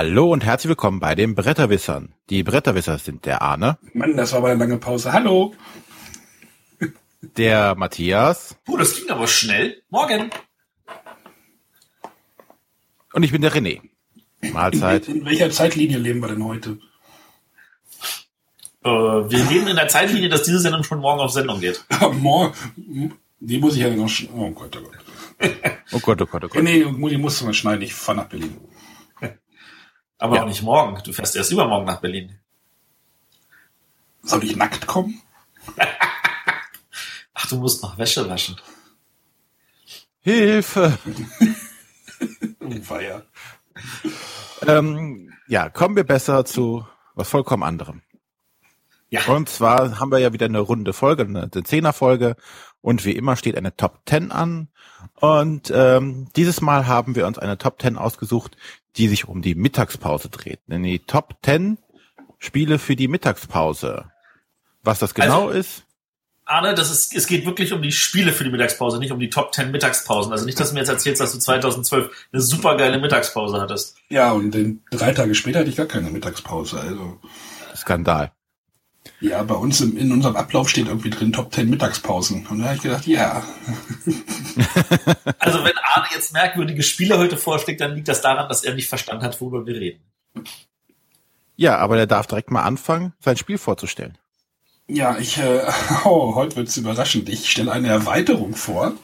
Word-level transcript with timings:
Hallo 0.00 0.32
und 0.32 0.46
herzlich 0.46 0.70
willkommen 0.70 0.98
bei 0.98 1.14
den 1.14 1.34
Bretterwissern. 1.34 2.14
Die 2.30 2.42
Bretterwisser 2.42 2.96
sind 2.96 3.26
der 3.26 3.42
Arne. 3.42 3.76
Mann, 3.92 4.16
das 4.16 4.32
war 4.32 4.38
aber 4.38 4.48
eine 4.48 4.58
lange 4.58 4.78
Pause. 4.78 5.12
Hallo. 5.12 5.54
Der 7.36 7.74
Matthias. 7.74 8.56
Oh, 8.66 8.78
das 8.78 8.96
ging 8.96 9.10
aber 9.10 9.26
schnell. 9.26 9.82
Morgen. 9.90 10.30
Und 13.12 13.24
ich 13.24 13.30
bin 13.30 13.42
der 13.42 13.52
René. 13.52 13.82
Mahlzeit. 14.40 15.06
In, 15.06 15.16
in 15.16 15.26
welcher 15.26 15.50
Zeitlinie 15.50 15.98
leben 15.98 16.20
wir 16.20 16.28
denn 16.28 16.44
heute? 16.46 16.78
Äh, 18.82 18.88
wir 18.88 19.44
leben 19.50 19.66
in 19.66 19.76
der 19.76 19.88
Zeitlinie, 19.88 20.30
dass 20.30 20.44
diese 20.44 20.60
Sendung 20.60 20.82
schon 20.82 21.00
morgen 21.00 21.20
auf 21.20 21.32
Sendung 21.32 21.60
geht. 21.60 21.84
Morgen. 22.12 22.54
Die 23.38 23.58
muss 23.58 23.74
ich 23.74 23.82
ja 23.82 23.90
noch. 23.90 24.10
Oh 24.34 24.50
Gott, 24.52 24.78
oh 24.78 24.82
Gott. 24.82 25.50
Oh 25.92 25.98
Gott, 25.98 26.22
oh 26.22 26.24
Gott, 26.24 26.44
oh 26.44 26.48
Gott. 26.48 26.62
Nee, 26.62 26.86
die 26.86 27.18
musst 27.18 27.42
du 27.42 27.44
mal 27.44 27.52
schneiden. 27.52 27.82
Ich 27.82 27.92
fahre 27.92 28.16
nach 28.16 28.28
Berlin. 28.28 28.56
Aber 30.20 30.36
Ja. 30.36 30.42
auch 30.42 30.46
nicht 30.46 30.62
morgen. 30.62 31.02
Du 31.02 31.12
fährst 31.12 31.34
erst 31.34 31.50
übermorgen 31.50 31.86
nach 31.86 32.00
Berlin. 32.00 32.38
Soll 34.22 34.44
ich 34.44 34.54
nackt 34.54 34.86
kommen? 34.86 35.20
Ach, 37.34 37.46
du 37.48 37.56
musst 37.56 37.82
noch 37.82 37.98
Wäsche 37.98 38.28
waschen. 38.28 38.56
Hilfe. 40.20 40.96
Oh, 42.62 42.82
Feier. 42.82 43.22
Ähm, 44.66 45.32
ja, 45.48 45.70
kommen 45.70 45.96
wir 45.96 46.04
besser 46.04 46.44
zu 46.44 46.86
was 47.14 47.30
vollkommen 47.30 47.62
anderem. 47.62 48.02
Ja. 49.10 49.26
Und 49.26 49.48
zwar 49.48 49.98
haben 49.98 50.10
wir 50.12 50.18
ja 50.18 50.32
wieder 50.32 50.46
eine 50.46 50.60
runde 50.60 50.92
Folge, 50.92 51.24
eine 51.24 51.50
Zehner-Folge. 51.50 52.36
Und 52.80 53.04
wie 53.04 53.12
immer 53.12 53.36
steht 53.36 53.56
eine 53.58 53.76
Top 53.76 54.00
10 54.08 54.30
an. 54.32 54.68
Und 55.20 55.70
ähm, 55.74 56.28
dieses 56.36 56.60
Mal 56.60 56.86
haben 56.86 57.14
wir 57.16 57.26
uns 57.26 57.38
eine 57.38 57.58
Top 57.58 57.80
10 57.82 57.96
ausgesucht, 57.98 58.56
die 58.96 59.08
sich 59.08 59.28
um 59.28 59.42
die 59.42 59.54
Mittagspause 59.54 60.28
dreht. 60.30 60.60
Denn 60.68 60.82
die 60.82 61.00
Top 61.00 61.34
10 61.44 61.78
Spiele 62.38 62.78
für 62.78 62.96
die 62.96 63.08
Mittagspause. 63.08 64.06
Was 64.82 64.98
das 64.98 65.12
genau 65.14 65.48
Also- 65.48 65.58
ist, 65.58 65.84
Arne, 66.46 66.74
das 66.74 66.90
ist, 66.90 67.14
es 67.14 67.28
geht 67.28 67.46
wirklich 67.46 67.72
um 67.72 67.80
die 67.80 67.92
Spiele 67.92 68.32
für 68.32 68.42
die 68.42 68.50
Mittagspause, 68.50 68.98
nicht 68.98 69.12
um 69.12 69.20
die 69.20 69.30
Top 69.30 69.54
10 69.54 69.70
Mittagspausen. 69.70 70.32
Also 70.32 70.46
nicht, 70.46 70.58
dass 70.58 70.68
du 70.70 70.74
mir 70.74 70.80
jetzt 70.80 70.88
erzählst, 70.88 71.20
dass 71.20 71.32
du 71.32 71.38
2012 71.38 72.10
eine 72.32 72.42
supergeile 72.42 72.98
Mittagspause 72.98 73.60
hattest. 73.60 73.96
Ja, 74.08 74.32
und 74.32 74.50
den, 74.52 74.82
drei 74.90 75.12
Tage 75.12 75.34
später 75.36 75.60
hatte 75.60 75.70
ich 75.70 75.76
gar 75.76 75.86
keine 75.86 76.10
Mittagspause. 76.10 76.80
Also 76.80 77.20
Skandal. 77.76 78.32
Ja, 79.20 79.42
bei 79.42 79.54
uns 79.54 79.80
im, 79.80 79.96
in 79.96 80.12
unserem 80.12 80.36
Ablauf 80.36 80.68
steht 80.68 80.88
irgendwie 80.88 81.10
drin 81.10 81.32
Top 81.32 81.52
10 81.52 81.68
Mittagspausen. 81.68 82.46
Und 82.46 82.60
da 82.60 82.66
habe 82.66 82.76
ich 82.76 82.82
gedacht, 82.82 83.06
ja, 83.06 83.42
Also 85.38 85.64
wenn 85.64 85.72
Arne 85.94 86.06
jetzt 86.14 86.32
merkwürdige 86.32 86.82
Spiele 86.82 87.18
heute 87.18 87.36
vorschlägt, 87.36 87.80
dann 87.80 87.94
liegt 87.94 88.08
das 88.08 88.22
daran, 88.22 88.48
dass 88.48 88.64
er 88.64 88.74
nicht 88.74 88.88
verstanden 88.88 89.24
hat, 89.24 89.40
worüber 89.40 89.66
wir 89.66 89.74
reden. 89.74 90.00
Ja, 91.56 91.76
aber 91.76 91.96
der 91.96 92.06
darf 92.06 92.26
direkt 92.26 92.50
mal 92.50 92.62
anfangen, 92.62 93.12
sein 93.20 93.36
Spiel 93.36 93.58
vorzustellen. 93.58 94.16
ja, 94.88 95.18
ich, 95.18 95.38
äh, 95.38 95.60
oh, 96.04 96.34
heute 96.34 96.56
wird's 96.56 96.76
überraschend. 96.76 97.28
Ich 97.28 97.50
stelle 97.50 97.72
eine 97.72 97.88
Erweiterung 97.88 98.54
vor. 98.54 98.94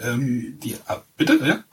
Ähm, 0.00 0.58
die, 0.62 0.76
ah, 0.86 1.02
bitte, 1.16 1.38
ja? 1.44 1.64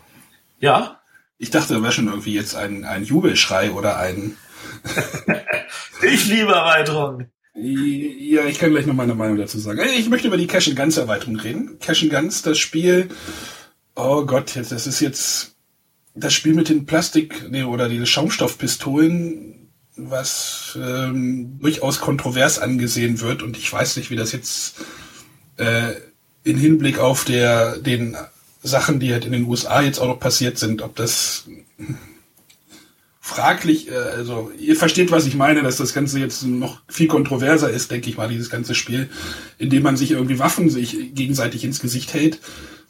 Ja? 0.59 0.99
Ich 1.37 1.49
dachte, 1.49 1.73
da 1.73 1.81
wäre 1.81 1.91
schon 1.91 2.07
irgendwie 2.07 2.35
jetzt 2.35 2.55
ein, 2.55 2.83
ein 2.83 3.03
Jubelschrei 3.03 3.71
oder 3.71 3.97
ein, 3.97 4.37
Ich 6.01 6.27
liebe 6.27 6.51
Erweiterung. 6.51 7.29
Ja, 7.55 8.45
ich 8.45 8.59
kann 8.59 8.71
gleich 8.71 8.85
noch 8.85 8.93
meine 8.93 9.15
Meinung 9.15 9.37
dazu 9.37 9.59
sagen. 9.59 9.79
Ich 9.97 10.09
möchte 10.09 10.27
über 10.27 10.37
die 10.37 10.47
Cash 10.47 10.73
Guns 10.75 10.97
Erweiterung 10.97 11.37
reden. 11.37 11.79
Cash 11.79 12.07
Guns, 12.09 12.41
das 12.41 12.57
Spiel, 12.57 13.09
oh 13.95 14.25
Gott, 14.25 14.55
jetzt, 14.55 14.71
das 14.71 14.87
ist 14.87 14.99
jetzt 14.99 15.55
das 16.15 16.33
Spiel 16.33 16.53
mit 16.53 16.69
den 16.69 16.85
Plastik, 16.85 17.49
nee, 17.49 17.63
oder 17.63 17.89
diese 17.89 18.05
Schaumstoffpistolen, 18.05 19.69
was 19.95 20.77
ähm, 20.81 21.59
durchaus 21.59 21.99
kontrovers 21.99 22.59
angesehen 22.59 23.19
wird 23.21 23.43
und 23.43 23.57
ich 23.57 23.71
weiß 23.71 23.97
nicht, 23.97 24.09
wie 24.11 24.15
das 24.15 24.31
jetzt 24.31 24.75
äh, 25.57 25.93
in 26.43 26.57
Hinblick 26.57 26.99
auf 26.99 27.25
der 27.25 27.77
den 27.77 28.15
Sachen, 28.61 28.99
die 28.99 29.11
halt 29.11 29.25
in 29.25 29.31
den 29.31 29.45
USA 29.45 29.81
jetzt 29.81 29.99
auch 29.99 30.07
noch 30.07 30.19
passiert 30.19 30.57
sind, 30.57 30.81
ob 30.81 30.95
das 30.95 31.47
fraglich, 33.29 33.89
äh, 33.89 33.95
also 33.95 34.51
ihr 34.59 34.75
versteht, 34.75 35.11
was 35.11 35.25
ich 35.25 35.35
meine, 35.35 35.63
dass 35.63 35.77
das 35.77 35.93
Ganze 35.93 36.19
jetzt 36.19 36.43
noch 36.43 36.81
viel 36.87 37.07
kontroverser 37.07 37.69
ist, 37.69 37.91
denke 37.91 38.09
ich 38.09 38.17
mal, 38.17 38.27
dieses 38.27 38.49
ganze 38.49 38.75
Spiel, 38.75 39.09
indem 39.57 39.83
man 39.83 39.95
sich 39.95 40.11
irgendwie 40.11 40.39
Waffen 40.39 40.69
sich 40.69 41.13
gegenseitig 41.13 41.63
ins 41.63 41.79
Gesicht 41.79 42.13
hält. 42.13 42.39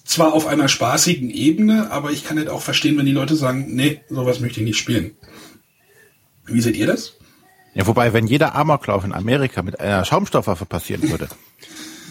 Zwar 0.04 0.34
auf 0.34 0.48
einer 0.48 0.68
spaßigen 0.68 1.30
Ebene, 1.30 1.92
aber 1.92 2.12
ich 2.12 2.24
kann 2.24 2.38
halt 2.38 2.50
auch 2.50 2.62
verstehen, 2.62 2.98
wenn 2.98 3.06
die 3.06 3.12
Leute 3.12 3.36
sagen, 3.36 3.76
nee, 3.76 4.02
sowas 4.10 4.40
möchte 4.40 4.60
ich 4.60 4.66
nicht 4.66 4.80
spielen. 4.80 5.12
Wie 6.46 6.62
seht 6.62 6.76
ihr 6.76 6.88
das? 6.88 7.14
Ja, 7.76 7.86
wobei, 7.86 8.14
wenn 8.14 8.26
jeder 8.26 8.56
Amoklauf 8.56 9.04
in 9.04 9.14
Amerika 9.14 9.62
mit 9.62 9.80
einer 9.80 10.04
Schaumstoffwaffe 10.04 10.66
passieren 10.66 11.10
würde, 11.12 11.30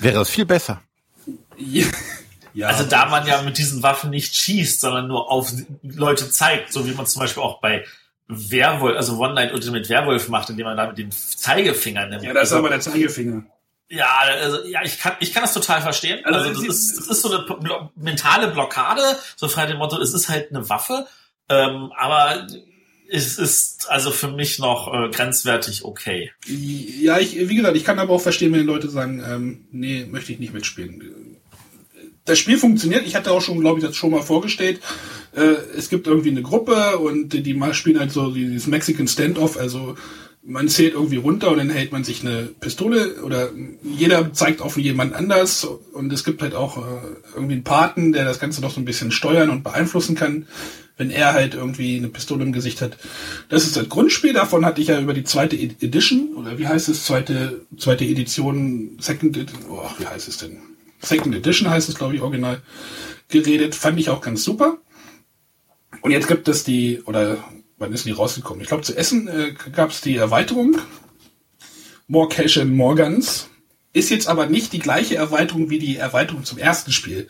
wäre 0.01 0.15
das 0.15 0.31
viel 0.31 0.47
besser. 0.47 0.81
Ja, 2.55 2.69
Also 2.69 2.85
da 2.85 3.07
man 3.07 3.27
ja 3.27 3.43
mit 3.43 3.59
diesen 3.59 3.83
Waffen 3.83 4.11
nicht 4.11 4.35
schießt, 4.35 4.81
sondern 4.81 5.09
nur 5.09 5.31
auf 5.31 5.53
Leute 5.83 6.31
zeigt, 6.31 6.73
so 6.73 6.87
wie 6.89 6.93
man 6.93 7.07
zum 7.07 7.21
Beispiel 7.21 7.43
auch 7.43 7.61
bei 7.61 7.85
Werwolf, 8.29 8.97
also 8.97 9.19
One 9.19 9.35
Night 9.35 9.53
Ultimate 9.55 9.89
Werwolf 9.89 10.29
macht, 10.29 10.51
indem 10.51 10.67
man 10.67 10.77
da 10.77 10.87
mit 10.87 10.99
dem 10.99 11.11
Zeigefinger 11.11 12.07
nimmt. 12.07 12.23
ja, 12.23 12.35
das 12.35 12.49
ist 12.49 12.53
also, 12.53 12.59
aber 12.59 12.69
der 12.69 12.81
Zeigefinger. 12.81 13.45
ja, 13.89 14.07
also, 14.21 14.65
ja, 14.67 14.83
ich 14.85 14.99
kann, 14.99 15.15
ich 15.21 15.33
kann 15.33 15.43
das 15.43 15.55
total 15.55 15.81
verstehen. 15.81 16.25
Also, 16.25 16.51
Also, 16.51 16.67
das, 16.67 16.69
ist, 16.69 16.99
das 16.99 17.07
ist 17.09 17.23
so 17.23 17.31
eine 17.31 17.91
mentale 17.97 18.49
Blockade, 18.49 19.03
so 19.37 19.49
frei 19.49 19.67
dem 19.67 19.79
Motto, 19.79 20.01
es 20.01 20.13
ist 20.13 20.29
halt 20.29 20.51
eine 20.51 20.69
Waffe, 20.69 21.07
ähm, 21.49 21.91
aber 21.97 22.47
es 23.11 23.39
ist 23.39 23.89
also 23.89 24.11
für 24.11 24.29
mich 24.29 24.59
noch 24.59 24.93
äh, 24.93 25.09
grenzwertig 25.09 25.85
okay. 25.85 26.31
Ja, 26.47 27.19
ich, 27.19 27.49
wie 27.49 27.57
gesagt, 27.57 27.77
ich 27.77 27.85
kann 27.85 27.99
aber 27.99 28.13
auch 28.13 28.21
verstehen, 28.21 28.53
wenn 28.53 28.61
die 28.61 28.67
Leute 28.67 28.91
sagen, 28.91 29.23
ähm, 29.27 29.67
nee, 29.71 30.05
möchte 30.05 30.33
ich 30.33 30.39
nicht 30.39 30.53
mitspielen. 30.53 31.28
Das 32.29 32.39
Spiel 32.39 32.59
funktioniert, 32.59 33.07
ich 33.07 33.17
hatte 33.17 33.31
auch 33.33 33.41
schon, 33.41 33.61
glaube 33.61 33.81
ich, 33.81 33.85
das 33.87 33.97
schon 33.97 34.11
mal 34.11 34.23
vorgestellt. 34.23 34.81
Äh, 35.35 35.55
es 35.77 35.89
gibt 35.89 36.07
irgendwie 36.07 36.31
eine 36.31 36.43
Gruppe 36.43 36.99
und 36.99 37.31
die 37.33 37.55
mal 37.55 37.75
spielen 37.75 37.99
halt 37.99 38.13
so 38.13 38.31
dieses 38.31 38.67
Mexican 38.67 39.09
Standoff, 39.09 39.57
also 39.57 39.97
man 40.43 40.69
zählt 40.69 40.95
irgendwie 40.95 41.17
runter 41.17 41.51
und 41.51 41.59
dann 41.59 41.69
hält 41.69 41.93
man 41.93 42.05
sich 42.05 42.23
eine 42.23 42.49
Pistole 42.61 43.23
oder 43.23 43.51
jeder 43.83 44.33
zeigt 44.33 44.63
auf 44.63 44.79
jemand 44.79 45.13
anders 45.15 45.67
und 45.93 46.11
es 46.13 46.25
gibt 46.25 46.41
halt 46.41 46.55
auch 46.55 46.79
äh, 46.79 47.01
irgendwie 47.35 47.55
einen 47.55 47.65
Paten, 47.65 48.13
der 48.13 48.25
das 48.25 48.39
Ganze 48.41 48.63
noch 48.63 48.71
so 48.73 48.81
ein 48.81 48.87
bisschen 48.87 49.11
steuern 49.11 49.51
und 49.51 49.63
beeinflussen 49.63 50.15
kann, 50.15 50.47
wenn 50.97 51.11
er 51.11 51.35
halt 51.35 51.55
irgendwie 51.55 51.99
eine 51.99 52.09
Pistole 52.09 52.45
im 52.45 52.53
Gesicht 52.53 52.81
hat. 52.81 52.97
Das 53.51 53.65
ist 53.67 53.77
das 53.77 53.89
Grundspiel, 53.91 54.33
davon 54.33 54.65
hatte 54.65 54.81
ich 54.81 54.89
ja 54.89 54.99
über 55.01 55.13
die 55.13 55.25
zweite 55.25 55.57
Ed- 55.57 55.83
Edition, 55.83 56.35
oder 56.35 56.59
wie 56.59 56.67
heißt 56.67 56.89
es, 56.89 57.05
zweite, 57.05 57.67
zweite 57.77 58.05
Edition, 58.05 58.97
Second, 59.01 59.37
Ed- 59.37 59.53
oh, 59.69 59.83
wie 59.99 60.07
heißt 60.07 60.29
es 60.29 60.39
denn? 60.39 60.59
Second 61.01 61.35
Edition 61.35 61.71
heißt 61.71 61.89
es, 61.89 61.95
glaube 61.95 62.15
ich, 62.15 62.23
original, 62.23 62.63
geredet, 63.29 63.75
fand 63.75 63.99
ich 64.01 64.11
auch 64.11 64.21
ganz 64.21 64.43
super. 64.43 64.79
Und 66.03 66.11
jetzt 66.11 66.29
gibt 66.29 66.49
es 66.49 66.65
die, 66.65 67.03
oder 67.03 67.45
wann 67.79 67.93
ist 67.93 68.05
die 68.07 68.13
rausgekommen? 68.13 68.63
Ich 68.63 68.69
glaube, 68.69 68.83
zu 68.83 68.97
Essen 68.97 69.29
äh, 69.29 69.55
gab 69.73 69.91
es 69.91 70.01
die 70.01 70.17
Erweiterung. 70.17 70.79
More 72.07 72.29
Cash 72.29 72.59
and 72.59 72.73
More 72.73 72.95
Guns. 72.97 73.49
Ist 73.93 74.11
jetzt 74.11 74.29
aber 74.29 74.47
nicht 74.47 74.73
die 74.73 74.79
gleiche 74.79 75.17
Erweiterung 75.17 75.71
wie 75.71 75.79
die 75.79 75.97
Erweiterung 75.97 76.45
zum 76.45 76.59
ersten 76.59 76.93
Spiel. 76.93 77.29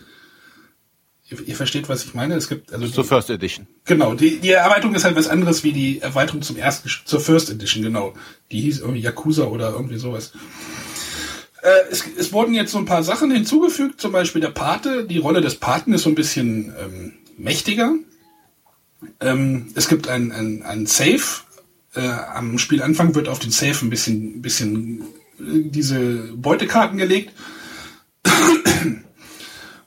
Ihr, 1.30 1.40
ihr 1.46 1.56
versteht, 1.56 1.88
was 1.88 2.04
ich 2.04 2.14
meine? 2.14 2.34
Es 2.34 2.48
gibt, 2.48 2.72
also 2.72 2.88
Zur 2.88 3.04
First 3.04 3.30
Edition. 3.30 3.66
Genau, 3.84 4.14
die, 4.14 4.38
die 4.38 4.50
Erweiterung 4.50 4.94
ist 4.94 5.04
halt 5.04 5.16
was 5.16 5.28
anderes 5.28 5.62
wie 5.62 5.72
die 5.72 6.00
Erweiterung 6.00 6.42
zum 6.42 6.56
ersten, 6.56 6.88
zur 7.04 7.21
First 7.21 7.50
Edition, 7.50 7.82
genau. 7.82 8.14
Die 8.50 8.60
hieß 8.60 8.80
irgendwie 8.80 9.00
Yakuza 9.00 9.44
oder 9.44 9.71
irgendwie 9.72 9.98
sowas. 9.98 10.32
Äh, 11.63 11.91
es, 11.91 12.05
es 12.16 12.33
wurden 12.33 12.55
jetzt 12.55 12.72
so 12.72 12.78
ein 12.78 12.84
paar 12.84 13.03
Sachen 13.03 13.31
hinzugefügt, 13.31 14.01
zum 14.01 14.13
Beispiel 14.13 14.41
der 14.41 14.49
Pate. 14.49 15.05
Die 15.05 15.19
Rolle 15.19 15.41
des 15.41 15.57
Paten 15.57 15.93
ist 15.93 16.03
so 16.03 16.09
ein 16.09 16.15
bisschen 16.15 16.72
ähm, 16.78 17.13
mächtiger. 17.37 17.95
Ähm, 19.21 19.69
es 19.75 19.89
gibt 19.89 20.09
ein, 20.09 20.33
ein, 20.33 20.63
ein 20.63 20.87
Safe. 20.87 21.43
Äh, 21.95 22.01
am 22.01 22.59
Spielanfang 22.59 23.15
wird 23.15 23.28
auf 23.28 23.39
den 23.39 23.51
Safe 23.51 23.84
ein 23.84 23.91
bisschen, 23.91 24.43
bisschen 24.43 25.01
äh, 25.41 25.71
diese 25.71 26.33
Beutekarten 26.34 26.99
gelegt. 26.99 27.33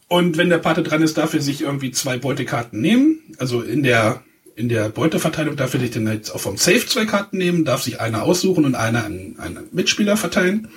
Und 0.07 0.37
wenn 0.37 0.49
der 0.49 0.57
Pate 0.57 0.83
dran 0.83 1.01
ist, 1.01 1.17
darf 1.17 1.33
er 1.33 1.41
sich 1.41 1.61
irgendwie 1.61 1.91
zwei 1.91 2.17
Beutekarten 2.17 2.81
nehmen. 2.81 3.19
Also 3.37 3.61
in 3.61 3.81
der, 3.81 4.23
in 4.55 4.67
der 4.67 4.89
Beuteverteilung 4.89 5.55
darf 5.55 5.73
er 5.73 5.79
sich 5.79 5.91
dann 5.91 6.07
jetzt 6.07 6.31
auch 6.31 6.41
vom 6.41 6.57
Safe 6.57 6.85
zwei 6.85 7.05
Karten 7.05 7.37
nehmen, 7.37 7.63
darf 7.63 7.83
sich 7.83 8.01
eine 8.01 8.23
aussuchen 8.23 8.65
und 8.65 8.75
eine 8.75 9.05
an 9.05 9.35
einen 9.37 9.69
Mitspieler 9.71 10.17
verteilen. 10.17 10.67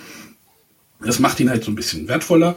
Das 1.04 1.18
macht 1.18 1.40
ihn 1.40 1.50
halt 1.50 1.64
so 1.64 1.70
ein 1.70 1.74
bisschen 1.74 2.08
wertvoller. 2.08 2.56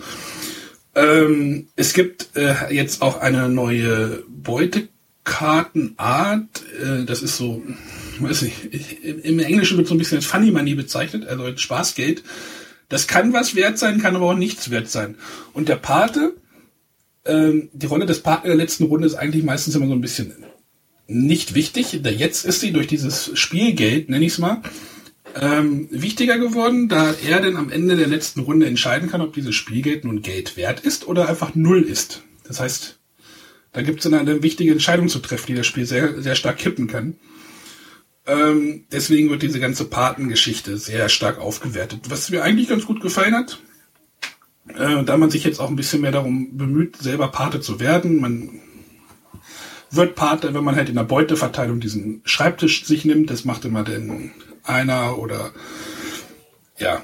Ähm, 0.95 1.67
es 1.75 1.93
gibt 1.93 2.29
äh, 2.35 2.73
jetzt 2.73 3.01
auch 3.01 3.19
eine 3.19 3.49
neue 3.49 4.23
Beutekartenart. 4.27 6.63
Äh, 6.81 7.03
das 7.05 7.21
ist 7.21 7.35
so, 7.37 7.61
weiß 8.19 8.43
ich, 8.43 8.73
ich, 8.73 9.03
im 9.03 9.39
Englischen 9.39 9.77
wird 9.77 9.87
so 9.87 9.93
ein 9.93 9.99
bisschen 9.99 10.17
als 10.17 10.25
Funny 10.25 10.51
Money 10.51 10.75
bezeichnet, 10.75 11.27
also 11.27 11.43
als 11.43 11.61
Spaßgeld. 11.61 12.23
Das 12.89 13.07
kann 13.07 13.33
was 13.33 13.55
wert 13.55 13.77
sein, 13.77 14.01
kann 14.01 14.15
aber 14.15 14.31
auch 14.31 14.35
nichts 14.35 14.71
wert 14.71 14.89
sein. 14.89 15.15
Und 15.53 15.69
der 15.69 15.75
Pate, 15.75 16.33
ähm, 17.25 17.69
die 17.73 17.85
Rolle 17.85 18.05
des 18.05 18.21
Paten 18.21 18.45
in 18.45 18.51
der 18.51 18.57
letzten 18.57 18.85
Runde 18.85 19.05
ist 19.05 19.15
eigentlich 19.15 19.43
meistens 19.43 19.75
immer 19.75 19.87
so 19.87 19.93
ein 19.93 20.01
bisschen 20.01 20.33
nicht 21.07 21.53
wichtig. 21.53 21.93
Jetzt 21.93 22.45
ist 22.45 22.59
sie 22.59 22.71
durch 22.71 22.87
dieses 22.87 23.37
Spielgeld, 23.37 24.09
nenne 24.09 24.25
ich 24.25 24.33
es 24.33 24.39
mal, 24.39 24.61
ähm, 25.39 25.87
wichtiger 25.91 26.37
geworden, 26.39 26.87
da 26.89 27.13
er 27.13 27.41
denn 27.41 27.57
am 27.57 27.69
Ende 27.69 27.95
der 27.95 28.07
letzten 28.07 28.41
Runde 28.41 28.65
entscheiden 28.65 29.09
kann, 29.09 29.21
ob 29.21 29.33
dieses 29.33 29.55
Spielgeld 29.55 30.03
nun 30.03 30.21
Geld 30.21 30.57
wert 30.57 30.79
ist 30.79 31.07
oder 31.07 31.29
einfach 31.29 31.53
null 31.55 31.81
ist. 31.81 32.23
Das 32.43 32.59
heißt, 32.59 32.97
da 33.73 33.81
gibt 33.81 33.99
es 33.99 34.09
dann 34.09 34.19
eine 34.19 34.41
wichtige 34.41 34.71
Entscheidung 34.71 35.09
zu 35.09 35.19
treffen, 35.19 35.47
die 35.47 35.55
das 35.55 35.67
Spiel 35.67 35.85
sehr, 35.85 36.21
sehr 36.21 36.35
stark 36.35 36.57
kippen 36.57 36.87
kann. 36.87 37.17
Ähm, 38.25 38.85
deswegen 38.91 39.29
wird 39.29 39.43
diese 39.43 39.59
ganze 39.59 39.85
Patengeschichte 39.85 40.77
sehr 40.77 41.07
stark 41.09 41.39
aufgewertet, 41.39 42.01
was 42.09 42.29
mir 42.29 42.43
eigentlich 42.43 42.69
ganz 42.69 42.85
gut 42.85 43.01
gefallen 43.01 43.35
hat. 43.35 43.59
Äh, 44.75 45.03
da 45.03 45.17
man 45.17 45.29
sich 45.29 45.43
jetzt 45.43 45.59
auch 45.59 45.69
ein 45.69 45.75
bisschen 45.75 46.01
mehr 46.01 46.11
darum 46.11 46.57
bemüht, 46.57 46.97
selber 46.97 47.29
Pate 47.29 47.61
zu 47.61 47.79
werden. 47.79 48.19
Man 48.19 48.61
wird 49.91 50.15
Pate, 50.15 50.53
wenn 50.53 50.63
man 50.63 50.75
halt 50.75 50.89
in 50.89 50.95
der 50.95 51.03
Beuteverteilung 51.03 51.79
diesen 51.79 52.21
Schreibtisch 52.25 52.85
sich 52.85 53.05
nimmt. 53.05 53.29
Das 53.29 53.45
macht 53.45 53.63
immer 53.63 53.83
denn 53.83 54.31
einer 54.67 55.17
oder 55.17 55.51
ja. 56.77 57.01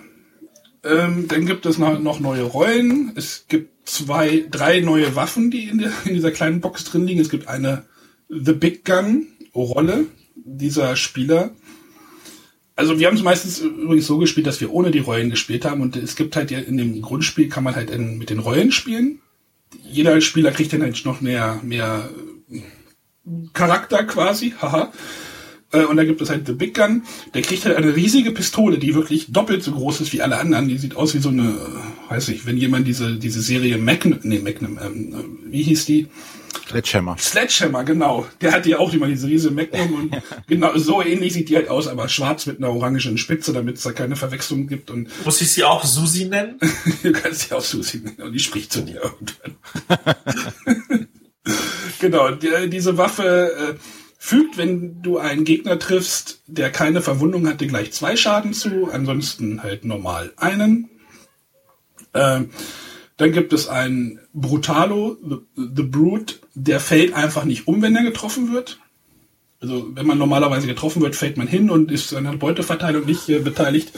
Ähm, 0.84 1.28
dann 1.28 1.46
gibt 1.46 1.66
es 1.66 1.78
noch, 1.78 2.20
neue 2.20 2.44
Rollen. 2.44 3.14
Es 3.16 3.46
gibt 3.48 3.88
zwei, 3.88 4.46
drei 4.50 4.82
neue 4.82 5.16
Waffen, 5.16 5.50
die 5.50 5.70
in, 5.70 5.78
der, 5.78 5.92
in 6.06 6.14
dieser 6.14 6.32
kleinen 6.32 6.62
Box 6.62 6.84
drin 6.84 7.08
liegen. 7.08 7.22
Es 7.22 7.30
gibt 7.30 7.48
eine 7.48 7.86
The 8.30 8.54
Big 8.54 8.84
Gun 8.86 9.28
Rolle 9.56 10.06
dieser 10.36 10.96
Spieler. 10.96 11.52
Also 12.76 13.00
wir 13.00 13.08
haben 13.08 13.16
es 13.16 13.24
meistens 13.24 13.60
übrigens 13.60 14.08
so 14.08 14.18
gespielt, 14.18 14.48
dass 14.48 14.60
wir 14.60 14.74
ohne 14.74 14.90
die 14.92 15.00
Rollen 15.00 15.30
gespielt 15.30 15.64
haben 15.64 15.82
und 15.82 15.96
es 15.96 16.16
gibt 16.16 16.36
halt 16.36 16.50
ja 16.50 16.60
in 16.60 16.78
dem 16.78 17.02
Grundspiel 17.02 17.48
kann 17.48 17.64
man 17.64 17.76
halt 17.76 17.92
in, 17.92 18.18
mit 18.18 18.32
den 18.32 18.40
Rollen 18.40 18.72
spielen. 18.72 19.20
Jeder 19.84 20.20
Spieler 20.22 20.52
kriegt 20.52 20.74
dann 20.74 20.82
halt 20.82 21.06
noch 21.06 21.22
mehr, 21.22 21.60
mehr 21.64 22.10
Charakter 23.54 24.04
quasi, 24.04 24.54
haha. 24.60 24.92
Äh, 25.74 25.86
und 25.86 25.98
da 25.98 26.06
gibt 26.06 26.22
es 26.22 26.30
halt 26.30 26.48
The 26.48 26.54
Big 26.54 26.76
Gun. 26.76 27.04
Der 27.34 27.42
kriegt 27.42 27.66
halt 27.66 27.76
eine 27.76 27.96
riesige 27.96 28.32
Pistole, 28.32 28.78
die 28.78 28.96
wirklich 28.96 29.32
doppelt 29.34 29.64
so 29.64 29.74
groß 29.74 30.02
ist 30.02 30.14
wie 30.14 30.22
alle 30.22 30.38
anderen. 30.38 30.70
Die 30.70 30.78
sieht 30.78 30.96
aus 30.96 31.14
wie 31.14 31.20
so 31.20 31.30
eine, 31.30 31.56
weiß 32.10 32.30
ich, 32.30 32.46
wenn 32.46 32.58
jemand 32.58 32.88
diese, 32.88 33.16
diese 33.16 33.42
Serie 33.42 33.78
Magnum, 33.78 34.20
nee, 34.24 34.40
Magnum, 34.40 34.80
ähm, 34.82 35.14
äh, 35.14 35.52
wie 35.52 35.64
hieß 35.64 35.86
die? 35.86 36.08
Sledgehammer. 36.68 37.18
Sledgehammer, 37.18 37.84
genau. 37.84 38.28
Der 38.40 38.52
hat 38.52 38.66
ja 38.66 38.78
auch 38.78 38.94
immer 38.94 39.08
diese 39.08 39.28
riesige 39.28 39.54
Magnum 39.54 39.94
und 39.96 40.22
genau 40.48 40.78
so 40.78 41.02
ähnlich 41.02 41.34
sieht 41.34 41.50
die 41.50 41.56
halt 41.56 41.68
aus, 41.68 41.88
aber 41.88 42.08
schwarz 42.08 42.46
mit 42.46 42.60
einer 42.60 42.70
orangen 42.70 43.18
Spitze, 43.18 43.54
damit 43.54 43.78
es 43.78 43.84
da 43.84 43.92
keine 43.92 44.16
Verwechslung 44.16 44.68
gibt. 44.68 44.92
Und 44.92 45.10
Muss 45.26 45.42
ich 45.42 45.52
sie 45.52 45.64
auch 45.64 45.84
Susi 45.84 46.26
nennen? 46.26 46.60
du 47.04 47.12
kannst 47.12 47.50
sie 47.50 47.56
auch 47.56 47.62
Susi 47.62 47.98
nennen 47.98 48.22
und 48.22 48.34
die 48.34 48.40
spricht 48.40 48.72
zu 48.72 48.82
dir 48.82 49.02
irgendwann. 49.02 49.58
genau, 52.00 52.32
die, 52.32 52.70
diese 52.70 52.98
Waffe 52.98 53.76
äh, 53.76 54.03
fügt, 54.26 54.58
wenn 54.58 55.02
du 55.02 55.18
einen 55.18 55.44
Gegner 55.44 55.78
triffst, 55.78 56.44
der 56.48 56.72
keine 56.72 57.02
Verwundung 57.02 57.46
hatte, 57.46 57.68
gleich 57.68 57.92
zwei 57.92 58.16
Schaden 58.16 58.54
zu, 58.54 58.90
ansonsten 58.90 59.62
halt 59.62 59.84
normal 59.84 60.32
einen. 60.38 60.90
Ähm, 62.14 62.52
dann 63.18 63.34
gibt 63.34 63.52
es 63.52 63.68
einen 63.68 64.22
Brutalo, 64.32 65.18
the, 65.22 65.36
the 65.58 65.84
Brute, 65.84 66.36
der 66.54 66.80
fällt 66.80 67.14
einfach 67.14 67.44
nicht 67.44 67.68
um, 67.68 67.82
wenn 67.82 67.98
er 67.98 68.04
getroffen 68.04 68.54
wird. 68.54 68.80
Also 69.60 69.90
wenn 69.94 70.08
man 70.08 70.20
normalerweise 70.20 70.68
getroffen 70.68 71.02
wird, 71.02 71.18
fällt 71.18 71.36
man 71.36 71.48
hin 71.48 71.70
und 71.70 71.92
ist 71.92 72.14
an 72.14 72.24
der 72.24 72.32
Beuteverteilung 72.32 73.06
nicht 73.06 73.28
äh, 73.28 73.40
beteiligt. 73.40 73.92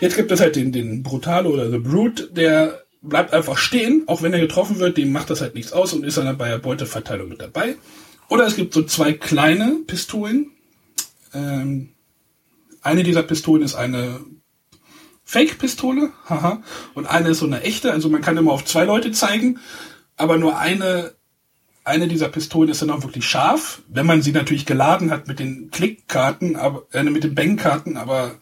Jetzt 0.00 0.16
gibt 0.16 0.32
es 0.32 0.40
halt 0.40 0.56
den, 0.56 0.72
den 0.72 1.04
Brutalo 1.04 1.50
oder 1.50 1.70
The 1.70 1.78
Brute, 1.78 2.30
der 2.32 2.82
bleibt 3.00 3.32
einfach 3.32 3.58
stehen, 3.58 4.02
auch 4.08 4.22
wenn 4.22 4.32
er 4.32 4.40
getroffen 4.40 4.80
wird, 4.80 4.96
dem 4.96 5.12
macht 5.12 5.30
das 5.30 5.40
halt 5.40 5.54
nichts 5.54 5.72
aus 5.72 5.92
und 5.92 6.04
ist 6.04 6.18
dann 6.18 6.36
bei 6.36 6.48
der 6.48 6.58
Beuteverteilung 6.58 7.28
mit 7.28 7.40
dabei. 7.40 7.76
Oder 8.34 8.46
es 8.46 8.56
gibt 8.56 8.74
so 8.74 8.82
zwei 8.82 9.12
kleine 9.12 9.76
Pistolen. 9.86 10.50
Ähm, 11.32 11.90
eine 12.82 13.04
dieser 13.04 13.22
Pistolen 13.22 13.62
ist 13.62 13.76
eine 13.76 14.22
Fake-Pistole, 15.22 16.10
haha, 16.28 16.60
und 16.94 17.06
eine 17.06 17.28
ist 17.28 17.38
so 17.38 17.46
eine 17.46 17.62
echte. 17.62 17.92
Also 17.92 18.08
man 18.08 18.22
kann 18.22 18.36
immer 18.36 18.50
auf 18.50 18.64
zwei 18.64 18.86
Leute 18.86 19.12
zeigen, 19.12 19.60
aber 20.16 20.36
nur 20.36 20.58
eine 20.58 21.14
eine 21.84 22.08
dieser 22.08 22.28
Pistolen 22.28 22.70
ist 22.70 22.82
dann 22.82 22.90
auch 22.90 23.04
wirklich 23.04 23.24
scharf, 23.24 23.82
wenn 23.86 24.04
man 24.06 24.20
sie 24.20 24.32
natürlich 24.32 24.66
geladen 24.66 25.12
hat 25.12 25.28
mit 25.28 25.38
den 25.38 25.70
Klickkarten, 25.70 26.56
aber 26.56 26.88
äh, 26.90 27.04
mit 27.04 27.22
den 27.22 27.36
Bankkarten, 27.36 27.96
aber 27.96 28.40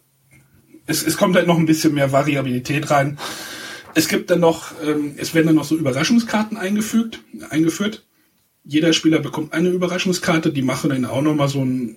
es, 0.87 1.07
es 1.07 1.19
kommt 1.19 1.37
halt 1.37 1.47
noch 1.47 1.59
ein 1.59 1.67
bisschen 1.67 1.93
mehr 1.93 2.13
Variabilität 2.13 2.91
rein. 2.91 3.19
Es 3.95 4.09
gibt 4.09 4.31
dann 4.31 4.41
noch, 4.41 4.73
ähm, 4.83 5.17
es 5.19 5.35
werden 5.35 5.49
dann 5.49 5.57
noch 5.57 5.65
so 5.65 5.77
Überraschungskarten 5.77 6.57
eingefügt, 6.57 7.21
eingeführt. 7.51 8.07
Jeder 8.65 8.93
Spieler 8.93 9.19
bekommt 9.19 9.53
eine 9.53 9.71
Überraschungskarte, 9.71 10.53
die 10.53 10.63
machen 10.63 10.91
dann 10.91 11.05
auch 11.05 11.23
noch 11.23 11.35
mal 11.35 11.49
so 11.49 11.65
ein 11.65 11.97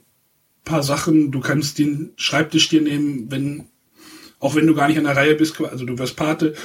paar 0.63 0.83
Sachen. 0.83 1.31
Du 1.31 1.39
kannst 1.39 1.77
den 1.77 2.13
Schreibtisch 2.15 2.69
dir 2.69 2.81
nehmen, 2.81 3.29
wenn 3.29 3.65
auch 4.39 4.55
wenn 4.55 4.67
du 4.67 4.75
gar 4.75 4.87
nicht 4.87 4.97
an 4.97 5.05
der 5.05 5.15
Reihe 5.15 5.35
bist, 5.35 5.59
also 5.61 5.85
du 5.85 5.97
wirst 5.97 6.15
Pate. 6.15 6.55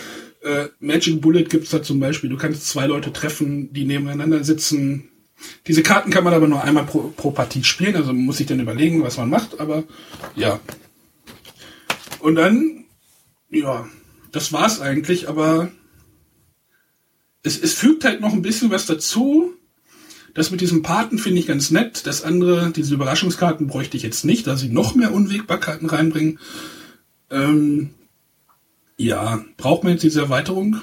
Äh, 0.42 0.66
Magic 0.80 1.20
Bullet 1.20 1.44
gibt's 1.44 1.70
da 1.70 1.82
zum 1.82 2.00
Beispiel. 2.00 2.28
Du 2.28 2.36
kannst 2.36 2.66
zwei 2.66 2.86
Leute 2.86 3.12
treffen, 3.12 3.72
die 3.72 3.84
nebeneinander 3.84 4.42
sitzen. 4.44 5.08
Diese 5.66 5.82
Karten 5.82 6.10
kann 6.10 6.24
man 6.24 6.34
aber 6.34 6.48
nur 6.48 6.62
einmal 6.62 6.84
pro, 6.84 7.12
pro 7.16 7.30
Partie 7.30 7.64
spielen, 7.64 7.96
also 7.96 8.12
man 8.12 8.24
muss 8.24 8.36
sich 8.36 8.46
dann 8.46 8.60
überlegen, 8.60 9.02
was 9.02 9.16
man 9.16 9.30
macht, 9.30 9.58
aber 9.58 9.84
ja. 10.34 10.60
Und 12.18 12.34
dann, 12.34 12.84
ja, 13.48 13.88
das 14.32 14.52
war's 14.52 14.80
eigentlich, 14.80 15.28
aber 15.28 15.72
es, 17.42 17.58
es 17.58 17.72
fügt 17.72 18.04
halt 18.04 18.20
noch 18.20 18.34
ein 18.34 18.42
bisschen 18.42 18.70
was 18.70 18.84
dazu. 18.84 19.54
Das 20.34 20.50
mit 20.50 20.60
diesem 20.60 20.82
Paten 20.82 21.18
finde 21.18 21.40
ich 21.40 21.46
ganz 21.46 21.70
nett. 21.70 22.06
Das 22.06 22.22
andere, 22.22 22.70
diese 22.70 22.94
Überraschungskarten 22.94 23.66
bräuchte 23.66 23.96
ich 23.96 24.02
jetzt 24.02 24.24
nicht, 24.24 24.46
da 24.46 24.56
sie 24.56 24.68
noch 24.68 24.94
mehr 24.94 25.12
Unwägbarkeiten 25.12 25.88
reinbringen. 25.88 26.38
Ähm, 27.30 27.94
ja, 28.96 29.42
braucht 29.56 29.82
man 29.82 29.94
jetzt 29.94 30.02
diese 30.02 30.20
Erweiterung? 30.20 30.80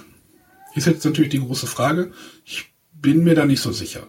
Ist 0.75 0.87
jetzt 0.87 1.05
natürlich 1.05 1.29
die 1.29 1.39
große 1.39 1.67
Frage. 1.67 2.11
Ich 2.45 2.65
bin 2.91 3.23
mir 3.23 3.35
da 3.35 3.45
nicht 3.45 3.61
so 3.61 3.71
sicher. 3.71 4.07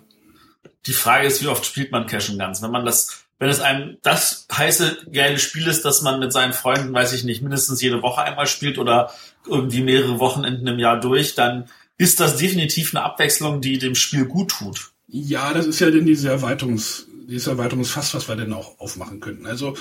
Die 0.86 0.92
Frage 0.92 1.26
ist, 1.26 1.42
wie 1.42 1.48
oft 1.48 1.64
spielt 1.64 1.92
man 1.92 2.06
Cash 2.06 2.30
and 2.30 2.38
Guns? 2.38 2.62
Wenn 2.62 2.70
man 2.70 2.84
das, 2.84 3.24
wenn 3.38 3.48
es 3.48 3.60
einem 3.60 3.98
das 4.02 4.46
heiße 4.52 5.08
geile 5.12 5.38
Spiel 5.38 5.66
ist, 5.66 5.84
dass 5.84 6.02
man 6.02 6.20
mit 6.20 6.32
seinen 6.32 6.52
Freunden, 6.52 6.92
weiß 6.92 7.12
ich 7.12 7.24
nicht, 7.24 7.42
mindestens 7.42 7.82
jede 7.82 8.02
Woche 8.02 8.22
einmal 8.22 8.46
spielt 8.46 8.78
oder 8.78 9.12
irgendwie 9.46 9.82
mehrere 9.82 10.18
Wochenenden 10.18 10.66
im 10.66 10.78
Jahr 10.78 10.98
durch, 10.98 11.34
dann 11.34 11.68
ist 11.96 12.20
das 12.20 12.36
definitiv 12.36 12.94
eine 12.94 13.04
Abwechslung, 13.04 13.60
die 13.60 13.78
dem 13.78 13.94
Spiel 13.94 14.24
gut 14.24 14.50
tut. 14.50 14.92
Ja, 15.08 15.54
das 15.54 15.66
ist 15.66 15.80
ja 15.80 15.90
denn 15.90 16.04
diese 16.04 16.28
Erweiterungs, 16.28 17.06
dieses 17.28 17.46
Erweiterungsfass, 17.46 18.14
was 18.14 18.28
wir 18.28 18.36
denn 18.36 18.52
auch 18.52 18.78
aufmachen 18.78 19.20
könnten. 19.20 19.46
Also 19.46 19.74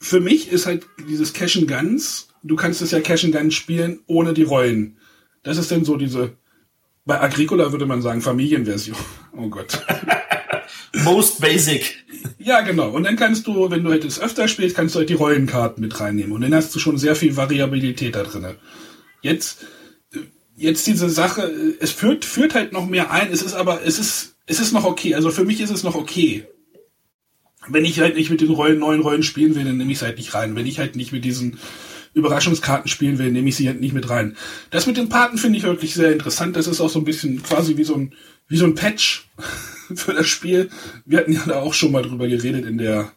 für 0.00 0.20
mich 0.20 0.52
ist 0.52 0.66
halt 0.66 0.86
dieses 1.08 1.32
Cash 1.32 1.56
and 1.56 1.68
Guns, 1.68 2.28
du 2.44 2.54
kannst 2.54 2.80
es 2.80 2.92
ja 2.92 3.00
Cash 3.00 3.24
and 3.24 3.34
Guns 3.34 3.54
spielen 3.54 4.00
ohne 4.06 4.34
die 4.34 4.44
Rollen. 4.44 4.96
Das 5.42 5.58
ist 5.58 5.72
denn 5.72 5.84
so 5.84 5.96
diese, 5.96 6.36
bei 7.04 7.20
Agricola 7.20 7.72
würde 7.72 7.86
man 7.86 8.02
sagen 8.02 8.20
Familienversion. 8.20 8.96
Oh 9.36 9.48
Gott. 9.48 9.84
Most 11.04 11.40
basic. 11.40 12.04
Ja, 12.38 12.60
genau. 12.60 12.90
Und 12.90 13.04
dann 13.04 13.16
kannst 13.16 13.46
du, 13.46 13.70
wenn 13.70 13.82
du 13.82 13.90
halt 13.90 14.04
es 14.04 14.20
öfter 14.20 14.46
spielst, 14.46 14.76
kannst 14.76 14.94
du 14.94 15.00
halt 15.00 15.08
die 15.08 15.14
Rollenkarten 15.14 15.82
mit 15.82 15.98
reinnehmen. 15.98 16.32
Und 16.32 16.42
dann 16.42 16.54
hast 16.54 16.74
du 16.74 16.78
schon 16.78 16.98
sehr 16.98 17.16
viel 17.16 17.36
Variabilität 17.36 18.14
da 18.14 18.22
drin. 18.22 18.54
Jetzt, 19.22 19.66
jetzt 20.56 20.86
diese 20.86 21.10
Sache, 21.10 21.50
es 21.80 21.90
führt, 21.90 22.24
führt 22.24 22.54
halt 22.54 22.72
noch 22.72 22.86
mehr 22.86 23.10
ein. 23.10 23.32
Es 23.32 23.42
ist 23.42 23.54
aber, 23.54 23.84
es 23.84 23.98
ist, 23.98 24.36
es 24.48 24.60
ist 24.60 24.72
noch 24.72 24.84
okay. 24.84 25.14
Also 25.14 25.30
für 25.30 25.44
mich 25.44 25.60
ist 25.60 25.70
es 25.70 25.84
noch 25.84 25.94
okay. 25.94 26.46
Wenn 27.68 27.84
ich 27.84 28.00
halt 28.00 28.16
nicht 28.16 28.30
mit 28.30 28.40
den 28.40 28.50
Rollen, 28.50 28.78
neuen 28.78 29.02
Rollen 29.02 29.22
spielen 29.22 29.54
will, 29.54 29.64
dann 29.64 29.76
nehme 29.76 29.92
ich 29.92 29.98
es 29.98 30.02
halt 30.02 30.16
nicht 30.16 30.34
rein. 30.34 30.56
Wenn 30.56 30.66
ich 30.66 30.78
halt 30.78 30.96
nicht 30.96 31.12
mit 31.12 31.24
diesen 31.24 31.58
Überraschungskarten 32.14 32.88
spielen 32.88 33.18
will, 33.18 33.30
nehme 33.30 33.50
ich 33.50 33.56
sie 33.56 33.68
halt 33.68 33.80
nicht 33.80 33.92
mit 33.92 34.08
rein. 34.08 34.36
Das 34.70 34.86
mit 34.86 34.96
den 34.96 35.10
Paten 35.10 35.36
finde 35.36 35.58
ich 35.58 35.64
wirklich 35.64 35.94
sehr 35.94 36.12
interessant. 36.12 36.56
Das 36.56 36.66
ist 36.66 36.80
auch 36.80 36.88
so 36.88 36.98
ein 36.98 37.04
bisschen 37.04 37.42
quasi 37.42 37.76
wie 37.76 37.84
so 37.84 37.94
ein, 37.94 38.14
wie 38.48 38.56
so 38.56 38.64
ein 38.64 38.74
Patch 38.74 39.28
für 39.94 40.14
das 40.14 40.26
Spiel. 40.26 40.70
Wir 41.04 41.18
hatten 41.18 41.32
ja 41.32 41.42
da 41.46 41.60
auch 41.60 41.74
schon 41.74 41.92
mal 41.92 42.02
drüber 42.02 42.26
geredet 42.26 42.64
in 42.64 42.78
der 42.78 43.12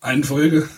einen 0.00 0.22
Folge, 0.22 0.68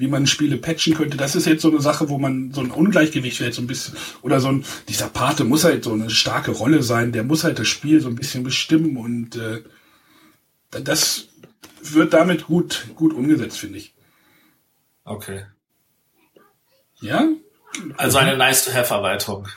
wie 0.00 0.08
man 0.08 0.26
Spiele 0.26 0.56
patchen 0.56 0.94
könnte. 0.94 1.18
Das 1.18 1.36
ist 1.36 1.46
jetzt 1.46 1.60
so 1.60 1.68
eine 1.70 1.82
Sache, 1.82 2.08
wo 2.08 2.16
man 2.16 2.54
so 2.54 2.62
ein 2.62 2.70
Ungleichgewicht 2.70 3.36
vielleicht 3.36 3.56
so 3.56 3.60
ein 3.60 3.66
bisschen, 3.66 3.94
oder 4.22 4.40
so 4.40 4.48
ein, 4.48 4.64
dieser 4.88 5.10
Pate 5.10 5.44
muss 5.44 5.64
halt 5.64 5.84
so 5.84 5.92
eine 5.92 6.08
starke 6.08 6.52
Rolle 6.52 6.82
sein, 6.82 7.12
der 7.12 7.22
muss 7.22 7.44
halt 7.44 7.58
das 7.58 7.68
Spiel 7.68 8.00
so 8.00 8.08
ein 8.08 8.14
bisschen 8.14 8.42
bestimmen 8.42 8.96
und 8.96 9.36
äh, 9.36 9.62
das 10.70 11.28
wird 11.82 12.14
damit 12.14 12.46
gut, 12.46 12.86
gut 12.94 13.12
umgesetzt, 13.12 13.58
finde 13.58 13.76
ich. 13.76 13.94
Okay. 15.04 15.44
Ja? 17.02 17.28
Also 17.98 18.16
eine 18.16 18.38
nice-to-have-Erweiterung. 18.38 19.48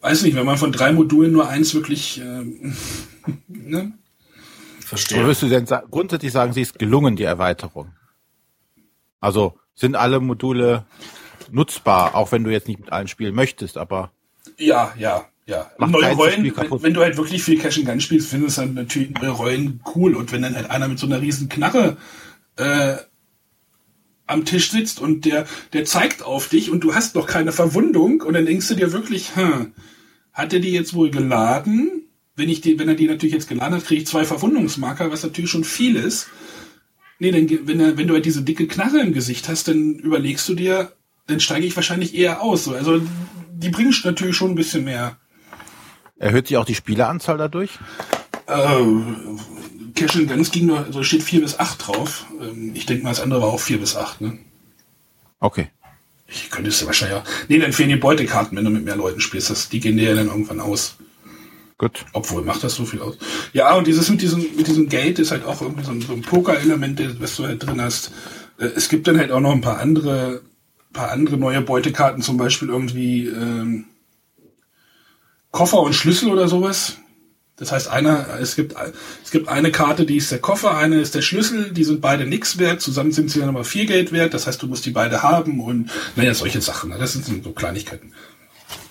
Weiß 0.00 0.22
nicht, 0.22 0.34
wenn 0.34 0.46
man 0.46 0.56
von 0.56 0.72
drei 0.72 0.92
Modulen 0.92 1.32
nur 1.32 1.46
eins 1.46 1.74
wirklich, 1.74 2.18
ähm, 2.22 2.74
ne? 3.48 3.92
Verstehe. 4.86 5.18
Würdest 5.18 5.42
du 5.42 5.48
denn 5.48 5.66
sa- 5.66 5.82
grundsätzlich 5.90 6.30
sagen, 6.32 6.52
sie 6.52 6.62
ist 6.62 6.78
gelungen, 6.78 7.16
die 7.16 7.24
Erweiterung? 7.24 7.92
Also 9.20 9.58
sind 9.74 9.96
alle 9.96 10.20
Module 10.20 10.86
nutzbar, 11.50 12.14
auch 12.14 12.30
wenn 12.32 12.44
du 12.44 12.50
jetzt 12.50 12.68
nicht 12.68 12.80
mit 12.80 12.92
allen 12.92 13.08
spielen 13.08 13.34
möchtest, 13.34 13.76
aber 13.78 14.12
Ja, 14.56 14.94
ja. 14.98 15.26
Ja, 15.48 15.70
neue 15.78 16.02
Rollen, 16.16 16.42
wenn, 16.56 16.82
wenn 16.82 16.94
du 16.94 17.02
halt 17.02 17.16
wirklich 17.16 17.42
viel 17.42 17.58
Cash 17.60 17.78
and 17.78 17.86
Gun 17.86 18.00
spielst, 18.00 18.30
findest 18.30 18.58
du 18.58 18.62
dann 18.62 18.74
natürlich 18.74 19.10
neue 19.10 19.30
Rollen 19.30 19.80
cool. 19.94 20.16
Und 20.16 20.32
wenn 20.32 20.42
dann 20.42 20.56
halt 20.56 20.70
einer 20.70 20.88
mit 20.88 20.98
so 20.98 21.06
einer 21.06 21.20
riesen 21.20 21.48
Knarre 21.48 21.96
äh, 22.56 22.96
am 24.26 24.44
Tisch 24.44 24.70
sitzt 24.72 25.00
und 25.00 25.24
der, 25.24 25.46
der 25.72 25.84
zeigt 25.84 26.22
auf 26.24 26.48
dich 26.48 26.70
und 26.72 26.80
du 26.82 26.94
hast 26.96 27.14
noch 27.14 27.26
keine 27.28 27.52
Verwundung 27.52 28.22
und 28.22 28.34
dann 28.34 28.44
denkst 28.46 28.66
du 28.66 28.74
dir 28.74 28.92
wirklich, 28.92 29.36
hm, 29.36 29.72
hat 30.32 30.52
er 30.52 30.58
die 30.58 30.72
jetzt 30.72 30.94
wohl 30.94 31.10
geladen? 31.10 32.05
Wenn 32.36 32.48
ich 32.48 32.60
die, 32.60 32.78
wenn 32.78 32.88
er 32.88 32.94
die 32.94 33.06
natürlich 33.08 33.32
jetzt 33.34 33.48
geladen 33.48 33.74
hat, 33.74 33.84
kriege 33.86 34.02
ich 34.02 34.06
zwei 34.06 34.24
Verwundungsmarker, 34.24 35.10
was 35.10 35.22
natürlich 35.22 35.50
schon 35.50 35.64
viel 35.64 35.96
ist. 35.96 36.28
Nee, 37.18 37.30
dann, 37.30 37.46
ge- 37.46 37.60
wenn, 37.64 37.80
er, 37.80 37.96
wenn 37.96 38.06
du 38.06 38.14
halt 38.14 38.26
diese 38.26 38.42
dicke 38.42 38.66
Knarre 38.68 39.00
im 39.00 39.14
Gesicht 39.14 39.48
hast, 39.48 39.68
dann 39.68 39.94
überlegst 39.94 40.46
du 40.48 40.54
dir, 40.54 40.92
dann 41.26 41.40
steige 41.40 41.66
ich 41.66 41.74
wahrscheinlich 41.74 42.14
eher 42.14 42.42
aus. 42.42 42.64
So. 42.64 42.74
Also 42.74 43.00
die 43.54 43.70
bringen 43.70 43.94
natürlich 44.04 44.36
schon 44.36 44.50
ein 44.50 44.54
bisschen 44.56 44.84
mehr 44.84 45.16
Erhöht 46.18 46.48
sich 46.48 46.56
auch 46.56 46.64
die 46.64 46.74
Spieleranzahl 46.74 47.36
dadurch? 47.36 47.78
Äh, 48.46 48.82
Cash 49.94 50.16
and 50.16 50.28
Guns 50.28 50.50
ging 50.50 50.66
nur, 50.66 50.78
also 50.84 51.02
steht 51.02 51.22
4 51.22 51.42
bis 51.42 51.58
8 51.58 51.86
drauf. 51.86 52.26
Ähm, 52.40 52.72
ich 52.74 52.86
denke 52.86 53.04
mal, 53.04 53.10
das 53.10 53.20
andere 53.20 53.42
war 53.42 53.48
auch 53.48 53.60
4 53.60 53.78
bis 53.78 53.96
8, 53.96 54.20
ne? 54.22 54.38
Okay. 55.40 55.68
Ich 56.28 56.50
könnte 56.50 56.70
es 56.70 56.80
ja 56.80 56.86
wahrscheinlich 56.86 57.18
auch. 57.18 57.24
Nee, 57.48 57.58
dann 57.58 57.72
fehlen 57.72 57.90
die 57.90 57.96
Beutekarten, 57.96 58.56
wenn 58.56 58.64
du 58.64 58.70
mit 58.70 58.84
mehr 58.84 58.96
Leuten 58.96 59.20
spielst. 59.20 59.50
Das, 59.50 59.68
die 59.68 59.78
gehen 59.80 59.96
dir 59.98 60.08
ja 60.10 60.14
dann 60.14 60.28
irgendwann 60.28 60.60
aus. 60.60 60.96
Gut. 61.78 62.06
Obwohl, 62.14 62.42
macht 62.42 62.64
das 62.64 62.74
so 62.74 62.86
viel 62.86 63.02
aus. 63.02 63.18
Ja, 63.52 63.74
und 63.74 63.86
dieses 63.86 64.08
mit 64.08 64.22
diesem, 64.22 64.46
mit 64.56 64.66
diesem 64.66 64.88
Geld 64.88 65.18
ist 65.18 65.30
halt 65.30 65.44
auch 65.44 65.60
irgendwie 65.60 65.84
so 65.84 65.90
ein, 65.90 66.00
so 66.00 66.14
ein 66.14 66.22
Poker-Element, 66.22 67.20
was 67.20 67.36
du 67.36 67.44
halt 67.44 67.66
drin 67.66 67.80
hast. 67.82 68.12
Äh, 68.58 68.68
Es 68.76 68.88
gibt 68.88 69.06
dann 69.06 69.18
halt 69.18 69.30
auch 69.30 69.40
noch 69.40 69.52
ein 69.52 69.60
paar 69.60 69.78
andere, 69.78 70.42
paar 70.92 71.10
andere 71.10 71.36
neue 71.36 71.60
Beutekarten, 71.60 72.22
zum 72.22 72.38
Beispiel 72.38 72.68
irgendwie 72.68 73.26
ähm, 73.26 73.84
Koffer 75.50 75.80
und 75.80 75.94
Schlüssel 75.94 76.30
oder 76.30 76.48
sowas. 76.48 76.96
Das 77.56 77.72
heißt, 77.72 77.88
einer, 77.88 78.38
es 78.40 78.54
gibt, 78.54 78.74
es 79.24 79.30
gibt 79.30 79.48
eine 79.48 79.72
Karte, 79.72 80.04
die 80.04 80.18
ist 80.18 80.30
der 80.30 80.40
Koffer, 80.40 80.76
eine 80.76 81.00
ist 81.00 81.14
der 81.14 81.22
Schlüssel, 81.22 81.72
die 81.72 81.84
sind 81.84 82.02
beide 82.02 82.26
nix 82.26 82.58
wert, 82.58 82.82
zusammen 82.82 83.12
sind 83.12 83.30
sie 83.30 83.40
dann 83.40 83.48
aber 83.48 83.64
viel 83.64 83.86
Geld 83.86 84.12
wert, 84.12 84.34
das 84.34 84.46
heißt, 84.46 84.62
du 84.62 84.66
musst 84.66 84.84
die 84.84 84.90
beide 84.90 85.22
haben 85.22 85.60
und, 85.60 85.90
naja, 86.16 86.34
solche 86.34 86.60
Sachen, 86.60 86.90
ne? 86.90 86.98
das 86.98 87.14
sind 87.14 87.42
so 87.42 87.52
Kleinigkeiten. 87.52 88.12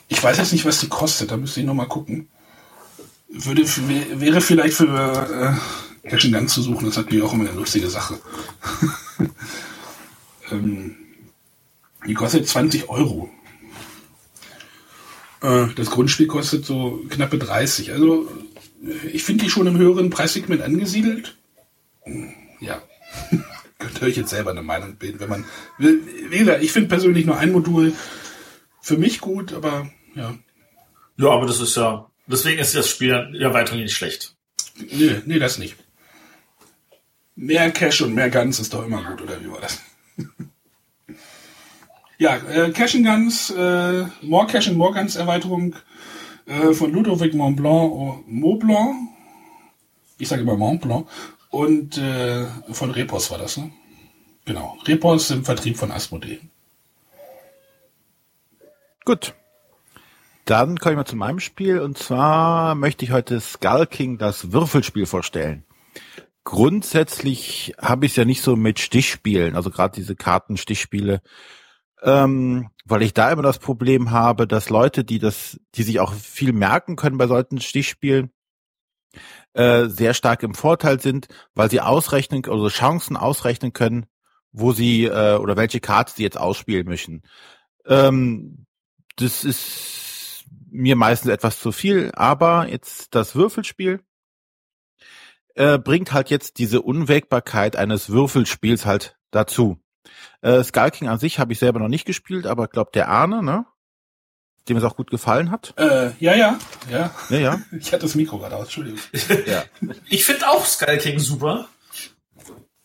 Ich 0.08 0.24
weiß 0.24 0.38
jetzt 0.40 0.52
nicht, 0.52 0.66
was 0.66 0.80
die 0.80 0.88
kostet, 0.88 1.30
da 1.30 1.38
müsste 1.38 1.60
ich 1.60 1.66
noch 1.68 1.76
mal 1.76 1.86
gucken. 1.86 2.28
Würde, 3.28 3.64
wär- 3.64 4.20
wäre 4.22 4.42
vielleicht 4.42 4.76
für 4.78 5.58
äh, 6.04 6.32
Gun 6.32 6.48
zu 6.48 6.62
suchen, 6.62 6.86
das 6.86 6.92
ist 6.98 7.04
natürlich 7.04 7.24
auch 7.24 7.34
immer 7.34 7.50
eine 7.50 7.58
lustige 7.60 7.90
Sache. 7.90 8.20
ähm, 10.52 10.96
die 12.08 12.14
kostet 12.14 12.48
20 12.48 12.90
Euro. 12.90 13.30
Äh, 15.42 15.68
Das 15.76 15.90
Grundspiel 15.90 16.28
kostet 16.28 16.66
so 16.66 17.04
knappe 17.10 17.38
30. 17.38 17.92
Also 17.92 18.30
ich 19.12 19.24
finde 19.24 19.46
die 19.46 19.50
schon 19.50 19.68
im 19.68 19.78
höheren 19.78 20.10
Preissegment 20.12 20.62
angesiedelt. 20.62 21.36
Ja. 22.60 22.82
Könnt 23.80 24.02
ihr 24.02 24.08
euch 24.08 24.18
jetzt 24.18 24.30
selber 24.30 24.52
eine 24.52 24.62
Meinung 24.64 24.96
bilden, 24.96 25.20
wenn 25.20 25.30
man 25.30 25.46
will. 25.78 26.02
Wie 26.30 26.38
gesagt, 26.40 26.64
ich 26.64 26.72
finde 26.72 26.90
persönlich 26.90 27.26
nur 27.26 27.38
ein 27.38 27.52
Modul 27.52 27.94
für 28.82 28.98
mich 28.98 29.20
gut, 29.20 29.54
aber 29.54 29.90
ja. 30.16 30.36
Ja, 31.18 31.30
aber 31.32 31.46
das 31.48 31.60
ist 31.60 31.76
ja, 31.76 32.10
deswegen 32.28 32.60
ist 32.60 32.76
das 32.76 32.90
Spiel 32.90 33.32
die 33.34 33.42
Erweiterung 33.42 33.82
nicht 33.82 33.96
schlecht. 33.96 34.36
Nee, 34.92 35.22
nee, 35.26 35.40
das 35.40 35.58
nicht. 35.58 35.76
Mehr 37.36 37.70
Cash 37.72 38.02
und 38.02 38.14
mehr 38.14 38.30
Guns 38.30 38.60
ist 38.60 38.74
doch 38.74 38.86
immer 38.86 39.04
gut, 39.04 39.22
oder 39.22 39.42
wie 39.42 39.52
war 39.52 39.62
das? 39.62 39.82
ja, 42.18 42.38
äh, 42.38 42.72
Cash 42.72 42.96
and 42.96 43.06
Guns, 43.06 43.50
äh, 43.52 44.06
More 44.22 44.48
Cash 44.48 44.68
and 44.68 44.78
More 44.78 44.94
Guns 44.94 45.16
Erweiterung 45.16 45.76
äh, 46.46 46.74
von 46.74 46.92
Ludovic 46.92 47.34
Montblanc, 47.34 47.92
oh, 47.92 48.24
Maublanc. 48.28 48.96
Ich 50.18 50.28
sage 50.28 50.44
immer 50.44 50.56
Montblanc. 50.56 51.08
Und 51.50 51.98
äh, 51.98 52.46
von 52.72 52.92
Repos 52.92 53.32
war 53.32 53.38
das, 53.38 53.58
ne? 53.58 53.72
Genau. 54.46 54.78
Repos 54.86 55.32
im 55.32 55.44
Vertrieb 55.44 55.78
von 55.78 55.92
Asmodee. 55.92 56.40
Gut. 59.04 59.34
Dann 60.46 60.78
komme 60.78 60.94
ich 60.94 60.98
mal 60.98 61.06
zu 61.06 61.16
meinem 61.16 61.40
Spiel 61.40 61.80
und 61.80 61.98
zwar 61.98 62.76
möchte 62.76 63.04
ich 63.04 63.12
heute 63.12 63.40
Skull 63.40 63.88
King 63.88 64.20
das 64.20 64.52
Würfelspiel 64.52 65.08
vorstellen. 65.08 65.66
Grundsätzlich 66.44 67.74
habe 67.80 68.06
ich 68.06 68.12
es 68.12 68.16
ja 68.16 68.26
nicht 68.26 68.44
so 68.44 68.56
mit 68.56 68.80
Stichspielen, 68.80 69.56
also 69.56 69.72
gerade 69.72 69.96
diese 69.96 70.16
Kartenstichspiele, 70.16 71.24
ähm, 72.04 72.70
weil 72.86 73.02
ich 73.02 73.16
da 73.16 73.32
immer 73.32 73.42
das 73.42 73.58
Problem 73.58 74.12
habe, 74.12 74.46
dass 74.46 74.70
Leute, 74.70 75.04
die 75.04 75.18
das, 75.18 75.60
die 75.74 75.82
sich 75.82 76.00
auch 76.00 76.14
viel 76.14 76.54
merken 76.54 76.96
können 76.96 77.18
bei 77.18 77.26
solchen 77.26 77.60
Stichspielen, 77.60 78.30
äh, 79.54 79.88
sehr 79.88 80.14
stark 80.14 80.44
im 80.44 80.54
Vorteil 80.54 81.00
sind, 81.00 81.28
weil 81.56 81.72
sie 81.72 81.82
ausrechnen, 81.82 82.44
also 82.46 82.68
Chancen 82.68 83.18
ausrechnen 83.18 83.74
können, 83.74 84.06
wo 84.52 84.74
sie 84.74 85.06
äh, 85.06 85.38
oder 85.38 85.58
welche 85.58 85.80
Karte 85.80 86.14
sie 86.16 86.24
jetzt 86.24 86.38
ausspielen 86.38 86.86
möchten. 86.86 87.24
Ähm, 87.88 88.68
das 89.16 89.44
ist 89.44 90.05
mir 90.76 90.96
meistens 90.96 91.32
etwas 91.32 91.60
zu 91.60 91.72
viel, 91.72 92.12
aber 92.16 92.68
jetzt 92.68 93.16
das 93.16 93.36
Würfelspiel 93.36 94.02
äh, 95.56 95.78
bringt 95.78 96.12
halt 96.14 96.30
jetzt 96.30 96.58
diese 96.60 96.82
Unwägbarkeit 96.82 97.76
eines 97.76 98.10
Würfelspiels 98.10 98.86
halt 98.86 99.18
dazu. 99.32 99.80
Äh, 100.42 100.64
Skull 100.64 100.92
King 100.92 101.08
an 101.08 101.20
sich 101.20 101.40
habe 101.40 101.54
ich 101.54 101.60
selber 101.60 101.80
noch 101.80 101.88
nicht 101.88 102.06
gespielt, 102.06 102.46
aber 102.46 102.68
glaube 102.68 102.92
der 102.94 103.08
Arne, 103.08 103.42
ne? 103.42 103.66
Dem 104.68 104.78
es 104.78 104.84
auch 104.84 104.96
gut 104.96 105.12
gefallen 105.12 105.52
hat. 105.52 105.74
Äh, 105.78 106.12
ja, 106.20 106.36
ja, 106.36 106.58
ja. 106.92 107.12
Ja, 107.30 107.38
ja. 107.38 107.62
Ich 107.80 107.94
hatte 107.94 108.04
das 108.04 108.16
Mikro 108.16 108.40
gerade 108.40 108.56
aus, 108.56 108.64
Entschuldigung. 108.64 109.00
ja. 109.46 109.64
Ich 110.10 110.26
finde 110.26 110.50
auch 110.50 110.66
Skull 110.66 110.98
King 110.98 111.20
super. 111.20 111.68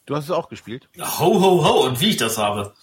Du 0.07 0.17
hast 0.17 0.25
es 0.25 0.31
auch 0.31 0.49
gespielt. 0.49 0.89
Ho, 0.99 1.41
ho, 1.41 1.65
ho. 1.65 1.87
Und 1.87 2.01
wie 2.01 2.11
ich 2.11 2.17
das 2.17 2.39
habe. 2.39 2.75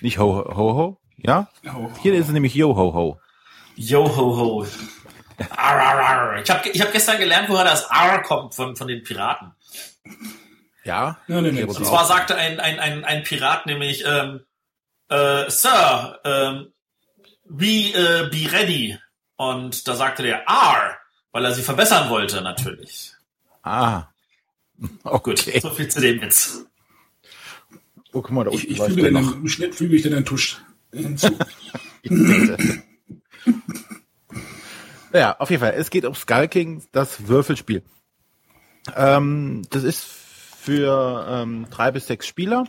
Nicht 0.00 0.18
ho 0.18 0.44
ho 0.44 0.74
ho, 0.74 1.00
ja? 1.16 1.48
Oh. 1.66 1.88
Hier 2.02 2.14
ist 2.14 2.26
es 2.26 2.32
nämlich 2.32 2.54
yo 2.54 2.76
ho 2.76 2.94
ho. 2.94 3.20
Yo, 3.76 4.04
ho, 4.04 4.36
ho. 4.36 4.66
Arr, 5.50 5.80
arr, 5.80 6.00
arr. 6.04 6.42
Ich 6.42 6.50
habe 6.50 6.68
ich 6.68 6.80
hab 6.80 6.92
gestern 6.92 7.18
gelernt, 7.18 7.48
woher 7.48 7.64
das 7.64 7.84
R 7.90 8.22
kommt 8.22 8.54
von, 8.54 8.76
von 8.76 8.86
den 8.86 9.02
Piraten. 9.02 9.52
Ja. 10.84 11.18
Ja, 11.26 11.40
nee, 11.40 11.50
nee, 11.52 11.64
Und 11.64 11.76
auch- 11.76 11.82
zwar 11.82 12.04
sagte 12.06 12.36
ein, 12.36 12.60
ein, 12.60 12.78
ein, 12.78 13.04
ein 13.04 13.22
Pirat 13.24 13.66
nämlich, 13.66 14.04
ähm, 14.06 14.40
äh, 15.08 15.50
Sir, 15.50 16.20
ähm, 16.24 16.72
we 17.44 17.92
äh, 17.94 18.28
be 18.30 18.50
ready. 18.52 18.98
Und 19.36 19.88
da 19.88 19.96
sagte 19.96 20.22
der 20.22 20.46
R, 20.46 20.96
weil 21.32 21.44
er 21.44 21.52
sie 21.52 21.62
verbessern 21.62 22.08
wollte, 22.10 22.40
natürlich. 22.42 23.12
Ah. 23.62 24.04
Gut, 24.78 25.00
Okay. 25.04 25.58
so 25.60 25.70
viel 25.70 25.88
zu 25.88 26.00
dem 26.00 26.20
jetzt. 26.20 26.66
Oh, 28.12 28.22
guck 28.22 28.30
mal, 28.30 28.44
da 28.44 28.50
Ich, 28.52 28.60
unten 28.62 28.72
ich 28.72 28.78
läuft 28.78 28.94
füge 28.94 29.10
dann 29.12 29.24
noch. 29.24 29.32
im 29.34 29.48
Schnitt 29.48 29.74
füge 29.74 29.96
ich 29.96 30.02
dann 30.02 30.14
einen 30.14 30.24
Tusch 30.24 30.58
hinzu. 30.92 31.36
Ja, 35.12 35.36
auf 35.38 35.48
jeden 35.48 35.60
Fall. 35.60 35.74
Es 35.76 35.90
geht 35.90 36.04
um 36.04 36.14
Skull 36.16 36.48
King, 36.48 36.82
das 36.90 37.28
Würfelspiel. 37.28 37.84
Ähm, 38.96 39.62
das 39.70 39.84
ist 39.84 40.02
für 40.02 41.24
ähm, 41.28 41.66
drei 41.70 41.92
bis 41.92 42.08
sechs 42.08 42.26
Spieler, 42.26 42.64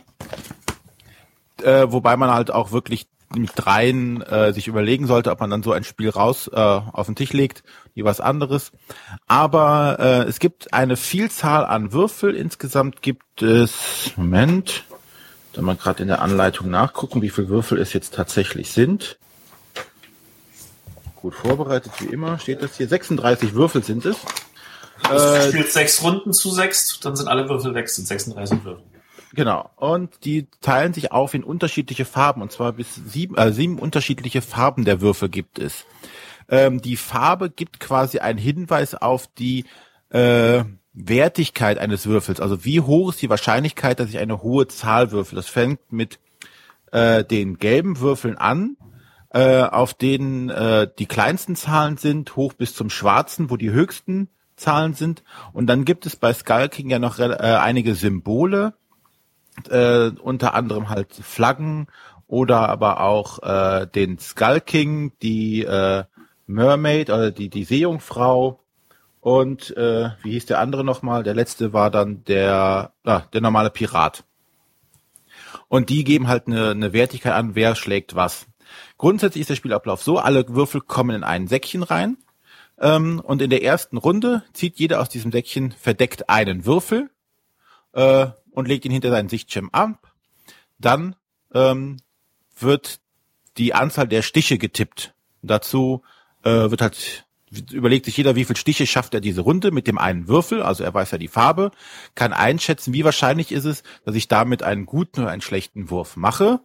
äh, 1.62 1.86
wobei 1.88 2.16
man 2.16 2.30
halt 2.30 2.52
auch 2.52 2.70
wirklich 2.70 3.08
mit 3.34 3.50
dreien 3.56 4.22
äh, 4.22 4.52
sich 4.52 4.68
überlegen 4.68 5.08
sollte, 5.08 5.32
ob 5.32 5.40
man 5.40 5.50
dann 5.50 5.64
so 5.64 5.72
ein 5.72 5.82
Spiel 5.82 6.10
raus 6.10 6.48
äh, 6.52 6.56
auf 6.56 7.06
den 7.06 7.16
Tisch 7.16 7.32
legt, 7.32 7.64
wie 7.94 8.04
was 8.04 8.20
anderes. 8.20 8.70
Aber 9.26 9.96
äh, 9.98 10.28
es 10.28 10.38
gibt 10.38 10.72
eine 10.72 10.96
Vielzahl 10.96 11.64
an 11.64 11.92
Würfel. 11.92 12.36
Insgesamt 12.36 13.02
gibt 13.02 13.42
es, 13.42 14.12
Moment, 14.16 14.84
da 15.52 15.62
mal 15.62 15.74
gerade 15.74 16.02
in 16.02 16.08
der 16.08 16.22
Anleitung 16.22 16.70
nachgucken, 16.70 17.22
wie 17.22 17.30
viele 17.30 17.48
Würfel 17.48 17.78
es 17.78 17.92
jetzt 17.92 18.14
tatsächlich 18.14 18.70
sind. 18.70 19.18
Gut 21.26 21.34
vorbereitet 21.34 21.90
wie 21.98 22.04
immer, 22.04 22.38
steht 22.38 22.62
das 22.62 22.76
hier. 22.76 22.86
36 22.86 23.54
Würfel 23.54 23.82
sind 23.82 24.04
es. 24.04 24.16
Du 25.02 25.12
Äh, 25.12 25.48
spielst 25.48 25.72
sechs 25.72 26.00
Runden 26.00 26.32
zu 26.32 26.52
sechs, 26.52 27.00
dann 27.00 27.16
sind 27.16 27.26
alle 27.26 27.48
Würfel 27.48 27.74
weg, 27.74 27.88
sind 27.88 28.06
36 28.06 28.62
Würfel. 28.62 28.84
Genau. 29.34 29.68
Und 29.74 30.24
die 30.24 30.46
teilen 30.60 30.94
sich 30.94 31.10
auf 31.10 31.34
in 31.34 31.42
unterschiedliche 31.42 32.04
Farben. 32.04 32.42
Und 32.42 32.52
zwar 32.52 32.74
bis 32.74 32.94
sieben, 32.94 33.36
äh, 33.36 33.52
sieben 33.52 33.80
unterschiedliche 33.80 34.40
Farben 34.40 34.84
der 34.84 35.00
Würfel 35.00 35.28
gibt 35.28 35.58
es. 35.58 35.84
Ähm, 36.48 36.80
die 36.80 36.96
Farbe 36.96 37.50
gibt 37.50 37.80
quasi 37.80 38.20
einen 38.20 38.38
Hinweis 38.38 38.94
auf 38.94 39.26
die 39.26 39.64
äh, 40.10 40.62
Wertigkeit 40.92 41.78
eines 41.78 42.06
Würfels. 42.06 42.38
Also 42.38 42.64
wie 42.64 42.80
hoch 42.82 43.10
ist 43.10 43.20
die 43.20 43.30
Wahrscheinlichkeit, 43.30 43.98
dass 43.98 44.10
ich 44.10 44.18
eine 44.18 44.44
hohe 44.44 44.68
Zahl 44.68 45.10
würfel. 45.10 45.34
Das 45.34 45.48
fängt 45.48 45.92
mit 45.92 46.20
äh, 46.92 47.24
den 47.24 47.58
gelben 47.58 47.98
Würfeln 47.98 48.38
an, 48.38 48.76
äh, 49.36 49.64
auf 49.64 49.92
denen 49.92 50.48
äh, 50.48 50.88
die 50.98 51.04
kleinsten 51.04 51.56
Zahlen 51.56 51.98
sind, 51.98 52.36
hoch 52.36 52.54
bis 52.54 52.74
zum 52.74 52.88
schwarzen, 52.88 53.50
wo 53.50 53.58
die 53.58 53.70
höchsten 53.70 54.30
Zahlen 54.56 54.94
sind. 54.94 55.22
Und 55.52 55.66
dann 55.66 55.84
gibt 55.84 56.06
es 56.06 56.16
bei 56.16 56.32
Skull 56.32 56.70
King 56.70 56.88
ja 56.88 56.98
noch 56.98 57.18
äh, 57.18 57.34
einige 57.34 57.94
Symbole, 57.94 58.72
äh, 59.68 60.06
unter 60.06 60.54
anderem 60.54 60.88
halt 60.88 61.12
Flaggen 61.12 61.88
oder 62.26 62.70
aber 62.70 63.00
auch 63.00 63.42
äh, 63.42 63.86
den 63.86 64.18
Skull 64.18 64.62
King, 64.62 65.12
die 65.20 65.64
äh, 65.64 66.04
Mermaid, 66.46 67.10
also 67.10 67.30
die, 67.30 67.50
die 67.50 67.64
Seejungfrau 67.64 68.60
und 69.20 69.76
äh, 69.76 70.12
wie 70.22 70.30
hieß 70.30 70.46
der 70.46 70.60
andere 70.60 70.82
nochmal? 70.82 71.24
Der 71.24 71.34
letzte 71.34 71.74
war 71.74 71.90
dann 71.90 72.24
der, 72.24 72.92
ah, 73.04 73.20
der 73.34 73.42
normale 73.42 73.68
Pirat. 73.68 74.24
Und 75.68 75.90
die 75.90 76.04
geben 76.04 76.26
halt 76.26 76.46
eine, 76.46 76.70
eine 76.70 76.94
Wertigkeit 76.94 77.34
an, 77.34 77.54
wer 77.54 77.74
schlägt 77.74 78.14
was. 78.14 78.46
Grundsätzlich 78.98 79.42
ist 79.42 79.50
der 79.50 79.56
Spielablauf 79.56 80.02
so, 80.02 80.18
alle 80.18 80.48
Würfel 80.48 80.80
kommen 80.80 81.16
in 81.16 81.24
ein 81.24 81.48
Säckchen 81.48 81.82
rein. 81.82 82.16
Ähm, 82.78 83.20
und 83.20 83.42
in 83.42 83.50
der 83.50 83.62
ersten 83.62 83.96
Runde 83.96 84.42
zieht 84.52 84.78
jeder 84.78 85.00
aus 85.00 85.08
diesem 85.08 85.32
Säckchen 85.32 85.72
verdeckt 85.72 86.28
einen 86.28 86.66
Würfel 86.66 87.10
äh, 87.92 88.26
und 88.50 88.68
legt 88.68 88.84
ihn 88.84 88.92
hinter 88.92 89.10
seinen 89.10 89.28
Sichtschirm 89.28 89.70
ab. 89.72 90.12
Dann 90.78 91.16
ähm, 91.54 91.98
wird 92.58 93.00
die 93.56 93.74
Anzahl 93.74 94.08
der 94.08 94.22
Stiche 94.22 94.58
getippt. 94.58 95.14
Dazu 95.42 96.02
äh, 96.42 96.70
wird 96.70 96.82
halt 96.82 97.26
überlegt 97.72 98.06
sich 98.06 98.16
jeder, 98.16 98.34
wie 98.34 98.44
viel 98.44 98.56
Stiche 98.56 98.86
schafft 98.86 99.14
er 99.14 99.20
diese 99.20 99.40
Runde 99.40 99.70
mit 99.70 99.86
dem 99.86 99.98
einen 99.98 100.28
Würfel, 100.28 100.62
also 100.62 100.82
er 100.82 100.92
weiß 100.92 101.12
ja 101.12 101.18
die 101.18 101.28
Farbe, 101.28 101.70
kann 102.14 102.32
einschätzen, 102.32 102.92
wie 102.92 103.04
wahrscheinlich 103.04 103.52
ist 103.52 103.64
es, 103.64 103.82
dass 104.04 104.16
ich 104.16 104.28
damit 104.28 104.62
einen 104.62 104.84
guten 104.84 105.20
oder 105.22 105.30
einen 105.30 105.42
schlechten 105.42 105.88
Wurf 105.88 106.16
mache. 106.16 106.60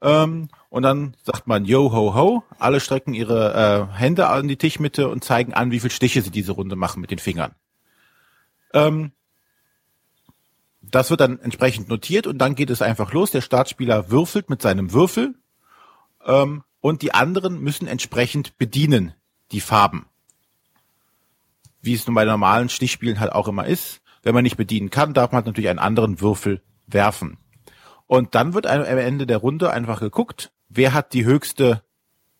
Ähm, 0.00 0.48
und 0.68 0.82
dann 0.82 1.16
sagt 1.24 1.46
man 1.46 1.64
Yo 1.64 1.92
ho 1.92 2.14
ho, 2.14 2.42
alle 2.58 2.80
strecken 2.80 3.14
ihre 3.14 3.88
äh, 3.92 3.96
Hände 3.96 4.28
an 4.28 4.48
die 4.48 4.56
Tischmitte 4.56 5.08
und 5.08 5.24
zeigen 5.24 5.54
an, 5.54 5.70
wie 5.70 5.80
viel 5.80 5.90
Stiche 5.90 6.22
sie 6.22 6.30
diese 6.30 6.52
Runde 6.52 6.76
machen 6.76 7.00
mit 7.00 7.10
den 7.10 7.18
Fingern. 7.18 7.54
Ähm, 8.72 9.12
das 10.80 11.10
wird 11.10 11.20
dann 11.20 11.38
entsprechend 11.40 11.88
notiert 11.88 12.26
und 12.26 12.38
dann 12.38 12.54
geht 12.54 12.70
es 12.70 12.82
einfach 12.82 13.12
los. 13.12 13.30
Der 13.30 13.40
Startspieler 13.40 14.10
würfelt 14.10 14.48
mit 14.50 14.62
seinem 14.62 14.92
Würfel 14.92 15.34
ähm, 16.24 16.62
und 16.80 17.02
die 17.02 17.12
anderen 17.12 17.60
müssen 17.60 17.88
entsprechend 17.88 18.56
bedienen 18.58 19.14
die 19.52 19.60
Farben. 19.60 20.06
Wie 21.80 21.94
es 21.94 22.06
nun 22.06 22.14
bei 22.14 22.24
normalen 22.24 22.68
Stichspielen 22.68 23.20
halt 23.20 23.32
auch 23.32 23.48
immer 23.48 23.66
ist. 23.66 24.00
Wenn 24.22 24.34
man 24.34 24.42
nicht 24.42 24.56
bedienen 24.56 24.90
kann, 24.90 25.14
darf 25.14 25.32
man 25.32 25.44
natürlich 25.44 25.70
einen 25.70 25.78
anderen 25.78 26.20
Würfel 26.20 26.60
werfen. 26.86 27.38
Und 28.08 28.34
dann 28.34 28.54
wird 28.54 28.66
am 28.66 28.82
Ende 28.82 29.26
der 29.26 29.36
Runde 29.36 29.70
einfach 29.70 30.00
geguckt, 30.00 30.50
wer 30.68 30.92
hat 30.92 31.12
die 31.12 31.24
höchste 31.24 31.82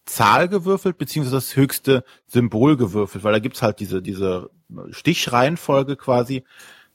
Zahl 0.05 0.49
gewürfelt, 0.49 0.99
beziehungsweise 0.99 1.37
das 1.37 1.55
höchste 1.55 2.03
Symbol 2.27 2.77
gewürfelt, 2.77 3.23
weil 3.23 3.33
da 3.33 3.39
gibt's 3.39 3.63
halt 3.63 3.79
diese, 3.79 4.03
diese 4.03 4.51
Stichreihenfolge 4.91 5.95
quasi. 5.95 6.43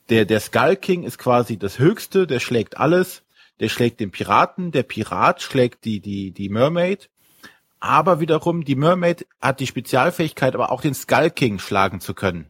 Der, 0.10 0.26
der 0.26 0.42
Skull 0.42 0.76
King 0.76 1.04
ist 1.04 1.18
quasi 1.18 1.58
das 1.58 1.80
höchste, 1.80 2.28
der 2.28 2.42
schlägt 2.42 2.78
alles, 2.78 3.24
der 3.62 3.70
schlägt 3.70 4.02
den 4.02 4.12
Piraten, 4.12 4.72
der 4.72 4.84
Pirat 4.84 5.42
schlägt 5.42 5.86
die, 5.86 6.02
die, 6.02 6.32
die 6.32 6.50
Mermaid 6.50 7.10
aber 7.84 8.22
wiederum, 8.22 8.64
die 8.64 8.78
Mermaid 8.78 9.28
hat 9.42 9.60
die 9.60 9.68
Spezialfähigkeit, 9.68 10.56
aber 10.56 10.72
auch 10.72 10.80
den 10.80 10.94
Skull 10.94 11.30
King 11.30 11.60
schlagen 11.60 12.00
zu 12.00 12.14
können. 12.14 12.50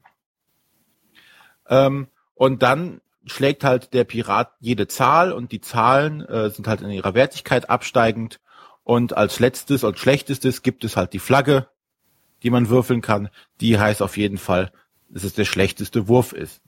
Ähm, 1.68 2.08
und 2.36 2.62
dann 2.62 3.02
schlägt 3.26 3.64
halt 3.64 3.94
der 3.94 4.04
Pirat 4.04 4.54
jede 4.60 4.88
Zahl 4.88 5.32
und 5.32 5.52
die 5.52 5.62
Zahlen 5.62 6.22
äh, 6.22 6.50
sind 6.50 6.68
halt 6.68 6.82
in 6.82 6.90
ihrer 6.90 7.14
Wertigkeit 7.14 7.70
absteigend. 7.70 8.40
Und 8.84 9.16
als 9.16 9.40
letztes 9.40 9.84
und 9.84 9.98
schlechtestes 9.98 10.62
gibt 10.62 10.84
es 10.84 10.98
halt 10.98 11.14
die 11.14 11.20
Flagge, 11.20 11.68
die 12.44 12.50
man 12.50 12.70
würfeln 12.70 13.02
kann. 13.02 13.30
Die 13.62 13.80
heißt 13.80 14.02
auf 14.02 14.18
jeden 14.18 14.38
Fall, 14.38 14.72
dass 15.10 15.24
es 15.24 15.34
der 15.34 15.46
schlechteste 15.46 16.08
Wurf 16.08 16.34
ist. 16.34 16.62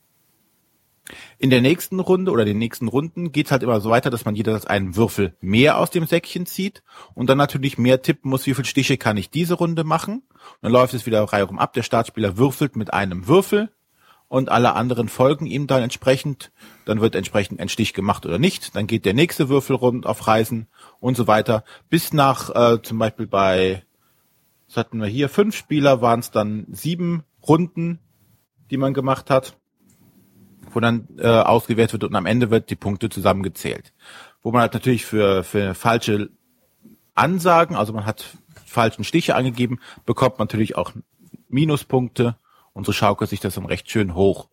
In 1.38 1.50
der 1.52 1.62
nächsten 1.62 2.00
Runde 2.00 2.32
oder 2.32 2.46
den 2.46 2.58
nächsten 2.58 2.88
Runden 2.88 3.32
geht's 3.32 3.52
halt 3.52 3.62
immer 3.62 3.80
so 3.80 3.90
weiter, 3.92 4.10
dass 4.10 4.26
man 4.26 4.34
jeder 4.34 4.60
einen 4.68 4.96
Würfel 4.96 5.36
mehr 5.40 5.78
aus 5.78 5.92
dem 5.92 6.08
Säckchen 6.08 6.48
zieht 6.48 6.82
und 7.14 7.30
dann 7.30 7.38
natürlich 7.38 7.78
mehr 7.78 8.02
tippen 8.02 8.32
muss, 8.32 8.48
wie 8.48 8.56
viele 8.56 8.66
Stiche 8.66 8.98
kann 8.98 9.18
ich 9.18 9.30
diese 9.30 9.54
Runde 9.56 9.84
machen. 9.84 10.24
Und 10.24 10.58
dann 10.62 10.72
läuft 10.72 10.94
es 10.94 11.06
wieder 11.06 11.22
Reihe 11.22 11.44
rum 11.44 11.60
ab. 11.60 11.74
Der 11.74 11.84
Startspieler 11.84 12.38
würfelt 12.38 12.76
mit 12.76 12.92
einem 12.92 13.28
Würfel 13.28 13.70
und 14.36 14.50
alle 14.50 14.76
anderen 14.76 15.08
folgen 15.08 15.46
ihm 15.46 15.66
dann 15.66 15.82
entsprechend. 15.82 16.52
Dann 16.84 17.00
wird 17.00 17.16
entsprechend 17.16 17.62
ein 17.62 17.70
Stich 17.70 17.94
gemacht 17.94 18.26
oder 18.26 18.38
nicht. 18.38 18.76
Dann 18.76 18.86
geht 18.86 19.06
der 19.06 19.14
nächste 19.14 19.48
Würfel 19.48 19.78
rund 19.78 20.06
auf 20.06 20.28
Reisen 20.28 20.68
und 21.00 21.16
so 21.16 21.26
weiter. 21.26 21.64
Bis 21.90 22.12
nach 22.12 22.50
äh, 22.54 22.82
zum 22.82 22.98
Beispiel 22.98 23.28
bei, 23.28 23.84
was 24.68 24.76
hatten 24.76 25.00
wir 25.00 25.08
hier, 25.08 25.30
fünf 25.30 25.56
Spieler 25.56 26.02
waren 26.02 26.20
es 26.20 26.32
dann 26.32 26.66
sieben 26.70 27.24
Runden, 27.48 28.00
die 28.72 28.76
man 28.76 28.94
gemacht 28.94 29.30
hat 29.30 29.56
wo 30.72 30.82
dann 30.82 31.08
äh, 31.20 31.28
ausgewertet 31.30 31.94
wird 31.94 32.04
und 32.04 32.16
am 32.18 32.26
Ende 32.26 32.52
wird 32.52 32.70
die 32.70 32.76
Punkte 32.76 33.08
zusammengezählt. 33.08 33.94
Wo 34.42 34.52
man 34.52 34.60
halt 34.60 34.74
natürlich 34.74 35.06
für, 35.06 35.46
für 35.46 35.74
falsche 35.74 36.32
Ansagen, 37.14 37.78
also 37.78 37.94
man 37.94 38.06
hat 38.06 38.36
falschen 38.66 39.06
Stiche 39.06 39.36
angegeben, 39.36 39.80
bekommt 40.06 40.38
man 40.38 40.48
natürlich 40.48 40.76
auch 40.76 40.92
Minuspunkte 41.48 42.36
und 42.76 42.86
so 42.86 42.92
schaukelt 42.92 43.30
sich 43.30 43.40
das 43.40 43.56
dann 43.56 43.66
recht 43.66 43.90
schön 43.90 44.14
hoch. 44.14 44.50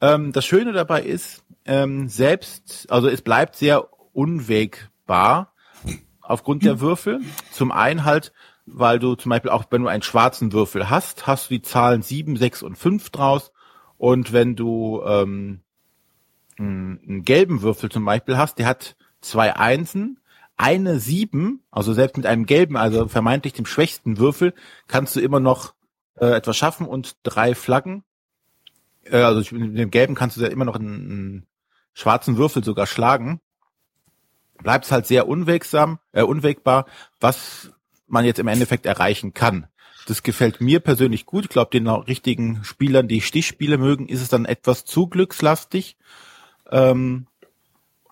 Ähm, 0.00 0.32
das 0.32 0.44
Schöne 0.44 0.72
dabei 0.72 1.02
ist, 1.02 1.44
ähm, 1.64 2.08
selbst, 2.08 2.90
also 2.90 3.08
es 3.08 3.22
bleibt 3.22 3.54
sehr 3.56 3.86
unwägbar 4.12 5.52
aufgrund 6.20 6.64
der 6.64 6.80
Würfel. 6.80 7.20
Zum 7.52 7.70
einen 7.70 8.04
halt, 8.04 8.32
weil 8.64 8.98
du 8.98 9.14
zum 9.14 9.30
Beispiel 9.30 9.50
auch, 9.50 9.66
wenn 9.70 9.82
du 9.82 9.88
einen 9.88 10.02
schwarzen 10.02 10.52
Würfel 10.52 10.88
hast, 10.88 11.26
hast 11.26 11.50
du 11.50 11.54
die 11.54 11.62
Zahlen 11.62 12.02
7, 12.02 12.36
6 12.36 12.62
und 12.62 12.76
5 12.76 13.10
draus 13.10 13.52
und 13.98 14.32
wenn 14.32 14.56
du 14.56 15.02
ähm, 15.04 15.60
einen 16.58 17.22
gelben 17.24 17.60
Würfel 17.60 17.90
zum 17.90 18.04
Beispiel 18.06 18.38
hast, 18.38 18.58
der 18.58 18.66
hat 18.66 18.96
zwei 19.20 19.54
Einsen, 19.56 20.18
eine 20.56 21.00
Sieben, 21.00 21.62
also 21.70 21.92
selbst 21.92 22.16
mit 22.16 22.24
einem 22.24 22.46
gelben, 22.46 22.76
also 22.76 23.08
vermeintlich 23.08 23.52
dem 23.52 23.66
schwächsten 23.66 24.18
Würfel, 24.18 24.54
kannst 24.86 25.16
du 25.16 25.20
immer 25.20 25.40
noch 25.40 25.74
äh, 26.16 26.26
etwas 26.26 26.56
schaffen 26.56 26.86
und 26.86 27.16
drei 27.22 27.54
Flaggen. 27.54 28.04
Äh, 29.04 29.18
also 29.18 29.54
mit 29.54 29.78
dem 29.78 29.90
gelben 29.90 30.14
kannst 30.14 30.36
du 30.36 30.42
ja 30.42 30.48
immer 30.48 30.64
noch 30.64 30.76
einen, 30.76 31.10
einen 31.10 31.46
schwarzen 31.94 32.36
Würfel 32.36 32.64
sogar 32.64 32.86
schlagen. 32.86 33.40
Bleibt 34.62 34.90
halt 34.90 35.06
sehr 35.06 35.28
unwegsam, 35.28 35.98
äh, 36.12 36.22
unwegbar, 36.22 36.86
was 37.20 37.70
man 38.06 38.24
jetzt 38.24 38.38
im 38.38 38.48
Endeffekt 38.48 38.86
erreichen 38.86 39.34
kann. 39.34 39.66
Das 40.06 40.22
gefällt 40.22 40.60
mir 40.60 40.80
persönlich 40.80 41.26
gut. 41.26 41.44
Ich 41.44 41.50
glaube, 41.50 41.70
den 41.70 41.86
richtigen 41.88 42.64
Spielern, 42.64 43.08
die 43.08 43.20
Stichspiele 43.20 43.78
mögen, 43.78 44.08
ist 44.08 44.20
es 44.20 44.28
dann 44.28 44.44
etwas 44.44 44.84
zu 44.84 45.06
glückslastig. 45.06 45.96
Ähm, 46.70 47.26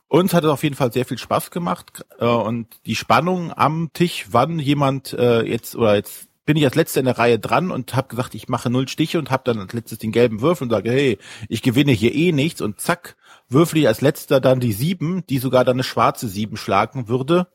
uns 0.09 0.35
hat 0.35 0.45
es 0.45 0.51
auf 0.51 0.63
jeden 0.63 0.75
Fall 0.75 0.93
sehr 0.93 1.05
viel 1.05 1.19
Spaß 1.19 1.51
gemacht 1.51 2.05
äh, 2.19 2.27
und 2.27 2.67
die 2.87 2.97
Spannung 2.97 3.53
am 3.53 3.91
Tisch, 3.93 4.27
wann 4.31 4.59
jemand 4.59 5.13
äh, 5.13 5.43
jetzt 5.43 5.77
oder 5.77 5.95
jetzt 5.95 6.30
bin 6.51 6.57
ich 6.57 6.65
als 6.65 6.75
letzter 6.75 6.99
in 6.99 7.07
der 7.07 7.17
Reihe 7.17 7.39
dran 7.39 7.71
und 7.71 7.95
habe 7.95 8.09
gesagt, 8.09 8.35
ich 8.35 8.49
mache 8.49 8.71
null 8.71 8.89
Stiche 8.89 9.21
und 9.21 9.31
habe 9.31 9.45
dann 9.45 9.61
als 9.61 9.73
letztes 9.73 9.99
den 9.99 10.11
gelben 10.11 10.41
Würfel 10.41 10.65
und 10.65 10.71
sage, 10.71 10.91
hey, 10.91 11.17
ich 11.49 11.63
gewinne 11.63 11.93
hier 11.93 12.13
eh 12.13 12.33
nichts 12.33 12.61
und 12.61 12.81
zack, 12.81 13.15
würfel 13.49 13.79
ich 13.79 13.87
als 13.87 14.01
letzter 14.01 14.41
dann 14.41 14.59
die 14.59 14.73
sieben, 14.73 15.25
die 15.29 15.39
sogar 15.39 15.65
dann 15.65 15.77
eine 15.77 15.85
schwarze 15.85 16.27
sieben 16.27 16.57
schlagen 16.57 17.07
würde 17.07 17.47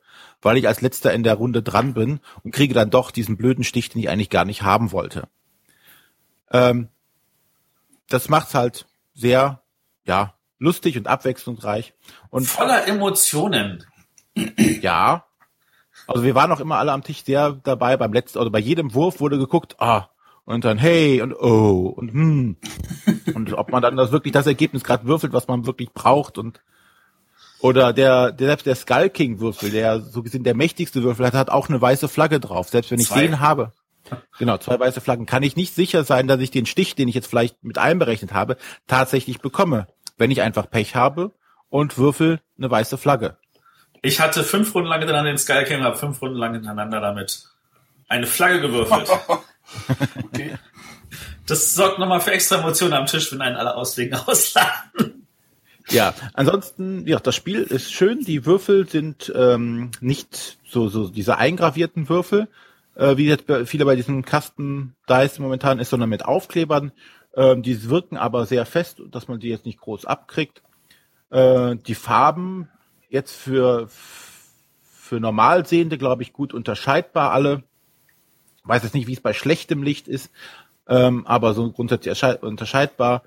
weil 0.42 0.56
ich 0.56 0.66
als 0.68 0.80
letzter 0.80 1.14
in 1.14 1.24
der 1.24 1.34
Runde 1.34 1.62
dran 1.62 1.94
bin 1.94 2.22
und 2.44 2.54
kriege 2.54 2.74
dann 2.74 2.90
doch 2.90 3.12
diesen 3.12 3.36
blöden 3.36 3.66
Stich, 3.66 3.90
den 3.90 4.00
ich 4.00 4.10
eigentlich 4.10 4.30
gar 4.30 4.46
nicht 4.46 4.62
haben 4.62 4.94
wollte. 4.94 5.28
Ähm, 6.52 6.88
das 8.08 8.30
macht's 8.30 8.54
halt 8.54 8.86
sehr, 9.14 9.62
ja, 10.06 10.36
lustig 10.58 10.98
und 10.98 11.08
abwechslungsreich. 11.08 11.94
Und 12.30 12.48
voller 12.48 12.88
Emotionen. 12.88 13.84
Ja. 14.82 15.26
Also 16.08 16.24
wir 16.24 16.36
waren 16.36 16.52
auch 16.52 16.60
immer 16.60 16.78
alle 16.78 16.92
am 16.92 17.04
Tisch 17.04 17.24
sehr 17.24 17.52
dabei. 17.64 17.98
Beim 17.98 18.14
letzten, 18.14 18.40
also 18.40 18.52
bei 18.52 18.60
jedem 18.60 18.94
Wurf 18.94 19.20
wurde 19.20 19.38
geguckt, 19.38 19.76
ah, 19.80 20.10
und 20.46 20.64
dann 20.64 20.78
hey 20.78 21.22
und 21.22 21.34
oh 21.34 21.88
und 21.96 22.12
hm. 22.12 22.58
und 23.34 23.54
ob 23.54 23.72
man 23.72 23.82
dann 23.82 23.98
das 23.98 24.12
wirklich 24.12 24.32
das 24.32 24.48
Ergebnis 24.48 24.84
gerade 24.84 25.06
würfelt, 25.06 25.34
was 25.34 25.48
man 25.48 25.66
wirklich 25.66 25.92
braucht 25.92 26.38
und 26.38 26.62
oder 27.60 27.94
der, 27.94 28.32
der 28.32 28.48
selbst 28.48 28.66
der 28.68 28.76
Skull 28.76 29.10
King 29.10 29.40
Würfel, 29.40 29.72
der 29.72 30.02
so 30.02 30.22
gesehen 30.22 30.44
der 30.44 30.56
mächtigste 30.56 31.02
Würfel 31.02 31.26
hat, 31.26 31.34
hat 31.34 31.50
auch 31.50 31.68
eine 31.68 31.82
weiße 31.82 32.08
Flagge 32.08 32.40
drauf. 32.40 32.70
Selbst 32.70 32.92
wenn 32.92 33.00
ich 33.00 33.08
zwei. 33.08 33.22
den 33.22 33.40
habe, 33.40 33.72
genau 34.38 34.58
zwei 34.60 34.80
weiße 34.80 35.02
Flaggen, 35.02 35.26
kann 35.26 35.42
ich 35.42 35.56
nicht 35.56 35.74
sicher 35.74 36.04
sein, 36.04 36.28
dass 36.28 36.40
ich 36.42 36.52
den 36.52 36.68
Stich, 36.68 36.94
den 36.94 37.08
ich 37.08 37.16
jetzt 37.16 37.28
vielleicht 37.28 37.64
mit 37.64 37.80
einberechnet 37.80 38.34
habe, 38.34 38.58
tatsächlich 38.88 39.40
bekomme, 39.40 39.88
wenn 40.18 40.30
ich 40.30 40.42
einfach 40.42 40.70
Pech 40.70 40.96
habe 40.96 41.32
und 41.70 41.98
würfel 41.98 42.40
eine 42.58 42.70
weiße 42.70 43.00
Flagge. 43.00 43.38
Ich 44.06 44.20
hatte 44.20 44.44
fünf 44.44 44.76
Runden 44.76 44.88
lang 44.88 45.00
hintereinander 45.00 45.32
den 45.32 45.40
Skull 45.40 45.64
King, 45.64 45.84
habe 45.84 45.98
fünf 45.98 46.22
Runden 46.22 46.38
lang 46.38 46.54
hintereinander 46.54 47.02
damit 47.02 47.46
eine 48.08 48.28
Flagge 48.28 48.62
gewürfelt. 48.62 49.10
okay. 50.26 50.60
Das 51.48 51.74
sorgt 51.74 51.98
nochmal 51.98 52.22
für 52.22 52.32
extra 52.32 52.58
Emotionen 52.58 52.94
am 52.94 53.08
Tisch, 53.08 53.32
wenn 53.32 53.42
einen 53.42 53.56
alle 53.56 53.74
Auswegen 53.76 54.14
auslachen. 54.28 55.26
Ja, 55.90 56.14
ansonsten, 56.34 57.08
ja, 57.08 57.20
das 57.20 57.34
Spiel 57.34 57.64
ist 57.64 57.92
schön. 57.92 58.20
Die 58.20 58.46
Würfel 58.46 58.88
sind 58.88 59.34
ähm, 59.36 59.90
nicht 60.02 60.60
so, 60.70 60.88
so 60.88 61.08
diese 61.10 61.40
eingravierten 61.40 62.08
Würfel, 62.08 62.48
äh, 62.94 63.18
wie 63.18 63.26
jetzt 63.26 63.46
viele 63.66 63.86
bei 63.86 63.96
diesen 63.96 64.24
Kasten 64.24 64.96
Dice 65.10 65.40
momentan 65.40 65.80
ist, 65.80 65.90
sondern 65.90 66.10
mit 66.10 66.26
Aufklebern. 66.26 66.92
Ähm, 67.36 67.64
die 67.64 67.90
wirken 67.90 68.18
aber 68.18 68.46
sehr 68.46 68.68
fest, 68.68 69.02
dass 69.10 69.28
man 69.28 69.40
die 69.40 69.50
jetzt 69.50 69.66
nicht 69.66 69.80
groß 69.80 70.06
abkriegt. 70.06 70.62
Äh, 71.32 71.76
die 71.88 71.96
Farben 71.96 72.70
jetzt 73.16 73.36
für 73.36 73.90
für 75.06 75.20
Normalsehende, 75.20 75.98
glaube 75.98 76.24
ich, 76.24 76.34
gut 76.34 76.54
unterscheidbar 76.54 77.32
alle. 77.32 77.64
weiß 78.64 78.84
jetzt 78.84 78.96
nicht, 78.96 79.08
wie 79.08 79.14
es 79.14 79.22
bei 79.22 79.34
schlechtem 79.34 79.84
Licht 79.84 80.08
ist, 80.08 80.32
ähm, 80.88 81.26
aber 81.28 81.54
so 81.54 81.72
grundsätzlich 81.72 82.22
unterscheidbar. 82.42 83.24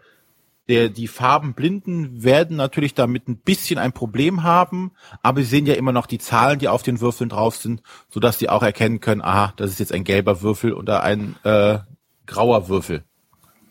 Der, 0.68 0.90
die 0.90 1.08
Farbenblinden 1.08 2.22
werden 2.22 2.56
natürlich 2.58 2.92
damit 2.94 3.26
ein 3.26 3.38
bisschen 3.38 3.78
ein 3.78 3.92
Problem 3.92 4.42
haben, 4.42 4.90
aber 5.22 5.40
sie 5.40 5.46
sehen 5.46 5.66
ja 5.66 5.74
immer 5.74 5.92
noch 5.92 6.06
die 6.06 6.18
Zahlen, 6.18 6.58
die 6.58 6.68
auf 6.68 6.82
den 6.82 7.00
Würfeln 7.00 7.30
drauf 7.30 7.56
sind, 7.56 7.80
so 8.10 8.20
dass 8.20 8.38
sie 8.38 8.50
auch 8.50 8.62
erkennen 8.62 9.00
können, 9.00 9.22
aha, 9.22 9.54
das 9.56 9.70
ist 9.70 9.78
jetzt 9.78 9.92
ein 9.92 10.04
gelber 10.04 10.42
Würfel 10.42 10.74
oder 10.74 11.02
ein 11.04 11.36
äh, 11.44 11.78
grauer 12.26 12.68
Würfel. 12.68 13.04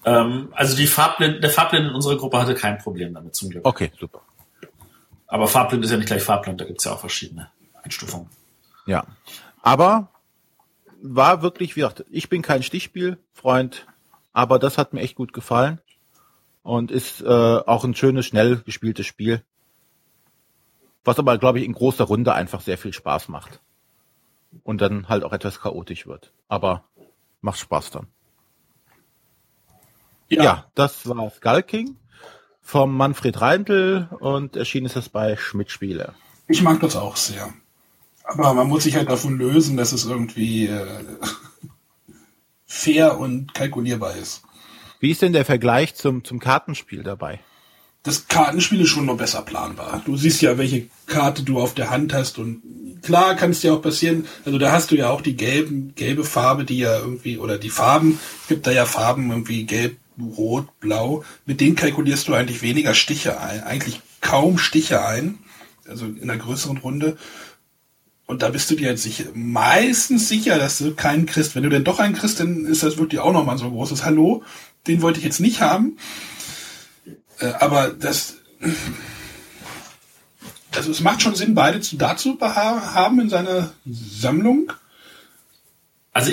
Ähm, 0.06 0.48
also 0.54 0.76
die 0.76 0.88
Farbblind, 0.88 1.44
der 1.44 1.52
Farbblind 1.52 1.90
in 1.90 1.94
unserer 1.94 2.16
Gruppe 2.18 2.40
hatte 2.40 2.56
kein 2.56 2.80
Problem 2.80 3.14
damit, 3.14 3.36
zum 3.36 3.50
Glück. 3.50 3.68
Okay, 3.68 3.92
super. 4.00 4.22
Aber 5.28 5.48
Farbblind 5.48 5.84
ist 5.84 5.92
ja 5.92 5.98
nicht 5.98 6.08
gleich 6.08 6.24
Farbblind, 6.24 6.62
da 6.62 6.66
gibt's 6.66 6.86
ja 6.86 6.94
auch 6.94 7.00
verschiedene 7.00 7.50
Einstufungen. 7.84 8.30
Ja. 8.86 9.06
Aber 9.62 10.10
war 11.02 11.42
wirklich, 11.42 11.76
wie 11.76 11.82
gesagt, 11.82 12.06
ich 12.10 12.30
bin 12.30 12.42
kein 12.42 12.64
Stichspielfreund, 12.64 13.86
aber 14.34 14.58
das 14.58 14.78
hat 14.78 14.94
mir 14.94 15.02
echt 15.02 15.16
gut 15.16 15.34
gefallen 15.34 15.82
und 16.64 16.92
ist 16.92 17.22
äh, 17.22 17.26
auch 17.26 17.84
ein 17.84 17.96
schönes, 17.96 18.26
schnell 18.26 18.58
gespieltes 18.58 19.06
Spiel. 19.06 19.44
Was 21.04 21.20
aber, 21.20 21.38
glaube 21.38 21.60
ich, 21.60 21.66
in 21.66 21.74
großer 21.74 22.04
Runde 22.04 22.34
einfach 22.34 22.62
sehr 22.62 22.78
viel 22.78 22.94
Spaß 22.94 23.30
macht. 23.30 23.62
Und 24.64 24.82
dann 24.82 25.08
halt 25.08 25.24
auch 25.24 25.34
etwas 25.34 25.60
chaotisch 25.60 26.08
wird. 26.08 26.34
Aber 26.48 26.84
macht 27.42 27.60
Spaß 27.60 27.92
dann. 27.92 28.08
Ja, 30.30 30.44
ja 30.44 30.66
das 30.76 31.08
war 31.08 31.30
Skull 31.30 31.64
King 31.64 31.98
vom 32.68 32.98
Manfred 32.98 33.40
Reindl 33.40 34.10
und 34.20 34.58
erschienen 34.58 34.88
ist 34.88 34.98
es 34.98 35.08
bei 35.08 35.38
Schmidt 35.38 35.72
Spiele. 35.72 36.14
Ich 36.50 36.62
mag 36.62 36.82
das 36.82 36.98
auch 36.98 37.16
sehr. 37.16 37.54
Aber 38.26 38.54
man 38.54 38.68
muss 38.68 38.84
sich 38.84 38.98
halt 38.98 39.10
davon 39.10 39.38
lösen, 39.38 39.78
dass 39.78 39.94
es 39.94 40.04
irgendwie 40.04 40.68
äh, 40.68 40.86
fair 42.66 43.20
und 43.20 43.54
kalkulierbar 43.54 44.18
ist. 44.18 44.44
Wie 45.00 45.12
ist 45.12 45.22
denn 45.22 45.32
der 45.32 45.46
Vergleich 45.46 45.96
zum, 45.96 46.26
zum 46.26 46.40
Kartenspiel 46.40 47.04
dabei? 47.04 47.40
Das 48.04 48.28
Kartenspiel 48.28 48.82
ist 48.82 48.90
schon 48.90 49.06
noch 49.06 49.16
besser 49.16 49.44
planbar. 49.44 50.02
Du 50.06 50.18
siehst 50.18 50.42
ja, 50.42 50.58
welche 50.58 50.88
Karte 51.06 51.44
du 51.44 51.62
auf 51.62 51.74
der 51.74 51.90
Hand 51.90 52.14
hast 52.14 52.38
und 52.38 52.62
klar 53.02 53.36
kann 53.36 53.52
es 53.52 53.62
dir 53.62 53.76
auch 53.76 53.82
passieren, 53.82 54.28
also 54.44 54.58
da 54.58 54.74
hast 54.74 54.92
du 54.92 54.96
ja 54.98 55.10
auch 55.10 55.22
die 55.22 55.38
gelben, 55.38 55.96
gelbe 55.96 56.26
Farbe, 56.26 56.66
die 56.66 56.80
ja 56.80 57.00
irgendwie, 57.00 57.38
oder 57.38 57.58
die 57.58 57.70
Farben, 57.70 58.20
es 58.42 58.48
gibt 58.50 58.68
da 58.68 58.72
ja 58.72 58.86
Farben 58.86 59.30
irgendwie 59.32 59.64
gelb, 59.66 59.96
rot, 60.20 60.80
blau, 60.80 61.24
mit 61.46 61.62
denen 61.62 61.76
kalkulierst 61.76 62.28
du 62.28 62.34
eigentlich 62.34 62.62
weniger 62.62 62.94
Stiche 62.94 63.40
ein, 63.40 63.64
eigentlich 63.64 64.02
kaum 64.22 64.58
Stiche 64.58 65.06
ein, 65.06 65.40
also 65.88 66.06
in 66.06 66.24
einer 66.24 66.38
größeren 66.38 66.78
Runde. 66.78 67.18
Und 68.26 68.42
da 68.42 68.50
bist 68.50 68.70
du 68.70 68.76
dir 68.76 68.90
jetzt 68.90 69.04
sicher, 69.04 69.26
meistens 69.34 70.28
sicher, 70.28 70.58
dass 70.58 70.80
du 70.80 70.94
keinen 70.94 71.26
kriegst. 71.26 71.56
Wenn 71.56 71.64
du 71.64 71.70
denn 71.70 71.86
doch 71.86 72.00
einen 72.00 72.16
kriegst, 72.16 72.40
dann 72.40 72.66
ist 72.66 72.84
das 72.84 72.98
wirklich 72.98 73.22
auch 73.22 73.32
nochmal 73.32 73.58
so 73.58 73.66
ein 73.66 73.72
großes 73.72 74.04
Hallo. 74.04 74.44
Den 74.86 75.02
wollte 75.02 75.20
ich 75.20 75.26
jetzt 75.26 75.40
nicht 75.40 75.62
haben. 75.62 75.98
Äh, 77.40 77.54
aber 77.60 77.90
das, 77.90 78.36
also 80.76 80.92
es 80.92 81.00
macht 81.00 81.22
schon 81.22 81.36
Sinn, 81.36 81.56
beide 81.56 81.80
zu 81.80 81.96
dazu 81.96 82.38
haben 82.42 83.22
in 83.22 83.30
seiner 83.30 83.72
Sammlung. 83.86 84.74
Also 86.18 86.32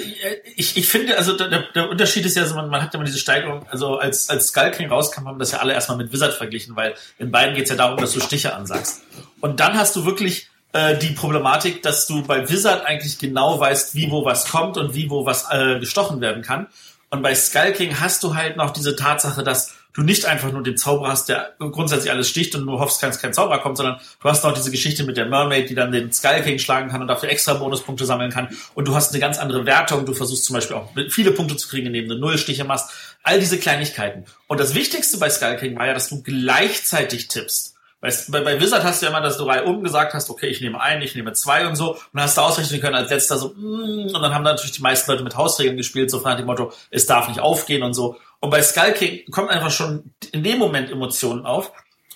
ich, 0.56 0.78
ich 0.78 0.88
finde, 0.88 1.18
also 1.18 1.36
der, 1.36 1.70
der 1.74 1.90
Unterschied 1.90 2.24
ist 2.24 2.38
ja, 2.38 2.46
so, 2.46 2.54
man, 2.54 2.70
man 2.70 2.80
hat 2.80 2.94
immer 2.94 3.04
diese 3.04 3.18
Steigerung, 3.18 3.66
also 3.68 3.98
als, 3.98 4.30
als 4.30 4.46
Skull 4.46 4.70
King 4.70 4.88
rauskam, 4.88 5.28
haben 5.28 5.38
das 5.38 5.52
ja 5.52 5.58
alle 5.58 5.74
erstmal 5.74 5.98
mit 5.98 6.10
Wizard 6.10 6.32
verglichen, 6.32 6.74
weil 6.74 6.94
in 7.18 7.30
beiden 7.30 7.54
geht 7.54 7.64
es 7.64 7.68
ja 7.68 7.76
darum, 7.76 7.98
dass 7.98 8.14
du 8.14 8.20
Stiche 8.20 8.54
ansagst. 8.54 9.02
Und 9.42 9.60
dann 9.60 9.74
hast 9.74 9.94
du 9.94 10.06
wirklich 10.06 10.48
äh, 10.72 10.96
die 10.96 11.10
Problematik, 11.10 11.82
dass 11.82 12.06
du 12.06 12.22
bei 12.22 12.48
Wizard 12.48 12.86
eigentlich 12.86 13.18
genau 13.18 13.60
weißt, 13.60 13.94
wie 13.94 14.10
wo 14.10 14.24
was 14.24 14.48
kommt 14.48 14.78
und 14.78 14.94
wie 14.94 15.10
wo 15.10 15.26
was 15.26 15.50
äh, 15.50 15.78
gestochen 15.78 16.22
werden 16.22 16.42
kann. 16.42 16.66
Und 17.10 17.20
bei 17.20 17.34
Skull 17.34 17.72
King 17.72 18.00
hast 18.00 18.22
du 18.22 18.34
halt 18.34 18.56
noch 18.56 18.70
diese 18.70 18.96
Tatsache, 18.96 19.44
dass 19.44 19.74
du 19.94 20.02
nicht 20.02 20.26
einfach 20.26 20.52
nur 20.52 20.62
den 20.62 20.76
Zauber 20.76 21.09
hast, 21.09 21.28
der 21.28 21.54
grundsätzlich 21.59 22.11
alles 22.11 22.28
sticht 22.28 22.54
und 22.54 22.66
du 22.66 22.78
hoffst, 22.78 23.02
dass 23.02 23.20
kein 23.20 23.33
Zauber 23.33 23.61
kommt, 23.61 23.76
sondern 23.76 24.00
du 24.20 24.28
hast 24.28 24.44
noch 24.44 24.52
diese 24.52 24.70
Geschichte 24.70 25.04
mit 25.04 25.16
der 25.16 25.26
Mermaid, 25.26 25.70
die 25.70 25.74
dann 25.74 25.92
den 25.92 26.12
Skull 26.12 26.42
King 26.42 26.59
schlagen 26.59 26.90
kann 26.90 27.00
und 27.00 27.09
dafür 27.09 27.30
extra 27.30 27.54
Bonuspunkte 27.54 28.04
sammeln 28.04 28.30
kann. 28.30 28.48
Und 28.74 28.88
du 28.88 28.94
hast 28.94 29.12
eine 29.12 29.20
ganz 29.20 29.38
andere 29.38 29.64
Wertung. 29.64 30.04
Du 30.04 30.12
versuchst 30.12 30.44
zum 30.44 30.54
Beispiel 30.54 30.76
auch 30.76 30.90
viele 31.09 31.30
Punkte 31.30 31.57
zu 31.57 31.68
kriegen, 31.68 31.87
indem 31.87 32.09
du 32.09 32.18
Nullstiche 32.18 32.64
machst. 32.64 32.90
All 33.22 33.38
diese 33.38 33.59
Kleinigkeiten. 33.59 34.24
Und 34.48 34.61
das 34.61 34.74
Wichtigste 34.74 35.18
bei 35.18 35.30
Skull 35.30 35.57
King 35.57 35.78
war 35.78 35.87
ja, 35.87 35.94
dass 35.94 36.09
du 36.09 36.22
gleichzeitig 36.22 37.28
tippst. 37.28 37.73
Weißt, 38.04 38.30
bei, 38.30 38.42
bei 38.42 38.60
Wizard 38.60 38.84
hast 38.84 39.00
du 39.00 39.06
ja 39.06 39.10
immer, 39.10 39.22
dass 39.22 39.38
du 39.38 39.44
Reihe 39.44 39.64
oben 39.64 39.82
gesagt 39.82 40.12
hast, 40.12 40.28
okay, 40.28 40.48
ich 40.48 40.60
nehme 40.60 40.78
ein, 40.78 41.00
ich 41.00 41.14
nehme 41.14 41.32
zwei 41.32 41.66
und 41.66 41.74
so. 41.74 41.92
Und 41.92 42.00
dann 42.12 42.24
hast 42.24 42.36
du 42.36 42.42
ausrechnen 42.42 42.78
können 42.78 42.96
als 42.96 43.08
letzter 43.08 43.38
so, 43.38 43.54
mm, 43.56 44.14
und 44.14 44.20
dann 44.20 44.34
haben 44.34 44.42
natürlich 44.42 44.72
die 44.72 44.82
meisten 44.82 45.10
Leute 45.10 45.24
mit 45.24 45.38
Hausregeln 45.38 45.78
gespielt, 45.78 46.10
so 46.10 46.20
nach 46.20 46.36
dem 46.36 46.44
Motto, 46.44 46.70
es 46.90 47.06
darf 47.06 47.28
nicht 47.28 47.40
aufgehen 47.40 47.82
und 47.82 47.94
so. 47.94 48.20
Und 48.40 48.50
bei 48.50 48.62
Skull 48.62 48.92
King 48.92 49.24
kommt 49.30 49.48
einfach 49.48 49.70
schon 49.70 50.12
in 50.32 50.42
dem 50.42 50.58
Moment 50.58 50.90
Emotionen 50.90 51.46
auf, 51.46 51.72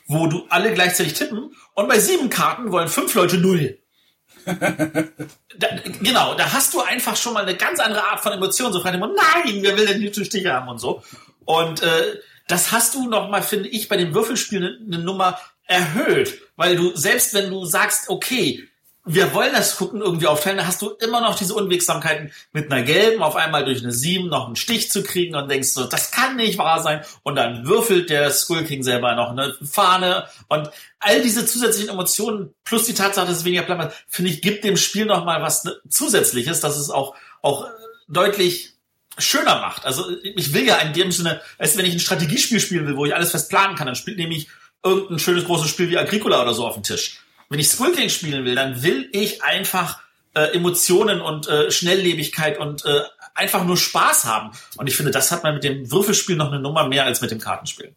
wo 0.09 0.27
du 0.27 0.45
alle 0.51 0.75
gleichzeitig 0.75 1.15
tippen 1.15 1.57
und 1.73 1.89
bei 1.89 1.99
sieben 1.99 2.29
Karten 2.29 2.71
wollen 2.71 2.89
fünf 2.89 3.15
Leute 3.15 3.39
null. 3.39 3.79
da, 4.45 5.69
genau, 6.03 6.35
da 6.35 6.53
hast 6.53 6.75
du 6.75 6.83
einfach 6.83 7.17
schon 7.17 7.33
mal 7.33 7.45
eine 7.45 7.57
ganz 7.57 7.81
andere 7.81 8.05
Art 8.05 8.21
von 8.21 8.35
Emotionen, 8.35 8.75
so 8.75 8.83
frei 8.83 8.91
dem 8.91 9.01
Motto, 9.01 9.15
nein, 9.15 9.61
wer 9.63 9.75
will 9.79 9.87
denn 9.87 10.03
die 10.03 10.13
Stiche 10.13 10.53
haben 10.53 10.69
und 10.69 10.81
so. 10.81 11.03
Und 11.47 11.83
äh, 11.83 12.19
das 12.47 12.73
hast 12.73 12.95
du 12.95 13.09
noch 13.09 13.31
mal, 13.31 13.43
finde 13.43 13.71
ich, 13.71 13.89
bei 13.89 13.97
den 13.97 14.13
Würfelspielen 14.15 14.87
eine 14.87 15.03
Nummer 15.03 15.39
erhöht, 15.69 16.41
weil 16.57 16.75
du 16.75 16.97
selbst 16.97 17.35
wenn 17.35 17.51
du 17.51 17.65
sagst, 17.65 18.09
okay, 18.09 18.69
wir 19.11 19.33
wollen 19.33 19.53
das 19.53 19.77
gucken 19.77 20.03
irgendwie 20.03 20.27
aufteilen, 20.27 20.59
dann 20.59 20.67
hast 20.67 20.83
du 20.83 20.91
immer 20.91 21.23
noch 21.23 21.35
diese 21.35 21.55
Unwegsamkeiten 21.55 22.31
mit 22.53 22.71
einer 22.71 22.83
gelben 22.83 23.23
auf 23.23 23.37
einmal 23.37 23.65
durch 23.65 23.83
eine 23.83 23.93
7 23.93 24.29
noch 24.29 24.47
einen 24.47 24.57
Stich 24.57 24.91
zu 24.91 25.03
kriegen 25.03 25.35
und 25.35 25.51
denkst 25.51 25.69
so, 25.69 25.85
das 25.85 26.11
kann 26.11 26.37
nicht 26.37 26.59
wahr 26.59 26.83
sein. 26.83 27.03
Und 27.23 27.37
dann 27.37 27.67
würfelt 27.67 28.11
der 28.11 28.31
Skull 28.31 28.65
King 28.65 28.83
selber 28.83 29.15
noch 29.15 29.31
eine 29.31 29.55
Fahne. 29.63 30.27
Und 30.49 30.69
all 30.99 31.23
diese 31.23 31.47
zusätzlichen 31.47 31.89
Emotionen 31.89 32.55
plus 32.65 32.85
die 32.85 32.93
Tatsache, 32.93 33.27
dass 33.27 33.39
es 33.39 33.45
weniger 33.47 33.63
Plan 33.63 33.91
finde 34.09 34.31
ich, 34.31 34.43
gibt 34.43 34.65
dem 34.65 34.77
Spiel 34.77 35.07
noch 35.07 35.25
mal 35.25 35.41
was 35.41 35.65
zusätzliches, 35.89 36.61
dass 36.61 36.77
es 36.77 36.91
auch 36.91 37.15
auch 37.41 37.67
deutlich 38.09 38.75
schöner 39.17 39.61
macht. 39.61 39.85
Also 39.85 40.05
ich 40.23 40.53
will 40.53 40.67
ja 40.67 40.77
in 40.77 40.93
dem 40.93 41.13
Sinne, 41.13 41.41
als 41.57 41.77
wenn 41.77 41.87
ich 41.87 41.95
ein 41.95 42.01
Strategiespiel 42.01 42.61
spielen 42.61 42.87
will, 42.87 42.97
wo 42.97 43.07
ich 43.07 43.15
alles 43.15 43.31
fest 43.31 43.49
planen 43.49 43.75
kann, 43.75 43.87
dann 43.87 43.97
spielt 43.97 44.19
nämlich 44.19 44.49
irgendein 44.83 45.19
schönes 45.19 45.45
großes 45.45 45.69
Spiel 45.69 45.91
wie 45.91 45.99
Agricola 45.99 46.43
oder 46.43 46.55
so 46.55 46.67
auf 46.67 46.75
den 46.75 46.83
Tisch. 46.83 47.21
Wenn 47.49 47.59
ich 47.59 47.69
Skull 47.69 47.93
King 47.93 48.09
spielen 48.09 48.45
will, 48.45 48.55
dann 48.55 48.83
will 48.83 49.09
ich 49.13 49.43
einfach 49.43 50.01
äh, 50.35 50.55
Emotionen 50.55 51.21
und 51.21 51.49
äh, 51.49 51.71
Schnelllebigkeit 51.71 52.59
und 52.59 52.85
äh, 52.85 53.03
einfach 53.35 53.65
nur 53.65 53.77
Spaß 53.77 54.25
haben. 54.25 54.51
Und 54.77 54.87
ich 54.87 54.97
finde, 54.97 55.11
das 55.11 55.33
hat 55.33 55.43
man 55.43 55.55
mit 55.55 55.65
dem 55.65 55.91
Würfelspiel 55.91 56.37
noch 56.37 56.49
eine 56.49 56.61
Nummer 56.61 56.87
mehr 56.89 57.05
als 57.05 57.21
mit 57.21 57.31
dem 57.31 57.39
Kartenspiel. 57.39 57.95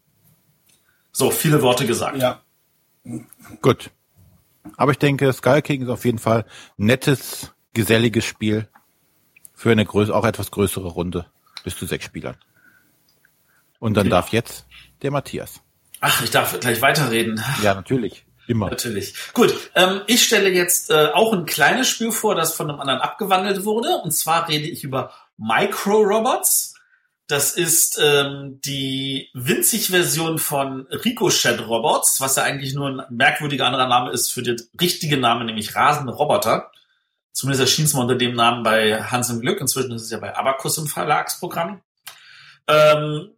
So, 1.12 1.30
viele 1.30 1.60
Worte 1.62 1.86
gesagt. 1.86 2.18
Ja. 2.18 2.40
Gut. 3.60 3.90
Aber 4.76 4.92
ich 4.92 4.98
denke, 4.98 5.32
Skull 5.32 5.62
King 5.62 5.82
ist 5.82 5.88
auf 5.88 6.04
jeden 6.04 6.18
Fall 6.18 6.46
nettes, 6.76 7.52
geselliges 7.74 8.24
Spiel 8.24 8.68
für 9.54 9.70
eine 9.70 9.84
größ 9.84 10.10
auch 10.10 10.24
etwas 10.24 10.50
größere 10.50 10.88
Runde 10.88 11.26
bis 11.64 11.76
zu 11.76 11.86
sechs 11.86 12.04
Spielern. 12.04 12.36
Und 13.78 13.94
dann 13.94 14.06
okay. 14.06 14.10
darf 14.10 14.28
jetzt 14.28 14.66
der 15.02 15.10
Matthias. 15.10 15.61
Ach, 16.02 16.20
ich 16.22 16.30
darf 16.30 16.58
gleich 16.58 16.82
weiterreden. 16.82 17.42
Ja, 17.62 17.74
natürlich. 17.74 18.26
Immer. 18.48 18.70
Natürlich. 18.70 19.14
Gut, 19.34 19.54
ähm, 19.76 20.02
ich 20.08 20.24
stelle 20.24 20.50
jetzt 20.50 20.90
äh, 20.90 21.10
auch 21.14 21.32
ein 21.32 21.46
kleines 21.46 21.88
Spiel 21.88 22.10
vor, 22.10 22.34
das 22.34 22.54
von 22.54 22.68
einem 22.68 22.80
anderen 22.80 23.00
abgewandelt 23.00 23.64
wurde. 23.64 24.00
Und 24.02 24.10
zwar 24.10 24.48
rede 24.48 24.66
ich 24.66 24.82
über 24.82 25.12
Micro-Robots. 25.36 26.74
Das 27.28 27.52
ist 27.52 28.00
ähm, 28.02 28.60
die 28.64 29.30
winzig 29.32 29.90
Version 29.90 30.40
von 30.40 30.88
Ricochet 30.90 31.60
Robots, 31.68 32.20
was 32.20 32.34
ja 32.34 32.42
eigentlich 32.42 32.74
nur 32.74 32.88
ein 32.88 33.02
merkwürdiger 33.16 33.66
anderer 33.66 33.86
Name 33.86 34.10
ist 34.10 34.32
für 34.32 34.42
den 34.42 34.60
richtigen 34.80 35.20
Namen, 35.20 35.46
nämlich 35.46 35.76
Rasende 35.76 36.12
Roboter. 36.12 36.72
Zumindest 37.32 37.60
erschien 37.60 37.84
es 37.84 37.94
mal 37.94 38.02
unter 38.02 38.16
dem 38.16 38.34
Namen 38.34 38.64
bei 38.64 39.04
Hans 39.04 39.30
im 39.30 39.40
Glück. 39.40 39.60
Inzwischen 39.60 39.92
ist 39.92 40.02
es 40.02 40.10
ja 40.10 40.18
bei 40.18 40.36
Abacus 40.36 40.78
im 40.78 40.88
Verlagsprogramm. 40.88 41.80
Ähm, 42.66 43.30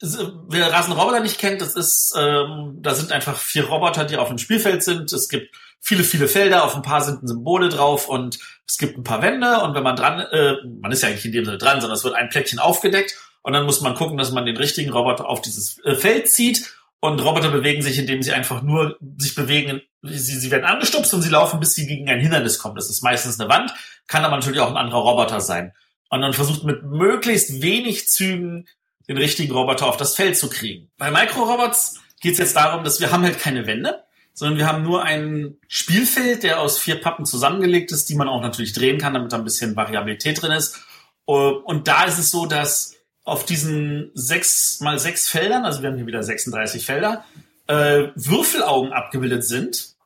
wer 0.00 0.72
Rasen 0.72 0.92
Roboter 0.92 1.20
nicht 1.20 1.38
kennt, 1.38 1.60
das 1.60 1.74
ist, 1.74 2.14
ähm, 2.18 2.78
da 2.80 2.94
sind 2.94 3.12
einfach 3.12 3.36
vier 3.36 3.66
Roboter, 3.66 4.04
die 4.04 4.16
auf 4.16 4.28
dem 4.28 4.38
Spielfeld 4.38 4.82
sind. 4.82 5.12
Es 5.12 5.28
gibt 5.28 5.54
viele, 5.78 6.04
viele 6.04 6.28
Felder, 6.28 6.64
auf 6.64 6.74
ein 6.74 6.82
paar 6.82 7.02
sind 7.02 7.26
Symbole 7.26 7.68
drauf 7.68 8.08
und 8.08 8.38
es 8.66 8.78
gibt 8.78 8.96
ein 8.96 9.04
paar 9.04 9.22
Wände 9.22 9.60
und 9.60 9.74
wenn 9.74 9.82
man 9.82 9.96
dran, 9.96 10.20
äh, 10.20 10.54
man 10.80 10.92
ist 10.92 11.02
ja 11.02 11.08
eigentlich 11.08 11.26
in 11.26 11.32
dem 11.32 11.44
Sinne 11.44 11.58
dran, 11.58 11.80
sondern 11.80 11.96
es 11.96 12.04
wird 12.04 12.14
ein 12.14 12.28
Plättchen 12.28 12.58
aufgedeckt 12.58 13.14
und 13.42 13.52
dann 13.52 13.64
muss 13.64 13.80
man 13.80 13.94
gucken, 13.94 14.16
dass 14.16 14.32
man 14.32 14.46
den 14.46 14.56
richtigen 14.56 14.90
Roboter 14.90 15.28
auf 15.28 15.42
dieses 15.42 15.78
äh, 15.84 15.94
Feld 15.94 16.28
zieht 16.28 16.74
und 17.00 17.20
Roboter 17.20 17.50
bewegen 17.50 17.82
sich, 17.82 17.98
indem 17.98 18.22
sie 18.22 18.32
einfach 18.32 18.62
nur 18.62 18.98
sich 19.16 19.34
bewegen. 19.34 19.80
Sie, 20.02 20.18
sie 20.18 20.50
werden 20.50 20.64
angestupst 20.64 21.12
und 21.14 21.22
sie 21.22 21.30
laufen, 21.30 21.60
bis 21.60 21.74
sie 21.74 21.86
gegen 21.86 22.08
ein 22.08 22.20
Hindernis 22.20 22.58
kommen. 22.58 22.74
Das 22.74 22.90
ist 22.90 23.02
meistens 23.02 23.40
eine 23.40 23.48
Wand, 23.48 23.72
kann 24.06 24.24
aber 24.24 24.36
natürlich 24.36 24.60
auch 24.60 24.70
ein 24.70 24.76
anderer 24.76 25.00
Roboter 25.00 25.40
sein. 25.40 25.72
Und 26.10 26.20
dann 26.20 26.32
versucht 26.32 26.64
mit 26.64 26.82
möglichst 26.82 27.62
wenig 27.62 28.08
Zügen 28.08 28.66
den 29.10 29.18
richtigen 29.18 29.52
Roboter 29.52 29.88
auf 29.88 29.96
das 29.96 30.14
Feld 30.14 30.36
zu 30.36 30.48
kriegen. 30.48 30.88
Bei 30.96 31.10
Microrobots 31.10 31.98
geht 32.20 32.34
es 32.34 32.38
jetzt 32.38 32.54
darum, 32.54 32.84
dass 32.84 33.00
wir 33.00 33.10
haben 33.10 33.24
halt 33.24 33.40
keine 33.40 33.66
Wände, 33.66 34.04
sondern 34.34 34.56
wir 34.56 34.68
haben 34.68 34.84
nur 34.84 35.02
ein 35.02 35.56
Spielfeld, 35.66 36.44
der 36.44 36.60
aus 36.60 36.78
vier 36.78 37.00
Pappen 37.00 37.26
zusammengelegt 37.26 37.90
ist, 37.90 38.08
die 38.08 38.14
man 38.14 38.28
auch 38.28 38.40
natürlich 38.40 38.72
drehen 38.72 38.98
kann, 38.98 39.12
damit 39.12 39.32
da 39.32 39.38
ein 39.38 39.42
bisschen 39.42 39.74
Variabilität 39.74 40.40
drin 40.40 40.52
ist. 40.52 40.78
Und 41.24 41.88
da 41.88 42.04
ist 42.04 42.20
es 42.20 42.30
so, 42.30 42.46
dass 42.46 42.94
auf 43.24 43.44
diesen 43.44 44.12
sechs 44.14 44.78
mal 44.80 45.00
sechs 45.00 45.28
Feldern, 45.28 45.64
also 45.64 45.82
wir 45.82 45.90
haben 45.90 45.96
hier 45.96 46.06
wieder 46.06 46.22
36 46.22 46.86
Felder, 46.86 47.24
äh, 47.66 48.10
Würfelaugen 48.14 48.92
abgebildet 48.92 49.44
sind. 49.44 49.96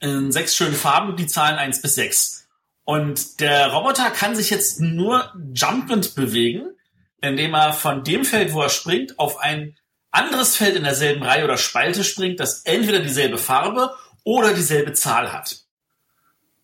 In 0.00 0.32
sechs 0.32 0.56
schönen 0.56 0.74
Farben, 0.74 1.16
die 1.16 1.26
Zahlen 1.26 1.58
eins 1.58 1.82
bis 1.82 1.94
sechs. 1.94 2.48
Und 2.84 3.40
der 3.40 3.66
Roboter 3.66 4.08
kann 4.10 4.34
sich 4.34 4.48
jetzt 4.48 4.80
nur 4.80 5.30
jumpend 5.52 6.14
bewegen, 6.14 6.70
indem 7.24 7.54
er 7.54 7.72
von 7.72 8.04
dem 8.04 8.24
Feld, 8.24 8.52
wo 8.52 8.62
er 8.62 8.68
springt, 8.68 9.18
auf 9.18 9.38
ein 9.38 9.76
anderes 10.10 10.56
Feld 10.56 10.76
in 10.76 10.84
derselben 10.84 11.22
Reihe 11.22 11.44
oder 11.44 11.56
Spalte 11.56 12.04
springt, 12.04 12.40
das 12.40 12.62
entweder 12.62 13.00
dieselbe 13.00 13.38
Farbe 13.38 13.94
oder 14.22 14.54
dieselbe 14.54 14.92
Zahl 14.92 15.32
hat. 15.32 15.64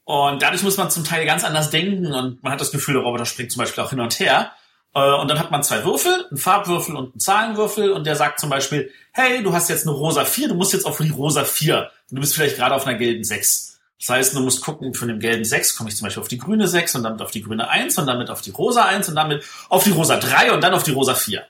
Und 0.05 0.43
dadurch 0.43 0.63
muss 0.63 0.77
man 0.77 0.91
zum 0.91 1.05
Teil 1.05 1.25
ganz 1.25 1.45
anders 1.45 1.71
denken 1.71 2.13
und 2.13 2.43
man 2.43 2.53
hat 2.53 2.61
das 2.61 2.73
Gefühl, 2.73 2.95
der 2.95 3.03
Roboter 3.03 3.27
springt 3.27 3.53
zum 3.53 3.61
Beispiel 3.61 3.85
auch 3.85 3.91
hin 3.91 4.01
und 4.01 4.19
her. 4.19 4.53
Äh, 4.95 5.15
und 5.15 5.29
dann 5.29 5.39
hat 5.39 5.51
man 5.51 5.63
zwei 5.63 5.85
Würfel, 5.85 6.27
einen 6.31 6.39
Farbwürfel 6.39 6.97
und 6.97 7.13
einen 7.13 7.21
Zahlenwürfel 7.21 7.93
und 7.93 8.07
der 8.07 8.17
sagt 8.17 8.41
zum 8.41 8.51
Beispiel, 8.51 8.91
hey, 9.13 9.43
du 9.43 9.53
hast 9.53 9.69
jetzt 9.69 9.87
eine 9.87 9.97
rosa 9.97 10.25
4, 10.25 10.49
du 10.49 10.55
musst 10.55 10.73
jetzt 10.73 10.87
auf 10.87 10.99
die 10.99 11.11
rosa 11.11 11.45
4 11.45 11.91
und 12.11 12.17
du 12.17 12.21
bist 12.21 12.35
vielleicht 12.35 12.57
gerade 12.57 12.75
auf 12.75 12.87
einer 12.87 12.99
gelben 12.99 13.23
6. 13.23 13.70
Das 14.01 14.09
heißt, 14.09 14.35
du 14.35 14.41
musst 14.41 14.63
gucken, 14.63 14.95
von 14.95 15.09
dem 15.09 15.21
gelben 15.21 15.45
6 15.45 15.77
komme 15.77 15.91
ich 15.91 15.97
zum 15.97 16.07
Beispiel 16.07 16.23
auf 16.23 16.29
die 16.29 16.39
grüne 16.39 16.67
6 16.67 16.97
und 16.97 17.03
damit 17.03 17.21
auf 17.21 17.31
die 17.31 17.43
grüne 17.43 17.69
1 17.69 17.99
und 17.99 18.07
damit 18.07 18.31
auf 18.31 18.41
die 18.41 18.51
rosa 18.51 18.85
1 18.87 19.11
und 19.11 19.15
damit 19.15 19.45
auf 19.69 19.85
die 19.85 19.91
rosa 19.91 20.17
3 20.17 20.53
und 20.53 20.63
dann 20.65 20.73
auf 20.73 20.83
die 20.83 20.93
rosa 20.93 21.15
4. 21.15 21.47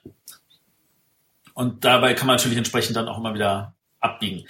Und 1.55 1.85
dabei 1.85 2.15
kann 2.15 2.27
man 2.27 2.37
natürlich 2.37 2.59
entsprechend 2.59 2.97
dann 2.97 3.09
auch 3.09 3.19
immer 3.19 3.35
wieder 3.35 3.75
abbiegen. 4.01 4.47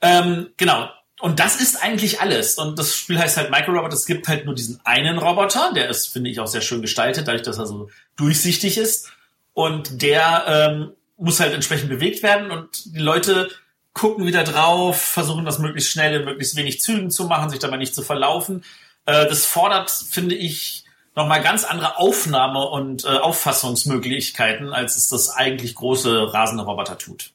Ähm, 0.00 0.48
genau, 0.56 0.88
und 1.20 1.38
das 1.38 1.60
ist 1.60 1.80
eigentlich 1.80 2.20
alles. 2.20 2.56
Und 2.56 2.78
das 2.78 2.96
Spiel 2.96 3.18
heißt 3.18 3.36
halt 3.36 3.50
Micro-Robot. 3.50 3.92
Es 3.92 4.06
gibt 4.06 4.26
halt 4.28 4.44
nur 4.44 4.54
diesen 4.54 4.80
einen 4.84 5.18
Roboter. 5.18 5.72
Der 5.72 5.88
ist, 5.88 6.08
finde 6.08 6.30
ich, 6.30 6.40
auch 6.40 6.48
sehr 6.48 6.62
schön 6.62 6.82
gestaltet, 6.82 7.28
dadurch, 7.28 7.42
dass 7.42 7.58
er 7.58 7.66
so 7.66 7.90
durchsichtig 8.16 8.78
ist. 8.78 9.12
Und 9.52 10.02
der 10.02 10.44
ähm, 10.48 10.92
muss 11.18 11.38
halt 11.38 11.52
entsprechend 11.52 11.90
bewegt 11.90 12.22
werden. 12.22 12.50
Und 12.50 12.94
die 12.94 12.98
Leute 12.98 13.50
gucken 13.94 14.26
wieder 14.26 14.44
drauf, 14.44 15.00
versuchen 15.00 15.44
das 15.44 15.58
möglichst 15.58 15.90
schnell 15.90 16.20
in 16.20 16.24
möglichst 16.24 16.56
wenig 16.56 16.80
Zügen 16.80 17.10
zu 17.10 17.26
machen, 17.26 17.50
sich 17.50 17.58
dabei 17.58 17.76
nicht 17.76 17.94
zu 17.94 18.02
verlaufen. 18.02 18.64
Äh, 19.06 19.26
das 19.26 19.44
fordert, 19.44 19.90
finde 19.90 20.34
ich, 20.34 20.84
nochmal 21.14 21.42
ganz 21.42 21.64
andere 21.64 21.98
Aufnahme- 21.98 22.68
und 22.68 23.04
äh, 23.04 23.08
Auffassungsmöglichkeiten, 23.08 24.72
als 24.72 24.96
es 24.96 25.08
das 25.08 25.30
eigentlich 25.30 25.74
große 25.74 26.32
rasende 26.32 26.64
Roboter 26.64 26.98
tut. 26.98 27.32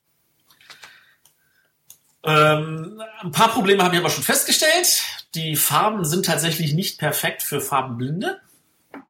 Ähm, 2.23 3.01
ein 3.21 3.31
paar 3.31 3.49
Probleme 3.49 3.83
habe 3.83 3.95
ich 3.95 4.01
aber 4.01 4.09
schon 4.09 4.23
festgestellt. 4.23 5.03
Die 5.35 5.55
Farben 5.55 6.03
sind 6.03 6.25
tatsächlich 6.25 6.73
nicht 6.73 6.99
perfekt 6.99 7.43
für 7.43 7.61
Farbenblinde. 7.61 8.41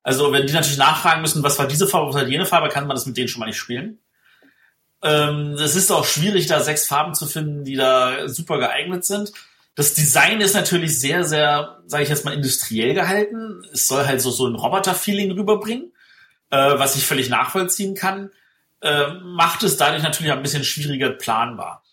Also 0.04 0.32
wenn 0.32 0.46
die 0.46 0.54
natürlich 0.54 0.78
nachfragen 0.78 1.22
müssen, 1.22 1.44
was 1.44 1.58
war 1.58 1.68
diese 1.68 1.88
Farbe, 1.88 2.10
was 2.10 2.16
war 2.16 2.28
jene 2.28 2.46
Farbe, 2.46 2.70
kann 2.70 2.88
man 2.88 2.96
das 2.96 3.06
mit 3.06 3.18
denen 3.18 3.28
schon 3.28 3.40
mal 3.40 3.48
nicht 3.48 3.58
spielen. 3.58 4.00
Ähm, 5.04 5.54
es 5.54 5.76
ist 5.76 5.92
auch 5.92 6.06
schwierig, 6.06 6.48
da 6.48 6.60
sechs 6.60 6.88
Farben 6.88 7.14
zu 7.14 7.28
finden, 7.28 7.64
die 7.64 7.76
da 7.76 8.28
super 8.28 8.58
geeignet 8.58 9.06
sind. 9.06 9.32
Das 9.76 9.94
Design 9.94 10.42
ist 10.42 10.56
natürlich 10.56 11.00
sehr, 11.00 11.24
sehr, 11.24 11.80
sage 11.86 12.04
ich 12.04 12.10
jetzt 12.10 12.26
mal, 12.26 12.34
industriell 12.34 12.96
gehalten. 12.96 13.64
Es 13.72 13.88
soll 13.88 14.08
halt 14.08 14.22
so, 14.22 14.32
so 14.32 14.48
ein 14.48 14.56
Roboter-Feeling 14.56 15.32
rüberbringen, 15.32 15.92
äh, 16.50 16.80
was 16.80 16.96
ich 16.96 17.06
völlig 17.06 17.30
nachvollziehen 17.30 17.94
kann. 17.94 18.32
Äh, 18.82 19.14
macht 19.24 19.64
es 19.64 19.78
dadurch 19.78 20.02
natürlich 20.02 20.32
ein 20.32 20.42
bisschen 20.42 20.64
schwieriger 20.64 21.12
planbar. 21.12 21.84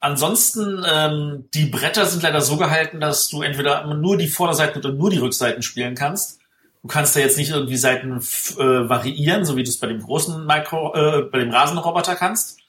Ansonsten, 0.00 0.84
ähm, 0.88 1.48
die 1.52 1.66
Bretter 1.66 2.06
sind 2.06 2.22
leider 2.22 2.40
so 2.40 2.56
gehalten, 2.56 3.00
dass 3.00 3.28
du 3.28 3.42
entweder 3.42 3.92
nur 3.94 4.16
die 4.16 4.28
Vorderseiten 4.28 4.78
oder 4.78 4.92
nur 4.92 5.10
die 5.10 5.18
Rückseiten 5.18 5.62
spielen 5.62 5.96
kannst. 5.96 6.40
Du 6.88 6.94
kannst 6.94 7.14
da 7.14 7.20
jetzt 7.20 7.36
nicht 7.36 7.50
irgendwie 7.50 7.76
Seiten 7.76 8.16
äh, 8.16 8.88
variieren, 8.88 9.44
so 9.44 9.56
wie 9.58 9.62
du 9.62 9.68
es 9.68 9.78
bei 9.78 9.88
dem 9.88 10.00
großen 10.00 10.46
Micro, 10.46 10.94
äh, 10.94 11.22
bei 11.30 11.38
dem 11.38 11.50
Rasenroboter 11.50 12.16
kannst. 12.16 12.60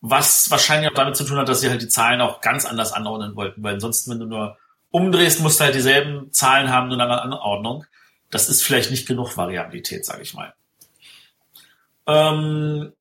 Was 0.00 0.48
wahrscheinlich 0.52 0.88
auch 0.88 0.94
damit 0.94 1.16
zu 1.16 1.24
tun 1.24 1.38
hat, 1.38 1.48
dass 1.48 1.60
sie 1.60 1.68
halt 1.68 1.82
die 1.82 1.88
Zahlen 1.88 2.20
auch 2.20 2.40
ganz 2.40 2.66
anders 2.66 2.92
anordnen 2.92 3.34
wollten, 3.34 3.60
weil 3.64 3.74
ansonsten, 3.74 4.12
wenn 4.12 4.20
du 4.20 4.26
nur 4.26 4.58
umdrehst, 4.92 5.40
musst 5.40 5.58
du 5.58 5.64
halt 5.64 5.74
dieselben 5.74 6.32
Zahlen 6.32 6.70
haben, 6.70 6.86
nur 6.86 6.98
in 6.98 7.00
einer 7.00 7.20
Anordnung. 7.20 7.84
Das 8.30 8.48
ist 8.48 8.62
vielleicht 8.62 8.92
nicht 8.92 9.08
genug 9.08 9.36
Variabilität, 9.36 10.06
sage 10.06 10.22
ich 10.22 10.34
mal. 10.34 10.54
Ähm, 12.06 12.92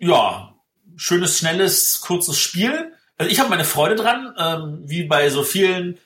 ja, 0.00 0.52
schönes, 0.96 1.38
schnelles, 1.38 2.00
kurzes 2.00 2.40
Spiel. 2.40 2.92
Also 3.18 3.30
ich 3.30 3.38
habe 3.38 3.50
meine 3.50 3.64
Freude 3.64 3.94
dran, 3.94 4.34
ähm, 4.36 4.82
wie 4.84 5.04
bei 5.04 5.30
so 5.30 5.44
vielen 5.44 5.96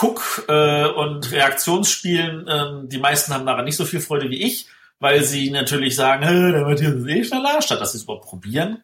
Cook- 0.00 0.44
äh, 0.48 0.86
und 0.86 1.30
Reaktionsspielen. 1.30 2.46
Ähm, 2.48 2.88
die 2.88 2.98
meisten 2.98 3.32
haben 3.32 3.46
daran 3.46 3.64
nicht 3.64 3.76
so 3.76 3.84
viel 3.84 4.00
Freude 4.00 4.30
wie 4.30 4.42
ich, 4.42 4.66
weil 5.00 5.24
sie 5.24 5.50
natürlich 5.50 5.96
sagen, 5.96 6.52
der 6.52 6.64
Matthias 6.64 6.94
ist 6.94 7.06
eh 7.06 7.24
schneller, 7.24 7.62
statt 7.62 7.80
dass 7.80 7.92
sie 7.92 7.98
es 7.98 8.04
überhaupt 8.04 8.26
probieren. 8.26 8.82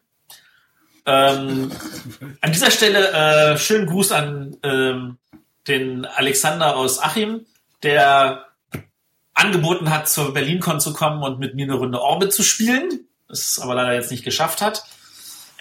Ähm, 1.05 1.71
an 2.41 2.51
dieser 2.51 2.71
Stelle 2.71 3.11
äh, 3.11 3.57
schönen 3.57 3.85
Gruß 3.85 4.11
an 4.11 4.57
ähm, 4.63 5.17
den 5.67 6.05
Alexander 6.05 6.75
aus 6.75 7.01
Achim, 7.01 7.45
der 7.83 8.45
angeboten 9.33 9.89
hat, 9.89 10.07
zur 10.09 10.33
BerlinCon 10.33 10.79
zu 10.79 10.93
kommen 10.93 11.21
und 11.23 11.39
mit 11.39 11.55
mir 11.55 11.63
eine 11.63 11.75
Runde 11.75 12.01
Orbit 12.01 12.33
zu 12.33 12.43
spielen, 12.43 13.07
das 13.27 13.59
aber 13.59 13.75
leider 13.75 13.93
jetzt 13.93 14.11
nicht 14.11 14.23
geschafft 14.23 14.61
hat. 14.61 14.83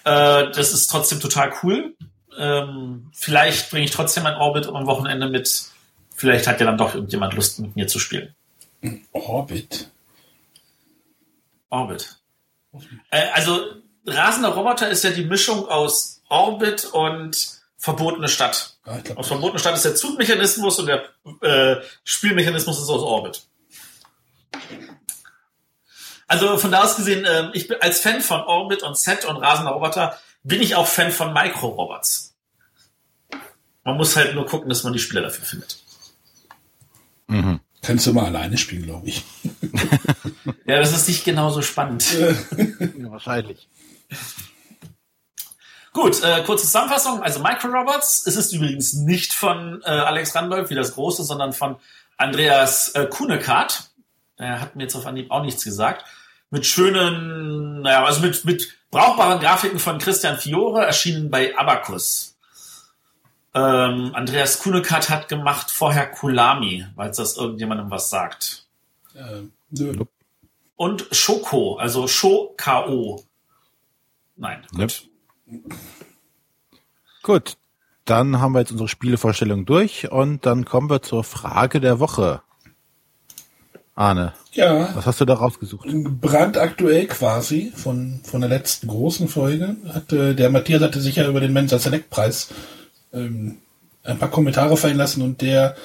Äh, 0.05 0.51
das 0.53 0.73
ist 0.73 0.87
trotzdem 0.88 1.21
total 1.21 1.53
cool. 1.62 1.95
Ähm, 2.38 3.11
vielleicht 3.12 3.70
bringe 3.70 3.85
ich 3.85 3.90
trotzdem 3.90 4.27
ein 4.27 4.37
Orbit 4.37 4.66
am 4.66 4.87
Wochenende 4.87 5.29
mit. 5.29 5.66
Vielleicht 6.14 6.47
hat 6.47 6.61
ja 6.61 6.66
dann 6.66 6.79
doch 6.79 6.94
irgendjemand 6.94 7.35
Lust, 7.35 7.59
mit 7.59 7.77
mir 7.77 7.87
zu 7.87 7.99
spielen. 7.99 8.35
Orbit. 9.12 9.90
Orbit. 11.70 12.16
Äh, 13.11 13.29
also 13.33 13.61
Rasender 14.07 14.51
Roboter 14.51 14.90
ist 14.90 15.05
ja 15.05 15.11
die 15.11 15.25
Mischung 15.25 15.68
aus 15.68 16.23
Orbit 16.29 16.85
und 16.87 17.62
Verbotene 17.79 18.29
Stadt. 18.29 18.77
Ja, 18.87 18.99
glaub, 18.99 19.18
aus 19.18 19.29
Verbotene 19.29 19.59
Stadt 19.59 19.75
ist 19.75 19.85
der 19.85 19.94
Zugmechanismus 19.94 20.79
und 20.79 20.87
der 20.87 21.05
äh, 21.42 21.83
Spielmechanismus 22.05 22.81
ist 22.81 22.88
aus 22.88 23.03
Orbit. 23.03 23.47
Also 26.27 26.57
von 26.57 26.73
da 26.73 26.83
aus 26.83 26.97
gesehen, 26.97 27.25
äh, 27.25 27.51
ich 27.53 27.68
bin 27.68 27.81
als 27.81 28.01
Fan 28.01 28.20
von 28.20 28.40
Orbit 28.40 28.83
und 28.83 28.99
Set 28.99 29.25
und 29.25 29.37
Rasender 29.37 29.73
Roboter 29.73 30.18
bin 30.44 30.61
ich 30.61 30.76
auch 30.76 30.87
Fan 30.87 31.11
von 31.11 31.33
Micro-Robots. 31.33 32.35
Man 33.83 33.96
muss 33.96 34.14
halt 34.14 34.35
nur 34.35 34.46
gucken, 34.46 34.68
dass 34.68 34.85
man 34.85 34.92
die 34.92 34.98
Spieler 34.98 35.22
dafür 35.22 35.44
findet. 35.44 35.83
Mhm. 37.26 37.61
Kannst 37.83 38.07
du 38.07 38.12
mal 38.12 38.26
alleine 38.26 38.57
spielen, 38.57 38.85
glaube 38.85 39.09
ich. 39.09 39.24
ja, 40.66 40.78
das 40.78 40.92
ist 40.92 41.09
nicht 41.09 41.24
genauso 41.24 41.61
spannend. 41.61 42.07
ja, 42.18 43.11
wahrscheinlich. 43.11 43.68
Gut, 45.92 46.22
äh, 46.22 46.42
kurze 46.44 46.64
Zusammenfassung. 46.64 47.22
Also 47.22 47.40
Micro-Robots. 47.40 48.26
Es 48.26 48.37
ist 48.37 48.52
übrigens 48.52 48.94
nicht 48.94 49.33
von 49.33 49.83
äh, 49.85 49.90
Alex 49.90 50.35
Randolph 50.35 50.70
wie 50.70 50.74
das 50.74 50.94
große, 50.94 51.24
sondern 51.24 51.52
von 51.52 51.76
Andreas 52.16 52.90
äh, 52.90 53.07
Kunekart. 53.07 53.90
Er 54.37 54.61
hat 54.61 54.76
mir 54.76 54.85
jetzt 54.85 54.94
auf 54.94 55.07
Anhieb 55.07 55.30
auch 55.30 55.42
nichts 55.42 55.64
gesagt 55.64 56.04
mit 56.55 56.67
schönen, 56.67 57.83
naja, 57.83 58.05
also 58.05 58.21
mit, 58.21 58.45
mit 58.45 58.79
brauchbaren 58.93 59.40
Grafiken 59.40 59.81
von 59.81 59.99
Christian 59.99 60.38
Fiore, 60.38 60.87
erschienen 60.87 61.29
bei 61.29 61.59
Abacus. 61.59 62.37
Ähm, 63.53 64.12
Andreas 64.14 64.61
Kunekat 64.61 65.11
hat 65.11 65.29
gemacht 65.29 65.73
vorher 65.73 66.09
Kulami, 66.09 66.87
weil 66.95 67.11
es 67.11 67.17
das 67.17 67.37
irgendjemandem 67.37 67.90
was 67.90 68.09
sagt. 68.09 68.67
Ähm, 69.17 69.53
nö. 69.71 70.05
Und 70.77 71.09
Schoko, 71.11 71.77
also 71.77 72.07
Sho-K-O. 72.07 73.25
Nein. 74.37 74.64
Gut. 74.77 75.09
Gut, 77.25 77.57
dann 78.05 78.40
haben 78.40 78.53
wir 78.53 78.61
jetzt 78.61 78.71
unsere 78.71 78.88
Spielevorstellung 78.88 79.67
durch 79.67 80.09
und 80.12 80.47
dann 80.47 80.64
kommen 80.64 80.88
wir 80.88 81.03
zur 81.03 81.25
Frage 81.25 81.81
der 81.81 81.99
Woche. 81.99 82.43
Arne. 83.94 84.33
Ja. 84.52 84.94
Was 84.94 85.07
hast 85.07 85.20
du 85.20 85.24
da 85.24 85.35
rausgesucht? 85.35 85.87
Brandaktuell 86.20 87.07
quasi 87.07 87.72
von, 87.74 88.20
von 88.24 88.40
der 88.40 88.50
letzten 88.50 88.88
großen 88.88 89.28
Folge. 89.28 89.76
Hatte, 89.92 90.35
der 90.35 90.50
Matthias 90.50 90.83
hatte 90.83 91.00
sich 91.00 91.16
ja 91.16 91.28
über 91.28 91.40
den 91.40 91.52
Mensa 91.52 91.78
Select 91.78 92.11
Preis 92.11 92.48
ähm, 93.12 93.59
ein 94.02 94.18
paar 94.18 94.30
Kommentare 94.30 94.76
fallen 94.76 94.96
lassen 94.96 95.22
und 95.22 95.40
der 95.42 95.76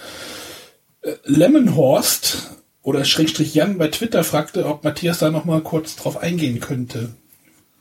äh, 1.01 1.13
Lemonhorst 1.23 2.49
oder 2.81 3.05
Schrägstrich 3.05 3.53
Jan 3.53 3.77
bei 3.77 3.87
Twitter 3.89 4.23
fragte, 4.23 4.65
ob 4.65 4.83
Matthias 4.83 5.19
da 5.19 5.29
nochmal 5.29 5.61
kurz 5.61 5.95
drauf 5.95 6.17
eingehen 6.17 6.59
könnte, 6.59 7.09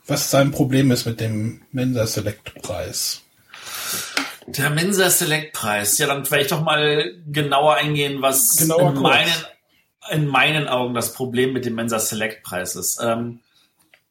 was 0.05 0.29
sein 0.29 0.51
Problem 0.51 0.91
ist 0.91 1.05
mit 1.05 1.19
dem 1.19 1.61
Mensa 1.71 2.05
Select 2.05 2.61
Preis. 2.61 3.21
Der 4.45 4.69
Mensa 4.69 5.09
Select 5.09 5.53
Preis. 5.53 5.97
Ja, 5.97 6.07
dann 6.07 6.29
werde 6.29 6.43
ich 6.43 6.49
doch 6.49 6.61
mal 6.61 7.13
genauer 7.27 7.75
eingehen, 7.75 8.21
was 8.21 8.57
genauer 8.57 8.91
in 8.91 9.01
meinen 9.01 9.31
in 10.11 10.27
meinen 10.27 10.67
Augen 10.67 10.93
das 10.93 11.13
Problem 11.13 11.53
mit 11.53 11.65
dem 11.65 11.75
Mensa 11.75 11.99
Select 11.99 12.43
Preis 12.43 12.75
ist. 12.75 12.99
Ähm, 13.01 13.39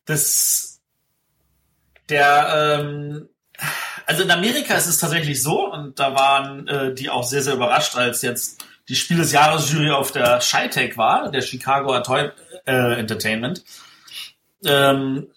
das, 0.05 0.81
der, 2.09 2.79
ähm, 2.81 3.29
also 4.07 4.23
in 4.23 4.31
Amerika 4.31 4.75
ist 4.75 4.87
es 4.87 4.99
tatsächlich 4.99 5.43
so, 5.43 5.71
und 5.73 5.99
da 5.99 6.15
waren 6.15 6.67
äh, 6.69 6.95
die 6.95 7.11
auch 7.11 7.25
sehr, 7.25 7.43
sehr 7.43 7.55
überrascht, 7.55 7.97
als 7.97 8.23
jetzt 8.23 8.65
die 8.89 8.97
Spiel 8.97 9.19
des 9.19 9.33
Jahres 9.33 9.71
Jury 9.71 9.91
auf 9.91 10.13
der 10.13 10.41
Shytech 10.41 10.97
war, 10.97 11.31
der 11.31 11.43
Chicago 11.43 11.99
Toy 12.01 12.31
äh, 12.67 12.99
Entertainment, 12.99 13.63
ähm, 14.65 15.29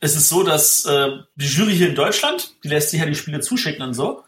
es 0.00 0.14
ist 0.14 0.28
so, 0.28 0.42
dass 0.42 0.84
äh, 0.84 1.08
die 1.36 1.46
Jury 1.46 1.74
hier 1.74 1.88
in 1.88 1.94
Deutschland, 1.94 2.54
die 2.62 2.68
lässt 2.68 2.90
sich 2.90 3.00
ja 3.00 3.06
die 3.06 3.14
Spiele 3.14 3.40
zuschicken 3.40 3.82
und 3.82 3.94
so, 3.94 4.22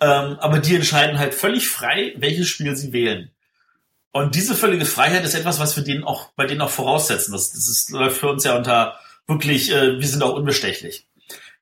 ähm, 0.00 0.36
aber 0.38 0.58
die 0.58 0.76
entscheiden 0.76 1.18
halt 1.18 1.34
völlig 1.34 1.68
frei, 1.68 2.14
welches 2.18 2.48
Spiel 2.48 2.76
sie 2.76 2.92
wählen. 2.92 3.30
Und 4.14 4.36
diese 4.36 4.54
völlige 4.54 4.84
Freiheit 4.84 5.24
ist 5.24 5.34
etwas, 5.34 5.58
was 5.58 5.76
wir 5.76 5.82
denen 5.82 6.04
auch, 6.04 6.28
bei 6.36 6.46
denen 6.46 6.60
auch 6.60 6.70
voraussetzen. 6.70 7.32
Das, 7.32 7.50
das 7.50 7.66
ist, 7.66 7.90
läuft 7.90 8.18
für 8.18 8.28
uns 8.28 8.44
ja 8.44 8.56
unter 8.56 8.96
wirklich, 9.26 9.72
äh, 9.72 9.98
wir 9.98 10.06
sind 10.06 10.22
auch 10.22 10.36
unbestechlich. 10.36 11.08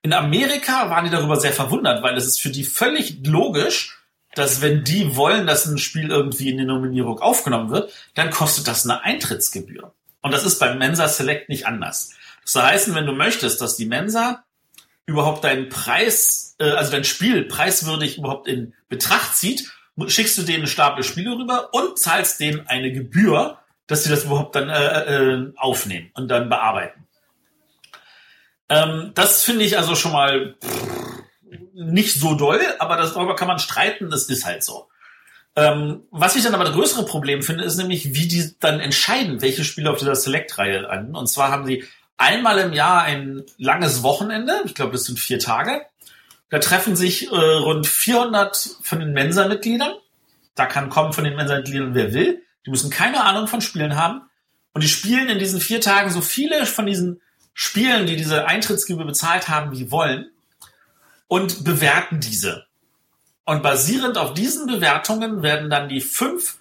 In 0.03 0.13
Amerika 0.13 0.91
waren 0.91 1.03
die 1.03 1.09
darüber 1.09 1.39
sehr 1.39 1.51
verwundert, 1.51 2.03
weil 2.03 2.15
es 2.15 2.27
ist 2.27 2.39
für 2.39 2.51
die 2.51 2.63
völlig 2.63 3.25
logisch, 3.25 3.97
dass 4.35 4.61
wenn 4.61 4.83
die 4.83 5.15
wollen, 5.15 5.47
dass 5.47 5.65
ein 5.65 5.79
Spiel 5.79 6.11
irgendwie 6.11 6.51
in 6.51 6.59
die 6.59 6.65
Nominierung 6.65 7.19
aufgenommen 7.21 7.71
wird, 7.71 7.91
dann 8.13 8.29
kostet 8.29 8.67
das 8.67 8.87
eine 8.87 9.03
Eintrittsgebühr. 9.03 9.91
Und 10.21 10.31
das 10.31 10.45
ist 10.45 10.59
beim 10.59 10.77
Mensa 10.77 11.07
Select 11.07 11.49
nicht 11.49 11.65
anders. 11.65 12.11
Das 12.43 12.51
soll 12.51 12.61
heißen, 12.61 12.93
wenn 12.93 13.07
du 13.07 13.13
möchtest, 13.13 13.61
dass 13.61 13.77
die 13.77 13.87
Mensa 13.87 14.43
überhaupt 15.07 15.43
deinen 15.43 15.69
Preis, 15.69 16.55
äh, 16.59 16.69
also 16.69 16.91
dein 16.91 17.03
Spiel 17.03 17.45
preiswürdig 17.45 18.19
überhaupt 18.19 18.47
in 18.47 18.75
Betracht 18.89 19.35
zieht, 19.35 19.73
schickst 20.07 20.37
du 20.37 20.43
denen 20.43 20.59
einen 20.59 20.67
Stapel 20.67 21.03
Spiele 21.03 21.31
rüber 21.31 21.69
und 21.73 21.97
zahlst 21.99 22.39
denen 22.39 22.67
eine 22.67 22.91
Gebühr, 22.91 23.59
dass 23.87 24.03
sie 24.03 24.09
das 24.09 24.23
überhaupt 24.25 24.55
dann 24.55 24.69
äh, 24.69 25.33
äh, 25.33 25.53
aufnehmen 25.55 26.11
und 26.13 26.29
dann 26.29 26.49
bearbeiten. 26.49 27.07
Ähm, 28.69 29.11
das 29.13 29.43
finde 29.43 29.65
ich 29.65 29.77
also 29.77 29.95
schon 29.95 30.11
mal 30.11 30.55
nicht 31.73 32.19
so 32.19 32.35
doll, 32.35 32.61
aber 32.79 32.97
das, 32.97 33.13
darüber 33.13 33.35
kann 33.35 33.47
man 33.47 33.59
streiten, 33.59 34.09
das 34.09 34.29
ist 34.29 34.45
halt 34.45 34.63
so. 34.63 34.87
Ähm, 35.55 36.03
was 36.09 36.35
ich 36.35 36.43
dann 36.43 36.55
aber 36.55 36.63
das 36.63 36.73
größere 36.73 37.05
Problem 37.05 37.43
finde, 37.43 37.63
ist 37.63 37.77
nämlich, 37.77 38.15
wie 38.15 38.27
die 38.27 38.55
dann 38.59 38.79
entscheiden, 38.79 39.41
welche 39.41 39.63
Spiele 39.63 39.91
auf 39.91 39.99
dieser 39.99 40.15
Select-Reihe 40.15 40.79
landen. 40.79 41.15
Und 41.15 41.27
zwar 41.27 41.51
haben 41.51 41.65
sie 41.65 41.83
einmal 42.17 42.57
im 42.59 42.73
Jahr 42.73 43.03
ein 43.03 43.43
langes 43.57 44.01
Wochenende, 44.01 44.61
ich 44.65 44.73
glaube, 44.73 44.93
das 44.93 45.03
sind 45.03 45.19
vier 45.19 45.39
Tage, 45.39 45.85
da 46.49 46.59
treffen 46.59 46.95
sich 46.95 47.31
äh, 47.31 47.35
rund 47.35 47.87
400 47.87 48.77
von 48.81 48.99
den 48.99 49.13
Mensa-Mitgliedern. 49.13 49.93
Da 50.55 50.65
kann 50.65 50.89
kommen 50.89 51.13
von 51.13 51.23
den 51.23 51.35
Mensa-Mitgliedern, 51.35 51.95
wer 51.95 52.13
will. 52.13 52.43
Die 52.65 52.69
müssen 52.69 52.89
keine 52.89 53.23
Ahnung 53.23 53.47
von 53.47 53.61
Spielen 53.61 53.95
haben. 53.95 54.21
Und 54.73 54.83
die 54.83 54.89
spielen 54.89 55.29
in 55.29 55.39
diesen 55.39 55.59
vier 55.59 55.81
Tagen 55.81 56.09
so 56.09 56.21
viele 56.21 56.65
von 56.65 56.85
diesen 56.85 57.21
Spielen, 57.53 58.07
die 58.07 58.15
diese 58.15 58.45
Eintrittsgebühr 58.45 59.05
bezahlt 59.05 59.47
haben, 59.47 59.71
wie 59.71 59.91
wollen. 59.91 60.29
Und 61.27 61.63
bewerten 61.63 62.19
diese. 62.19 62.65
Und 63.45 63.61
basierend 63.61 64.17
auf 64.17 64.33
diesen 64.33 64.67
Bewertungen 64.67 65.43
werden 65.43 65.69
dann 65.69 65.89
die 65.89 66.01
fünf 66.01 66.57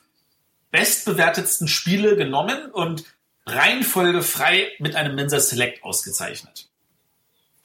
bestbewertetsten 0.71 1.69
Spiele 1.69 2.17
genommen 2.17 2.71
und 2.73 3.05
Reihenfolge 3.47 4.23
frei 4.23 4.69
mit 4.79 4.97
einem 4.97 5.15
Mensa 5.15 5.39
Select 5.39 5.85
ausgezeichnet. 5.85 6.69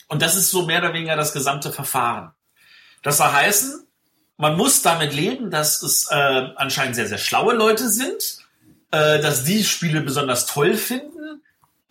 Und 0.07 0.21
das 0.21 0.35
ist 0.35 0.51
so 0.51 0.65
mehr 0.65 0.79
oder 0.79 0.93
weniger 0.93 1.15
das 1.15 1.33
gesamte 1.33 1.71
Verfahren. 1.71 2.31
Das 3.03 3.17
soll 3.17 3.31
heißen, 3.31 3.87
man 4.37 4.55
muss 4.55 4.81
damit 4.81 5.13
leben, 5.13 5.51
dass 5.51 5.81
es 5.81 6.09
äh, 6.11 6.15
anscheinend 6.55 6.95
sehr, 6.95 7.07
sehr 7.07 7.17
schlaue 7.17 7.53
Leute 7.53 7.89
sind, 7.89 8.39
äh, 8.91 9.19
dass 9.19 9.43
die 9.43 9.63
Spiele 9.63 10.01
besonders 10.01 10.45
toll 10.45 10.75
finden, 10.75 11.41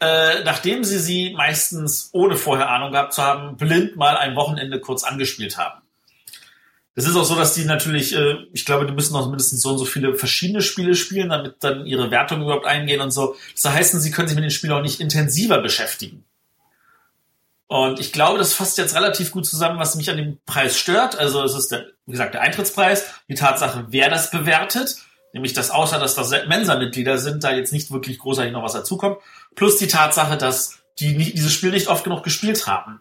äh, 0.01 0.45
nachdem 0.45 0.85
sie 0.85 0.99
sie 0.99 1.35
meistens 1.35 2.11
ohne 2.13 2.37
vorher 2.37 2.69
Ahnung 2.69 2.93
gehabt 2.93 3.15
zu 3.15 3.23
haben, 3.23 3.57
blind 3.57 3.97
mal 3.97 4.17
ein 4.17 4.37
Wochenende 4.37 4.81
kurz 4.81 5.05
angespielt 5.05 5.57
haben. 5.57 5.81
Es 6.95 7.07
ist 7.07 7.17
auch 7.17 7.25
so, 7.25 7.35
dass 7.35 7.55
die 7.55 7.65
natürlich, 7.65 8.15
äh, 8.15 8.37
ich 8.53 8.65
glaube, 8.65 8.87
die 8.87 8.93
müssen 8.93 9.15
noch 9.15 9.27
mindestens 9.29 9.63
so 9.63 9.71
und 9.71 9.79
so 9.79 9.85
viele 9.85 10.15
verschiedene 10.15 10.63
Spiele 10.63 10.95
spielen, 10.95 11.31
damit 11.31 11.57
dann 11.61 11.87
ihre 11.87 12.11
Wertungen 12.11 12.45
überhaupt 12.45 12.67
eingehen 12.67 13.01
und 13.01 13.11
so. 13.11 13.37
Das 13.55 13.73
heißt, 13.73 14.01
sie 14.01 14.11
können 14.11 14.29
sich 14.29 14.35
mit 14.35 14.45
den 14.45 14.51
Spielen 14.51 14.73
auch 14.73 14.83
nicht 14.83 15.01
intensiver 15.01 15.61
beschäftigen. 15.61 16.25
Und 17.69 17.99
ich 17.99 18.13
glaube, 18.13 18.39
das 18.39 18.55
fasst 18.55 18.79
jetzt 18.79 18.95
relativ 18.95 19.33
gut 19.33 19.45
zusammen, 19.45 19.79
was 19.79 19.97
mich 19.97 20.09
an 20.11 20.17
dem 20.17 20.39
Preis 20.47 20.79
stört. 20.79 21.19
Also 21.19 21.43
es 21.43 21.55
ist, 21.55 21.73
der, 21.73 21.87
wie 22.07 22.13
gesagt, 22.13 22.35
der 22.35 22.43
Eintrittspreis, 22.43 23.07
die 23.29 23.35
Tatsache, 23.35 23.87
wer 23.89 24.09
das 24.09 24.31
bewertet, 24.31 24.97
nämlich 25.33 25.53
dass 25.53 25.71
außer 25.71 25.99
dass 25.99 26.15
das 26.15 26.31
Mensa-Mitglieder 26.47 27.19
sind, 27.19 27.43
da 27.43 27.53
jetzt 27.53 27.73
nicht 27.73 27.91
wirklich 27.91 28.19
großartig 28.19 28.53
noch 28.53 28.63
was 28.63 28.75
dazukommt, 28.75 29.19
plus 29.57 29.79
die 29.79 29.89
Tatsache, 29.89 30.37
dass 30.37 30.79
die 31.01 31.17
nicht, 31.17 31.35
dieses 31.35 31.53
Spiel 31.53 31.73
nicht 31.73 31.89
oft 31.89 32.05
genug 32.05 32.23
gespielt 32.23 32.67
haben 32.67 33.01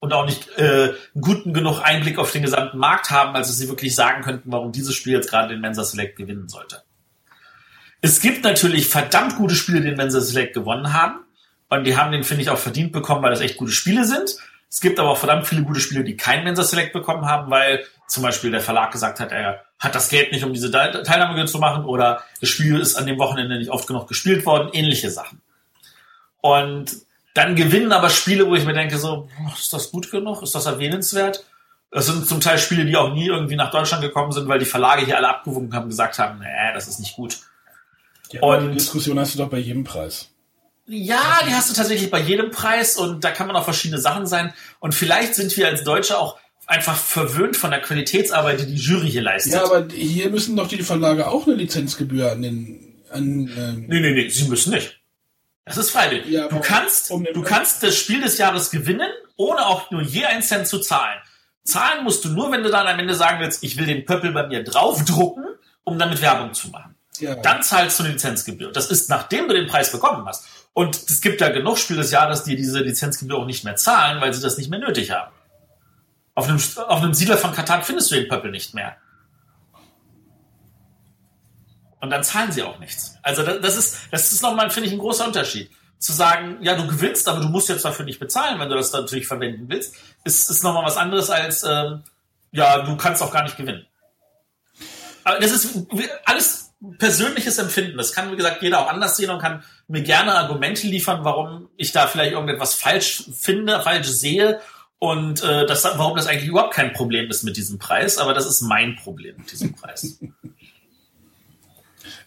und 0.00 0.12
auch 0.12 0.26
nicht 0.26 0.48
äh, 0.58 0.94
guten 1.18 1.54
genug 1.54 1.80
Einblick 1.80 2.18
auf 2.18 2.32
den 2.32 2.42
gesamten 2.42 2.78
Markt 2.78 3.10
haben, 3.10 3.36
als 3.36 3.46
dass 3.46 3.58
sie 3.58 3.68
wirklich 3.68 3.94
sagen 3.94 4.22
könnten, 4.22 4.50
warum 4.50 4.72
dieses 4.72 4.96
Spiel 4.96 5.12
jetzt 5.12 5.30
gerade 5.30 5.50
den 5.50 5.60
Mensa 5.60 5.84
Select 5.84 6.16
gewinnen 6.16 6.48
sollte. 6.48 6.82
Es 8.00 8.20
gibt 8.20 8.42
natürlich 8.42 8.88
verdammt 8.88 9.36
gute 9.36 9.54
Spiele, 9.54 9.80
die 9.80 9.86
den 9.86 9.96
Mensa 9.96 10.20
Select 10.20 10.54
gewonnen 10.54 10.92
haben. 10.92 11.20
Und 11.72 11.84
die 11.84 11.96
haben 11.96 12.12
den, 12.12 12.22
finde 12.22 12.42
ich, 12.42 12.50
auch 12.50 12.58
verdient 12.58 12.92
bekommen, 12.92 13.22
weil 13.22 13.30
das 13.30 13.40
echt 13.40 13.56
gute 13.56 13.72
Spiele 13.72 14.04
sind. 14.04 14.36
Es 14.68 14.82
gibt 14.82 15.00
aber 15.00 15.08
auch 15.08 15.16
verdammt 15.16 15.46
viele 15.46 15.62
gute 15.62 15.80
Spiele, 15.80 16.04
die 16.04 16.18
keinen 16.18 16.44
Mensa 16.44 16.64
Select 16.64 16.92
bekommen 16.92 17.24
haben, 17.24 17.50
weil 17.50 17.82
zum 18.06 18.22
Beispiel 18.22 18.50
der 18.50 18.60
Verlag 18.60 18.92
gesagt 18.92 19.20
hat, 19.20 19.32
er 19.32 19.64
hat 19.78 19.94
das 19.94 20.10
Geld 20.10 20.32
nicht, 20.32 20.44
um 20.44 20.52
diese 20.52 20.70
Teilnahme 20.70 21.46
zu 21.46 21.58
machen 21.58 21.86
oder 21.86 22.24
das 22.42 22.50
Spiel 22.50 22.78
ist 22.78 22.96
an 22.96 23.06
dem 23.06 23.18
Wochenende 23.18 23.56
nicht 23.56 23.70
oft 23.70 23.86
genug 23.86 24.06
gespielt 24.06 24.44
worden, 24.44 24.68
ähnliche 24.74 25.10
Sachen. 25.10 25.40
Und 26.42 26.92
dann 27.32 27.56
gewinnen 27.56 27.92
aber 27.92 28.10
Spiele, 28.10 28.46
wo 28.46 28.54
ich 28.54 28.66
mir 28.66 28.74
denke, 28.74 28.98
so, 28.98 29.30
ist 29.58 29.72
das 29.72 29.90
gut 29.90 30.10
genug? 30.10 30.42
Ist 30.42 30.54
das 30.54 30.66
erwähnenswert? 30.66 31.42
Das 31.90 32.04
sind 32.04 32.28
zum 32.28 32.40
Teil 32.40 32.58
Spiele, 32.58 32.84
die 32.84 32.96
auch 32.96 33.14
nie 33.14 33.28
irgendwie 33.28 33.56
nach 33.56 33.70
Deutschland 33.70 34.02
gekommen 34.02 34.32
sind, 34.32 34.46
weil 34.46 34.58
die 34.58 34.66
Verlage 34.66 35.06
hier 35.06 35.16
alle 35.16 35.30
abgewogen 35.30 35.72
haben, 35.74 35.88
gesagt 35.88 36.18
haben, 36.18 36.38
nee, 36.40 36.74
das 36.74 36.86
ist 36.86 37.00
nicht 37.00 37.16
gut. 37.16 37.38
Ja, 38.30 38.42
und 38.42 38.72
die 38.72 38.74
Diskussion 38.74 39.18
hast 39.18 39.34
du 39.34 39.38
doch 39.38 39.48
bei 39.48 39.58
jedem 39.58 39.84
Preis. 39.84 40.31
Ja, 40.94 41.40
die 41.48 41.54
hast 41.54 41.70
du 41.70 41.74
tatsächlich 41.74 42.10
bei 42.10 42.20
jedem 42.20 42.50
Preis 42.50 42.98
und 42.98 43.24
da 43.24 43.30
kann 43.30 43.46
man 43.46 43.56
auch 43.56 43.64
verschiedene 43.64 43.98
Sachen 43.98 44.26
sein. 44.26 44.52
Und 44.78 44.94
vielleicht 44.94 45.34
sind 45.34 45.56
wir 45.56 45.66
als 45.66 45.84
Deutsche 45.84 46.18
auch 46.18 46.38
einfach 46.66 46.96
verwöhnt 46.96 47.56
von 47.56 47.70
der 47.70 47.80
Qualitätsarbeit, 47.80 48.60
die 48.60 48.66
die 48.66 48.76
Jury 48.76 49.10
hier 49.10 49.22
leistet. 49.22 49.54
Ja, 49.54 49.64
aber 49.64 49.86
hier 49.90 50.28
müssen 50.28 50.54
doch 50.54 50.68
die 50.68 50.82
Verlage 50.82 51.28
auch 51.28 51.46
eine 51.46 51.56
Lizenzgebühr 51.56 52.30
an 52.30 52.42
den. 52.42 52.94
An, 53.10 53.50
ähm 53.56 53.86
nee, 53.88 54.00
nee, 54.00 54.12
nee, 54.12 54.28
sie 54.28 54.46
müssen 54.48 54.74
nicht. 54.74 55.00
Das 55.64 55.78
ist 55.78 55.90
freiwillig. 55.90 56.26
Ja, 56.26 56.48
du 56.48 56.60
kannst, 56.60 57.10
um 57.10 57.24
du 57.24 57.42
kannst 57.42 57.82
das 57.82 57.96
Spiel 57.96 58.20
des 58.20 58.36
Jahres 58.36 58.70
gewinnen, 58.70 59.10
ohne 59.36 59.64
auch 59.66 59.90
nur 59.90 60.02
je 60.02 60.26
einen 60.26 60.42
Cent 60.42 60.66
zu 60.66 60.78
zahlen. 60.78 61.18
Zahlen 61.64 62.04
musst 62.04 62.22
du 62.26 62.28
nur, 62.28 62.52
wenn 62.52 62.62
du 62.62 62.68
dann 62.68 62.86
am 62.86 62.98
Ende 62.98 63.14
sagen 63.14 63.40
willst, 63.40 63.64
ich 63.64 63.78
will 63.78 63.86
den 63.86 64.04
Pöppel 64.04 64.32
bei 64.32 64.46
mir 64.46 64.62
draufdrucken, 64.62 65.44
um 65.84 65.98
damit 65.98 66.20
Werbung 66.20 66.52
zu 66.52 66.68
machen. 66.68 66.91
Ja. 67.22 67.36
Dann 67.36 67.62
zahlst 67.62 67.98
du 67.98 68.02
eine 68.02 68.12
Lizenzgebühr. 68.14 68.72
Das 68.72 68.90
ist, 68.90 69.08
nachdem 69.08 69.46
du 69.46 69.54
den 69.54 69.68
Preis 69.68 69.92
bekommen 69.92 70.26
hast. 70.26 70.44
Und 70.72 70.96
es 70.96 71.20
gibt 71.20 71.40
ja 71.40 71.50
genug 71.50 71.78
Spiel 71.78 71.96
des 71.96 72.10
Jahres, 72.10 72.42
die 72.42 72.56
diese 72.56 72.80
Lizenzgebühr 72.80 73.36
auch 73.36 73.46
nicht 73.46 73.62
mehr 73.62 73.76
zahlen, 73.76 74.20
weil 74.20 74.34
sie 74.34 74.42
das 74.42 74.58
nicht 74.58 74.70
mehr 74.70 74.80
nötig 74.80 75.12
haben. 75.12 75.32
Auf 76.34 76.48
einem, 76.48 76.60
auf 76.88 77.00
einem 77.00 77.14
Siedler 77.14 77.36
von 77.36 77.52
Katan 77.52 77.82
findest 77.82 78.10
du 78.10 78.16
den 78.16 78.26
Pöppel 78.26 78.50
nicht 78.50 78.74
mehr. 78.74 78.96
Und 82.00 82.10
dann 82.10 82.24
zahlen 82.24 82.50
sie 82.50 82.64
auch 82.64 82.80
nichts. 82.80 83.16
Also 83.22 83.44
das 83.44 83.76
ist, 83.76 83.98
das 84.10 84.32
ist 84.32 84.42
nochmal, 84.42 84.70
finde 84.70 84.88
ich, 84.88 84.94
ein 84.94 84.98
großer 84.98 85.24
Unterschied. 85.24 85.70
Zu 85.98 86.12
sagen, 86.12 86.58
ja, 86.60 86.74
du 86.74 86.88
gewinnst, 86.88 87.28
aber 87.28 87.38
du 87.38 87.46
musst 87.46 87.68
jetzt 87.68 87.84
dafür 87.84 88.04
nicht 88.04 88.18
bezahlen, 88.18 88.58
wenn 88.58 88.68
du 88.68 88.74
das 88.74 88.90
natürlich 88.90 89.28
verwenden 89.28 89.68
willst, 89.68 89.94
ist, 90.24 90.50
ist 90.50 90.64
nochmal 90.64 90.84
was 90.84 90.96
anderes 90.96 91.30
als, 91.30 91.62
ähm, 91.62 92.02
ja, 92.50 92.82
du 92.82 92.96
kannst 92.96 93.22
auch 93.22 93.32
gar 93.32 93.44
nicht 93.44 93.56
gewinnen. 93.56 93.86
Aber 95.22 95.38
das 95.38 95.52
ist 95.52 95.86
alles 96.24 96.71
persönliches 96.98 97.58
Empfinden. 97.58 97.96
Das 97.96 98.12
kann, 98.12 98.32
wie 98.32 98.36
gesagt, 98.36 98.62
jeder 98.62 98.80
auch 98.80 98.88
anders 98.88 99.16
sehen 99.16 99.30
und 99.30 99.40
kann 99.40 99.62
mir 99.88 100.02
gerne 100.02 100.34
Argumente 100.34 100.86
liefern, 100.86 101.24
warum 101.24 101.68
ich 101.76 101.92
da 101.92 102.06
vielleicht 102.06 102.32
irgendetwas 102.32 102.74
falsch 102.74 103.24
finde, 103.32 103.80
falsch 103.80 104.08
sehe 104.08 104.60
und 104.98 105.42
äh, 105.42 105.66
das, 105.66 105.84
warum 105.84 106.16
das 106.16 106.26
eigentlich 106.26 106.48
überhaupt 106.48 106.74
kein 106.74 106.92
Problem 106.92 107.28
ist 107.28 107.42
mit 107.42 107.56
diesem 107.56 107.78
Preis. 107.78 108.18
Aber 108.18 108.34
das 108.34 108.46
ist 108.46 108.62
mein 108.62 108.96
Problem 108.96 109.36
mit 109.38 109.50
diesem 109.50 109.74
Preis. 109.74 110.18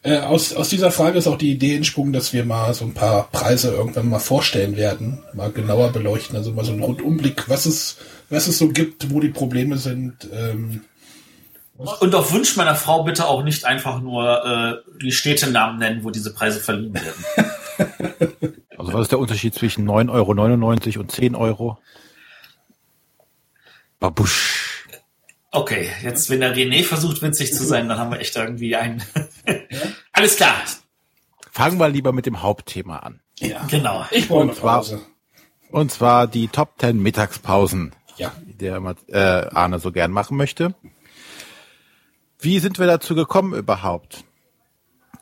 Äh, 0.04 0.20
aus, 0.20 0.54
aus 0.54 0.70
dieser 0.70 0.92
Frage 0.92 1.18
ist 1.18 1.26
auch 1.26 1.38
die 1.38 1.52
Idee 1.52 1.76
entsprungen, 1.76 2.14
dass 2.14 2.32
wir 2.32 2.46
mal 2.46 2.76
so 2.76 2.86
ein 2.86 2.94
paar 2.94 3.28
Preise 3.32 3.72
irgendwann 3.72 4.08
mal 4.08 4.20
vorstellen 4.20 4.78
werden, 4.78 5.24
mal 5.34 5.52
genauer 5.52 5.92
beleuchten, 5.92 6.36
also 6.38 6.52
mal 6.52 6.64
so 6.64 6.74
einen 6.74 6.84
Rundumblick, 6.84 7.50
was 7.50 7.66
es, 7.66 7.98
was 8.30 8.48
es 8.48 8.60
so 8.60 8.70
gibt, 8.70 9.12
wo 9.12 9.20
die 9.20 9.30
Probleme 9.30 9.80
sind. 9.80 10.30
Ähm, 10.32 10.82
und 11.78 12.16
auf 12.16 12.32
Wunsch 12.32 12.56
meiner 12.56 12.76
Frau 12.76 13.04
bitte 13.04 13.28
auch 13.28 13.44
nicht 13.44 13.66
einfach 13.66 14.00
nur 14.00 14.46
äh, 14.46 15.00
die 15.02 15.12
Städtenamen 15.12 15.78
nennen, 15.78 16.04
wo 16.04 16.10
diese 16.10 16.34
Preise 16.34 16.60
verliehen 16.60 16.94
werden. 16.94 18.56
also 18.78 18.94
was 18.94 19.02
ist 19.02 19.12
der 19.12 19.20
Unterschied 19.20 19.54
zwischen 19.54 19.90
9,99 19.90 20.12
Euro 20.12 21.00
und 21.02 21.12
10 21.12 21.36
Euro? 21.36 21.78
Babusch. 24.00 24.88
Okay, 25.52 25.90
jetzt, 26.04 26.30
wenn 26.30 26.42
der 26.42 26.56
René 26.56 26.84
versucht, 26.84 27.22
witzig 27.22 27.54
zu 27.54 27.64
sein, 27.64 27.88
dann 27.88 27.98
haben 27.98 28.12
wir 28.12 28.20
echt 28.20 28.36
irgendwie 28.36 28.76
einen. 28.76 29.04
Alles 30.12 30.36
klar. 30.36 30.56
Fangen 31.52 31.80
wir 31.80 31.88
lieber 31.90 32.12
mit 32.12 32.26
dem 32.26 32.42
Hauptthema 32.42 33.00
an. 33.00 33.22
Ja, 33.40 33.66
genau. 33.70 34.06
Ich 34.12 34.28
brauche 34.28 34.44
eine 34.44 34.52
Pause. 34.54 35.02
Und 35.72 35.92
zwar 35.92 36.28
die 36.28 36.48
Top 36.48 36.74
10 36.80 37.02
Mittagspausen, 37.02 37.94
ja. 38.18 38.34
die 38.46 38.54
der 38.58 38.82
äh, 39.08 39.48
Arne 39.54 39.80
so 39.80 39.92
gern 39.92 40.12
machen 40.12 40.38
möchte. 40.38 40.74
Wie 42.40 42.60
sind 42.60 42.80
wir 42.80 42.88
dazu 42.88 43.16
gekommen 43.16 43.54
überhaupt? 43.54 44.24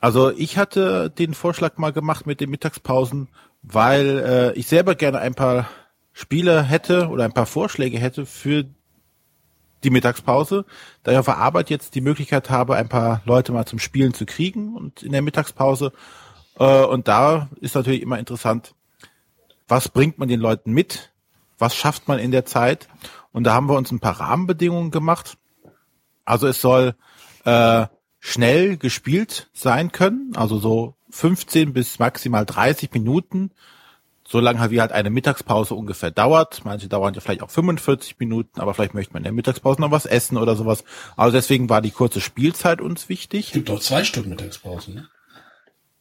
Also 0.01 0.31
ich 0.31 0.57
hatte 0.57 1.09
den 1.09 1.33
Vorschlag 1.33 1.77
mal 1.77 1.93
gemacht 1.93 2.27
mit 2.27 2.41
den 2.41 2.49
Mittagspausen, 2.49 3.29
weil 3.61 4.19
äh, 4.19 4.59
ich 4.59 4.67
selber 4.67 4.95
gerne 4.95 5.19
ein 5.19 5.35
paar 5.35 5.69
Spiele 6.11 6.61
hätte 6.61 7.07
oder 7.07 7.23
ein 7.23 7.33
paar 7.33 7.45
Vorschläge 7.45 7.97
hätte 7.97 8.25
für 8.25 8.65
die 9.83 9.89
Mittagspause, 9.89 10.65
da 11.03 11.11
ich 11.11 11.17
auf 11.17 11.25
der 11.25 11.37
Arbeit 11.37 11.69
jetzt 11.69 11.95
die 11.95 12.01
Möglichkeit 12.01 12.49
habe, 12.49 12.75
ein 12.75 12.89
paar 12.89 13.21
Leute 13.25 13.51
mal 13.51 13.65
zum 13.65 13.79
Spielen 13.79 14.13
zu 14.13 14.25
kriegen 14.25 14.75
und 14.75 15.03
in 15.03 15.11
der 15.11 15.21
Mittagspause. 15.21 15.91
Äh, 16.57 16.83
und 16.83 17.07
da 17.07 17.49
ist 17.59 17.75
natürlich 17.75 18.01
immer 18.01 18.19
interessant, 18.19 18.75
was 19.67 19.89
bringt 19.89 20.19
man 20.19 20.27
den 20.27 20.39
Leuten 20.39 20.71
mit? 20.71 21.11
Was 21.57 21.75
schafft 21.75 22.07
man 22.07 22.19
in 22.19 22.31
der 22.31 22.45
Zeit? 22.45 22.87
Und 23.31 23.45
da 23.45 23.53
haben 23.53 23.69
wir 23.69 23.77
uns 23.77 23.91
ein 23.91 23.99
paar 23.99 24.19
Rahmenbedingungen 24.19 24.91
gemacht. 24.91 25.37
Also 26.25 26.47
es 26.47 26.61
soll 26.61 26.95
äh, 27.45 27.85
schnell 28.19 28.77
gespielt 28.77 29.49
sein 29.53 29.91
können, 29.91 30.33
also 30.35 30.57
so 30.57 30.95
15 31.09 31.73
bis 31.73 31.99
maximal 31.99 32.45
30 32.45 32.91
Minuten 32.93 33.51
so 34.27 34.39
lange 34.39 34.71
wie 34.71 34.81
halt 34.81 34.91
eine 34.91 35.09
Mittagspause 35.09 35.75
ungefähr 35.75 36.11
dauert. 36.11 36.61
Manche 36.63 36.87
dauern 36.87 37.13
ja 37.13 37.21
vielleicht 37.21 37.43
auch 37.43 37.49
45 37.49 38.19
Minuten, 38.19 38.59
aber 38.59 38.73
vielleicht 38.73 38.93
möchte 38.93 39.13
man 39.13 39.21
in 39.21 39.25
der 39.25 39.33
Mittagspause 39.33 39.81
noch 39.81 39.91
was 39.91 40.05
essen 40.05 40.37
oder 40.37 40.55
sowas. 40.55 40.83
Also 41.15 41.35
deswegen 41.37 41.69
war 41.69 41.81
die 41.81 41.91
kurze 41.91 42.21
Spielzeit 42.21 42.81
uns 42.81 43.09
wichtig. 43.09 43.47
Es 43.47 43.53
gibt 43.53 43.69
auch 43.69 43.79
zwei 43.79 44.03
Stunden 44.03 44.29
Mittagspause, 44.29 44.91
ne? 44.91 45.07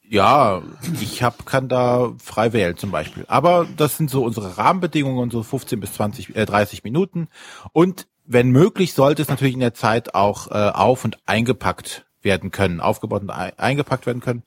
Ja, 0.08 0.62
ich 1.00 1.22
hab, 1.22 1.46
kann 1.46 1.68
da 1.68 2.12
frei 2.22 2.52
wählen 2.52 2.76
zum 2.76 2.90
Beispiel. 2.90 3.24
Aber 3.28 3.66
das 3.78 3.96
sind 3.96 4.10
so 4.10 4.22
unsere 4.24 4.58
Rahmenbedingungen, 4.58 5.30
so 5.30 5.42
15 5.42 5.80
bis 5.80 5.94
20, 5.94 6.36
äh, 6.36 6.44
30 6.44 6.84
Minuten. 6.84 7.28
Und 7.72 8.06
wenn 8.24 8.50
möglich, 8.50 8.94
sollte 8.94 9.22
es 9.22 9.28
natürlich 9.28 9.54
in 9.54 9.60
der 9.60 9.74
Zeit 9.74 10.14
auch 10.14 10.50
äh, 10.50 10.70
auf- 10.70 11.04
und 11.04 11.18
eingepackt 11.26 12.04
werden 12.22 12.50
können, 12.50 12.80
aufgebaut 12.80 13.22
und 13.22 13.30
eingepackt 13.30 14.06
werden 14.06 14.20
können. 14.20 14.42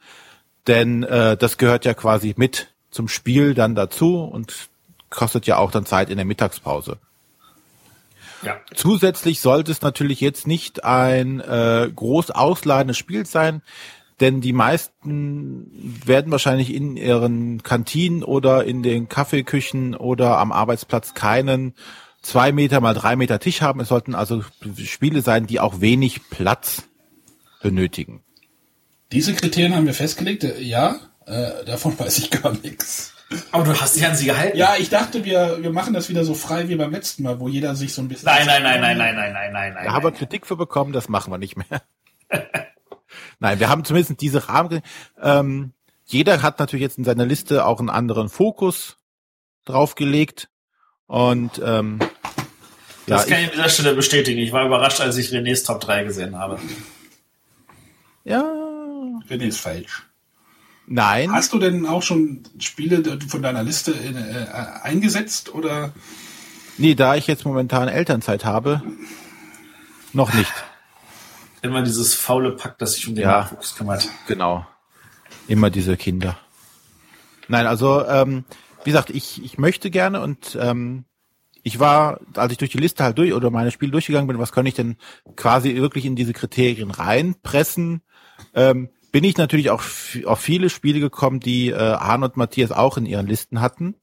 Denn 0.67 1.03
äh, 1.03 1.37
das 1.37 1.57
gehört 1.57 1.85
ja 1.85 1.93
quasi 1.93 2.33
mit 2.37 2.73
zum 2.89 3.07
Spiel 3.07 3.53
dann 3.53 3.75
dazu 3.75 4.23
und 4.23 4.69
kostet 5.09 5.45
ja 5.47 5.57
auch 5.57 5.71
dann 5.71 5.85
Zeit 5.85 6.09
in 6.09 6.17
der 6.17 6.25
Mittagspause. 6.25 6.97
Ja. 8.41 8.57
Zusätzlich 8.73 9.39
sollte 9.39 9.71
es 9.71 9.81
natürlich 9.81 10.21
jetzt 10.21 10.47
nicht 10.47 10.83
ein 10.83 11.39
äh, 11.39 11.89
groß 11.93 12.31
ausladendes 12.31 12.97
Spiel 12.97 13.25
sein, 13.25 13.61
denn 14.19 14.39
die 14.39 14.53
meisten 14.53 15.71
werden 16.05 16.31
wahrscheinlich 16.31 16.73
in 16.73 16.95
ihren 16.95 17.63
Kantinen 17.63 18.23
oder 18.23 18.63
in 18.63 18.81
den 18.81 19.09
Kaffeeküchen 19.09 19.95
oder 19.95 20.37
am 20.37 20.51
Arbeitsplatz 20.51 21.13
keinen 21.13 21.73
zwei 22.25 22.51
Meter 22.51 22.81
mal 22.81 22.93
drei 22.93 23.15
Meter 23.15 23.39
Tisch 23.39 23.61
haben. 23.61 23.79
Es 23.79 23.87
sollten 23.87 24.15
also 24.15 24.43
Spiele 24.83 25.21
sein, 25.21 25.47
die 25.47 25.59
auch 25.59 25.79
wenig 25.79 26.29
Platz 26.29 26.83
benötigen. 27.61 28.23
Diese 29.11 29.33
Kriterien 29.33 29.75
haben 29.75 29.85
wir 29.85 29.93
festgelegt, 29.93 30.43
ja. 30.59 30.97
Äh, 31.25 31.65
davon 31.65 31.97
weiß 31.99 32.17
ich 32.17 32.31
gar 32.31 32.51
nichts. 32.51 33.13
Aber 33.51 33.63
du 33.63 33.79
hast 33.79 33.95
dich 33.95 34.05
an 34.05 34.15
sie 34.15 34.25
gehalten. 34.25 34.57
Ja, 34.57 34.75
ich 34.77 34.89
dachte, 34.89 35.25
wir, 35.25 35.57
wir 35.61 35.71
machen 35.71 35.93
das 35.93 36.09
wieder 36.09 36.23
so 36.25 36.35
frei 36.35 36.69
wie 36.69 36.75
beim 36.75 36.91
letzten 36.91 37.23
Mal, 37.23 37.39
wo 37.39 37.47
jeder 37.47 37.75
sich 37.75 37.93
so 37.93 38.01
ein 38.01 38.07
bisschen. 38.07 38.27
Nein, 38.27 38.45
nein, 38.45 38.61
nein, 38.61 38.81
nein, 38.81 38.97
nein, 38.97 39.15
nein, 39.15 39.33
nein, 39.33 39.51
nein, 39.53 39.73
nein. 39.73 39.85
Da 39.85 39.93
haben 39.93 40.03
wir 40.03 40.11
Kritik 40.11 40.45
für 40.45 40.55
bekommen, 40.55 40.93
das 40.93 41.09
machen 41.09 41.31
wir 41.31 41.39
nicht 41.39 41.57
mehr. 41.57 41.81
nein, 43.39 43.59
wir 43.59 43.69
haben 43.69 43.83
zumindest 43.83 44.21
diese 44.21 44.47
Rahmen. 44.47 44.81
Ähm, 45.21 45.73
jeder 46.05 46.43
hat 46.43 46.59
natürlich 46.59 46.83
jetzt 46.83 46.99
in 46.99 47.03
seiner 47.03 47.25
Liste 47.25 47.65
auch 47.65 47.79
einen 47.79 47.89
anderen 47.89 48.29
Fokus 48.29 48.97
draufgelegt. 49.65 50.49
Und 51.07 51.61
ähm, 51.63 51.99
das 53.07 53.27
ja, 53.29 53.35
kann 53.35 53.43
ich 53.43 53.49
an 53.49 53.55
dieser 53.55 53.69
Stelle 53.69 53.95
bestätigen. 53.95 54.39
Ich 54.39 54.51
war 54.51 54.65
überrascht, 54.65 55.01
als 55.01 55.17
ich 55.17 55.29
Renés 55.29 55.65
Top 55.65 55.81
3 55.81 56.03
gesehen 56.03 56.37
habe. 56.37 56.59
Ja. 58.23 58.43
René 59.29 59.47
ist 59.47 59.59
falsch. 59.59 60.03
Nein. 60.87 61.31
Hast 61.31 61.53
du 61.53 61.59
denn 61.59 61.85
auch 61.85 62.03
schon 62.03 62.43
Spiele 62.59 63.19
von 63.27 63.41
deiner 63.41 63.63
Liste 63.63 63.91
äh, 63.91 64.83
eingesetzt 64.83 65.53
oder? 65.53 65.93
Nee, 66.77 66.95
da 66.95 67.15
ich 67.15 67.27
jetzt 67.27 67.45
momentan 67.45 67.87
Elternzeit 67.87 68.45
habe, 68.45 68.83
noch 70.13 70.33
nicht. 70.33 70.51
Immer 71.61 71.81
dieses 71.81 72.13
faule 72.13 72.51
Pack, 72.51 72.77
das 72.77 72.93
sich 72.93 73.07
um 73.07 73.15
den 73.15 73.23
ja, 73.23 73.39
Nachwuchs 73.39 73.75
kümmert. 73.75 74.09
Genau. 74.27 74.67
Immer 75.47 75.69
diese 75.69 75.97
Kinder. 75.97 76.37
Nein, 77.47 77.65
also 77.65 78.05
ähm, 78.05 78.45
wie 78.83 78.91
gesagt, 78.91 79.09
ich, 79.09 79.43
ich 79.43 79.57
möchte 79.57 79.89
gerne 79.89 80.21
und 80.21 80.57
ähm, 80.59 81.05
ich 81.65 81.79
war, 81.79 82.19
als 82.35 82.51
ich 82.51 82.59
durch 82.59 82.69
die 82.69 82.77
Liste 82.77 83.03
halt 83.03 83.17
durch 83.17 83.33
oder 83.33 83.49
meine 83.49 83.71
Spiele 83.71 83.91
durchgegangen 83.91 84.27
bin, 84.27 84.37
was 84.37 84.51
kann 84.51 84.67
ich 84.67 84.75
denn 84.75 84.97
quasi 85.35 85.73
wirklich 85.73 86.05
in 86.05 86.15
diese 86.15 86.31
Kriterien 86.31 86.91
reinpressen? 86.91 88.03
Ähm, 88.53 88.89
bin 89.11 89.23
ich 89.23 89.35
natürlich 89.35 89.71
auch 89.71 89.81
auf 90.25 90.39
viele 90.39 90.69
Spiele 90.69 90.99
gekommen, 90.99 91.39
die 91.39 91.69
äh, 91.69 91.75
Arne 91.75 92.25
und 92.25 92.37
Matthias 92.37 92.71
auch 92.71 92.97
in 92.97 93.07
ihren 93.07 93.25
Listen 93.25 93.61
hatten. 93.61 93.95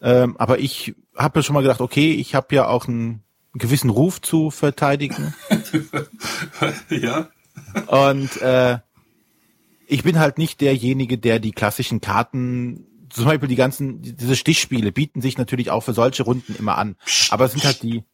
Ähm, 0.00 0.38
aber 0.38 0.60
ich 0.60 0.94
habe 1.14 1.38
mir 1.38 1.42
schon 1.42 1.52
mal 1.52 1.60
gedacht, 1.60 1.82
okay, 1.82 2.12
ich 2.12 2.34
habe 2.34 2.54
ja 2.54 2.68
auch 2.68 2.88
einen 2.88 3.22
gewissen 3.52 3.90
Ruf 3.90 4.22
zu 4.22 4.50
verteidigen. 4.50 5.34
ja. 6.88 7.28
Und 7.88 8.40
äh, 8.40 8.78
ich 9.86 10.04
bin 10.04 10.18
halt 10.18 10.38
nicht 10.38 10.62
derjenige, 10.62 11.18
der 11.18 11.38
die 11.38 11.52
klassischen 11.52 12.00
Karten, 12.00 12.86
zum 13.10 13.24
Beispiel 13.24 13.48
die 13.48 13.56
ganzen, 13.56 14.02
diese 14.02 14.36
Stichspiele 14.36 14.92
bieten 14.92 15.20
sich 15.20 15.38
natürlich 15.38 15.70
auch 15.70 15.82
für 15.82 15.94
solche 15.94 16.22
Runden 16.22 16.54
immer 16.56 16.78
an. 16.78 16.96
Aber 17.30 17.44
es 17.44 17.52
sind 17.52 17.64
halt 17.64 17.82
die 17.82 18.04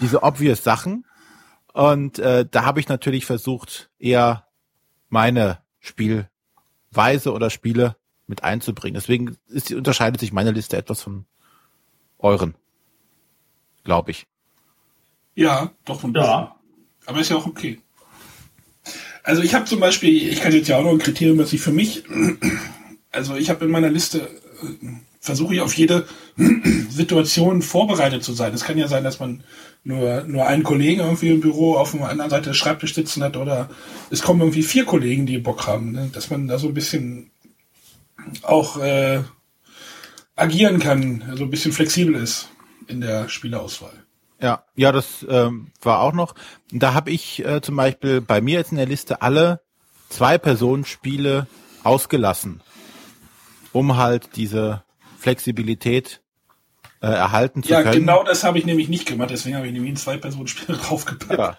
diese 0.00 0.22
obvious 0.22 0.62
Sachen. 0.62 1.06
Und 1.72 2.18
äh, 2.18 2.46
da 2.50 2.64
habe 2.64 2.80
ich 2.80 2.88
natürlich 2.88 3.26
versucht, 3.26 3.90
eher 3.98 4.46
meine 5.08 5.58
Spielweise 5.80 7.32
oder 7.32 7.50
Spiele 7.50 7.96
mit 8.26 8.44
einzubringen. 8.44 8.94
Deswegen 8.94 9.36
ist, 9.48 9.72
unterscheidet 9.72 10.20
sich 10.20 10.32
meine 10.32 10.52
Liste 10.52 10.76
etwas 10.76 11.02
von 11.02 11.26
euren, 12.18 12.54
glaube 13.84 14.10
ich. 14.10 14.26
Ja, 15.34 15.70
doch 15.84 16.02
ein 16.02 16.12
bisschen. 16.12 16.28
Ja. 16.28 16.56
Aber 17.04 17.20
ist 17.20 17.30
ja 17.30 17.36
auch 17.36 17.46
okay. 17.46 17.80
Also 19.22 19.42
ich 19.42 19.54
habe 19.54 19.64
zum 19.64 19.80
Beispiel, 19.80 20.30
ich 20.30 20.40
kann 20.40 20.52
jetzt 20.52 20.68
ja 20.68 20.78
auch 20.78 20.84
noch 20.84 20.92
ein 20.92 20.98
Kriterium, 20.98 21.38
was 21.38 21.52
ich 21.52 21.60
für 21.60 21.72
mich, 21.72 22.04
also 23.16 23.34
ich 23.34 23.50
habe 23.50 23.64
in 23.64 23.70
meiner 23.70 23.90
Liste, 23.90 24.20
äh, 24.20 24.86
versuche 25.20 25.54
ich 25.54 25.60
auf 25.60 25.74
jede 25.74 26.06
Situation 26.88 27.62
vorbereitet 27.62 28.22
zu 28.22 28.32
sein. 28.32 28.54
Es 28.54 28.64
kann 28.64 28.78
ja 28.78 28.86
sein, 28.86 29.04
dass 29.04 29.18
man 29.18 29.42
nur, 29.82 30.22
nur 30.22 30.46
einen 30.46 30.62
Kollegen 30.62 31.00
irgendwie 31.00 31.30
im 31.30 31.40
Büro 31.40 31.76
auf 31.76 31.92
der 31.92 32.08
anderen 32.08 32.30
Seite 32.30 32.50
des 32.50 32.56
Schreibtisch 32.56 32.94
sitzen 32.94 33.22
hat 33.22 33.36
oder 33.36 33.68
es 34.10 34.22
kommen 34.22 34.40
irgendwie 34.40 34.62
vier 34.62 34.84
Kollegen, 34.84 35.26
die 35.26 35.38
Bock 35.38 35.66
haben, 35.66 35.92
ne? 35.92 36.10
dass 36.12 36.30
man 36.30 36.46
da 36.46 36.58
so 36.58 36.68
ein 36.68 36.74
bisschen 36.74 37.30
auch 38.42 38.78
äh, 38.78 39.20
agieren 40.36 40.78
kann, 40.78 41.22
so 41.24 41.30
also 41.32 41.44
ein 41.44 41.50
bisschen 41.50 41.72
flexibel 41.72 42.14
ist 42.14 42.48
in 42.88 43.00
der 43.00 43.28
Spieleauswahl. 43.28 43.92
Ja, 44.40 44.64
ja, 44.74 44.92
das 44.92 45.26
ähm, 45.28 45.68
war 45.80 46.00
auch 46.00 46.12
noch. 46.12 46.34
Da 46.70 46.92
habe 46.92 47.10
ich 47.10 47.44
äh, 47.44 47.62
zum 47.62 47.76
Beispiel 47.76 48.20
bei 48.20 48.40
mir 48.40 48.58
jetzt 48.58 48.70
in 48.70 48.76
der 48.76 48.86
Liste 48.86 49.22
alle 49.22 49.60
Zwei-Personen-Spiele 50.10 51.46
ausgelassen, 51.82 52.60
um 53.76 53.96
halt 53.96 54.30
diese 54.36 54.82
Flexibilität 55.18 56.22
äh, 57.02 57.08
erhalten 57.08 57.62
zu 57.62 57.68
ja, 57.68 57.82
können. 57.82 57.92
Ja, 57.92 57.98
genau 58.00 58.24
das 58.24 58.42
habe 58.42 58.58
ich 58.58 58.64
nämlich 58.64 58.88
nicht 58.88 59.06
gemacht, 59.06 59.28
deswegen 59.30 59.54
habe 59.54 59.66
ich 59.66 59.72
nämlich 59.74 59.92
ein 59.92 59.96
Zwei-Personen-Spiel 59.96 60.76
draufgepackt. 60.82 61.38
Ja. 61.38 61.56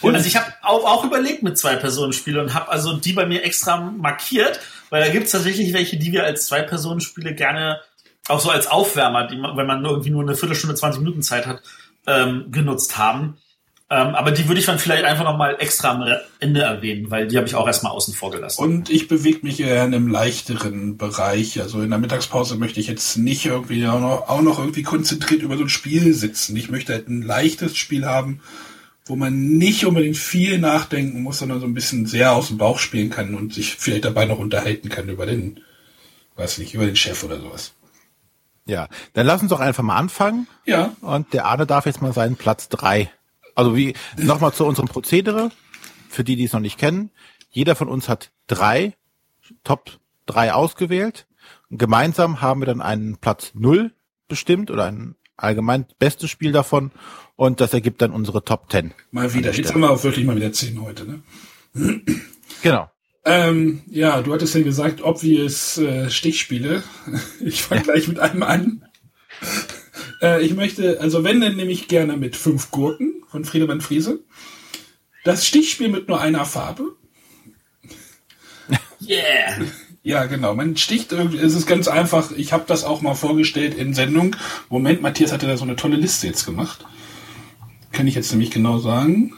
Und 0.00 0.14
also 0.14 0.26
ich 0.26 0.36
habe 0.36 0.46
auch, 0.62 0.84
auch 0.84 1.04
überlegt 1.04 1.42
mit 1.42 1.58
Zwei-Personen-Spiele 1.58 2.40
und 2.40 2.54
habe 2.54 2.70
also 2.70 2.96
die 2.96 3.12
bei 3.12 3.26
mir 3.26 3.44
extra 3.44 3.78
markiert, 3.78 4.60
weil 4.88 5.04
da 5.04 5.10
gibt 5.10 5.26
es 5.26 5.32
tatsächlich 5.32 5.74
welche, 5.74 5.98
die 5.98 6.12
wir 6.12 6.24
als 6.24 6.46
Zwei-Personen-Spiele 6.46 7.34
gerne 7.34 7.80
auch 8.28 8.40
so 8.40 8.48
als 8.48 8.66
Aufwärmer, 8.66 9.26
die 9.26 9.36
man, 9.36 9.56
wenn 9.56 9.66
man 9.66 9.84
irgendwie 9.84 10.10
nur 10.10 10.22
eine 10.22 10.36
Viertelstunde, 10.36 10.76
20 10.76 11.02
Minuten 11.02 11.22
Zeit 11.22 11.46
hat, 11.46 11.62
ähm, 12.06 12.46
genutzt 12.50 12.96
haben. 12.96 13.36
Ähm, 13.92 14.14
aber 14.14 14.30
die 14.30 14.46
würde 14.46 14.60
ich 14.60 14.66
dann 14.66 14.78
vielleicht 14.78 15.04
einfach 15.04 15.24
nochmal 15.24 15.56
extra 15.58 15.90
am 15.90 16.04
Ende 16.38 16.60
erwähnen, 16.62 17.10
weil 17.10 17.26
die 17.26 17.36
habe 17.36 17.48
ich 17.48 17.56
auch 17.56 17.66
erstmal 17.66 17.90
außen 17.90 18.14
vor 18.14 18.30
gelassen. 18.30 18.62
Und 18.62 18.88
ich 18.88 19.08
bewege 19.08 19.40
mich 19.42 19.58
eher 19.58 19.84
in 19.84 19.92
einem 19.92 20.06
leichteren 20.06 20.96
Bereich. 20.96 21.60
Also 21.60 21.82
in 21.82 21.90
der 21.90 21.98
Mittagspause 21.98 22.54
möchte 22.54 22.78
ich 22.78 22.86
jetzt 22.86 23.18
nicht 23.18 23.46
irgendwie 23.46 23.88
auch 23.88 23.98
noch, 23.98 24.28
auch 24.28 24.42
noch 24.42 24.60
irgendwie 24.60 24.84
konzentriert 24.84 25.42
über 25.42 25.56
so 25.56 25.64
ein 25.64 25.68
Spiel 25.68 26.14
sitzen. 26.14 26.54
Ich 26.54 26.70
möchte 26.70 26.92
halt 26.92 27.08
ein 27.08 27.22
leichtes 27.22 27.76
Spiel 27.76 28.06
haben, 28.06 28.42
wo 29.06 29.16
man 29.16 29.58
nicht 29.58 29.84
unbedingt 29.84 30.16
viel 30.16 30.58
nachdenken 30.58 31.22
muss, 31.24 31.40
sondern 31.40 31.58
so 31.58 31.66
ein 31.66 31.74
bisschen 31.74 32.06
sehr 32.06 32.30
aus 32.32 32.46
dem 32.46 32.58
Bauch 32.58 32.78
spielen 32.78 33.10
kann 33.10 33.34
und 33.34 33.52
sich 33.52 33.74
vielleicht 33.74 34.04
dabei 34.04 34.24
noch 34.24 34.38
unterhalten 34.38 34.88
kann 34.88 35.08
über 35.08 35.26
den, 35.26 35.58
weiß 36.36 36.58
nicht, 36.58 36.74
über 36.74 36.86
den 36.86 36.94
Chef 36.94 37.24
oder 37.24 37.40
sowas. 37.40 37.72
Ja, 38.66 38.86
dann 39.14 39.26
lass 39.26 39.42
uns 39.42 39.50
doch 39.50 39.58
einfach 39.58 39.82
mal 39.82 39.96
anfangen. 39.96 40.46
Ja. 40.64 40.94
Und 41.00 41.32
der 41.32 41.46
Arne 41.46 41.66
darf 41.66 41.86
jetzt 41.86 42.02
mal 42.02 42.12
seinen 42.12 42.36
Platz 42.36 42.68
drei 42.68 43.10
also 43.60 43.76
wie, 43.76 43.94
nochmal 44.16 44.52
zu 44.52 44.64
unserem 44.64 44.88
Prozedere, 44.88 45.50
für 46.08 46.24
die, 46.24 46.36
die 46.36 46.44
es 46.44 46.52
noch 46.52 46.60
nicht 46.60 46.78
kennen. 46.78 47.10
Jeder 47.50 47.76
von 47.76 47.88
uns 47.88 48.08
hat 48.08 48.30
drei, 48.46 48.94
Top 49.64 49.98
drei 50.26 50.52
ausgewählt. 50.52 51.26
Und 51.68 51.78
gemeinsam 51.78 52.40
haben 52.40 52.60
wir 52.60 52.66
dann 52.66 52.80
einen 52.80 53.18
Platz 53.18 53.52
null 53.54 53.92
bestimmt 54.28 54.70
oder 54.70 54.86
ein 54.86 55.16
allgemein 55.36 55.86
bestes 55.98 56.30
Spiel 56.30 56.52
davon. 56.52 56.90
Und 57.36 57.60
das 57.60 57.72
ergibt 57.72 58.02
dann 58.02 58.12
unsere 58.12 58.44
Top 58.44 58.68
Ten. 58.68 58.92
Mal 59.10 59.32
wieder. 59.34 59.52
Jetzt 59.52 59.72
haben 59.72 59.80
wir 59.80 59.90
auch 59.90 60.02
wirklich 60.04 60.24
mal 60.24 60.36
wieder 60.36 60.52
zehn 60.52 60.80
heute, 60.80 61.04
ne? 61.06 61.22
Genau. 62.62 62.90
Ähm, 63.24 63.82
ja, 63.88 64.22
du 64.22 64.32
hattest 64.32 64.54
ja 64.54 64.62
gesagt, 64.62 65.02
obvious 65.02 65.78
äh, 65.78 66.10
Stichspiele. 66.10 66.82
Ich 67.40 67.62
fange 67.62 67.82
ja. 67.82 67.92
gleich 67.92 68.08
mit 68.08 68.18
einem 68.18 68.42
an. 68.42 68.84
Äh, 70.20 70.44
ich 70.44 70.54
möchte, 70.54 71.00
also 71.00 71.24
wenn, 71.24 71.40
dann 71.40 71.56
nehme 71.56 71.70
ich 71.70 71.88
gerne 71.88 72.16
mit 72.16 72.36
fünf 72.36 72.70
Gurken 72.70 73.22
von 73.28 73.44
Friedemann 73.44 73.80
Friese. 73.80 74.20
Das 75.24 75.46
Stichspiel 75.46 75.88
mit 75.88 76.08
nur 76.08 76.20
einer 76.20 76.44
Farbe. 76.44 76.96
Yeah! 79.00 79.56
Ja, 80.02 80.24
genau. 80.26 80.54
Man 80.54 80.76
sticht 80.76 81.12
irgendwie, 81.12 81.38
es 81.38 81.54
ist 81.54 81.66
ganz 81.66 81.88
einfach. 81.88 82.32
Ich 82.32 82.52
habe 82.52 82.64
das 82.66 82.84
auch 82.84 83.02
mal 83.02 83.14
vorgestellt 83.14 83.74
in 83.74 83.92
Sendung. 83.92 84.36
Moment, 84.68 85.02
Matthias 85.02 85.32
hatte 85.32 85.46
da 85.46 85.56
so 85.56 85.64
eine 85.64 85.76
tolle 85.76 85.96
Liste 85.96 86.26
jetzt 86.26 86.46
gemacht. 86.46 86.86
Kann 87.92 88.06
ich 88.06 88.14
jetzt 88.14 88.30
nämlich 88.30 88.50
genau 88.50 88.78
sagen. 88.78 89.34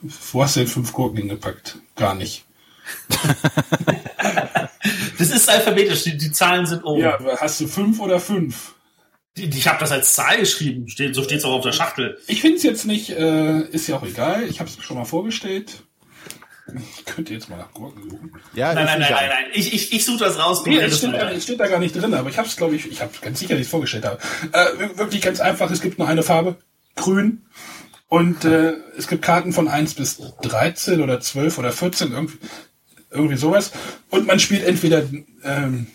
Wo 0.00 0.42
hast 0.42 0.56
du 0.56 0.60
denn 0.60 0.68
fünf 0.68 0.92
Gurken 0.92 1.18
hingepackt? 1.18 1.78
Gar 1.96 2.14
nicht. 2.14 2.44
das 5.18 5.30
ist 5.30 5.48
alphabetisch, 5.48 6.04
die, 6.04 6.16
die, 6.16 6.32
Zahlen 6.32 6.66
sind 6.66 6.82
oben. 6.84 7.02
Ja, 7.02 7.18
hast 7.38 7.60
du 7.60 7.68
fünf 7.68 8.00
oder 8.00 8.18
fünf? 8.18 8.74
Ich 9.34 9.66
habe 9.66 9.80
das 9.80 9.92
als 9.92 10.14
Zahl 10.14 10.38
geschrieben, 10.38 10.88
steht, 10.88 11.14
so 11.14 11.22
steht 11.22 11.38
es 11.38 11.44
auch 11.44 11.54
auf 11.54 11.64
der 11.64 11.72
Schachtel. 11.72 12.18
Ich 12.26 12.42
finde 12.42 12.58
es 12.58 12.62
jetzt 12.62 12.84
nicht, 12.84 13.10
äh, 13.10 13.60
ist 13.60 13.88
ja 13.88 13.96
auch 13.96 14.02
egal. 14.02 14.44
Ich 14.44 14.60
habe 14.60 14.68
es 14.68 14.82
schon 14.84 14.98
mal 14.98 15.06
vorgestellt. 15.06 15.84
Ich 16.96 17.04
könnte 17.04 17.32
jetzt 17.34 17.48
mal 17.48 17.56
nach 17.56 17.72
Gurken 17.72 18.08
suchen. 18.08 18.32
Ja, 18.54 18.72
nein, 18.72 18.84
nein, 18.86 19.00
nein, 19.00 19.10
nein, 19.10 19.28
nein. 19.28 19.44
Ich, 19.52 19.74
ich, 19.74 19.92
ich 19.92 20.04
suche 20.04 20.20
das 20.24 20.38
raus. 20.38 20.64
Nee, 20.64 20.76
es 20.78 20.98
steht, 20.98 21.12
da, 21.12 21.40
steht 21.40 21.60
da 21.60 21.66
gar 21.66 21.78
nicht 21.78 21.94
drin, 21.94 22.14
aber 22.14 22.30
ich 22.30 22.38
habe 22.38 22.46
es, 22.46 22.56
glaube 22.56 22.76
ich, 22.76 22.90
ich 22.90 23.00
habe 23.00 23.12
ganz 23.20 23.40
sicher, 23.40 23.58
es 23.58 23.68
vorgestellt 23.68 24.04
habe. 24.04 24.18
Äh, 24.52 24.96
wirklich 24.98 25.22
ganz 25.22 25.40
einfach, 25.40 25.70
es 25.70 25.80
gibt 25.80 25.98
nur 25.98 26.08
eine 26.08 26.22
Farbe, 26.22 26.56
grün. 26.94 27.46
Und 28.08 28.44
äh, 28.44 28.74
es 28.96 29.08
gibt 29.08 29.22
Karten 29.22 29.52
von 29.52 29.68
1 29.68 29.94
bis 29.94 30.18
13 30.42 31.00
oder 31.00 31.20
12 31.20 31.58
oder 31.58 31.72
14, 31.72 32.12
irgendwie, 32.12 32.38
irgendwie 33.10 33.36
sowas. 33.36 33.72
Und 34.10 34.26
man 34.26 34.38
spielt 34.38 34.64
entweder, 34.64 35.02
ähm, 35.42 35.86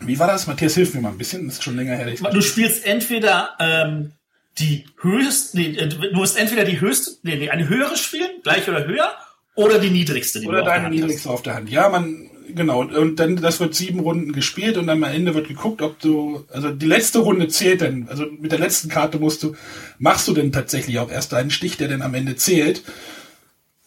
wie 0.00 0.18
war 0.18 0.26
das? 0.26 0.46
Matthias, 0.46 0.74
hilf 0.74 0.94
mir 0.94 1.00
mal 1.00 1.10
ein 1.10 1.18
bisschen, 1.18 1.46
das 1.46 1.56
ist 1.56 1.64
schon 1.64 1.76
länger 1.76 1.96
her. 1.96 2.12
Du 2.30 2.42
spielst 2.42 2.84
entweder 2.84 3.50
ähm, 3.58 4.12
die 4.58 4.84
höchste, 5.00 5.56
nee, 5.58 5.76
äh, 5.76 5.88
du 5.88 6.12
musst 6.12 6.38
entweder 6.38 6.64
die 6.64 6.80
höchste, 6.80 7.12
nee, 7.22 7.36
nee, 7.36 7.50
eine 7.50 7.68
höhere 7.68 7.96
spielen, 7.96 8.30
gleich 8.42 8.68
oder 8.68 8.86
höher, 8.86 9.12
oder 9.54 9.78
die 9.78 9.90
niedrigste. 9.90 10.40
Die 10.40 10.46
oder 10.46 10.62
deine 10.62 10.90
niedrigste 10.90 11.30
auf 11.30 11.42
der 11.42 11.54
Hand. 11.54 11.70
Ja, 11.70 11.88
man, 11.88 12.30
genau. 12.54 12.80
Und 12.82 13.18
dann, 13.18 13.36
das 13.36 13.58
wird 13.58 13.74
sieben 13.74 14.00
Runden 14.00 14.32
gespielt 14.32 14.76
und 14.76 14.86
dann 14.86 15.02
am 15.02 15.10
Ende 15.10 15.34
wird 15.34 15.48
geguckt, 15.48 15.80
ob 15.80 15.98
du, 15.98 16.44
also 16.52 16.70
die 16.70 16.86
letzte 16.86 17.20
Runde 17.20 17.48
zählt 17.48 17.80
dann, 17.80 18.06
also 18.08 18.26
mit 18.26 18.52
der 18.52 18.58
letzten 18.58 18.90
Karte 18.90 19.18
musst 19.18 19.42
du, 19.42 19.56
machst 19.98 20.28
du 20.28 20.34
denn 20.34 20.52
tatsächlich 20.52 20.98
auch 20.98 21.10
erst 21.10 21.32
einen 21.32 21.50
Stich, 21.50 21.78
der 21.78 21.88
dann 21.88 22.02
am 22.02 22.14
Ende 22.14 22.36
zählt. 22.36 22.82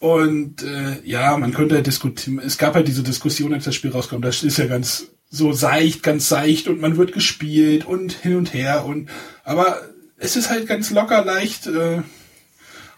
Und 0.00 0.62
äh, 0.62 0.96
ja, 1.04 1.36
man 1.36 1.52
könnte 1.52 1.76
ja 1.76 1.82
diskutieren, 1.82 2.40
es 2.44 2.58
gab 2.58 2.74
halt 2.74 2.88
diese 2.88 3.02
Diskussion, 3.02 3.54
als 3.54 3.64
das 3.64 3.74
Spiel 3.74 3.92
rauskommt, 3.92 4.24
das 4.24 4.42
ist 4.42 4.58
ja 4.58 4.66
ganz 4.66 5.08
so 5.30 5.52
seicht, 5.52 6.02
ganz 6.02 6.28
seicht 6.28 6.68
und 6.68 6.80
man 6.80 6.96
wird 6.96 7.12
gespielt 7.12 7.86
und 7.86 8.12
hin 8.12 8.36
und 8.36 8.52
her 8.52 8.84
und 8.84 9.08
aber 9.44 9.80
es 10.20 10.36
ist 10.36 10.50
halt 10.50 10.66
ganz 10.66 10.90
locker, 10.90 11.24
leicht, 11.24 11.66
äh, 11.66 12.02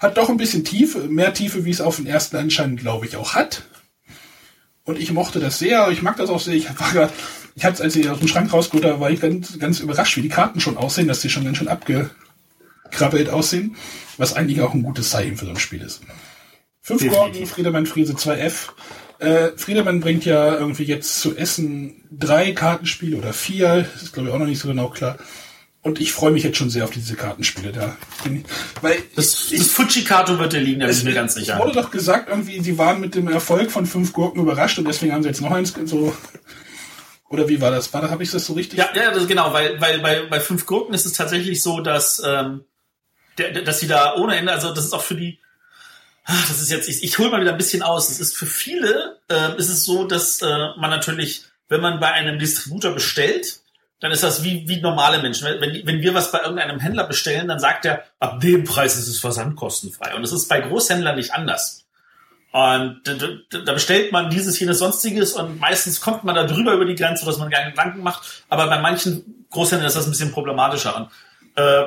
hat 0.01 0.17
doch 0.17 0.29
ein 0.29 0.37
bisschen 0.37 0.65
Tiefe, 0.65 1.07
mehr 1.09 1.33
Tiefe, 1.33 1.65
wie 1.65 1.71
es 1.71 1.81
auf 1.81 1.97
den 1.97 2.07
ersten 2.07 2.37
anscheinend, 2.37 2.81
glaube 2.81 3.07
ich, 3.07 3.17
auch 3.17 3.35
hat. 3.35 3.63
Und 4.85 4.99
ich 4.99 5.13
mochte 5.13 5.39
das 5.39 5.61
sehr, 5.61 5.89
ich 5.91 6.03
mag 6.03 6.17
das 6.17 6.29
auch 6.29 6.41
sehr. 6.41 6.55
Ich 6.55 6.69
war 6.69 6.91
grad, 6.93 7.13
ich 7.55 7.65
hatte 7.65 7.85
als 7.85 7.95
ich 7.95 8.11
aus 8.11 8.19
dem 8.19 8.27
Schrank 8.27 8.53
rausgeholt 8.53 8.85
habe, 8.85 9.01
war 9.01 9.11
ich 9.11 9.21
ganz, 9.21 9.59
ganz 9.61 9.79
überrascht, 9.79 10.17
wie 10.17 10.23
die 10.23 10.29
Karten 10.29 10.61
schon 10.61 10.77
aussehen, 10.77 11.07
dass 11.07 11.21
die 11.21 11.31
schon 11.31 11.45
ganz 11.45 11.59
schön 11.59 11.69
abgekrabbelt 11.69 13.31
aussehen, 13.31 13.77
was 14.17 14.35
eigentlich 14.35 14.61
auch 14.61 14.75
ein 14.75 14.83
gutes 14.83 15.11
Zeichen 15.11 15.37
für 15.37 15.45
so 15.45 15.53
ein 15.53 15.61
Spiel 15.61 15.83
ist. 15.83 16.01
Fünf 16.81 17.09
Gordon, 17.09 17.47
Friedemann 17.47 17.87
Friese 17.87 18.15
2F. 18.15 18.71
Äh, 19.23 19.53
Friedemann 19.57 20.01
bringt 20.01 20.25
ja 20.25 20.55
irgendwie 20.55 20.85
jetzt 20.85 21.21
zu 21.21 21.37
Essen 21.37 22.03
drei 22.11 22.53
Kartenspiele 22.53 23.17
oder 23.17 23.33
vier, 23.33 23.87
das 23.93 24.03
ist 24.03 24.13
glaube 24.13 24.29
ich 24.29 24.35
auch 24.35 24.39
noch 24.39 24.47
nicht 24.47 24.59
so 24.59 24.69
genau 24.69 24.89
klar. 24.89 25.17
Und 25.85 26.01
ich 26.01 26.13
freue 26.13 26.31
mich 26.31 26.45
jetzt 26.45 26.59
schon 26.59 26.71
sehr 26.71 26.85
auf 26.85 26.91
diese 26.91 27.17
Kartenspiele 27.17 27.73
da. 27.73 27.97
Weil 28.83 29.03
das, 29.17 29.49
das 29.51 29.69
Fujikato 29.69 30.39
wird 30.39 30.53
dir 30.53 30.61
liegen, 30.61 30.81
da 30.81 30.87
bin 30.87 30.97
ich 30.97 31.03
mir 31.03 31.13
ganz 31.13 31.35
sicher. 31.35 31.55
Es 31.55 31.61
wurde 31.61 31.73
doch 31.73 31.91
gesagt, 31.91 32.29
irgendwie, 32.29 32.61
sie 32.61 32.79
waren 32.79 33.01
mit 33.01 33.17
dem 33.17 33.27
Erfolg 33.27 33.71
von 33.73 33.87
fünf 33.87 34.13
Gurken 34.13 34.41
überrascht 34.41 34.79
und 34.79 34.87
deswegen 34.87 35.13
haben 35.13 35.23
sie 35.23 35.29
jetzt 35.29 35.41
noch 35.41 35.51
eins 35.51 35.75
so. 35.87 36.15
Oder 37.29 37.49
wie 37.49 37.61
war 37.61 37.71
das? 37.71 37.93
War 37.93 38.03
da 38.03 38.11
habe 38.11 38.23
ich 38.23 38.31
das 38.31 38.45
so 38.45 38.53
richtig? 38.53 38.79
Ja, 38.79 38.91
ja, 38.95 39.11
das, 39.11 39.27
genau, 39.27 39.53
weil, 39.53 39.81
weil 39.81 40.01
bei, 40.01 40.27
bei 40.27 40.39
fünf 40.39 40.67
Gurken 40.67 40.95
ist 40.95 41.07
es 41.07 41.15
tatsächlich 41.15 41.63
so, 41.63 41.81
dass, 41.81 42.23
ähm, 42.25 42.65
der, 43.39 43.63
dass 43.63 43.81
sie 43.81 43.89
da 43.89 44.15
ohne 44.17 44.37
Ende, 44.37 44.53
also 44.53 44.73
das 44.73 44.85
ist 44.85 44.93
auch 44.93 45.03
für 45.03 45.17
die, 45.17 45.41
ach, 46.25 46.49
das 46.49 46.61
ist 46.61 46.71
jetzt, 46.71 46.89
ich, 46.89 47.03
ich 47.03 47.19
hole 47.19 47.31
mal 47.31 47.41
wieder 47.41 47.53
ein 47.53 47.59
bisschen 47.59 47.83
aus. 47.83 48.11
Es 48.11 48.21
ist 48.21 48.37
für 48.37 48.47
viele, 48.47 49.19
äh, 49.29 49.57
ist 49.57 49.69
es 49.69 49.85
so, 49.85 50.05
dass 50.05 50.41
äh, 50.43 50.47
man 50.79 50.91
natürlich, 50.91 51.45
wenn 51.69 51.81
man 51.81 52.01
bei 52.01 52.13
einem 52.13 52.39
Distributor 52.39 52.93
bestellt, 52.93 53.61
dann 54.01 54.11
ist 54.11 54.23
das 54.23 54.43
wie, 54.43 54.69
wie 54.69 54.81
normale 54.81 55.23
Menschen. 55.23 55.47
Wenn, 55.61 55.87
wenn 55.87 56.01
wir 56.01 56.15
was 56.15 56.33
bei 56.33 56.41
irgendeinem 56.41 56.81
Händler 56.81 57.07
bestellen, 57.07 57.49
dann 57.49 57.61
sagt 57.61 57.85
er, 57.85 58.05
ab 58.19 58.41
dem 58.41 58.65
Preis 58.65 58.97
ist 58.99 59.07
es 59.07 59.21
versandkostenfrei. 59.21 60.15
Und 60.17 60.25
es 60.25 60.33
ist 60.33 60.49
bei 60.49 60.61
Großhändlern 60.61 61.15
nicht 61.15 61.33
anders. 61.33 61.83
Und 62.51 63.01
da 63.51 63.73
bestellt 63.73 64.13
man 64.13 64.29
dieses, 64.29 64.59
jenes, 64.61 64.79
sonstiges 64.79 65.33
und 65.33 65.59
meistens 65.59 66.03
kommt 66.03 66.25
man 66.25 66.35
da 66.35 66.45
drüber 66.45 66.75
über 66.75 66.85
die 66.85 66.97
Grenze, 66.97 67.25
dass 67.25 67.39
man 67.39 67.51
keine 67.51 67.71
Gedanken 67.71 68.03
macht. 68.03 68.45
Aber 68.51 68.67
bei 68.67 68.79
manchen 68.79 69.47
Großhändlern 69.51 69.89
ist 69.89 69.97
das 69.97 70.07
ein 70.07 70.11
bisschen 70.11 70.33
problematischer. 70.33 70.97
Und, 70.97 71.09
äh, 71.57 71.85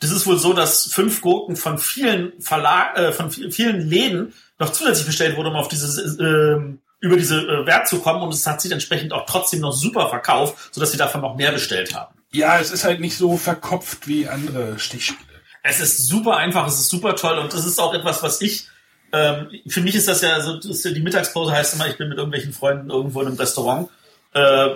das 0.00 0.10
ist 0.10 0.26
wohl 0.26 0.38
so, 0.38 0.52
dass 0.52 0.86
fünf 0.86 1.20
Gurken 1.20 1.56
von 1.56 1.78
vielen 1.78 2.40
Verlag, 2.40 2.96
äh, 2.96 3.12
von 3.12 3.30
vielen 3.30 3.80
Läden 3.80 4.32
noch 4.58 4.70
zusätzlich 4.70 5.06
bestellt 5.06 5.36
wurde, 5.36 5.50
um 5.50 5.56
auf 5.56 5.68
dieses 5.68 5.98
äh, 6.18 6.56
über 7.00 7.16
diese 7.16 7.40
äh, 7.40 7.66
Wert 7.66 7.88
zu 7.88 8.00
kommen 8.00 8.22
und 8.22 8.34
es 8.34 8.46
hat 8.46 8.60
sich 8.60 8.72
entsprechend 8.72 9.12
auch 9.12 9.26
trotzdem 9.26 9.60
noch 9.60 9.72
super 9.72 10.08
verkauft, 10.08 10.74
sodass 10.74 10.92
sie 10.92 10.98
davon 10.98 11.20
noch 11.20 11.36
mehr 11.36 11.52
bestellt 11.52 11.94
haben. 11.94 12.14
Ja, 12.32 12.58
es 12.58 12.70
ist 12.70 12.84
halt 12.84 13.00
nicht 13.00 13.16
so 13.16 13.36
verkopft 13.36 14.06
wie 14.06 14.28
andere 14.28 14.78
Stichspiele. 14.78 15.28
Es 15.62 15.80
ist 15.80 16.06
super 16.06 16.36
einfach, 16.36 16.66
es 16.66 16.78
ist 16.78 16.88
super 16.88 17.16
toll 17.16 17.38
und 17.38 17.52
es 17.54 17.64
ist 17.64 17.78
auch 17.78 17.94
etwas, 17.94 18.22
was 18.22 18.40
ich 18.40 18.68
ähm, 19.12 19.48
für 19.66 19.80
mich 19.80 19.94
ist 19.94 20.08
das 20.08 20.20
ja 20.20 20.40
so, 20.40 20.58
das 20.58 20.84
ja 20.84 20.90
die 20.90 21.00
Mittagspause 21.00 21.52
heißt 21.52 21.74
immer, 21.74 21.88
ich 21.88 21.96
bin 21.96 22.08
mit 22.08 22.18
irgendwelchen 22.18 22.52
Freunden 22.52 22.90
irgendwo 22.90 23.20
in 23.20 23.28
einem 23.28 23.36
Restaurant. 23.36 23.88
Äh, 24.34 24.68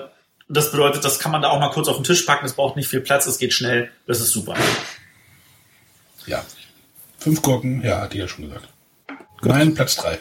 das 0.48 0.70
bedeutet, 0.70 1.04
das 1.04 1.18
kann 1.18 1.32
man 1.32 1.42
da 1.42 1.48
auch 1.48 1.60
mal 1.60 1.70
kurz 1.70 1.88
auf 1.88 1.96
den 1.96 2.04
Tisch 2.04 2.22
packen, 2.22 2.46
es 2.46 2.54
braucht 2.54 2.76
nicht 2.76 2.88
viel 2.88 3.00
Platz, 3.00 3.26
es 3.26 3.38
geht 3.38 3.52
schnell, 3.52 3.90
das 4.06 4.20
ist 4.20 4.32
super. 4.32 4.54
Ja. 6.26 6.44
Fünf 7.18 7.42
Gurken, 7.42 7.82
ja, 7.82 8.00
hatte 8.00 8.14
ich 8.14 8.20
ja 8.20 8.28
schon 8.28 8.46
gesagt. 8.46 8.68
Nein, 9.42 9.74
Platz 9.74 9.96
drei. 9.96 10.20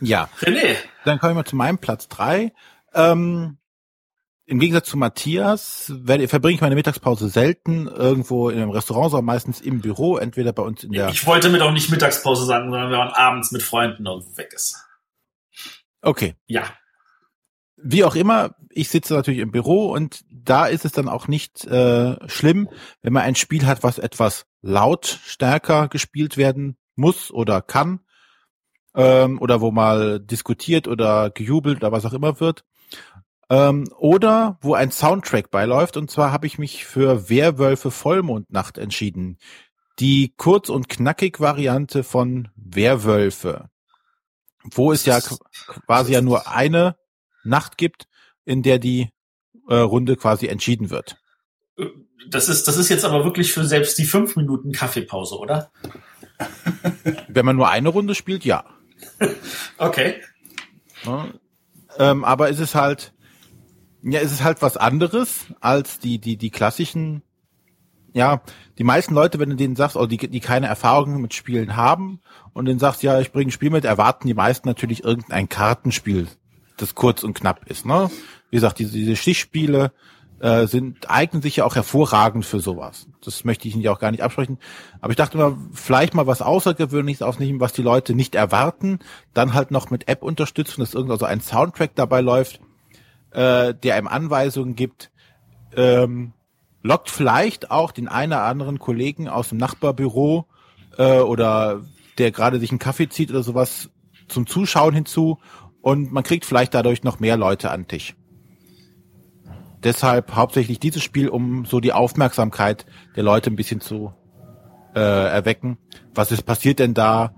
Ja. 0.00 0.28
René. 0.40 0.76
Dann 1.04 1.18
kommen 1.18 1.36
wir 1.36 1.44
zu 1.44 1.56
meinem 1.56 1.78
Platz 1.78 2.08
drei. 2.08 2.52
Ähm, 2.94 3.58
Im 4.46 4.58
Gegensatz 4.58 4.88
zu 4.88 4.96
Matthias 4.96 5.92
werde, 5.94 6.26
verbringe 6.28 6.56
ich 6.56 6.60
meine 6.60 6.74
Mittagspause 6.74 7.28
selten 7.28 7.86
irgendwo 7.86 8.50
in 8.50 8.58
einem 8.60 8.70
Restaurant, 8.70 9.10
sondern 9.10 9.26
meistens 9.26 9.60
im 9.60 9.80
Büro, 9.80 10.16
entweder 10.16 10.52
bei 10.52 10.62
uns 10.62 10.84
in 10.84 10.92
der. 10.92 11.08
Ich 11.08 11.26
wollte 11.26 11.48
mir 11.48 11.58
doch 11.58 11.72
nicht 11.72 11.90
Mittagspause 11.90 12.44
sagen, 12.44 12.70
sondern 12.70 12.90
wenn 12.90 12.98
man 12.98 13.08
abends 13.08 13.52
mit 13.52 13.62
Freunden 13.62 14.04
irgendwo 14.04 14.36
weg 14.36 14.52
ist. 14.52 14.76
Okay. 16.00 16.34
Ja. 16.46 16.64
Wie 17.84 18.04
auch 18.04 18.14
immer, 18.14 18.54
ich 18.70 18.88
sitze 18.88 19.14
natürlich 19.14 19.40
im 19.40 19.50
Büro 19.50 19.92
und 19.92 20.24
da 20.30 20.66
ist 20.66 20.84
es 20.84 20.92
dann 20.92 21.08
auch 21.08 21.28
nicht 21.28 21.64
äh, 21.66 22.16
schlimm, 22.28 22.68
wenn 23.02 23.12
man 23.12 23.22
ein 23.22 23.34
Spiel 23.34 23.66
hat, 23.66 23.82
was 23.82 23.98
etwas 23.98 24.46
laut 24.60 25.20
stärker 25.24 25.88
gespielt 25.88 26.36
werden 26.36 26.76
muss 26.94 27.30
oder 27.30 27.60
kann 27.60 28.00
ähm, 28.94 29.40
oder 29.40 29.60
wo 29.60 29.70
mal 29.70 30.20
diskutiert 30.20 30.88
oder 30.88 31.30
gejubelt 31.30 31.78
oder 31.78 31.92
was 31.92 32.04
auch 32.04 32.12
immer 32.12 32.40
wird. 32.40 32.64
Ähm, 33.50 33.84
oder 33.96 34.58
wo 34.60 34.74
ein 34.74 34.90
Soundtrack 34.90 35.50
beiläuft. 35.50 35.96
Und 35.96 36.10
zwar 36.10 36.32
habe 36.32 36.46
ich 36.46 36.58
mich 36.58 36.84
für 36.86 37.28
Werwölfe 37.28 37.90
Vollmondnacht 37.90 38.78
entschieden. 38.78 39.38
Die 39.98 40.34
kurz- 40.36 40.70
und 40.70 40.88
knackig 40.88 41.40
Variante 41.40 42.02
von 42.02 42.48
Werwölfe. 42.56 43.68
Wo 44.64 44.92
es 44.92 45.04
ja 45.04 45.20
quasi 45.86 46.12
ja 46.12 46.22
nur 46.22 46.48
eine 46.48 46.96
Nacht 47.44 47.78
gibt, 47.78 48.06
in 48.44 48.62
der 48.62 48.78
die 48.78 49.10
äh, 49.68 49.76
Runde 49.76 50.16
quasi 50.16 50.46
entschieden 50.46 50.90
wird. 50.90 51.16
Das 52.28 52.48
ist, 52.48 52.68
das 52.68 52.76
ist 52.76 52.88
jetzt 52.88 53.04
aber 53.04 53.24
wirklich 53.24 53.52
für 53.52 53.64
selbst 53.64 53.98
die 53.98 54.04
fünf 54.04 54.36
Minuten 54.36 54.72
Kaffeepause, 54.72 55.38
oder? 55.38 55.70
Wenn 57.28 57.46
man 57.46 57.56
nur 57.56 57.68
eine 57.68 57.88
Runde 57.88 58.14
spielt, 58.14 58.44
ja. 58.44 58.64
okay. 59.78 60.20
Ja, 61.04 61.28
ähm, 61.98 62.24
aber 62.24 62.50
es 62.50 62.60
ist 62.60 62.74
halt, 62.74 63.12
ja, 64.02 64.20
es 64.20 64.32
ist 64.32 64.44
halt 64.44 64.62
was 64.62 64.76
anderes 64.76 65.46
als 65.60 65.98
die, 65.98 66.18
die, 66.18 66.36
die 66.36 66.50
klassischen, 66.50 67.22
ja, 68.12 68.42
die 68.78 68.84
meisten 68.84 69.14
Leute, 69.14 69.38
wenn 69.38 69.50
du 69.50 69.56
denen 69.56 69.76
sagst, 69.76 69.96
oder 69.96 70.06
die, 70.06 70.18
die 70.18 70.40
keine 70.40 70.66
Erfahrungen 70.66 71.20
mit 71.20 71.34
Spielen 71.34 71.76
haben 71.76 72.20
und 72.52 72.66
denen 72.66 72.78
sagst, 72.78 73.02
ja, 73.02 73.20
ich 73.20 73.32
bringe 73.32 73.48
ein 73.48 73.52
Spiel 73.52 73.70
mit, 73.70 73.84
erwarten 73.84 74.26
die 74.26 74.34
meisten 74.34 74.68
natürlich 74.68 75.04
irgendein 75.04 75.48
Kartenspiel, 75.48 76.28
das 76.82 76.94
kurz 76.94 77.22
und 77.22 77.34
knapp 77.34 77.66
ist, 77.70 77.86
ne? 77.86 78.10
Wie 78.50 78.56
gesagt, 78.56 78.78
diese, 78.78 78.92
diese 78.92 79.16
Stichspiele, 79.16 79.92
äh, 80.42 80.66
sind, 80.66 81.08
eignen 81.08 81.40
sich 81.40 81.56
ja 81.56 81.64
auch 81.64 81.76
hervorragend 81.76 82.44
für 82.44 82.58
sowas. 82.58 83.06
Das 83.24 83.44
möchte 83.44 83.68
ich 83.68 83.74
Ihnen 83.74 83.84
ja 83.84 83.92
auch 83.92 84.00
gar 84.00 84.10
nicht 84.10 84.24
absprechen. 84.24 84.58
Aber 85.00 85.12
ich 85.12 85.16
dachte 85.16 85.38
mal, 85.38 85.56
vielleicht 85.72 86.14
mal 86.14 86.26
was 86.26 86.42
Außergewöhnliches 86.42 87.22
aufnehmen, 87.22 87.60
was 87.60 87.72
die 87.72 87.82
Leute 87.82 88.12
nicht 88.14 88.34
erwarten, 88.34 88.98
dann 89.34 89.54
halt 89.54 89.70
noch 89.70 89.90
mit 89.90 90.08
App 90.08 90.24
unterstützen, 90.24 90.80
dass 90.80 90.94
irgendwo 90.94 91.14
so 91.14 91.26
ein 91.26 91.40
Soundtrack 91.40 91.92
dabei 91.94 92.22
läuft, 92.22 92.60
äh, 93.30 93.72
der 93.72 93.94
einem 93.94 94.08
Anweisungen 94.08 94.74
gibt, 94.74 95.12
ähm, 95.76 96.32
lockt 96.82 97.08
vielleicht 97.08 97.70
auch 97.70 97.92
den 97.92 98.08
einen 98.08 98.32
oder 98.32 98.42
anderen 98.42 98.80
Kollegen 98.80 99.28
aus 99.28 99.50
dem 99.50 99.58
Nachbarbüro 99.58 100.46
äh, 100.98 101.20
oder 101.20 101.82
der 102.18 102.32
gerade 102.32 102.58
sich 102.58 102.70
einen 102.70 102.80
Kaffee 102.80 103.08
zieht 103.08 103.30
oder 103.30 103.44
sowas 103.44 103.90
zum 104.26 104.48
Zuschauen 104.48 104.94
hinzu 104.94 105.38
und 105.82 106.12
man 106.12 106.22
kriegt 106.22 106.46
vielleicht 106.46 106.72
dadurch 106.72 107.02
noch 107.02 107.20
mehr 107.20 107.36
Leute 107.36 107.70
an 107.70 107.86
Tisch. 107.86 108.16
Deshalb 109.82 110.34
hauptsächlich 110.36 110.78
dieses 110.78 111.02
Spiel, 111.02 111.28
um 111.28 111.64
so 111.64 111.80
die 111.80 111.92
Aufmerksamkeit 111.92 112.86
der 113.16 113.24
Leute 113.24 113.50
ein 113.50 113.56
bisschen 113.56 113.80
zu 113.80 114.14
äh, 114.94 115.00
erwecken. 115.00 115.76
Was 116.14 116.30
ist 116.30 116.42
passiert 116.42 116.78
denn 116.78 116.94
da? 116.94 117.34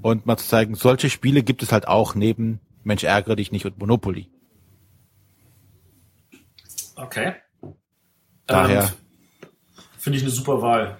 Und 0.00 0.24
mal 0.24 0.36
zu 0.36 0.46
zeigen, 0.46 0.76
solche 0.76 1.10
Spiele 1.10 1.42
gibt 1.42 1.62
es 1.62 1.72
halt 1.72 1.88
auch 1.88 2.14
neben 2.14 2.60
Mensch 2.84 3.04
ärgere 3.04 3.36
dich 3.36 3.52
nicht 3.52 3.66
und 3.66 3.78
Monopoly. 3.78 4.30
Okay. 6.96 7.34
Daher. 8.46 8.82
Ähm, 8.82 8.88
Finde 9.98 10.18
ich 10.18 10.24
eine 10.24 10.32
super 10.32 10.62
Wahl. 10.62 10.98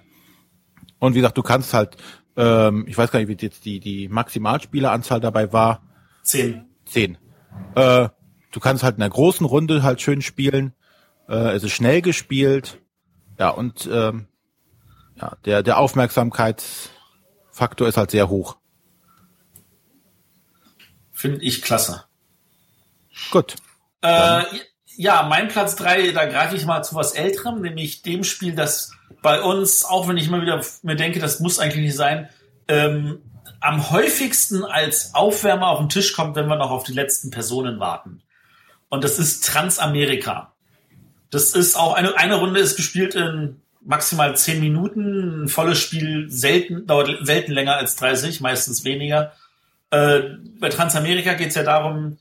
Und 0.99 1.15
wie 1.15 1.21
gesagt, 1.21 1.39
du 1.39 1.43
kannst 1.43 1.73
halt, 1.73 1.97
ähm, 2.37 2.85
ich 2.87 2.99
weiß 2.99 3.11
gar 3.11 3.21
nicht, 3.21 3.29
wie 3.29 3.45
jetzt 3.45 3.65
die, 3.65 3.81
die 3.81 4.09
Maximalspieleranzahl 4.09 5.21
dabei 5.21 5.53
war. 5.53 5.83
Zehn. 6.23 6.70
Zehn. 6.91 7.19
Äh, 7.75 8.09
du 8.51 8.61
kannst 8.61 8.83
halt 8.83 8.97
in 8.97 9.03
einer 9.03 9.11
großen 9.11 9.45
Runde 9.47 9.83
halt 9.83 10.01
schön 10.01 10.23
spielen. 10.23 10.75
Äh, 11.29 11.55
es 11.55 11.63
ist 11.63 11.73
schnell 11.73 12.01
gespielt. 12.03 12.81
Ja, 13.39 13.51
und 13.51 13.89
ähm, 13.91 14.27
ja, 15.21 15.37
der, 15.45 15.63
der 15.63 15.79
Aufmerksamkeitsfaktor 15.79 17.89
ist 17.89 17.97
halt 17.97 18.11
sehr 18.11 18.29
hoch. 18.29 18.57
Finde 21.13 21.43
ich 21.43 21.63
klasse. 21.63 22.05
Gut. 23.31 23.57
Äh, 24.03 24.43
ja, 24.97 25.23
mein 25.23 25.49
Platz 25.49 25.77
drei, 25.77 26.13
da 26.13 26.27
greife 26.27 26.57
ich 26.57 26.67
mal 26.67 26.83
zu 26.83 26.95
was 26.95 27.13
Älterem, 27.13 27.61
nämlich 27.61 28.03
dem 28.03 28.25
Spiel, 28.25 28.55
das 28.55 28.93
bei 29.23 29.43
uns, 29.43 29.85
auch 29.85 30.09
wenn 30.09 30.17
ich 30.17 30.29
immer 30.29 30.41
wieder 30.41 30.65
mir 30.83 30.97
denke, 30.97 31.21
das 31.21 31.41
muss 31.41 31.59
eigentlich 31.59 31.85
nicht 31.85 31.97
sein, 31.97 32.31
ähm, 32.69 33.21
am 33.61 33.91
häufigsten 33.91 34.65
als 34.65 35.15
Aufwärmer 35.15 35.69
auf 35.69 35.79
den 35.79 35.89
Tisch 35.89 36.15
kommt, 36.15 36.37
wenn 36.37 36.49
wir 36.49 36.57
noch 36.57 36.71
auf 36.71 36.85
die 36.85 36.93
letzten 36.93 37.31
Personen 37.31 37.79
warten. 37.79 38.23
Und 38.89 39.05
das 39.05 39.19
ist 39.19 39.47
Transamerika. 39.47 40.53
Das 41.31 41.53
ist 41.53 41.77
auch 41.77 41.95
eine, 41.95 42.17
eine 42.17 42.37
Runde 42.37 42.61
ist 42.61 42.77
gespielt 42.77 43.15
in 43.15 43.61
maximal 43.83 44.37
zehn 44.37 44.61
Minuten. 44.61 45.45
Ein 45.45 45.49
volles 45.49 45.79
Spiel 45.79 46.31
selten, 46.31 46.87
dauert 46.87 47.25
selten 47.25 47.53
länger 47.53 47.77
als 47.77 47.97
30, 47.97 48.41
meistens 48.41 48.85
weniger. 48.85 49.33
Äh, 49.91 50.21
bei 50.59 50.69
Transamerika 50.69 51.35
geht 51.35 51.49
es 51.49 51.55
ja 51.55 51.63
darum, 51.63 52.19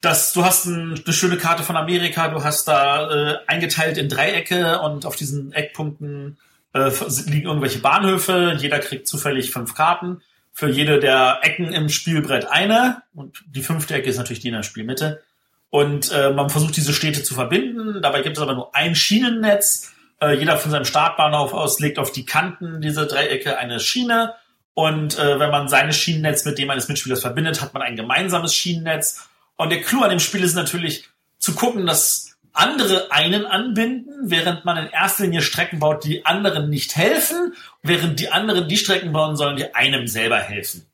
dass 0.00 0.32
du 0.32 0.44
hast 0.44 0.66
ein, 0.66 1.00
eine 1.04 1.14
schöne 1.14 1.36
Karte 1.36 1.62
von 1.62 1.76
Amerika, 1.76 2.28
du 2.28 2.42
hast 2.42 2.66
da 2.66 3.10
äh, 3.10 3.38
eingeteilt 3.46 3.98
in 3.98 4.08
Dreiecke 4.08 4.80
und 4.80 5.06
auf 5.06 5.16
diesen 5.16 5.52
Eckpunkten 5.52 6.38
äh, 6.74 6.90
liegen 7.26 7.46
irgendwelche 7.46 7.78
Bahnhöfe. 7.78 8.56
Jeder 8.58 8.78
kriegt 8.80 9.06
zufällig 9.06 9.52
fünf 9.52 9.74
Karten. 9.74 10.22
Für 10.52 10.68
jede 10.68 11.00
der 11.00 11.40
Ecken 11.42 11.72
im 11.72 11.88
Spielbrett 11.88 12.46
eine. 12.46 13.02
Und 13.14 13.42
die 13.46 13.62
fünfte 13.62 13.94
Ecke 13.94 14.10
ist 14.10 14.18
natürlich 14.18 14.40
die 14.40 14.48
in 14.48 14.54
der 14.54 14.62
Spielmitte. 14.62 15.22
Und 15.70 16.12
äh, 16.12 16.30
man 16.30 16.50
versucht 16.50 16.76
diese 16.76 16.92
Städte 16.92 17.22
zu 17.22 17.34
verbinden. 17.34 18.02
Dabei 18.02 18.20
gibt 18.20 18.36
es 18.36 18.42
aber 18.42 18.54
nur 18.54 18.74
ein 18.74 18.94
Schienennetz. 18.94 19.92
Äh, 20.20 20.34
jeder 20.34 20.58
von 20.58 20.70
seinem 20.70 20.84
Startbahnhof 20.84 21.54
aus 21.54 21.80
legt 21.80 21.98
auf 21.98 22.12
die 22.12 22.26
Kanten 22.26 22.82
dieser 22.82 23.06
Dreiecke 23.06 23.56
eine 23.56 23.80
Schiene. 23.80 24.34
Und 24.74 25.18
äh, 25.18 25.38
wenn 25.40 25.50
man 25.50 25.68
seine 25.68 25.92
Schienennetz 25.92 26.44
mit 26.44 26.58
dem 26.58 26.68
eines 26.70 26.88
Mitspielers 26.88 27.22
verbindet, 27.22 27.60
hat 27.62 27.72
man 27.72 27.82
ein 27.82 27.96
gemeinsames 27.96 28.54
Schienennetz. 28.54 29.28
Und 29.56 29.70
der 29.70 29.80
Clou 29.80 30.02
an 30.02 30.10
dem 30.10 30.20
Spiel 30.20 30.44
ist 30.44 30.54
natürlich 30.54 31.08
zu 31.38 31.54
gucken, 31.54 31.86
dass 31.86 32.31
andere 32.52 33.10
einen 33.10 33.46
anbinden, 33.46 34.30
während 34.30 34.64
man 34.64 34.76
in 34.76 34.92
erster 34.92 35.24
Linie 35.24 35.42
Strecken 35.42 35.78
baut, 35.78 36.04
die 36.04 36.26
anderen 36.26 36.68
nicht 36.70 36.96
helfen, 36.96 37.54
während 37.82 38.20
die 38.20 38.30
anderen 38.30 38.68
die 38.68 38.76
Strecken 38.76 39.12
bauen 39.12 39.36
sollen, 39.36 39.56
die 39.56 39.74
einem 39.74 40.06
selber 40.06 40.38
helfen. 40.38 40.86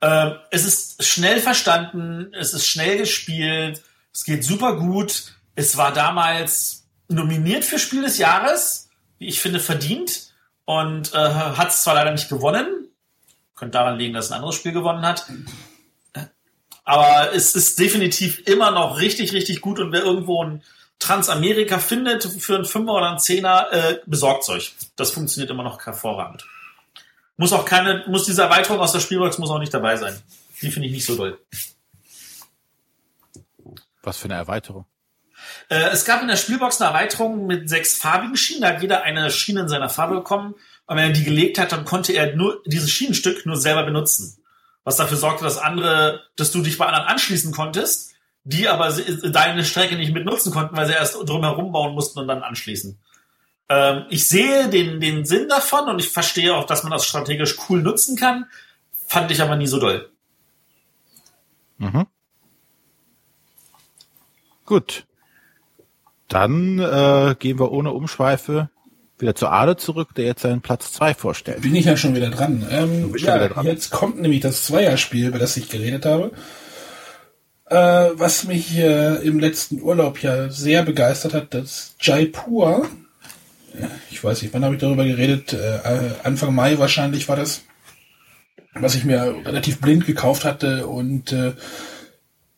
Ähm, 0.00 0.34
es 0.50 0.64
ist 0.64 1.04
schnell 1.04 1.40
verstanden, 1.40 2.32
es 2.34 2.52
ist 2.52 2.66
schnell 2.66 2.98
gespielt, 2.98 3.82
es 4.12 4.24
geht 4.24 4.44
super 4.44 4.76
gut. 4.76 5.32
Es 5.54 5.76
war 5.76 5.92
damals 5.92 6.84
nominiert 7.08 7.64
für 7.64 7.78
Spiel 7.78 8.02
des 8.02 8.18
Jahres, 8.18 8.88
wie 9.18 9.28
ich 9.28 9.40
finde, 9.40 9.60
verdient 9.60 10.32
und 10.64 11.14
äh, 11.14 11.16
hat 11.16 11.68
es 11.68 11.82
zwar 11.82 11.94
leider 11.94 12.10
nicht 12.10 12.28
gewonnen, 12.28 12.88
könnte 13.54 13.78
daran 13.78 13.98
liegen, 13.98 14.14
dass 14.14 14.30
ein 14.30 14.36
anderes 14.36 14.56
Spiel 14.56 14.72
gewonnen 14.72 15.02
hat, 15.02 15.26
aber 16.84 17.32
es 17.32 17.54
ist 17.54 17.78
definitiv 17.78 18.46
immer 18.46 18.70
noch 18.70 18.98
richtig, 18.98 19.32
richtig 19.32 19.60
gut 19.60 19.78
und 19.78 19.92
wer 19.92 20.02
irgendwo 20.02 20.42
ein 20.44 20.62
Transamerika 20.98 21.78
findet 21.78 22.24
für 22.24 22.54
einen 22.54 22.64
Fünfer 22.64 22.92
oder 22.92 23.08
einen 23.08 23.18
Zehner, 23.18 23.72
äh, 23.72 23.98
besorgt 24.06 24.48
euch. 24.48 24.74
Das 24.96 25.10
funktioniert 25.10 25.50
immer 25.50 25.64
noch 25.64 25.84
hervorragend. 25.84 26.46
Muss 27.36 27.52
auch 27.52 27.64
keine, 27.64 28.04
muss 28.06 28.24
diese 28.24 28.42
Erweiterung 28.42 28.80
aus 28.80 28.92
der 28.92 29.00
Spielbox 29.00 29.38
muss 29.38 29.50
auch 29.50 29.58
nicht 29.58 29.74
dabei 29.74 29.96
sein. 29.96 30.20
Die 30.60 30.70
finde 30.70 30.88
ich 30.88 30.94
nicht 30.94 31.06
so 31.06 31.16
doll. 31.16 31.38
Was 34.02 34.18
für 34.18 34.26
eine 34.26 34.34
Erweiterung? 34.34 34.86
Äh, 35.68 35.88
es 35.90 36.04
gab 36.04 36.22
in 36.22 36.28
der 36.28 36.36
Spielbox 36.36 36.80
eine 36.80 36.90
Erweiterung 36.90 37.46
mit 37.46 37.68
sechs 37.68 37.96
farbigen 37.96 38.36
Schienen. 38.36 38.62
Da 38.62 38.68
hat 38.68 38.82
jeder 38.82 39.02
eine 39.02 39.30
Schiene 39.30 39.60
in 39.62 39.68
seiner 39.68 39.88
Farbe 39.88 40.16
bekommen. 40.16 40.54
Und 40.86 40.96
wenn 40.96 41.08
er 41.08 41.12
die 41.12 41.24
gelegt 41.24 41.58
hat, 41.58 41.72
dann 41.72 41.84
konnte 41.84 42.12
er 42.12 42.36
nur 42.36 42.62
dieses 42.66 42.90
Schienenstück 42.90 43.46
nur 43.46 43.56
selber 43.56 43.84
benutzen 43.84 44.41
was 44.84 44.96
dafür 44.96 45.16
sorgte, 45.16 45.44
dass 45.44 45.58
andere, 45.58 46.22
dass 46.36 46.52
du 46.52 46.62
dich 46.62 46.78
bei 46.78 46.86
anderen 46.86 47.06
anschließen 47.06 47.52
konntest, 47.52 48.14
die 48.44 48.68
aber 48.68 48.90
deine 48.90 49.64
Strecke 49.64 49.96
nicht 49.96 50.12
mitnutzen 50.12 50.52
konnten, 50.52 50.76
weil 50.76 50.86
sie 50.86 50.92
erst 50.92 51.14
drumherum 51.14 51.72
bauen 51.72 51.94
mussten 51.94 52.18
und 52.18 52.28
dann 52.28 52.42
anschließen. 52.42 52.98
Ähm, 53.68 54.06
ich 54.10 54.28
sehe 54.28 54.68
den, 54.68 55.00
den 55.00 55.24
Sinn 55.24 55.48
davon 55.48 55.88
und 55.88 56.00
ich 56.00 56.08
verstehe 56.08 56.54
auch, 56.54 56.64
dass 56.64 56.82
man 56.82 56.92
das 56.92 57.06
strategisch 57.06 57.56
cool 57.68 57.82
nutzen 57.82 58.16
kann, 58.16 58.46
fand 59.06 59.30
ich 59.30 59.40
aber 59.40 59.56
nie 59.56 59.68
so 59.68 59.78
doll. 59.78 60.10
Mhm. 61.78 62.06
Gut. 64.64 65.06
Dann 66.28 66.78
äh, 66.78 67.36
gehen 67.38 67.58
wir 67.58 67.72
ohne 67.72 67.92
Umschweife 67.92 68.70
wieder 69.22 69.34
zu 69.34 69.48
Ade 69.48 69.76
zurück, 69.76 70.10
der 70.14 70.26
jetzt 70.26 70.42
seinen 70.42 70.60
Platz 70.60 70.92
zwei 70.92 71.14
vorstellt. 71.14 71.62
Bin 71.62 71.74
ich 71.74 71.86
ja 71.86 71.96
schon 71.96 72.14
wieder 72.14 72.28
dran. 72.28 72.66
Ähm, 72.70 73.14
ja, 73.16 73.36
wieder 73.36 73.48
dran. 73.48 73.64
Jetzt 73.66 73.90
kommt 73.90 74.20
nämlich 74.20 74.40
das 74.40 74.64
Zweierspiel, 74.64 75.28
über 75.28 75.38
das 75.38 75.56
ich 75.56 75.70
geredet 75.70 76.04
habe. 76.04 76.32
Äh, 77.70 78.10
was 78.14 78.44
mich 78.44 78.76
äh, 78.76 79.14
im 79.26 79.38
letzten 79.38 79.80
Urlaub 79.80 80.22
ja 80.22 80.50
sehr 80.50 80.82
begeistert 80.82 81.32
hat, 81.32 81.54
das 81.54 81.94
Jaipur. 82.00 82.86
Ich 84.10 84.22
weiß 84.22 84.42
nicht, 84.42 84.52
wann 84.52 84.64
habe 84.64 84.74
ich 84.74 84.80
darüber 84.80 85.04
geredet? 85.04 85.54
Äh, 85.54 85.78
Anfang 86.22 86.54
Mai 86.54 86.78
wahrscheinlich 86.78 87.28
war 87.28 87.36
das. 87.36 87.62
Was 88.74 88.94
ich 88.94 89.04
mir 89.04 89.34
relativ 89.44 89.80
blind 89.80 90.06
gekauft 90.06 90.44
hatte 90.44 90.86
und 90.86 91.32
äh, 91.32 91.52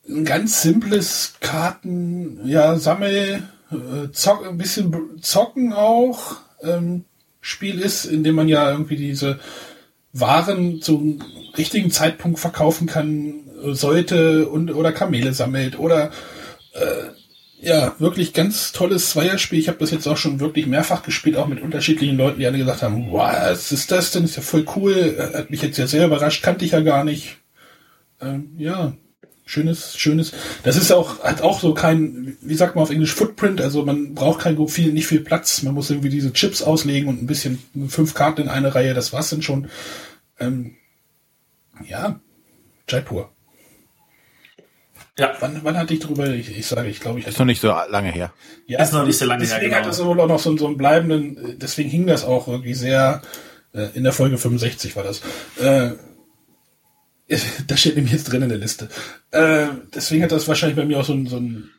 ein 0.08 0.24
ganz 0.24 0.62
simples 0.62 1.34
Karten, 1.40 2.40
ja, 2.44 2.76
Sammel, 2.76 3.42
äh, 3.70 4.10
zock, 4.12 4.46
ein 4.46 4.58
bisschen 4.58 4.94
zocken 5.20 5.72
auch, 5.72 6.36
ähm, 6.64 7.04
Spiel 7.40 7.80
ist, 7.80 8.04
in 8.04 8.24
dem 8.24 8.34
man 8.34 8.48
ja 8.48 8.70
irgendwie 8.70 8.96
diese 8.96 9.38
Waren 10.12 10.80
zum 10.80 11.22
richtigen 11.56 11.90
Zeitpunkt 11.90 12.38
verkaufen 12.38 12.86
kann, 12.86 13.44
sollte 13.72 14.48
und 14.48 14.70
oder 14.72 14.92
Kamele 14.92 15.32
sammelt 15.32 15.78
oder 15.78 16.10
äh, 16.72 17.10
ja, 17.60 17.94
wirklich 17.98 18.34
ganz 18.34 18.72
tolles 18.72 19.10
Zweierspiel. 19.10 19.58
Ich 19.58 19.68
habe 19.68 19.78
das 19.78 19.90
jetzt 19.90 20.06
auch 20.06 20.18
schon 20.18 20.40
wirklich 20.40 20.66
mehrfach 20.66 21.02
gespielt, 21.02 21.36
auch 21.36 21.46
mit 21.46 21.62
unterschiedlichen 21.62 22.16
Leuten, 22.16 22.38
die 22.38 22.46
alle 22.46 22.58
gesagt 22.58 22.82
haben, 22.82 23.10
was 23.12 23.72
ist 23.72 23.90
das 23.90 24.10
denn? 24.10 24.24
Ist 24.24 24.36
ja 24.36 24.42
voll 24.42 24.66
cool. 24.76 25.30
Hat 25.34 25.50
mich 25.50 25.62
jetzt 25.62 25.78
ja 25.78 25.86
sehr 25.86 26.06
überrascht, 26.06 26.42
kannte 26.42 26.64
ich 26.64 26.72
ja 26.72 26.80
gar 26.80 27.04
nicht. 27.04 27.38
Ähm, 28.20 28.50
ja, 28.58 28.94
schönes, 29.44 29.96
schönes. 29.96 30.32
Das 30.62 30.76
ist 30.76 30.90
auch, 30.90 31.22
hat 31.22 31.42
auch 31.42 31.60
so 31.60 31.74
kein, 31.74 32.36
wie 32.40 32.54
sagt 32.54 32.74
man 32.74 32.82
auf 32.82 32.90
Englisch, 32.90 33.14
Footprint, 33.14 33.60
also 33.60 33.84
man 33.84 34.14
braucht 34.14 34.40
kein 34.40 34.68
viel, 34.68 34.92
nicht 34.92 35.06
viel 35.06 35.20
Platz. 35.20 35.62
Man 35.62 35.74
muss 35.74 35.90
irgendwie 35.90 36.08
diese 36.08 36.32
Chips 36.32 36.62
auslegen 36.62 37.08
und 37.08 37.22
ein 37.22 37.26
bisschen 37.26 37.58
fünf 37.88 38.14
Karten 38.14 38.42
in 38.42 38.48
eine 38.48 38.74
Reihe, 38.74 38.94
das 38.94 39.12
war's 39.12 39.30
dann 39.30 39.42
schon. 39.42 39.68
Ähm, 40.40 40.76
ja, 41.86 42.20
Jaipur. 42.88 43.30
Ja. 45.18 45.32
Wann, 45.38 45.60
wann 45.62 45.76
hatte 45.76 45.94
ich 45.94 46.00
drüber, 46.00 46.28
ich, 46.28 46.56
ich 46.56 46.66
sage, 46.66 46.88
ich 46.88 46.98
glaube, 46.98 47.20
ich. 47.20 47.26
Ist 47.26 47.38
noch 47.38 47.46
nicht 47.46 47.60
so 47.60 47.68
lange 47.68 48.10
her. 48.10 48.32
Ja, 48.66 48.82
ist 48.82 48.92
noch 48.92 49.06
nicht 49.06 49.16
so 49.16 49.26
lange 49.26 49.42
deswegen 49.42 49.60
her. 49.60 49.70
Deswegen 49.70 49.74
genau. 49.74 49.84
hat 49.84 49.98
das 49.98 50.04
wohl 50.04 50.20
auch 50.20 50.26
noch 50.26 50.40
so, 50.40 50.56
so 50.56 50.66
einen 50.66 50.76
bleibenden, 50.76 51.56
deswegen 51.58 51.88
hing 51.88 52.06
das 52.06 52.24
auch 52.24 52.48
irgendwie 52.48 52.74
sehr, 52.74 53.22
äh, 53.72 53.88
in 53.94 54.02
der 54.02 54.12
Folge 54.12 54.38
65 54.38 54.96
war 54.96 55.04
das. 55.04 55.22
Äh, 55.60 55.92
das 57.66 57.80
steht 57.80 57.96
nämlich 57.96 58.12
jetzt 58.12 58.24
drin 58.24 58.42
in 58.42 58.48
der 58.48 58.58
Liste. 58.58 58.88
Äh, 59.30 59.68
deswegen 59.94 60.22
hat 60.22 60.32
das 60.32 60.48
wahrscheinlich 60.48 60.76
bei 60.76 60.84
mir 60.84 61.00
auch 61.00 61.04
so 61.04 61.14
ein, 61.14 61.26
so 61.26 61.36
ein 61.36 61.70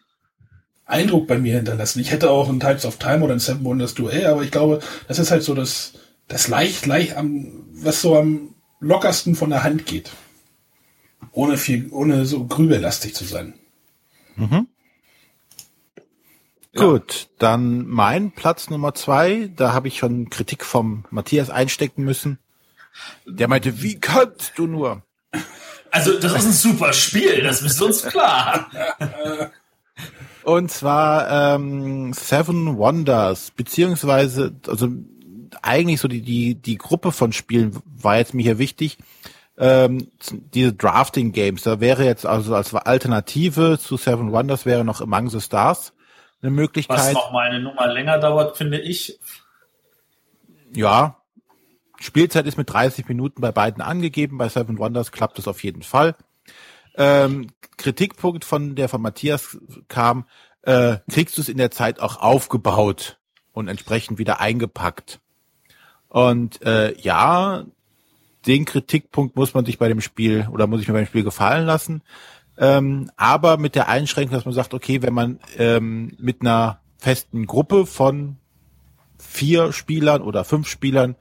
Eindruck 0.85 1.27
bei 1.27 1.37
mir 1.37 1.55
hinterlassen. 1.55 1.99
Ich 1.99 2.11
hätte 2.11 2.29
auch 2.29 2.49
ein 2.49 2.59
Types 2.59 2.85
of 2.85 2.97
Time 2.97 3.23
oder 3.23 3.33
ein 3.33 3.39
Seven 3.39 3.63
Wonders 3.63 3.95
Duell, 3.95 4.27
aber 4.27 4.43
ich 4.43 4.51
glaube, 4.51 4.81
das 5.07 5.19
ist 5.19 5.31
halt 5.31 5.43
so 5.43 5.55
das, 5.55 5.93
das 6.27 6.47
leicht, 6.47 6.85
leicht 6.85 7.17
am, 7.17 7.65
was 7.73 8.01
so 8.01 8.17
am 8.17 8.55
lockersten 8.79 9.35
von 9.35 9.49
der 9.49 9.63
Hand 9.63 9.85
geht. 9.85 10.11
Ohne 11.31 11.57
viel, 11.57 11.89
ohne 11.91 12.25
so 12.25 12.45
grübelastig 12.45 13.15
zu 13.15 13.25
sein. 13.25 13.55
Mhm. 14.35 14.67
Ja. 16.73 16.85
Gut, 16.85 17.29
dann 17.39 17.87
mein 17.87 18.31
Platz 18.31 18.69
Nummer 18.69 18.93
zwei. 18.93 19.49
Da 19.55 19.73
habe 19.73 19.87
ich 19.87 19.97
schon 19.97 20.29
Kritik 20.29 20.63
vom 20.65 21.05
Matthias 21.09 21.49
einstecken 21.49 22.03
müssen. 22.03 22.37
Der 23.25 23.47
meinte, 23.47 23.81
wie 23.81 23.99
kannst 23.99 24.53
du 24.57 24.67
nur? 24.67 25.03
Also, 25.95 26.19
das 26.19 26.33
ist 26.33 26.45
ein 26.45 26.51
super 26.51 26.91
Spiel, 26.91 27.41
das 27.41 27.61
ist 27.61 27.81
uns 27.81 28.03
klar. 28.03 28.69
Und 30.43 30.69
zwar 30.69 31.55
ähm, 31.55 32.11
Seven 32.11 32.77
Wonders, 32.77 33.51
beziehungsweise, 33.51 34.53
also 34.67 34.89
eigentlich 35.61 36.01
so 36.01 36.09
die, 36.09 36.21
die, 36.21 36.55
die 36.55 36.77
Gruppe 36.77 37.13
von 37.13 37.31
Spielen 37.31 37.81
war 37.85 38.17
jetzt 38.17 38.33
mir 38.33 38.43
hier 38.43 38.59
wichtig. 38.59 38.97
Ähm, 39.57 40.11
diese 40.53 40.73
Drafting 40.73 41.31
Games, 41.31 41.63
da 41.63 41.79
wäre 41.79 42.03
jetzt 42.03 42.25
also 42.25 42.53
als 42.53 42.75
Alternative 42.75 43.79
zu 43.79 43.95
Seven 43.95 44.33
Wonders 44.33 44.65
wäre 44.65 44.83
noch 44.83 44.99
Among 44.99 45.29
the 45.29 45.39
Stars 45.39 45.93
eine 46.41 46.51
Möglichkeit. 46.51 46.97
Was 46.97 47.13
noch 47.13 47.31
mal 47.31 47.49
eine 47.49 47.61
Nummer 47.61 47.87
länger 47.87 48.19
dauert, 48.19 48.57
finde 48.57 48.79
ich. 48.81 49.17
Ja. 50.73 51.21
Spielzeit 51.99 52.45
ist 52.45 52.57
mit 52.57 52.69
30 52.69 53.07
Minuten 53.07 53.41
bei 53.41 53.51
beiden 53.51 53.81
angegeben. 53.81 54.37
Bei 54.37 54.49
Seven 54.49 54.77
Wonders 54.77 55.11
klappt 55.11 55.39
es 55.39 55.47
auf 55.47 55.63
jeden 55.63 55.81
Fall. 55.81 56.15
Ähm, 56.97 57.47
Kritikpunkt 57.77 58.45
von 58.45 58.75
der 58.75 58.89
von 58.89 59.01
Matthias 59.01 59.57
kam, 59.87 60.25
äh, 60.61 60.97
kriegst 61.09 61.37
du 61.37 61.41
es 61.41 61.49
in 61.49 61.57
der 61.57 61.71
Zeit 61.71 61.99
auch 61.99 62.17
aufgebaut 62.17 63.17
und 63.51 63.67
entsprechend 63.67 64.17
wieder 64.17 64.39
eingepackt. 64.39 65.19
Und 66.07 66.61
äh, 66.61 66.97
ja, 66.99 67.65
den 68.45 68.65
Kritikpunkt 68.65 69.35
muss 69.35 69.53
man 69.53 69.65
sich 69.65 69.77
bei 69.77 69.87
dem 69.87 70.01
Spiel 70.01 70.47
oder 70.51 70.67
muss 70.67 70.81
ich 70.81 70.87
mir 70.87 70.93
beim 70.93 71.05
Spiel 71.05 71.23
gefallen 71.23 71.65
lassen. 71.65 72.03
Ähm, 72.57 73.11
aber 73.17 73.57
mit 73.57 73.75
der 73.75 73.89
Einschränkung, 73.89 74.35
dass 74.35 74.45
man 74.45 74.53
sagt, 74.53 74.73
okay, 74.73 75.01
wenn 75.01 75.13
man 75.13 75.39
ähm, 75.57 76.15
mit 76.17 76.41
einer 76.41 76.79
festen 76.97 77.47
Gruppe 77.47 77.85
von 77.85 78.37
vier 79.19 79.73
Spielern 79.73 80.21
oder 80.21 80.43
fünf 80.43 80.67
Spielern 80.67 81.15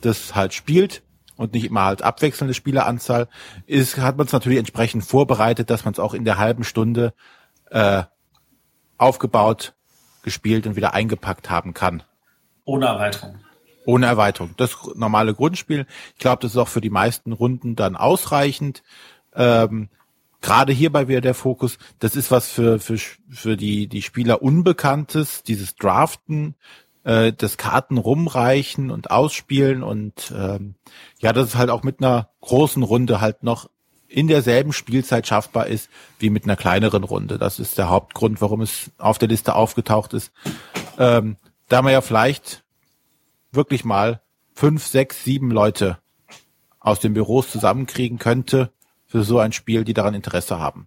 das 0.00 0.34
halt 0.34 0.54
spielt 0.54 1.02
und 1.36 1.54
nicht 1.54 1.64
immer 1.64 1.84
halt 1.84 2.02
abwechselnde 2.02 2.54
Spieleranzahl, 2.54 3.28
ist, 3.66 3.98
hat 3.98 4.16
man 4.16 4.26
es 4.26 4.32
natürlich 4.32 4.58
entsprechend 4.58 5.04
vorbereitet, 5.04 5.70
dass 5.70 5.84
man 5.84 5.92
es 5.92 6.00
auch 6.00 6.14
in 6.14 6.24
der 6.24 6.38
halben 6.38 6.64
Stunde 6.64 7.14
äh, 7.70 8.02
aufgebaut, 8.98 9.74
gespielt 10.22 10.66
und 10.66 10.76
wieder 10.76 10.92
eingepackt 10.92 11.48
haben 11.48 11.72
kann. 11.72 12.02
Ohne 12.64 12.86
Erweiterung. 12.86 13.38
Ohne 13.86 14.06
Erweiterung. 14.06 14.54
Das 14.56 14.76
normale 14.94 15.34
Grundspiel. 15.34 15.86
Ich 16.14 16.20
glaube, 16.20 16.42
das 16.42 16.52
ist 16.52 16.58
auch 16.58 16.68
für 16.68 16.82
die 16.82 16.90
meisten 16.90 17.32
Runden 17.32 17.74
dann 17.74 17.96
ausreichend. 17.96 18.82
Ähm, 19.34 19.88
gerade 20.40 20.72
hierbei 20.72 21.08
wäre 21.08 21.20
der 21.20 21.34
Fokus, 21.34 21.78
das 21.98 22.16
ist 22.16 22.30
was 22.30 22.50
für, 22.50 22.78
für, 22.78 22.98
für 22.98 23.56
die, 23.56 23.86
die 23.86 24.02
Spieler 24.02 24.42
Unbekanntes, 24.42 25.42
dieses 25.42 25.74
Draften, 25.76 26.54
äh, 27.04 27.32
das 27.32 27.56
Karten 27.56 27.98
rumreichen 27.98 28.90
und 28.90 29.10
ausspielen 29.10 29.82
und 29.82 30.32
ähm, 30.36 30.74
ja, 31.18 31.32
das 31.32 31.48
ist 31.48 31.56
halt 31.56 31.70
auch 31.70 31.82
mit 31.82 32.00
einer 32.00 32.30
großen 32.40 32.82
Runde 32.82 33.20
halt 33.20 33.42
noch 33.42 33.68
in 34.08 34.26
derselben 34.26 34.72
Spielzeit 34.72 35.26
schaffbar 35.26 35.68
ist 35.68 35.88
wie 36.18 36.30
mit 36.30 36.44
einer 36.44 36.56
kleineren 36.56 37.04
Runde. 37.04 37.38
Das 37.38 37.60
ist 37.60 37.78
der 37.78 37.88
Hauptgrund, 37.88 38.40
warum 38.40 38.60
es 38.60 38.90
auf 38.98 39.18
der 39.18 39.28
Liste 39.28 39.54
aufgetaucht 39.54 40.14
ist. 40.14 40.32
Ähm, 40.98 41.36
da 41.68 41.80
man 41.82 41.92
ja 41.92 42.00
vielleicht 42.00 42.64
wirklich 43.52 43.84
mal 43.84 44.20
fünf, 44.54 44.84
sechs, 44.86 45.22
sieben 45.22 45.52
Leute 45.52 45.98
aus 46.80 46.98
den 46.98 47.14
Büros 47.14 47.50
zusammenkriegen 47.50 48.18
könnte, 48.18 48.72
für 49.06 49.22
so 49.22 49.38
ein 49.38 49.52
Spiel, 49.52 49.84
die 49.84 49.94
daran 49.94 50.14
Interesse 50.14 50.58
haben. 50.58 50.86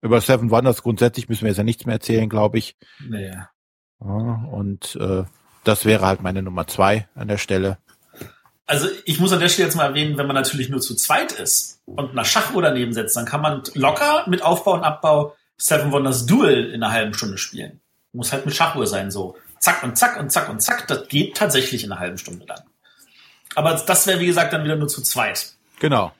Über 0.00 0.20
Seven 0.20 0.50
Wonders 0.50 0.82
grundsätzlich 0.82 1.28
müssen 1.28 1.42
wir 1.42 1.48
jetzt 1.48 1.58
ja 1.58 1.64
nichts 1.64 1.84
mehr 1.86 1.96
erzählen, 1.96 2.28
glaube 2.28 2.58
ich. 2.58 2.76
Nee. 3.00 3.32
Ja, 4.04 4.48
und 4.50 4.96
äh, 4.96 5.24
das 5.64 5.84
wäre 5.84 6.06
halt 6.06 6.22
meine 6.22 6.42
Nummer 6.42 6.66
zwei 6.66 7.08
an 7.14 7.28
der 7.28 7.38
Stelle. 7.38 7.78
Also 8.66 8.88
ich 9.06 9.18
muss 9.18 9.32
an 9.32 9.40
der 9.40 9.48
Stelle 9.48 9.68
jetzt 9.68 9.76
mal 9.76 9.86
erwähnen, 9.86 10.18
wenn 10.18 10.26
man 10.26 10.36
natürlich 10.36 10.68
nur 10.68 10.80
zu 10.80 10.94
zweit 10.94 11.32
ist 11.32 11.80
und 11.86 12.10
eine 12.10 12.24
Schachuhr 12.24 12.62
daneben 12.62 12.92
setzt, 12.92 13.16
dann 13.16 13.24
kann 13.24 13.40
man 13.40 13.62
locker 13.74 14.24
mit 14.28 14.42
Aufbau 14.42 14.74
und 14.74 14.84
Abbau 14.84 15.34
Seven 15.56 15.90
Wonders 15.90 16.26
Duel 16.26 16.70
in 16.72 16.82
einer 16.82 16.92
halben 16.92 17.14
Stunde 17.14 17.38
spielen. 17.38 17.80
Muss 18.12 18.32
halt 18.32 18.46
mit 18.46 18.54
Schachuhr 18.54 18.86
sein, 18.86 19.10
so 19.10 19.36
zack 19.58 19.82
und 19.82 19.96
zack 19.96 20.18
und 20.20 20.30
zack 20.30 20.48
und 20.48 20.60
zack. 20.60 20.86
Das 20.86 21.08
geht 21.08 21.36
tatsächlich 21.36 21.82
in 21.82 21.92
einer 21.92 22.00
halben 22.00 22.18
Stunde 22.18 22.46
dann. 22.46 22.60
Aber 23.54 23.74
das 23.74 24.06
wäre, 24.06 24.20
wie 24.20 24.26
gesagt, 24.26 24.52
dann 24.52 24.64
wieder 24.64 24.76
nur 24.76 24.88
zu 24.88 25.02
zweit. 25.02 25.54
Genau. 25.80 26.12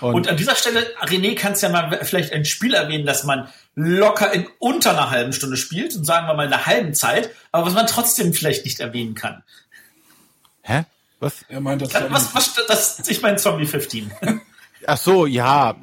Und, 0.00 0.14
und 0.14 0.28
an 0.28 0.36
dieser 0.36 0.54
Stelle, 0.54 0.86
René, 1.02 1.34
kannst 1.36 1.62
ja 1.62 1.68
mal 1.68 2.04
vielleicht 2.04 2.32
ein 2.32 2.44
Spiel 2.44 2.74
erwähnen, 2.74 3.06
das 3.06 3.24
man 3.24 3.48
locker 3.74 4.32
in 4.32 4.46
unter 4.58 4.90
einer 4.90 5.10
halben 5.10 5.32
Stunde 5.32 5.56
spielt 5.56 5.94
und 5.96 6.04
sagen 6.04 6.26
wir 6.26 6.34
mal 6.34 6.46
in 6.46 6.52
einer 6.52 6.66
halben 6.66 6.94
Zeit, 6.94 7.30
aber 7.52 7.66
was 7.66 7.74
man 7.74 7.86
trotzdem 7.86 8.34
vielleicht 8.34 8.64
nicht 8.64 8.80
erwähnen 8.80 9.14
kann. 9.14 9.42
Hä? 10.62 10.84
Was? 11.20 11.44
Er 11.48 11.60
meint 11.60 11.82
das. 11.82 11.92
Was, 11.94 12.34
was, 12.34 12.54
das, 12.66 13.08
ich 13.08 13.22
meine 13.22 13.36
Zombie 13.36 13.66
15. 13.66 14.10
Ach 14.86 14.96
so, 14.96 15.26
ja. 15.26 15.76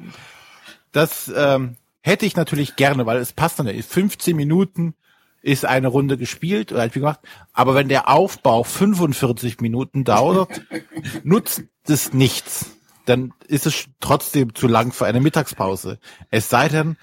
Das 0.92 1.30
ähm, 1.34 1.76
hätte 2.00 2.26
ich 2.26 2.36
natürlich 2.36 2.76
gerne, 2.76 3.06
weil 3.06 3.18
es 3.18 3.32
passt 3.32 3.58
dann. 3.58 3.68
15 3.68 4.34
Minuten 4.34 4.94
ist 5.40 5.64
eine 5.64 5.88
Runde 5.88 6.16
gespielt 6.16 6.72
oder 6.72 6.80
halt 6.80 6.94
wie 6.96 7.00
gemacht. 7.00 7.20
Aber 7.52 7.76
wenn 7.76 7.88
der 7.88 8.08
Aufbau 8.08 8.64
45 8.64 9.60
Minuten 9.60 10.04
dauert, 10.04 10.60
nutzt 11.22 11.62
es 11.86 12.12
nichts 12.12 12.78
dann 13.08 13.32
ist 13.46 13.66
es 13.66 13.86
trotzdem 14.00 14.54
zu 14.54 14.68
lang 14.68 14.92
für 14.92 15.06
eine 15.06 15.20
Mittagspause. 15.20 15.98
Es 16.30 16.50
sei 16.50 16.68
denn, 16.68 16.98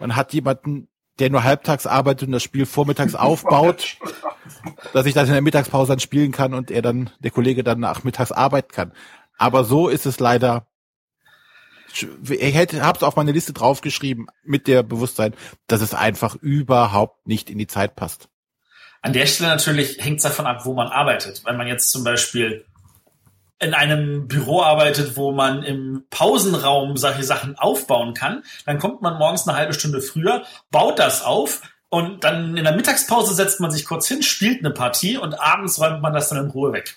man 0.00 0.16
hat 0.16 0.32
jemanden, 0.32 0.88
der 1.18 1.30
nur 1.30 1.44
halbtags 1.44 1.86
arbeitet 1.86 2.28
und 2.28 2.32
das 2.32 2.42
Spiel 2.42 2.66
vormittags 2.66 3.14
aufbaut, 3.14 3.98
dass 4.92 5.06
ich 5.06 5.14
das 5.14 5.28
in 5.28 5.34
der 5.34 5.42
Mittagspause 5.42 5.92
dann 5.92 6.00
spielen 6.00 6.32
kann 6.32 6.54
und 6.54 6.70
er 6.70 6.82
dann, 6.82 7.10
der 7.20 7.30
Kollege 7.30 7.62
dann 7.62 7.78
nachmittags 7.78 8.32
arbeiten 8.32 8.72
kann. 8.72 8.92
Aber 9.38 9.64
so 9.64 9.88
ist 9.88 10.06
es 10.06 10.18
leider. 10.18 10.66
Ich 11.92 12.54
hätte, 12.54 12.82
hab's 12.82 13.02
auf 13.02 13.16
meine 13.16 13.32
Liste 13.32 13.52
draufgeschrieben 13.52 14.28
mit 14.44 14.68
der 14.68 14.82
Bewusstsein, 14.82 15.34
dass 15.66 15.80
es 15.80 15.92
einfach 15.92 16.36
überhaupt 16.36 17.26
nicht 17.26 17.50
in 17.50 17.58
die 17.58 17.66
Zeit 17.66 17.96
passt. 17.96 18.28
An 19.02 19.12
der 19.12 19.26
Stelle 19.26 19.50
natürlich 19.50 19.96
hängt 19.98 20.18
es 20.18 20.22
davon 20.22 20.46
ab, 20.46 20.64
wo 20.66 20.74
man 20.74 20.88
arbeitet. 20.88 21.42
Wenn 21.44 21.56
man 21.56 21.66
jetzt 21.66 21.90
zum 21.90 22.04
Beispiel 22.04 22.64
in 23.60 23.74
einem 23.74 24.26
Büro 24.26 24.62
arbeitet, 24.62 25.16
wo 25.16 25.32
man 25.32 25.62
im 25.62 26.04
Pausenraum 26.08 26.96
solche 26.96 27.24
Sachen 27.24 27.58
aufbauen 27.58 28.14
kann, 28.14 28.42
dann 28.64 28.78
kommt 28.78 29.02
man 29.02 29.18
morgens 29.18 29.46
eine 29.46 29.56
halbe 29.56 29.74
Stunde 29.74 30.00
früher, 30.00 30.44
baut 30.70 30.98
das 30.98 31.22
auf 31.22 31.60
und 31.90 32.24
dann 32.24 32.56
in 32.56 32.64
der 32.64 32.74
Mittagspause 32.74 33.34
setzt 33.34 33.60
man 33.60 33.70
sich 33.70 33.84
kurz 33.84 34.08
hin, 34.08 34.22
spielt 34.22 34.64
eine 34.64 34.72
Partie 34.72 35.18
und 35.18 35.34
abends 35.34 35.78
räumt 35.78 36.00
man 36.00 36.14
das 36.14 36.30
dann 36.30 36.44
in 36.44 36.50
Ruhe 36.50 36.72
weg. 36.72 36.96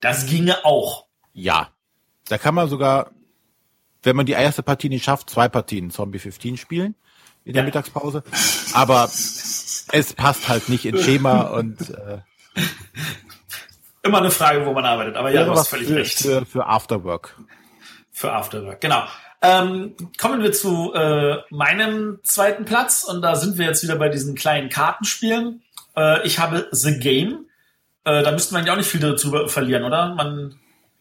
Das 0.00 0.26
ginge 0.26 0.64
auch. 0.64 1.06
Ja. 1.32 1.68
Da 2.28 2.38
kann 2.38 2.54
man 2.54 2.68
sogar, 2.68 3.10
wenn 4.02 4.16
man 4.16 4.26
die 4.26 4.32
erste 4.32 4.62
Partie 4.62 4.88
nicht 4.88 5.04
schafft, 5.04 5.30
zwei 5.30 5.48
Partien 5.48 5.90
Zombie 5.90 6.18
15 6.18 6.56
spielen 6.56 6.94
in 7.44 7.52
der 7.52 7.62
ja. 7.62 7.66
Mittagspause. 7.66 8.24
Aber 8.72 9.04
es 9.04 10.14
passt 10.16 10.48
halt 10.48 10.68
nicht 10.68 10.86
ins 10.86 11.04
Schema 11.04 11.42
und 11.42 11.90
äh, 11.90 12.18
immer 14.02 14.18
eine 14.18 14.30
Frage, 14.30 14.64
wo 14.66 14.72
man 14.72 14.84
arbeitet. 14.84 15.16
Aber 15.16 15.30
ja, 15.30 15.44
du 15.44 15.52
hast 15.52 15.68
völlig 15.68 15.88
für, 15.88 15.96
recht. 15.96 16.18
Für, 16.18 16.46
für 16.46 16.66
Afterwork. 16.66 17.36
Für 18.10 18.32
Afterwork, 18.32 18.80
genau. 18.80 19.04
Ähm, 19.42 19.96
kommen 20.18 20.42
wir 20.42 20.52
zu 20.52 20.92
äh, 20.92 21.38
meinem 21.50 22.18
zweiten 22.22 22.64
Platz 22.66 23.04
und 23.04 23.22
da 23.22 23.36
sind 23.36 23.56
wir 23.56 23.66
jetzt 23.66 23.82
wieder 23.82 23.96
bei 23.96 24.10
diesen 24.10 24.34
kleinen 24.34 24.68
Kartenspielen. 24.68 25.62
Äh, 25.96 26.26
ich 26.26 26.38
habe 26.38 26.68
The 26.72 26.98
Game. 26.98 27.46
Äh, 28.04 28.22
da 28.22 28.32
müsste 28.32 28.52
man 28.52 28.66
ja 28.66 28.72
auch 28.72 28.76
nicht 28.76 28.90
viel 28.90 29.00
dazu 29.00 29.48
verlieren, 29.48 29.84
oder? 29.84 30.14
Man 30.14 30.56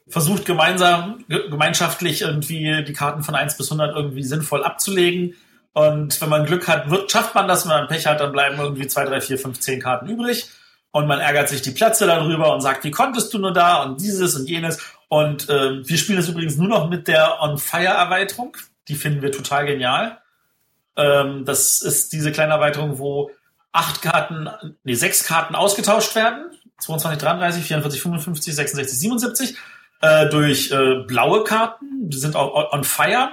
versucht 0.08 0.45
gemeinsam, 0.45 1.26
gemeinschaftlich 1.28 2.22
irgendwie 2.22 2.84
die 2.84 2.93
Karten 2.93 3.24
von 3.24 3.36
1 3.36 3.58
bis 3.58 3.72
100 3.72 3.95
irgendwie 3.95 4.24
sinnvoll 4.24 4.64
abzulegen. 4.64 5.36
Und 5.74 6.20
wenn 6.20 6.30
man 6.30 6.45
Glück 6.45 6.68
hat, 6.68 6.89
wird, 6.89 7.12
schafft 7.12 7.36
man 7.36 7.47
das. 7.47 7.66
Wenn 7.66 7.74
man 7.74 7.88
Pech 7.88 8.08
hat, 8.08 8.22
dann 8.22 8.32
bleiben 8.32 8.58
irgendwie 8.58 8.88
2, 8.88 9.06
3, 9.06 9.22
4, 9.22 9.38
5, 9.38 9.60
10 9.60 9.82
Karten 9.82 10.08
übrig 10.08 10.50
und 10.91 11.07
man 11.07 11.19
ärgert 11.19 11.49
sich 11.49 11.61
die 11.61 11.71
Plätze 11.71 12.07
darüber 12.07 12.53
und 12.53 12.61
sagt, 12.61 12.83
wie 12.83 12.91
konntest 12.91 13.33
du 13.33 13.37
nur 13.37 13.53
da 13.53 13.83
und 13.83 14.01
dieses 14.01 14.35
und 14.35 14.49
jenes. 14.49 14.79
Und 15.07 15.49
äh, 15.49 15.87
wir 15.87 15.97
spielen 15.97 16.17
das 16.17 16.29
übrigens 16.29 16.57
nur 16.57 16.67
noch 16.67 16.89
mit 16.89 17.07
der 17.07 17.41
On-Fire-Erweiterung. 17.41 18.57
Die 18.87 18.95
finden 18.95 19.21
wir 19.21 19.31
total 19.31 19.65
genial. 19.65 20.19
Ähm, 20.95 21.45
das 21.45 21.81
ist 21.81 22.11
diese 22.13 22.31
kleine 22.31 22.53
Erweiterung, 22.53 22.97
wo 22.97 23.31
acht 23.71 24.01
Karten, 24.01 24.49
nee, 24.83 24.95
sechs 24.95 25.23
Karten 25.23 25.55
ausgetauscht 25.55 26.15
werden. 26.15 26.45
22, 26.79 27.21
33, 27.21 27.63
44, 27.63 28.01
55, 28.01 28.55
66, 28.55 28.99
77 28.99 29.57
äh, 30.01 30.27
durch 30.29 30.71
äh, 30.71 31.03
blaue 31.05 31.43
Karten. 31.43 32.09
Die 32.09 32.17
sind 32.17 32.35
auch 32.35 32.73
on 32.73 32.83
fire. 32.83 33.31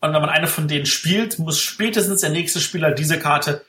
Und 0.00 0.12
wenn 0.12 0.20
man 0.20 0.30
eine 0.30 0.46
von 0.46 0.68
denen 0.68 0.86
spielt, 0.86 1.38
muss 1.38 1.60
spätestens 1.60 2.20
der 2.20 2.30
nächste 2.30 2.60
Spieler 2.60 2.92
diese 2.92 3.18
Karte 3.18 3.64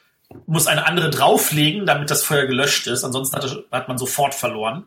muss 0.46 0.68
eine 0.68 0.88
andere 0.88 1.10
drauflegen, 1.10 1.86
damit 1.86 2.10
das 2.10 2.24
Feuer 2.24 2.46
gelöscht 2.46 2.88
ist. 2.88 3.04
Ansonsten 3.04 3.36
hat, 3.38 3.64
hat 3.72 3.88
man 3.88 3.98
sofort 3.98 4.36
verloren. 4.36 4.86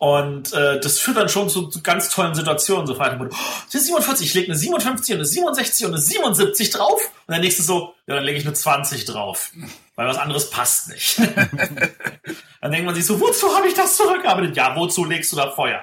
Und 0.00 0.54
äh, 0.54 0.80
das 0.80 0.98
führt 0.98 1.18
dann 1.18 1.28
schon 1.28 1.50
zu, 1.50 1.66
zu 1.66 1.82
ganz 1.82 2.08
tollen 2.08 2.34
Situationen. 2.34 2.86
So 2.86 2.94
fragt 2.94 3.18
man, 3.18 3.28
oh, 3.28 3.36
das 3.66 3.74
ist 3.74 3.86
47, 3.86 4.28
ich 4.28 4.34
lege 4.34 4.46
eine 4.46 4.56
57 4.56 5.14
und 5.14 5.18
eine 5.18 5.26
67 5.26 5.84
und 5.84 5.92
eine 5.92 6.00
77 6.00 6.70
drauf. 6.70 7.02
Und 7.26 7.32
der 7.32 7.40
nächste 7.40 7.62
so, 7.62 7.94
ja, 8.06 8.14
dann 8.14 8.24
lege 8.24 8.38
ich 8.38 8.46
eine 8.46 8.54
20 8.54 9.04
drauf. 9.04 9.52
Weil 9.96 10.08
was 10.08 10.16
anderes 10.16 10.48
passt 10.48 10.88
nicht. 10.88 11.18
dann 12.62 12.72
denkt 12.72 12.86
man 12.86 12.94
sich 12.94 13.04
so, 13.04 13.20
wozu 13.20 13.54
habe 13.54 13.68
ich 13.68 13.74
das 13.74 13.98
zurückgearbeitet? 13.98 14.56
Ja, 14.56 14.74
wozu 14.74 15.04
legst 15.04 15.32
du 15.32 15.36
da 15.36 15.50
Feuer? 15.50 15.82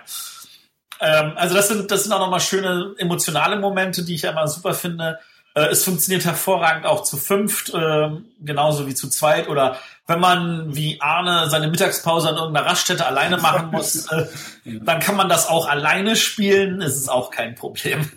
Ähm, 1.00 1.34
also 1.36 1.54
das 1.54 1.68
sind, 1.68 1.92
das 1.92 2.04
sind 2.04 2.12
auch 2.12 2.20
nochmal 2.20 2.40
schöne 2.40 2.96
emotionale 2.98 3.58
Momente, 3.58 4.04
die 4.04 4.16
ich 4.16 4.24
immer 4.24 4.48
super 4.48 4.74
finde. 4.74 5.20
Äh, 5.58 5.70
es 5.72 5.84
funktioniert 5.84 6.24
hervorragend 6.24 6.86
auch 6.86 7.02
zu 7.02 7.18
fünft, 7.18 7.74
äh, 7.74 8.10
genauso 8.42 8.86
wie 8.86 8.94
zu 8.94 9.10
zweit. 9.10 9.50
Oder 9.50 9.80
wenn 10.06 10.20
man 10.20 10.76
wie 10.76 11.02
Arne 11.02 11.50
seine 11.50 11.68
Mittagspause 11.68 12.30
an 12.30 12.36
irgendeiner 12.36 12.68
Raststätte 12.68 13.08
alleine 13.08 13.38
machen 13.38 13.72
muss, 13.72 14.06
äh, 14.12 14.28
dann 14.64 15.00
kann 15.00 15.16
man 15.16 15.30
das 15.30 15.48
auch 15.48 15.68
alleine 15.68 16.16
spielen. 16.16 16.80
Es 16.84 16.96
ist 16.96 17.10
auch 17.10 17.32
kein 17.32 17.56
Problem. 17.56 18.12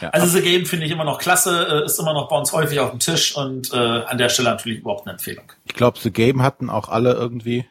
Ja, 0.00 0.10
also 0.10 0.28
The 0.28 0.42
Game 0.42 0.64
finde 0.64 0.86
ich 0.86 0.92
immer 0.92 1.04
noch 1.04 1.18
klasse, 1.18 1.66
äh, 1.68 1.84
ist 1.86 1.98
immer 1.98 2.14
noch 2.14 2.28
bei 2.28 2.36
uns 2.36 2.52
häufig 2.52 2.78
auf 2.78 2.90
dem 2.90 3.00
Tisch 3.00 3.36
und 3.36 3.72
äh, 3.72 3.76
an 3.76 4.18
der 4.18 4.28
Stelle 4.28 4.50
natürlich 4.50 4.78
überhaupt 4.78 5.06
eine 5.06 5.14
Empfehlung. 5.14 5.50
Ich 5.64 5.74
glaube, 5.74 5.98
The 6.00 6.12
Game 6.12 6.42
hatten 6.42 6.70
auch 6.70 6.88
alle 6.88 7.14
irgendwie. 7.14 7.66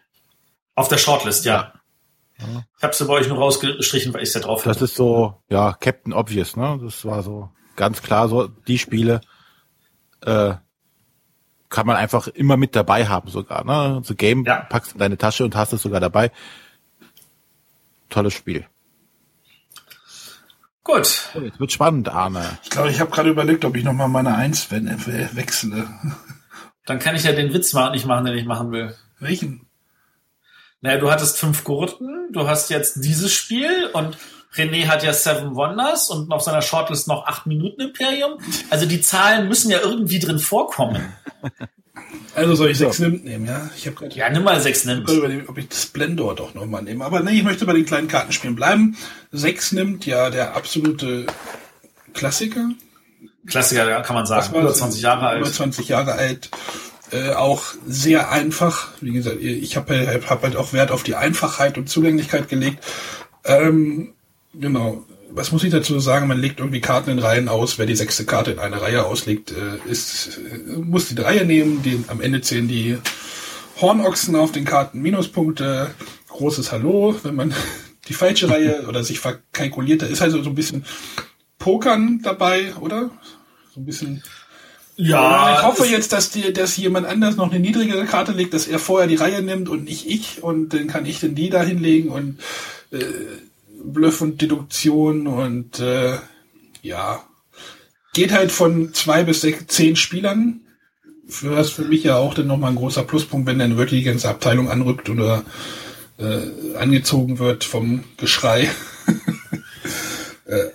Auf 0.76 0.90
der 0.90 0.98
Shortlist, 0.98 1.46
ja. 1.46 1.72
ja. 2.40 2.64
Ich 2.78 2.84
habe 2.84 2.94
sie 2.94 3.06
bei 3.06 3.14
euch 3.14 3.30
nur 3.30 3.38
rausgestrichen, 3.38 4.14
weil 4.14 4.24
ich 4.24 4.30
es 4.30 4.36
ja 4.36 4.42
drauf 4.42 4.66
hatte. 4.66 4.70
Das 4.70 4.82
ist 4.82 4.96
so, 4.96 5.42
ja, 5.50 5.72
Captain 5.74 6.12
Obvious, 6.12 6.58
ne? 6.58 6.80
Das 6.82 7.06
war 7.06 7.24
so 7.24 7.50
ganz 7.76 8.02
klar 8.02 8.28
so, 8.30 8.48
die 8.48 8.80
Spiele 8.80 9.22
äh, 10.22 10.54
kann 11.70 11.88
man 11.88 11.96
einfach 11.96 12.28
immer 12.28 12.56
mit 12.56 12.76
dabei 12.76 13.08
haben 13.08 13.30
sogar. 13.30 13.66
Ne? 13.66 14.02
So 14.04 14.16
Game 14.16 14.46
ja. 14.46 14.62
packst 14.62 14.94
in 14.94 15.00
deine 15.00 15.18
Tasche 15.18 15.44
und 15.44 15.56
hast 15.56 15.74
es 15.74 15.82
sogar 15.82 16.00
dabei. 16.00 16.32
Tolles 18.10 18.34
Spiel. 18.34 18.68
Gut. 20.84 21.32
Jetzt 21.34 21.60
wird 21.60 21.72
spannend, 21.72 22.10
Arne. 22.10 22.60
Ich 22.64 22.70
glaube, 22.70 22.92
ich 22.92 23.00
habe 23.00 23.10
gerade 23.10 23.30
überlegt, 23.30 23.66
ob 23.66 23.76
ich 23.76 23.84
nochmal 23.84 24.10
meine 24.10 24.36
Eins 24.36 24.70
wechsle. 24.70 25.88
Dann 26.86 27.00
kann 27.00 27.16
ich 27.16 27.24
ja 27.24 27.32
den 27.32 27.54
Witz 27.54 27.74
mal 27.74 27.92
nicht 27.92 28.06
machen, 28.06 28.26
den 28.26 28.38
ich 28.38 28.46
machen 28.46 28.72
will. 28.72 28.96
Welchen? 29.20 29.66
Naja, 30.82 31.00
du 31.00 31.10
hattest 31.10 31.40
fünf 31.40 31.64
Gurten, 31.64 32.30
du 32.34 32.46
hast 32.48 32.70
jetzt 32.70 33.06
dieses 33.06 33.34
Spiel 33.34 33.90
und 33.94 34.18
René 34.56 34.88
hat 34.88 35.04
ja 35.04 35.14
Seven 35.14 35.56
Wonders 35.56 36.10
und 36.10 36.32
auf 36.32 36.42
seiner 36.42 36.62
Shortlist 36.62 37.08
noch 37.08 37.26
acht 37.26 37.46
Minuten 37.46 37.82
Imperium. 37.82 38.40
Also 38.70 38.86
die 38.86 39.02
Zahlen 39.02 39.48
müssen 39.48 39.72
ja 39.72 39.80
irgendwie 39.82 40.20
drin 40.20 40.40
vorkommen. 40.40 41.14
Also 42.36 42.56
soll 42.56 42.72
ich 42.72 42.78
sechs 42.80 42.98
so. 42.98 43.04
Nimmt 43.04 43.26
nehmen, 43.26 43.46
ja? 43.46 43.70
Ich 43.78 43.86
habe 43.86 44.08
Ja, 44.10 44.30
nimm 44.30 44.44
mal 44.44 44.60
sechs 44.60 44.86
Nimmt. 44.86 45.10
Überlegen, 45.10 45.48
ob 45.48 45.58
ich 45.58 45.68
Splendor 45.72 46.36
doch 46.36 46.54
nochmal 46.56 46.82
nehme. 46.82 47.06
Aber 47.06 47.20
nee, 47.20 47.34
ich 47.34 47.44
möchte 47.44 47.66
bei 47.66 47.74
den 47.74 47.86
kleinen 47.86 48.08
Kartenspielen 48.08 48.56
bleiben. 48.56 48.98
Sechs 49.32 49.72
nimmt 49.72 50.06
ja 50.06 50.30
der 50.32 50.56
absolute 50.56 51.28
Klassiker. 52.14 52.70
Klassiker, 53.46 53.88
ja, 53.88 54.02
kann 54.02 54.16
man 54.16 54.26
sagen. 54.26 54.56
Über 54.56 54.74
20 54.74 55.02
Jahre 55.02 55.28
alt. 55.28 55.42
Über 55.42 55.52
20 55.52 55.88
Jahre 55.88 56.14
alt. 56.14 56.50
Äh, 57.12 57.34
auch 57.34 57.62
sehr 57.86 58.32
einfach. 58.32 58.90
Wie 59.02 59.12
gesagt, 59.12 59.40
ich 59.40 59.76
habe 59.78 60.08
halt, 60.08 60.30
hab 60.30 60.42
halt 60.42 60.56
auch 60.56 60.74
Wert 60.74 60.90
auf 60.90 61.04
die 61.04 61.16
Einfachheit 61.16 61.78
und 61.78 61.88
Zugänglichkeit 61.90 62.50
gelegt. 62.50 62.84
Ähm, 63.46 64.14
Genau. 64.54 65.04
Was 65.32 65.52
muss 65.52 65.64
ich 65.64 65.72
dazu 65.72 66.00
sagen? 66.00 66.28
Man 66.28 66.40
legt 66.40 66.60
irgendwie 66.60 66.82
Karten 66.82 67.10
in 67.10 67.20
Reihen 67.20 67.50
aus. 67.50 67.80
Wer 67.80 67.88
die 67.88 67.96
sechste 67.96 68.24
Karte 68.24 68.52
in 68.52 68.60
eine 68.60 68.82
Reihe 68.82 69.06
auslegt, 69.06 69.52
äh, 69.52 69.90
ist, 69.90 70.38
äh, 70.38 70.78
muss 70.78 71.08
die 71.08 71.20
Reihe 71.20 71.46
nehmen. 71.46 71.82
Die, 71.82 72.04
am 72.08 72.22
Ende 72.22 72.42
zählen 72.42 72.68
die 72.68 72.98
Hornochsen 73.82 74.36
auf 74.36 74.52
den 74.52 74.66
Karten 74.66 75.02
Minuspunkte. 75.02 75.90
Großes 76.30 76.72
Hallo, 76.72 77.16
wenn 77.24 77.36
man 77.36 77.54
die 78.08 78.14
falsche 78.14 78.50
Reihe 78.50 78.86
oder 78.88 79.04
sich 79.04 79.20
verkalkuliert, 79.20 80.04
da 80.04 80.06
ist 80.06 80.22
also 80.22 80.44
so 80.44 80.50
ein 80.50 80.56
bisschen 80.56 80.86
Pokern 81.58 82.20
dabei, 82.22 82.76
oder? 82.76 83.10
So 83.74 83.82
ein 83.82 83.86
bisschen. 83.86 84.24
Ja. 84.96 85.58
Ich 85.58 85.64
hoffe 85.64 85.88
jetzt, 85.88 86.14
dass 86.14 86.30
die, 86.30 86.54
dass 86.54 86.78
jemand 86.78 87.08
anders 87.08 87.36
noch 87.36 87.50
eine 87.50 87.60
niedrigere 87.60 88.06
Karte 88.06 88.34
legt, 88.34 88.54
dass 88.54 88.68
er 88.68 88.78
vorher 88.78 89.08
die 89.08 89.16
Reihe 89.16 89.42
nimmt 89.42 89.68
und 89.68 89.86
nicht 89.86 90.06
ich 90.06 90.44
und 90.44 90.74
dann 90.76 90.86
kann 90.86 91.08
ich 91.08 91.20
den 91.20 91.34
die 91.34 91.50
da 91.50 91.64
hinlegen 91.64 92.10
und 92.10 92.40
äh, 92.92 93.00
Bluff 93.84 94.22
und 94.22 94.42
Deduktion 94.42 95.28
und 95.28 95.80
äh, 95.80 96.18
ja, 96.82 97.24
geht 98.14 98.32
halt 98.32 98.52
von 98.52 98.94
zwei 98.94 99.24
bis 99.24 99.42
sechs, 99.42 99.68
zehn 99.68 99.96
Spielern. 99.96 100.62
Für 101.28 101.56
das 101.56 101.70
für 101.70 101.84
mich 101.84 102.04
ja 102.04 102.18
auch 102.18 102.34
dann 102.34 102.48
nochmal 102.48 102.72
ein 102.72 102.78
großer 102.78 103.04
Pluspunkt, 103.04 103.48
wenn 103.48 103.60
dann 103.60 103.78
wirklich 103.78 104.02
die 104.02 104.10
ganze 104.10 104.30
Abteilung 104.30 104.70
anrückt 104.70 105.10
oder 105.10 105.44
äh, 106.18 106.76
angezogen 106.78 107.40
wird 107.40 107.64
vom 107.64 108.04
Geschrei. 108.18 108.70
äh, 110.46 110.56
äh, 110.56 110.72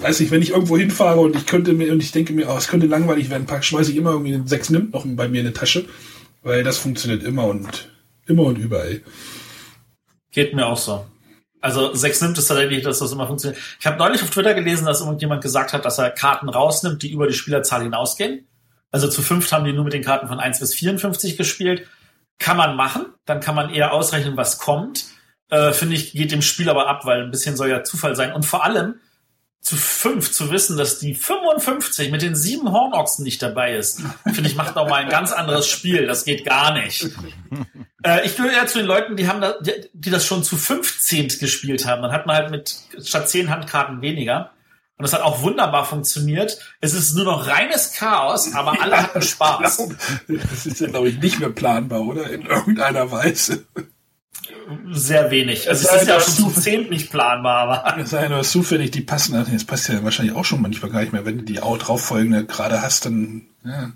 weiß 0.00 0.20
ich, 0.20 0.30
wenn 0.30 0.42
ich 0.42 0.50
irgendwo 0.50 0.78
hinfahre 0.78 1.20
und 1.20 1.36
ich 1.36 1.46
könnte 1.46 1.72
mir 1.72 1.92
und 1.92 2.02
ich 2.02 2.12
denke 2.12 2.32
mir, 2.32 2.48
oh, 2.48 2.56
es 2.56 2.68
könnte 2.68 2.86
langweilig 2.86 3.30
werden, 3.30 3.46
pack, 3.46 3.64
schmeiße 3.64 3.90
ich 3.90 3.96
immer 3.96 4.12
irgendwie 4.12 4.40
sechs 4.48 4.70
nimmt 4.70 4.92
noch 4.92 5.04
bei 5.06 5.28
mir 5.28 5.40
in 5.40 5.46
eine 5.46 5.54
Tasche, 5.54 5.86
weil 6.42 6.64
das 6.64 6.78
funktioniert 6.78 7.22
immer 7.22 7.44
und 7.46 7.88
immer 8.26 8.44
und 8.44 8.58
überall. 8.58 9.02
Geht 10.30 10.54
mir 10.54 10.66
auch 10.66 10.76
so. 10.76 11.04
Also 11.60 11.94
sechs 11.94 12.20
nimmt 12.20 12.38
es 12.38 12.46
tatsächlich, 12.46 12.84
dass 12.84 13.00
das 13.00 13.12
immer 13.12 13.26
funktioniert. 13.26 13.60
Ich 13.80 13.86
habe 13.86 13.98
neulich 13.98 14.22
auf 14.22 14.30
Twitter 14.30 14.54
gelesen, 14.54 14.86
dass 14.86 15.00
irgendjemand 15.00 15.42
gesagt 15.42 15.72
hat, 15.72 15.84
dass 15.84 15.98
er 15.98 16.10
Karten 16.10 16.48
rausnimmt, 16.48 17.02
die 17.02 17.10
über 17.10 17.26
die 17.26 17.34
Spielerzahl 17.34 17.82
hinausgehen. 17.82 18.46
Also 18.90 19.08
zu 19.08 19.22
fünft 19.22 19.52
haben 19.52 19.64
die 19.64 19.72
nur 19.72 19.84
mit 19.84 19.92
den 19.92 20.04
Karten 20.04 20.28
von 20.28 20.40
1 20.40 20.60
bis 20.60 20.74
54 20.74 21.36
gespielt. 21.36 21.86
Kann 22.38 22.56
man 22.56 22.76
machen, 22.76 23.06
dann 23.24 23.40
kann 23.40 23.54
man 23.54 23.70
eher 23.70 23.92
ausrechnen, 23.92 24.36
was 24.36 24.58
kommt. 24.58 25.06
Äh, 25.50 25.72
Finde 25.72 25.96
ich, 25.96 26.12
geht 26.12 26.30
dem 26.30 26.42
Spiel 26.42 26.70
aber 26.70 26.88
ab, 26.88 27.04
weil 27.04 27.22
ein 27.22 27.30
bisschen 27.30 27.56
soll 27.56 27.68
ja 27.68 27.82
Zufall 27.82 28.14
sein. 28.14 28.32
Und 28.32 28.46
vor 28.46 28.64
allem, 28.64 29.00
zu 29.68 29.76
fünf 29.76 30.32
zu 30.32 30.50
wissen, 30.50 30.78
dass 30.78 30.98
die 30.98 31.14
55 31.14 32.10
mit 32.10 32.22
den 32.22 32.34
sieben 32.34 32.72
Hornochsen 32.72 33.22
nicht 33.22 33.42
dabei 33.42 33.76
ist, 33.76 34.00
finde 34.24 34.48
ich, 34.48 34.56
macht 34.56 34.76
noch 34.76 34.88
mal 34.88 34.96
ein 35.02 35.10
ganz 35.10 35.30
anderes 35.30 35.68
Spiel. 35.68 36.06
Das 36.06 36.24
geht 36.24 36.46
gar 36.46 36.72
nicht. 36.72 37.10
Äh, 38.02 38.24
ich 38.24 38.36
gehöre 38.36 38.52
eher 38.52 38.66
zu 38.66 38.78
den 38.78 38.86
Leuten, 38.86 39.16
die 39.16 39.28
haben 39.28 39.40
da, 39.40 39.54
die, 39.60 39.72
die 39.92 40.10
das 40.10 40.24
schon 40.24 40.42
zu 40.42 40.56
15 40.56 41.28
gespielt 41.40 41.84
haben. 41.84 42.00
Dann 42.00 42.12
hat 42.12 42.26
man 42.26 42.36
halt 42.36 42.50
mit 42.50 42.76
statt 43.02 43.28
zehn 43.28 43.50
Handkarten 43.50 44.00
weniger. 44.00 44.52
Und 44.96 45.02
das 45.02 45.12
hat 45.12 45.20
auch 45.20 45.42
wunderbar 45.42 45.84
funktioniert. 45.84 46.58
Es 46.80 46.94
ist 46.94 47.14
nur 47.14 47.24
noch 47.24 47.46
reines 47.46 47.92
Chaos, 47.92 48.54
aber 48.54 48.80
alle 48.80 49.02
hatten 49.02 49.20
Spaß. 49.20 49.88
Das 50.28 50.64
ist 50.64 50.80
ja, 50.80 50.86
glaube 50.86 51.08
ich, 51.08 51.18
nicht 51.18 51.40
mehr 51.40 51.50
planbar, 51.50 52.00
oder? 52.00 52.30
In 52.30 52.46
irgendeiner 52.46 53.10
Weise 53.10 53.66
sehr 54.90 55.30
wenig. 55.30 55.68
Also 55.68 55.88
es 55.88 56.02
ist 56.02 56.08
ja 56.08 56.20
schon 56.20 56.34
zu 56.34 56.60
zehn 56.60 56.88
nicht 56.88 57.10
planbar. 57.10 57.68
Aber. 57.68 57.98
Es 58.02 58.10
sei 58.10 58.28
nur 58.28 58.42
zufällig, 58.42 58.90
die 58.90 59.00
passen. 59.00 59.44
Das 59.50 59.64
passt 59.64 59.88
ja 59.88 60.02
wahrscheinlich 60.04 60.34
auch 60.34 60.44
schon 60.44 60.62
manchmal 60.62 60.90
gar 60.90 61.00
nicht 61.00 61.12
mehr. 61.12 61.24
Wenn 61.24 61.38
du 61.38 61.44
die 61.44 61.60
auch 61.60 61.78
drauffolgende 61.78 62.44
gerade 62.44 62.82
hast, 62.82 63.06
dann... 63.06 63.46
Ja. 63.64 63.92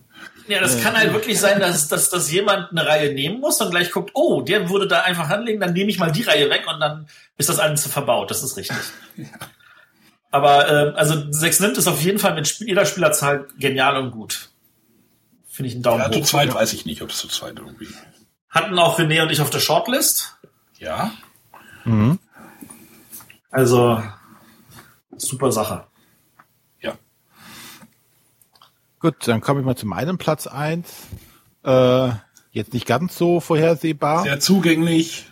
Ja, 0.48 0.60
das 0.60 0.82
kann 0.82 0.94
halt 0.94 1.12
wirklich 1.12 1.38
sein, 1.38 1.60
dass, 1.60 1.86
dass, 1.86 2.10
dass 2.10 2.30
jemand 2.30 2.72
eine 2.72 2.86
Reihe 2.86 3.14
nehmen 3.14 3.40
muss 3.40 3.60
und 3.60 3.70
gleich 3.70 3.92
guckt, 3.92 4.10
oh, 4.14 4.42
der 4.42 4.68
würde 4.68 4.88
da 4.88 5.02
einfach 5.02 5.30
anlegen, 5.30 5.60
dann 5.60 5.72
nehme 5.72 5.88
ich 5.88 5.98
mal 5.98 6.10
die 6.10 6.22
Reihe 6.22 6.50
weg 6.50 6.64
und 6.72 6.80
dann 6.80 7.06
ist 7.38 7.48
das 7.48 7.60
alles 7.60 7.86
verbaut. 7.86 8.30
Das 8.30 8.42
ist 8.42 8.56
richtig. 8.56 8.76
Ja. 9.16 9.26
Aber 10.30 10.68
äh, 10.68 10.94
also 10.96 11.30
sechs 11.30 11.60
nimmt 11.60 11.76
es 11.76 11.86
auf 11.86 12.00
jeden 12.00 12.18
Fall 12.18 12.34
mit 12.34 12.48
jeder 12.58 12.86
Spielerzahl 12.86 13.48
genial 13.58 13.98
und 13.98 14.12
gut. 14.12 14.48
Finde 15.46 15.68
ich 15.68 15.74
einen 15.74 15.82
Daumen 15.82 16.00
ja, 16.00 16.08
hoch. 16.08 16.14
Zu 16.14 16.22
zweit 16.22 16.54
weiß 16.54 16.72
ich 16.72 16.86
nicht, 16.86 17.02
ob 17.02 17.10
es 17.10 17.18
zu 17.18 17.28
zweit 17.28 17.58
irgendwie. 17.58 17.88
Hatten 18.48 18.78
auch 18.78 18.98
René 18.98 19.22
und 19.22 19.30
ich 19.30 19.42
auf 19.42 19.50
der 19.50 19.60
Shortlist. 19.60 20.38
Ja. 20.82 21.12
Mhm. 21.84 22.18
Also, 23.52 24.02
super 25.16 25.52
Sache. 25.52 25.86
Ja. 26.80 26.94
Gut, 28.98 29.14
dann 29.28 29.40
komme 29.40 29.60
ich 29.60 29.66
mal 29.66 29.76
zu 29.76 29.86
meinem 29.86 30.18
Platz 30.18 30.48
eins. 30.48 30.88
Äh, 31.64 32.08
jetzt 32.50 32.72
nicht 32.72 32.86
ganz 32.86 33.16
so 33.16 33.38
vorhersehbar. 33.38 34.24
Sehr 34.24 34.40
zugänglich. 34.40 35.30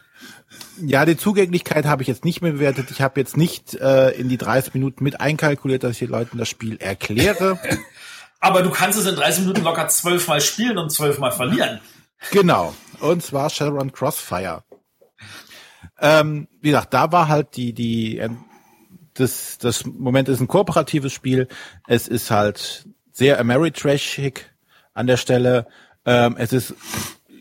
Ja, 0.80 1.04
die 1.04 1.16
Zugänglichkeit 1.16 1.84
habe 1.84 2.02
ich 2.02 2.08
jetzt 2.08 2.24
nicht 2.24 2.42
mehr 2.42 2.52
bewertet. 2.52 2.92
Ich 2.92 3.00
habe 3.00 3.18
jetzt 3.18 3.36
nicht 3.36 3.74
äh, 3.74 4.10
in 4.10 4.28
die 4.28 4.38
30 4.38 4.72
Minuten 4.74 5.02
mit 5.02 5.20
einkalkuliert, 5.20 5.82
dass 5.82 5.92
ich 5.92 5.98
den 5.98 6.10
Leuten 6.10 6.38
das 6.38 6.48
Spiel 6.48 6.76
erkläre. 6.76 7.58
Aber 8.40 8.62
du 8.62 8.70
kannst 8.70 8.98
es 8.98 9.06
in 9.06 9.16
30 9.16 9.46
Minuten 9.46 9.64
locker 9.64 9.88
zwölfmal 9.88 10.40
spielen 10.40 10.78
und 10.78 10.90
zwölfmal 10.90 11.32
verlieren. 11.32 11.80
Genau. 12.30 12.72
Und 13.00 13.22
zwar 13.22 13.50
Shadowrun 13.50 13.92
Crossfire. 13.92 14.62
Ähm, 16.00 16.48
wie 16.60 16.70
gesagt, 16.70 16.94
da 16.94 17.12
war 17.12 17.28
halt 17.28 17.56
die, 17.56 17.72
die, 17.72 18.18
ähm, 18.18 18.44
das, 19.14 19.58
das 19.58 19.84
Moment 19.84 20.28
ist 20.28 20.40
ein 20.40 20.48
kooperatives 20.48 21.12
Spiel. 21.12 21.48
Es 21.86 22.08
ist 22.08 22.30
halt 22.30 22.86
sehr 23.12 23.38
Ameritrashig 23.38 24.46
an 24.94 25.06
der 25.06 25.16
Stelle. 25.16 25.66
Ähm, 26.06 26.36
es 26.38 26.52
ist 26.52 26.74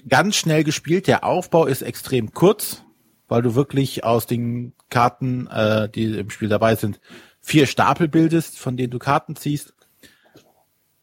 ganz 0.08 0.36
schnell 0.36 0.64
gespielt. 0.64 1.08
Der 1.08 1.24
Aufbau 1.24 1.66
ist 1.66 1.82
extrem 1.82 2.34
kurz, 2.34 2.84
weil 3.28 3.42
du 3.42 3.56
wirklich 3.56 4.04
aus 4.04 4.26
den 4.26 4.74
Karten, 4.90 5.48
äh, 5.48 5.88
die 5.90 6.18
im 6.18 6.30
Spiel 6.30 6.50
dabei 6.50 6.76
sind, 6.76 7.00
vier 7.40 7.68
Stapel 7.68 8.08
bildest, 8.08 8.60
von 8.60 8.76
denen 8.76 8.92
du 8.92 9.00
Karten 9.00 9.36
ziehst. 9.36 9.74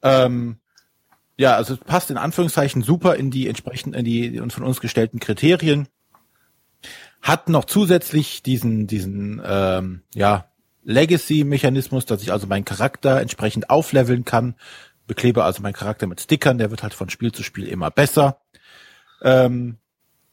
Ähm, 0.02 0.58
ja, 1.38 1.56
also 1.56 1.74
es 1.74 1.80
passt 1.80 2.10
in 2.10 2.16
Anführungszeichen 2.16 2.82
super 2.82 3.16
in 3.16 3.30
die 3.30 3.48
entsprechenden, 3.48 3.98
in 3.98 4.04
die 4.04 4.38
von 4.50 4.64
uns 4.64 4.80
gestellten 4.80 5.20
Kriterien. 5.20 5.88
Hat 7.22 7.48
noch 7.48 7.64
zusätzlich 7.64 8.42
diesen, 8.42 8.86
diesen, 8.86 9.42
ähm, 9.44 10.02
ja, 10.14 10.48
Legacy-Mechanismus, 10.84 12.06
dass 12.06 12.22
ich 12.22 12.32
also 12.32 12.46
meinen 12.46 12.64
Charakter 12.64 13.20
entsprechend 13.20 13.70
aufleveln 13.70 14.24
kann. 14.24 14.54
Beklebe 15.06 15.44
also 15.44 15.62
meinen 15.62 15.72
Charakter 15.72 16.06
mit 16.06 16.20
Stickern, 16.20 16.58
der 16.58 16.70
wird 16.70 16.82
halt 16.82 16.94
von 16.94 17.10
Spiel 17.10 17.32
zu 17.32 17.42
Spiel 17.42 17.66
immer 17.66 17.90
besser. 17.90 18.40
Ähm, 19.22 19.78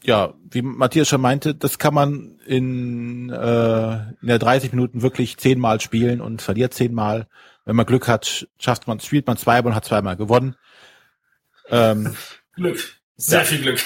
ja, 0.04 0.34
wie 0.50 0.62
Matthias 0.62 1.08
schon 1.08 1.22
meinte, 1.22 1.56
das 1.56 1.80
kann 1.80 1.94
man 1.94 2.38
in, 2.46 3.30
äh, 3.30 3.94
in 4.22 4.28
der 4.28 4.40
30 4.40 4.74
Minuten 4.74 5.02
wirklich 5.02 5.38
zehnmal 5.38 5.80
spielen 5.80 6.22
und 6.22 6.42
verliert 6.42 6.74
zehnmal. 6.74 7.28
Wenn 7.66 7.76
man 7.76 7.86
Glück 7.86 8.08
hat, 8.08 8.48
schafft 8.60 8.88
man, 8.88 9.00
spielt 9.00 9.26
man 9.28 9.38
zweimal 9.38 9.72
und 9.72 9.76
hat 9.76 9.86
zweimal 9.86 10.18
gewonnen. 10.18 10.56
Ähm, 11.70 12.16
Glück. 12.56 13.02
Sehr 13.16 13.40
ja, 13.40 13.46
viel 13.46 13.62
Glück. 13.62 13.80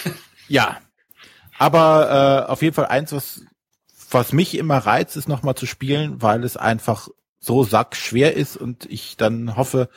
Ja. 0.47 0.77
Aber 1.57 2.45
äh, 2.47 2.51
auf 2.51 2.61
jeden 2.61 2.75
Fall 2.75 2.87
eins, 2.87 3.11
was, 3.11 3.41
was 4.11 4.33
mich 4.33 4.57
immer 4.57 4.77
reizt, 4.77 5.17
ist 5.17 5.27
nochmal 5.27 5.55
zu 5.55 5.65
spielen, 5.65 6.21
weil 6.21 6.43
es 6.43 6.57
einfach 6.57 7.09
so 7.39 7.63
sackschwer 7.63 8.35
ist 8.35 8.57
und 8.57 8.85
ich 8.85 9.17
dann 9.17 9.55
hoffe, 9.55 9.89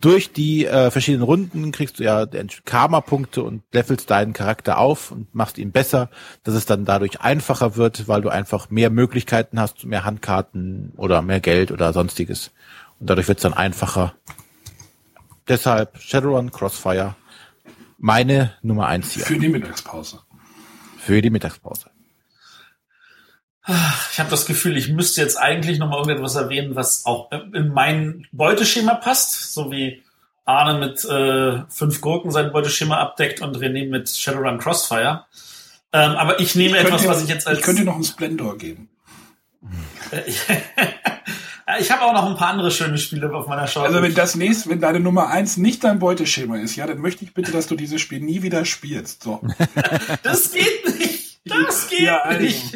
durch 0.00 0.32
die 0.32 0.64
äh, 0.64 0.90
verschiedenen 0.90 1.24
Runden 1.24 1.72
kriegst 1.72 1.98
du 1.98 2.04
ja 2.04 2.26
Karma-Punkte 2.64 3.42
und 3.42 3.62
levelst 3.72 4.10
deinen 4.10 4.32
Charakter 4.32 4.78
auf 4.78 5.10
und 5.10 5.34
machst 5.34 5.58
ihn 5.58 5.72
besser, 5.72 6.08
dass 6.42 6.54
es 6.54 6.64
dann 6.64 6.86
dadurch 6.86 7.20
einfacher 7.20 7.76
wird, 7.76 8.08
weil 8.08 8.22
du 8.22 8.30
einfach 8.30 8.70
mehr 8.70 8.88
Möglichkeiten 8.88 9.60
hast, 9.60 9.84
mehr 9.84 10.04
Handkarten 10.04 10.92
oder 10.96 11.20
mehr 11.20 11.40
Geld 11.40 11.70
oder 11.70 11.92
sonstiges. 11.92 12.50
Und 12.98 13.10
dadurch 13.10 13.28
wird 13.28 13.38
es 13.38 13.42
dann 13.42 13.52
einfacher. 13.52 14.14
Deshalb 15.48 15.98
Shadowrun 16.00 16.50
Crossfire 16.50 17.14
meine 17.98 18.54
Nummer 18.62 18.86
eins 18.86 19.12
hier. 19.12 19.24
Für 19.24 19.38
die 19.38 19.48
Mittagspause. 19.48 20.20
Für 21.04 21.22
die 21.22 21.30
Mittagspause. 21.30 21.90
Ich 24.12 24.18
habe 24.18 24.30
das 24.30 24.46
Gefühl, 24.46 24.76
ich 24.76 24.88
müsste 24.88 25.20
jetzt 25.20 25.36
eigentlich 25.36 25.78
noch 25.78 25.88
mal 25.88 25.98
irgendetwas 25.98 26.34
erwähnen, 26.34 26.76
was 26.76 27.06
auch 27.06 27.30
in 27.30 27.68
mein 27.68 28.26
Beuteschema 28.32 28.94
passt, 28.94 29.52
so 29.52 29.70
wie 29.70 30.02
Arne 30.44 30.78
mit 30.78 31.04
äh, 31.04 31.62
fünf 31.68 32.00
Gurken 32.00 32.30
sein 32.30 32.52
Beuteschema 32.52 32.98
abdeckt 32.98 33.40
und 33.40 33.56
René 33.56 33.88
mit 33.88 34.08
Shadowrun 34.08 34.58
Crossfire. 34.58 35.26
Ähm, 35.92 36.12
aber 36.12 36.40
ich 36.40 36.54
nehme 36.54 36.78
ich 36.78 36.84
etwas, 36.84 37.06
was 37.06 37.22
ich 37.22 37.28
jetzt 37.28 37.46
als... 37.46 37.58
Ich 37.58 37.64
könnte 37.64 37.84
noch 37.84 37.94
einen 37.94 38.04
Splendor 38.04 38.58
geben. 38.58 38.88
ich 41.78 41.90
habe 41.90 42.02
auch 42.02 42.12
noch 42.12 42.26
ein 42.26 42.36
paar 42.36 42.48
andere 42.48 42.70
schöne 42.70 42.98
Spiele 42.98 43.32
auf 43.32 43.46
meiner 43.46 43.66
Show. 43.66 43.80
Also 43.80 44.02
wenn 44.02 44.14
das 44.14 44.34
nächste, 44.34 44.70
wenn 44.70 44.80
deine 44.80 45.00
Nummer 45.00 45.28
eins 45.28 45.56
nicht 45.56 45.84
dein 45.84 45.98
Beuteschema 45.98 46.58
ist, 46.58 46.76
ja, 46.76 46.86
dann 46.86 46.98
möchte 46.98 47.24
ich 47.24 47.34
bitte, 47.34 47.52
dass 47.52 47.66
du 47.66 47.76
dieses 47.76 48.00
Spiel 48.00 48.20
nie 48.20 48.42
wieder 48.42 48.64
spielst. 48.64 49.22
So. 49.22 49.40
das 50.22 50.52
geht 50.52 50.98
nicht. 50.98 51.40
Das 51.44 51.88
geht 51.88 52.00
ja, 52.00 52.20
also. 52.22 52.40
nicht. 52.40 52.74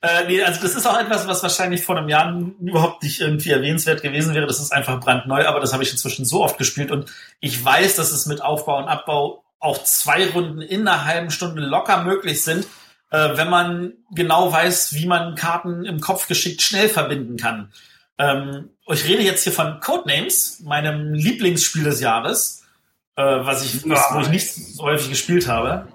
Äh, 0.00 0.26
nee, 0.28 0.42
also 0.42 0.60
das 0.62 0.76
ist 0.76 0.86
auch 0.86 0.98
etwas, 0.98 1.26
was 1.26 1.42
wahrscheinlich 1.42 1.82
vor 1.82 1.96
einem 1.96 2.08
Jahr 2.08 2.32
überhaupt 2.60 3.02
nicht 3.02 3.20
irgendwie 3.20 3.50
erwähnenswert 3.50 4.00
gewesen 4.00 4.34
wäre. 4.34 4.46
Das 4.46 4.60
ist 4.60 4.72
einfach 4.72 5.00
brandneu, 5.00 5.44
aber 5.46 5.58
das 5.58 5.72
habe 5.72 5.82
ich 5.82 5.90
inzwischen 5.90 6.24
so 6.24 6.44
oft 6.44 6.56
gespielt 6.56 6.92
und 6.92 7.10
ich 7.40 7.64
weiß, 7.64 7.96
dass 7.96 8.12
es 8.12 8.26
mit 8.26 8.40
Aufbau 8.40 8.78
und 8.78 8.88
Abbau 8.88 9.44
auch 9.58 9.82
zwei 9.82 10.28
Runden 10.28 10.60
in 10.60 10.86
einer 10.86 11.04
halben 11.04 11.32
Stunde 11.32 11.62
locker 11.62 12.04
möglich 12.04 12.44
sind, 12.44 12.66
äh, 13.10 13.36
wenn 13.36 13.50
man 13.50 13.92
genau 14.10 14.52
weiß, 14.52 14.94
wie 14.94 15.06
man 15.06 15.34
Karten 15.34 15.84
im 15.84 16.00
Kopf 16.00 16.28
geschickt 16.28 16.62
schnell 16.62 16.88
verbinden 16.88 17.36
kann. 17.36 17.72
Ähm, 18.18 18.70
ich 18.86 19.04
rede 19.04 19.22
jetzt 19.22 19.44
hier 19.44 19.52
von 19.52 19.80
Codenames, 19.80 20.60
meinem 20.60 21.14
Lieblingsspiel 21.14 21.84
des 21.84 22.00
Jahres, 22.00 22.64
äh, 23.16 23.22
was 23.22 23.64
ich, 23.64 23.88
was, 23.88 24.06
wo 24.12 24.20
ich 24.20 24.28
nicht 24.28 24.52
so 24.52 24.82
häufig 24.82 25.10
gespielt 25.10 25.48
habe. 25.48 25.88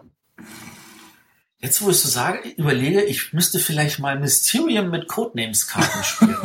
Jetzt, 1.60 1.82
wo 1.82 1.90
ich 1.90 2.00
so 2.00 2.10
sage, 2.10 2.50
überlege, 2.50 3.04
ich 3.04 3.32
müsste 3.32 3.60
vielleicht 3.60 4.00
mal 4.00 4.20
Mysterium 4.20 4.90
mit 4.90 5.08
Codenames-Karten 5.08 6.04
spielen. 6.04 6.38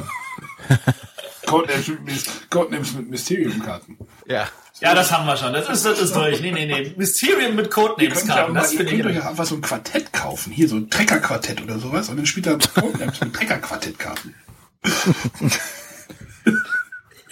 Codenames, 1.48 1.88
mit, 1.88 2.50
Codenames 2.50 2.92
mit 2.94 3.10
Mysterium-Karten. 3.10 3.98
Ja. 4.26 4.48
Ja, 4.80 4.94
das 4.94 5.10
haben 5.10 5.26
wir 5.26 5.36
schon. 5.36 5.52
Das 5.52 5.68
ist, 5.68 5.84
das 5.84 5.98
ist 6.00 6.14
durch. 6.14 6.40
Nee, 6.40 6.52
nee, 6.52 6.66
nee. 6.66 6.94
Mysterium 6.96 7.56
mit 7.56 7.70
Codenames-Karten. 7.70 8.54
Ja 8.54 8.70
ihr 8.70 8.84
könnt 8.86 9.06
euch 9.06 9.16
ja 9.16 9.28
einfach 9.28 9.44
so 9.44 9.56
ein 9.56 9.60
Quartett 9.60 10.12
kaufen. 10.12 10.52
Hier 10.52 10.68
so 10.68 10.76
ein 10.76 10.88
Trecker-Quartett 10.88 11.62
oder 11.62 11.78
sowas. 11.78 12.08
Und 12.08 12.16
dann 12.18 12.26
spielt 12.26 12.46
er 12.46 12.58
Codenames 12.58 13.20
mit 13.20 13.34
Trecker-Quartett-Karten. 13.34 14.34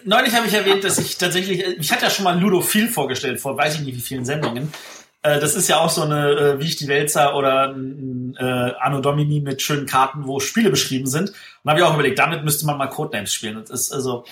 Neulich 0.04 0.34
habe 0.34 0.46
ich 0.46 0.54
erwähnt, 0.54 0.84
dass 0.84 0.98
ich 0.98 1.18
tatsächlich, 1.18 1.64
ich 1.64 1.92
hatte 1.92 2.04
ja 2.04 2.10
schon 2.10 2.24
mal 2.24 2.38
Ludo 2.38 2.60
viel 2.60 2.88
vorgestellt, 2.88 3.40
vor 3.40 3.56
weiß 3.56 3.74
ich 3.74 3.80
nicht 3.80 3.96
wie 3.96 4.00
vielen 4.00 4.24
Sendungen. 4.24 4.72
Äh, 5.22 5.40
das 5.40 5.54
ist 5.54 5.68
ja 5.68 5.78
auch 5.78 5.90
so 5.90 6.02
eine 6.02 6.30
äh, 6.30 6.60
Wie 6.60 6.66
ich 6.66 6.76
die 6.76 6.88
Wälzer 6.88 7.34
oder 7.36 7.68
ein 7.68 8.36
äh, 8.38 8.72
Anno 8.80 9.00
Domini 9.00 9.40
mit 9.40 9.62
schönen 9.62 9.86
Karten, 9.86 10.26
wo 10.26 10.40
Spiele 10.40 10.70
beschrieben 10.70 11.06
sind. 11.06 11.30
Und 11.30 11.70
habe 11.70 11.80
ich 11.80 11.86
auch 11.86 11.94
überlegt, 11.94 12.18
damit 12.18 12.44
müsste 12.44 12.66
man 12.66 12.78
mal 12.78 12.88
Codenames 12.88 13.32
spielen. 13.32 13.56
Das 13.60 13.70
ist 13.70 13.92
also 13.92 14.24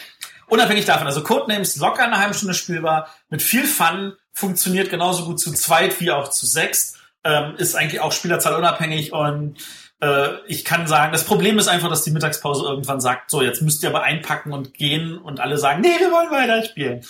unabhängig 0.48 0.84
davon. 0.84 1.06
Also 1.06 1.22
Codenames 1.22 1.76
locker 1.76 2.04
eine 2.04 2.18
halbe 2.18 2.34
Stunde 2.34 2.54
spielbar, 2.54 3.08
mit 3.30 3.42
viel 3.42 3.64
Fun, 3.64 4.14
funktioniert 4.32 4.90
genauso 4.90 5.24
gut 5.24 5.40
zu 5.40 5.52
zweit 5.52 6.00
wie 6.00 6.10
auch 6.10 6.28
zu 6.28 6.46
sechs, 6.46 6.98
ähm, 7.22 7.54
ist 7.56 7.74
eigentlich 7.74 8.00
auch 8.00 8.12
Spielerzahl 8.12 8.54
unabhängig 8.54 9.12
und 9.12 9.56
äh, 10.00 10.28
ich 10.46 10.64
kann 10.64 10.86
sagen, 10.86 11.12
das 11.12 11.24
Problem 11.24 11.58
ist 11.58 11.68
einfach, 11.68 11.88
dass 11.88 12.02
die 12.02 12.10
Mittagspause 12.10 12.64
irgendwann 12.64 13.00
sagt, 13.00 13.30
so, 13.30 13.42
jetzt 13.42 13.62
müsst 13.62 13.82
ihr 13.82 13.88
aber 13.88 14.02
einpacken 14.02 14.52
und 14.52 14.74
gehen 14.74 15.16
und 15.16 15.40
alle 15.40 15.56
sagen, 15.56 15.80
nee, 15.80 15.98
wir 15.98 16.10
wollen 16.10 16.30
weiter 16.30 16.64
spielen. 16.64 17.04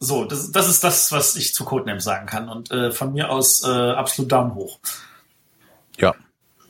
So, 0.00 0.24
das, 0.24 0.52
das 0.52 0.68
ist 0.68 0.84
das, 0.84 1.10
was 1.10 1.34
ich 1.36 1.54
zu 1.54 1.64
Codenames 1.64 2.04
sagen 2.04 2.26
kann. 2.26 2.48
Und 2.48 2.70
äh, 2.70 2.92
von 2.92 3.12
mir 3.12 3.30
aus 3.30 3.64
äh, 3.64 3.68
absolut 3.68 4.30
Daumen 4.30 4.54
hoch. 4.54 4.78
Ja. 5.98 6.14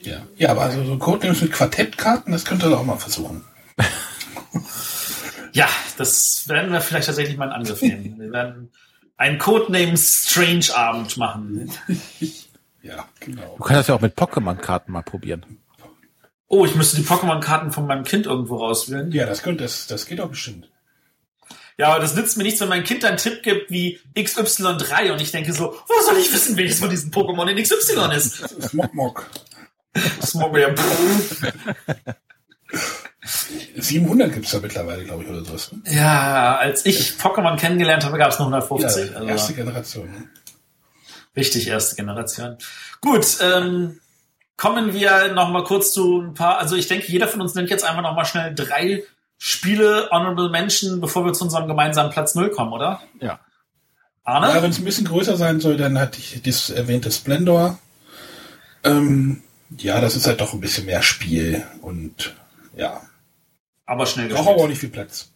Ja, 0.01 0.22
ja 0.37 0.51
aber 0.51 0.62
also 0.62 0.85
so 0.85 0.97
Codenames 0.99 1.43
mit 1.43 1.53
Quartettkarten, 1.53 2.33
das 2.33 2.45
könnt 2.45 2.62
ihr 2.62 2.70
doch 2.70 2.81
auch 2.81 2.85
mal 2.85 2.97
versuchen. 2.97 3.45
ja, 5.53 5.68
das 5.97 6.49
werden 6.49 6.72
wir 6.72 6.81
vielleicht 6.81 7.07
tatsächlich 7.07 7.37
mal 7.37 7.47
in 7.47 7.53
Angriff 7.53 7.83
nehmen. 7.83 8.14
Wir 8.18 8.33
werden 8.33 8.70
einen 9.16 9.39
Codenames 9.39 10.29
Strange 10.29 10.74
Abend 10.74 11.16
machen. 11.16 11.70
ja, 12.83 13.05
genau. 13.20 13.57
Du 13.57 13.64
kannst 13.64 13.81
das 13.81 13.87
ja 13.89 13.95
auch 13.95 14.01
mit 14.01 14.16
Pokémon-Karten 14.16 14.93
mal 14.93 15.03
probieren. 15.03 15.45
Oh, 16.47 16.64
ich 16.64 16.74
müsste 16.74 16.97
die 16.97 17.03
Pokémon-Karten 17.03 17.72
von 17.72 17.87
meinem 17.87 18.05
Kind 18.05 18.26
irgendwo 18.26 18.57
rauswählen. 18.57 19.12
Ja, 19.12 19.26
das 19.26 19.43
könnte, 19.43 19.64
das, 19.64 19.87
das 19.87 20.07
geht 20.07 20.20
auch 20.20 20.31
bestimmt. 20.31 20.70
Ja, 21.79 21.91
aber 21.91 22.01
das 22.01 22.14
nützt 22.16 22.37
mir 22.37 22.43
nichts, 22.43 22.61
wenn 22.61 22.68
mein 22.68 22.83
Kind 22.83 23.05
einen 23.05 23.18
Tipp 23.18 23.43
gibt 23.45 23.70
wie 23.70 24.01
XY3 24.16 25.12
und 25.12 25.20
ich 25.20 25.31
denke 25.31 25.53
so, 25.53 25.76
wo 25.87 26.03
soll 26.05 26.18
ich 26.18 26.33
wissen, 26.33 26.57
welches 26.57 26.81
von 26.81 26.91
diesen 26.91 27.12
Pokémon 27.12 27.49
in 27.49 27.62
XY 27.62 28.16
ist? 28.16 28.49
Smogmog. 28.68 29.31
Smogmog, 30.20 30.59
ja. 30.59 30.74
700 33.76 34.33
gibt's 34.33 34.51
da 34.51 34.59
mittlerweile, 34.59 35.05
glaube 35.05 35.22
ich, 35.22 35.31
oder 35.31 35.45
sowas. 35.45 35.70
Ne? 35.70 35.83
Ja, 35.87 36.57
als 36.57 36.85
ich 36.85 37.12
Pokémon 37.12 37.57
kennengelernt 37.57 38.05
habe, 38.05 38.18
gab 38.18 38.33
es 38.33 38.41
noch 38.41 38.47
150. 38.47 39.11
Ja, 39.11 39.16
also 39.16 39.29
erste 39.29 39.55
Generation. 39.55 40.11
Ne? 40.11 40.29
Richtig, 41.37 41.68
erste 41.68 41.95
Generation. 41.95 42.59
Gut, 43.01 43.39
ähm, 43.41 44.01
kommen 44.57 44.95
wir 44.95 45.33
noch 45.33 45.51
mal 45.51 45.62
kurz 45.62 45.93
zu 45.93 46.22
ein 46.22 46.35
paar, 46.35 46.59
also 46.59 46.74
ich 46.74 46.89
denke, 46.89 47.07
jeder 47.07 47.29
von 47.29 47.41
uns 47.41 47.55
nimmt 47.55 47.70
jetzt 47.70 47.85
einfach 47.85 48.03
noch 48.03 48.16
mal 48.16 48.24
schnell 48.24 48.53
drei 48.53 49.05
Spiele, 49.39 50.09
Honorable 50.11 50.51
Mention, 50.51 51.01
bevor 51.01 51.24
wir 51.24 51.32
zu 51.32 51.45
unserem 51.45 51.68
gemeinsamen 51.68 52.11
Platz 52.11 52.34
Null 52.34 52.51
kommen, 52.51 52.72
oder? 52.72 53.01
Ja. 53.20 53.39
Arne? 54.24 54.49
Ja, 54.49 54.62
wenn 54.62 54.70
es 54.70 54.78
ein 54.78 54.84
bisschen 54.84 55.07
größer 55.07 55.36
sein 55.36 55.61
soll, 55.61 55.76
dann 55.76 55.99
hatte 55.99 56.18
ich 56.18 56.43
das 56.43 56.70
erwähnte 56.70 57.11
Splendor. 57.11 57.78
Ähm, 58.84 59.43
ja, 59.76 60.01
das 60.01 60.16
ist 60.16 60.26
halt 60.26 60.41
doch 60.41 60.53
ein 60.53 60.61
bisschen 60.61 60.86
mehr 60.86 61.03
Spiel 61.03 61.64
und 61.80 62.34
ja. 62.76 63.01
Aber 63.86 64.07
schnell 64.07 64.28
Braucht 64.28 64.49
aber 64.49 64.62
auch 64.64 64.68
nicht 64.68 64.80
viel 64.80 64.91
Platz. 64.91 65.30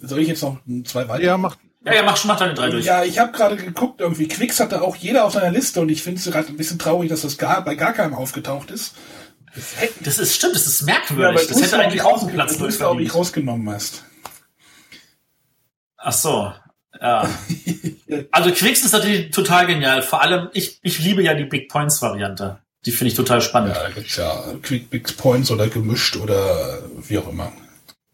Soll 0.00 0.20
ich 0.20 0.28
jetzt 0.28 0.42
noch 0.42 0.58
zwei 0.84 1.08
weiter? 1.08 1.24
Ja, 1.24 1.38
mach. 1.38 1.56
Ja, 1.84 1.94
ja, 1.94 2.02
mach, 2.02 2.22
mach 2.24 2.38
deine 2.38 2.54
drei 2.54 2.70
durch. 2.70 2.84
Ja, 2.84 3.04
ich 3.04 3.18
habe 3.18 3.32
gerade 3.32 3.56
geguckt, 3.56 4.00
irgendwie 4.00 4.28
Quicks 4.28 4.60
hatte 4.60 4.82
auch 4.82 4.96
jeder 4.96 5.24
auf 5.24 5.32
seiner 5.32 5.50
Liste 5.50 5.80
und 5.80 5.88
ich 5.88 6.02
finde 6.02 6.20
es 6.20 6.30
gerade 6.30 6.48
ein 6.48 6.56
bisschen 6.56 6.78
traurig, 6.78 7.08
dass 7.08 7.22
das 7.22 7.38
gar, 7.38 7.64
bei 7.64 7.76
gar 7.76 7.92
keinem 7.92 8.14
aufgetaucht 8.14 8.70
ist. 8.70 8.94
Das 10.04 10.18
ist 10.18 10.34
stimmt, 10.34 10.54
das 10.54 10.66
ist 10.66 10.82
merkwürdig. 10.82 11.42
Ja, 11.42 11.48
das 11.48 11.62
hätte 11.62 11.78
eigentlich 11.78 12.02
auch 12.02 12.22
einen 12.22 12.32
Platz 12.32 12.58
durch 12.58 12.82
auch 12.82 12.94
nicht 12.94 13.14
rausgenommen 13.14 13.70
hast. 13.70 14.04
Ach 15.96 16.12
so. 16.12 16.52
Ja. 17.00 17.28
also 18.30 18.50
Quicks 18.50 18.84
ist 18.84 18.92
natürlich 18.92 19.30
total 19.30 19.66
genial. 19.66 20.02
Vor 20.02 20.22
allem, 20.22 20.48
ich, 20.52 20.78
ich 20.82 20.98
liebe 20.98 21.22
ja 21.22 21.34
die 21.34 21.44
Big 21.44 21.68
Points 21.68 22.00
Variante. 22.02 22.58
Die 22.86 22.92
finde 22.92 23.10
ich 23.10 23.16
total 23.16 23.42
spannend. 23.42 23.74
Ja, 23.74 23.90
gibt's 23.90 24.16
ja 24.16 24.44
Quick 24.62 24.90
Big 24.90 25.16
Points 25.16 25.50
oder 25.50 25.68
gemischt 25.68 26.16
oder 26.16 26.78
wie 27.06 27.18
auch 27.18 27.28
immer. 27.28 27.52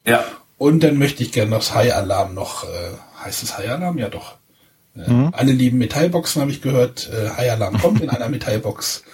Ja. 0.07 0.25
Und 0.59 0.83
dann 0.83 0.99
möchte 0.99 1.23
ich 1.23 1.33
gerne 1.33 1.51
noch 1.51 1.59
das 1.59 1.75
High 1.75 1.95
Alarm 1.95 2.35
noch, 2.35 2.65
äh, 2.65 2.93
heißt 3.23 3.43
es 3.43 3.59
High 3.59 3.71
Alarm? 3.71 3.99
Ja 3.99 4.09
doch. 4.09 4.37
Äh, 4.97 5.11
mhm. 5.11 5.31
Alle 5.33 5.53
lieben 5.53 5.79
Metallboxen, 5.79 6.41
habe 6.41 6.51
ich 6.51 6.63
gehört. 6.63 7.11
Äh, 7.13 7.31
High 7.31 7.53
Alarm 7.53 7.81
kommt 7.81 8.01
in 8.01 8.11
einer 8.11 8.29
Metallbox. 8.29 9.05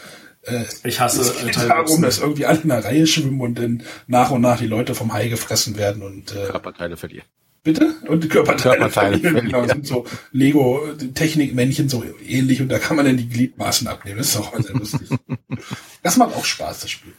Äh, 0.50 0.64
ich 0.84 1.00
hasse 1.00 1.20
es 1.20 1.44
geht 1.44 1.56
darum, 1.56 2.02
dass 2.02 2.18
irgendwie 2.18 2.46
alle 2.46 2.60
in 2.60 2.70
einer 2.70 2.84
Reihe 2.84 3.06
schwimmen 3.06 3.40
und 3.40 3.58
dann 3.58 3.82
nach 4.06 4.30
und 4.30 4.40
nach 4.40 4.58
die 4.58 4.66
Leute 4.66 4.94
vom 4.94 5.12
Hai 5.12 5.28
gefressen 5.28 5.76
werden 5.76 6.02
und 6.02 6.32
äh, 6.32 6.46
Körperteile 6.46 6.96
verlieren. 6.96 7.26
Bitte? 7.62 7.94
Und 8.08 8.24
die 8.24 8.28
Körperteile, 8.28 8.78
Körperteile 8.78 9.18
verlieren, 9.18 9.46
genau, 9.46 9.66
sind 9.66 9.86
so 9.86 10.06
Lego-Technikmännchen 10.32 11.90
so 11.90 12.02
ähnlich 12.26 12.62
und 12.62 12.70
da 12.70 12.78
kann 12.78 12.96
man 12.96 13.04
dann 13.04 13.18
die 13.18 13.28
Gliedmaßen 13.28 13.86
abnehmen. 13.86 14.18
Das 14.18 14.28
ist 14.28 14.36
auch 14.38 14.52
mal 14.52 14.62
sehr 14.62 14.74
lustig. 14.74 15.08
das 16.02 16.16
macht 16.16 16.34
auch 16.34 16.44
Spaß, 16.44 16.80
das 16.80 16.90
Spiel. 16.90 17.12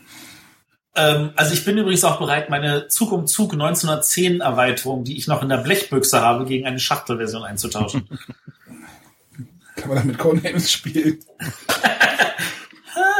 Ähm, 0.95 1.31
also 1.35 1.53
ich 1.53 1.63
bin 1.63 1.77
übrigens 1.77 2.03
auch 2.03 2.19
bereit, 2.19 2.49
meine 2.49 2.87
Zug 2.87 3.11
um 3.11 3.27
Zug 3.27 3.53
1910 3.53 4.41
Erweiterung, 4.41 5.03
die 5.03 5.17
ich 5.17 5.27
noch 5.27 5.43
in 5.43 5.49
der 5.49 5.57
Blechbüchse 5.57 6.21
habe, 6.21 6.45
gegen 6.45 6.65
eine 6.65 6.79
Schachtelversion 6.79 7.43
einzutauschen. 7.43 8.07
Kann 9.75 9.89
man 9.89 9.97
damit 9.99 10.17
Codenames 10.17 10.71
spielen? 10.71 11.19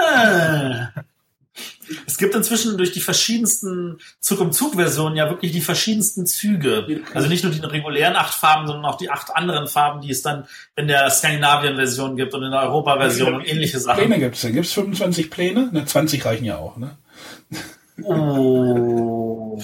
Es 2.08 2.18
gibt 2.18 2.36
inzwischen 2.36 2.78
durch 2.78 2.91
die 2.91 3.02
verschiedensten 3.02 3.99
Zug 4.20 4.39
um 4.39 4.52
Zug 4.52 4.76
Versionen 4.76 5.16
ja 5.16 5.30
wirklich 5.30 5.52
die 5.52 5.62
verschiedensten 5.62 6.26
Züge. 6.26 7.02
Also 7.14 7.28
nicht 7.28 7.43
nur 7.43 7.52
die 7.52 7.60
regulären 7.60 8.16
acht 8.16 8.34
Farben, 8.34 8.68
sondern 8.68 8.86
auch 8.86 8.97
die 8.97 9.10
acht 9.10 9.36
anderen 9.36 9.68
Farben, 9.68 10.02
die 10.02 10.12
es 10.12 10.22
dann 10.22 10.45
in 10.76 10.88
der 10.88 11.10
Skandinavien 11.10 11.76
Version 11.76 12.16
gibt 12.16 12.34
und 12.34 12.43
in 12.43 12.52
der 12.52 12.62
Europa 12.62 12.97
Version 12.97 13.36
und 13.36 13.41
ähnliche 13.41 13.80
Pläne 13.80 13.99
Sachen. 13.99 14.20
gibt's 14.20 14.41
denn? 14.41 14.54
Gibt's 14.54 14.74
25 14.74 15.30
Pläne? 15.30 15.70
Na, 15.72 15.86
20 15.86 16.26
reichen 16.26 16.45
ja 16.45 16.58
auch, 16.58 16.78
ne? 16.78 16.97
Oh, 18.04 19.60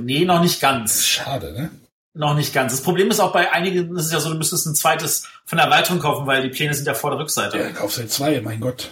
nee, 0.00 0.24
noch 0.24 0.40
nicht 0.40 0.60
ganz. 0.60 1.04
Schade, 1.06 1.52
ne? 1.52 1.70
Noch 2.14 2.34
nicht 2.34 2.52
ganz. 2.52 2.72
Das 2.72 2.82
Problem 2.82 3.10
ist 3.10 3.20
auch 3.20 3.32
bei 3.32 3.52
einigen, 3.52 3.96
ist 3.96 4.06
es 4.06 4.12
ja 4.12 4.20
so, 4.20 4.30
du 4.30 4.36
müsstest 4.36 4.66
ein 4.66 4.74
zweites 4.74 5.26
von 5.46 5.56
der 5.56 5.66
Erweiterung 5.66 5.98
kaufen, 5.98 6.26
weil 6.26 6.42
die 6.42 6.50
Pläne 6.50 6.74
sind 6.74 6.86
ja 6.86 6.94
vor 6.94 7.10
der 7.10 7.18
Rückseite. 7.18 7.58
Ja, 7.58 7.70
kaufst 7.70 7.98
halt 7.98 8.10
zwei, 8.10 8.40
mein 8.40 8.60
Gott. 8.60 8.90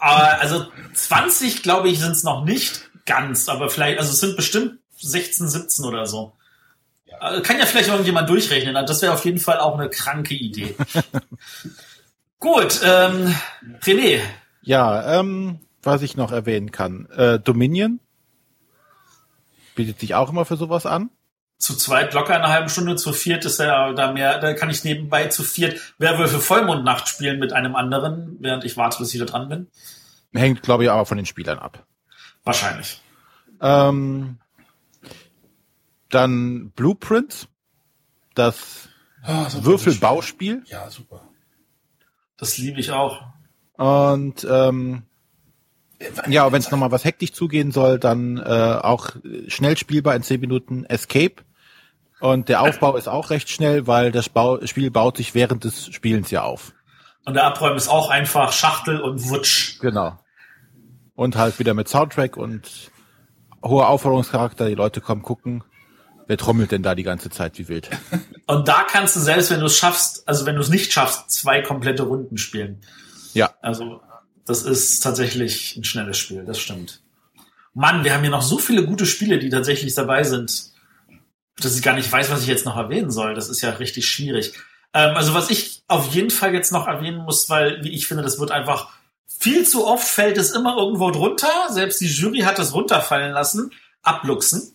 Aber 0.00 0.40
also 0.40 0.66
20, 0.94 1.62
glaube 1.62 1.88
ich, 1.88 2.00
sind 2.00 2.12
es 2.12 2.24
noch 2.24 2.44
nicht 2.44 2.90
ganz, 3.04 3.48
aber 3.48 3.68
vielleicht, 3.68 3.98
also 3.98 4.10
es 4.10 4.20
sind 4.20 4.34
bestimmt 4.36 4.78
16, 4.96 5.48
17 5.48 5.84
oder 5.84 6.06
so. 6.06 6.32
Äh, 7.20 7.40
Kann 7.42 7.58
ja 7.58 7.66
vielleicht 7.66 7.88
irgendjemand 7.88 8.28
durchrechnen. 8.28 8.76
Also 8.76 8.92
Das 8.92 9.02
wäre 9.02 9.12
auf 9.12 9.24
jeden 9.24 9.38
Fall 9.38 9.58
auch 9.60 9.78
eine 9.78 9.90
kranke 9.90 10.34
Idee. 10.34 10.74
Gut, 12.38 12.80
ähm, 12.82 13.34
René, 13.82 14.20
Ja, 14.62 15.20
ähm, 15.20 15.60
was 15.82 16.00
ich 16.00 16.16
noch 16.16 16.32
erwähnen 16.32 16.72
kann. 16.72 17.06
Äh, 17.10 17.38
Dominion 17.38 18.00
bietet 19.74 20.00
sich 20.00 20.14
auch 20.14 20.30
immer 20.30 20.46
für 20.46 20.56
sowas 20.56 20.86
an. 20.86 21.10
Zu 21.60 21.76
zweit 21.76 22.14
locker 22.14 22.34
eine 22.34 22.48
halbe 22.48 22.70
Stunde, 22.70 22.96
zu 22.96 23.12
viert 23.12 23.44
ist 23.44 23.60
ja 23.60 23.92
da 23.92 24.12
mehr, 24.12 24.40
da 24.40 24.54
kann 24.54 24.70
ich 24.70 24.82
nebenbei 24.82 25.26
zu 25.26 25.44
viert 25.44 25.78
Werwölfe 25.98 26.40
Vollmondnacht 26.40 27.06
spielen 27.06 27.38
mit 27.38 27.52
einem 27.52 27.76
anderen, 27.76 28.38
während 28.40 28.64
ich 28.64 28.76
warte, 28.78 28.98
bis 28.98 29.10
ich 29.10 29.14
wieder 29.16 29.26
dran 29.26 29.48
bin. 29.48 29.68
Hängt, 30.32 30.62
glaube 30.62 30.84
ich, 30.84 30.90
aber 30.90 31.04
von 31.04 31.18
den 31.18 31.26
Spielern 31.26 31.58
ab. 31.58 31.84
Wahrscheinlich. 32.44 33.02
Ähm, 33.60 34.38
dann 36.08 36.70
Blueprints, 36.70 37.46
das 38.34 38.88
ein 39.22 39.64
Würfelbauspiel. 39.64 40.62
Ja, 40.66 40.88
super. 40.90 41.28
Das 42.38 42.56
liebe 42.56 42.80
ich 42.80 42.90
auch. 42.90 43.20
Und 43.74 44.46
ähm, 44.48 45.02
ja, 46.26 46.50
wenn 46.50 46.60
es 46.60 46.70
nochmal 46.70 46.90
was 46.90 47.04
hektisch 47.04 47.32
zugehen 47.32 47.70
soll, 47.70 47.98
dann 47.98 48.38
äh, 48.38 48.78
auch 48.82 49.10
schnell 49.48 49.76
spielbar 49.76 50.16
in 50.16 50.22
10 50.22 50.40
Minuten 50.40 50.84
Escape. 50.86 51.42
Und 52.20 52.48
der 52.48 52.60
Aufbau 52.60 52.96
ist 52.96 53.08
auch 53.08 53.30
recht 53.30 53.48
schnell, 53.48 53.86
weil 53.86 54.12
das 54.12 54.28
Bau 54.28 54.64
Spiel 54.66 54.90
baut 54.90 55.16
sich 55.16 55.34
während 55.34 55.64
des 55.64 55.86
Spielens 55.86 56.30
ja 56.30 56.42
auf. 56.42 56.72
Und 57.24 57.34
der 57.34 57.44
Abräumen 57.44 57.76
ist 57.76 57.88
auch 57.88 58.10
einfach 58.10 58.52
Schachtel 58.52 59.00
und 59.00 59.28
Wutsch. 59.28 59.78
Genau. 59.80 60.18
Und 61.14 61.36
halt 61.36 61.58
wieder 61.58 61.74
mit 61.74 61.88
Soundtrack 61.88 62.36
und 62.36 62.90
hoher 63.62 63.88
Aufforderungscharakter. 63.88 64.68
Die 64.68 64.74
Leute 64.74 65.00
kommen 65.00 65.22
gucken. 65.22 65.64
Wer 66.26 66.38
trommelt 66.38 66.70
denn 66.70 66.82
da 66.82 66.94
die 66.94 67.02
ganze 67.02 67.28
Zeit 67.28 67.58
wie 67.58 67.66
wild? 67.66 67.90
Und 68.46 68.68
da 68.68 68.84
kannst 68.88 69.16
du 69.16 69.20
selbst, 69.20 69.50
wenn 69.50 69.58
du 69.58 69.66
es 69.66 69.76
schaffst, 69.76 70.28
also 70.28 70.46
wenn 70.46 70.54
du 70.54 70.60
es 70.60 70.68
nicht 70.68 70.92
schaffst, 70.92 71.28
zwei 71.28 71.60
komplette 71.60 72.04
Runden 72.04 72.38
spielen. 72.38 72.82
Ja, 73.34 73.52
Also 73.62 74.00
das 74.46 74.62
ist 74.62 75.00
tatsächlich 75.00 75.76
ein 75.76 75.82
schnelles 75.82 76.18
Spiel, 76.18 76.44
das 76.44 76.60
stimmt. 76.60 77.02
Mann, 77.74 78.04
wir 78.04 78.14
haben 78.14 78.22
hier 78.22 78.30
noch 78.30 78.42
so 78.42 78.58
viele 78.58 78.86
gute 78.86 79.06
Spiele, 79.06 79.40
die 79.40 79.48
tatsächlich 79.48 79.94
dabei 79.94 80.22
sind, 80.22 80.69
dass 81.64 81.76
ich 81.76 81.82
gar 81.82 81.94
nicht 81.94 82.10
weiß, 82.10 82.30
was 82.30 82.42
ich 82.42 82.48
jetzt 82.48 82.64
noch 82.64 82.76
erwähnen 82.76 83.10
soll. 83.10 83.34
Das 83.34 83.48
ist 83.48 83.60
ja 83.62 83.70
richtig 83.70 84.08
schwierig. 84.08 84.54
Ähm, 84.94 85.16
also 85.16 85.34
was 85.34 85.50
ich 85.50 85.82
auf 85.88 86.12
jeden 86.12 86.30
Fall 86.30 86.54
jetzt 86.54 86.72
noch 86.72 86.86
erwähnen 86.86 87.18
muss, 87.18 87.48
weil 87.50 87.82
wie 87.84 87.94
ich 87.94 88.06
finde, 88.06 88.22
das 88.22 88.38
wird 88.38 88.50
einfach 88.50 88.90
viel 89.26 89.66
zu 89.66 89.86
oft 89.86 90.06
fällt 90.06 90.36
es 90.36 90.50
immer 90.50 90.76
irgendwo 90.76 91.10
drunter. 91.10 91.68
Selbst 91.70 92.00
die 92.00 92.08
Jury 92.08 92.40
hat 92.40 92.58
es 92.58 92.74
runterfallen 92.74 93.32
lassen. 93.32 93.72
Abluchsen. 94.02 94.74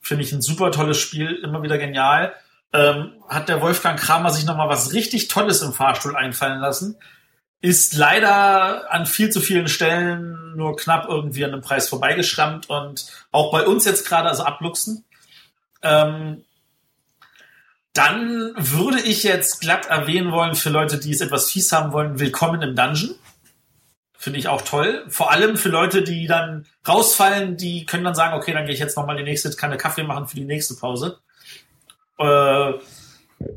Finde 0.00 0.24
ich 0.24 0.32
ein 0.32 0.42
super 0.42 0.70
tolles 0.72 0.98
Spiel, 0.98 1.40
immer 1.42 1.62
wieder 1.62 1.78
genial. 1.78 2.34
Ähm, 2.72 3.12
hat 3.28 3.48
der 3.48 3.60
Wolfgang 3.60 3.98
Kramer 3.98 4.30
sich 4.30 4.44
nochmal 4.44 4.68
was 4.68 4.92
richtig 4.92 5.28
Tolles 5.28 5.62
im 5.62 5.72
Fahrstuhl 5.72 6.16
einfallen 6.16 6.60
lassen 6.60 6.96
ist 7.60 7.94
leider 7.94 8.90
an 8.92 9.06
viel 9.06 9.30
zu 9.30 9.40
vielen 9.40 9.68
Stellen 9.68 10.56
nur 10.56 10.76
knapp 10.76 11.06
irgendwie 11.08 11.44
an 11.44 11.52
dem 11.52 11.60
Preis 11.60 11.88
vorbeigeschrammt 11.88 12.70
und 12.70 13.06
auch 13.32 13.52
bei 13.52 13.66
uns 13.66 13.84
jetzt 13.84 14.06
gerade, 14.06 14.28
also 14.28 14.44
abluchsen. 14.44 15.04
Ähm, 15.82 16.44
dann 17.92 18.54
würde 18.56 19.00
ich 19.00 19.24
jetzt 19.24 19.60
glatt 19.60 19.86
erwähnen 19.86 20.30
wollen 20.32 20.54
für 20.54 20.70
Leute, 20.70 20.98
die 20.98 21.12
es 21.12 21.20
etwas 21.20 21.50
fies 21.50 21.72
haben 21.72 21.92
wollen, 21.92 22.20
Willkommen 22.20 22.62
im 22.62 22.76
Dungeon. 22.76 23.14
Finde 24.16 24.38
ich 24.38 24.48
auch 24.48 24.62
toll. 24.62 25.04
Vor 25.08 25.30
allem 25.32 25.56
für 25.56 25.70
Leute, 25.70 26.02
die 26.02 26.26
dann 26.26 26.66
rausfallen, 26.86 27.56
die 27.56 27.86
können 27.86 28.04
dann 28.04 28.14
sagen, 28.14 28.34
okay, 28.36 28.52
dann 28.52 28.66
gehe 28.66 28.74
ich 28.74 28.80
jetzt 28.80 28.96
nochmal 28.96 29.16
die 29.16 29.22
nächste 29.22 29.50
Kanne 29.50 29.76
Kaffee 29.76 30.02
machen 30.02 30.28
für 30.28 30.36
die 30.36 30.44
nächste 30.44 30.74
Pause. 30.74 31.18
Äh, 32.18 32.72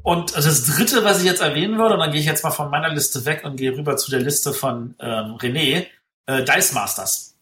und 0.01 0.35
das 0.35 0.65
dritte, 0.65 1.03
was 1.03 1.19
ich 1.19 1.25
jetzt 1.25 1.41
erwähnen 1.41 1.77
würde, 1.77 1.95
und 1.95 1.99
dann 1.99 2.11
gehe 2.11 2.21
ich 2.21 2.25
jetzt 2.25 2.43
mal 2.43 2.51
von 2.51 2.69
meiner 2.69 2.89
Liste 2.89 3.25
weg 3.25 3.43
und 3.43 3.57
gehe 3.57 3.75
rüber 3.75 3.97
zu 3.97 4.09
der 4.09 4.21
Liste 4.21 4.53
von 4.53 4.95
ähm, 4.99 5.35
René, 5.35 5.87
äh, 6.25 6.43
Dice 6.43 6.71
Masters. 6.71 7.35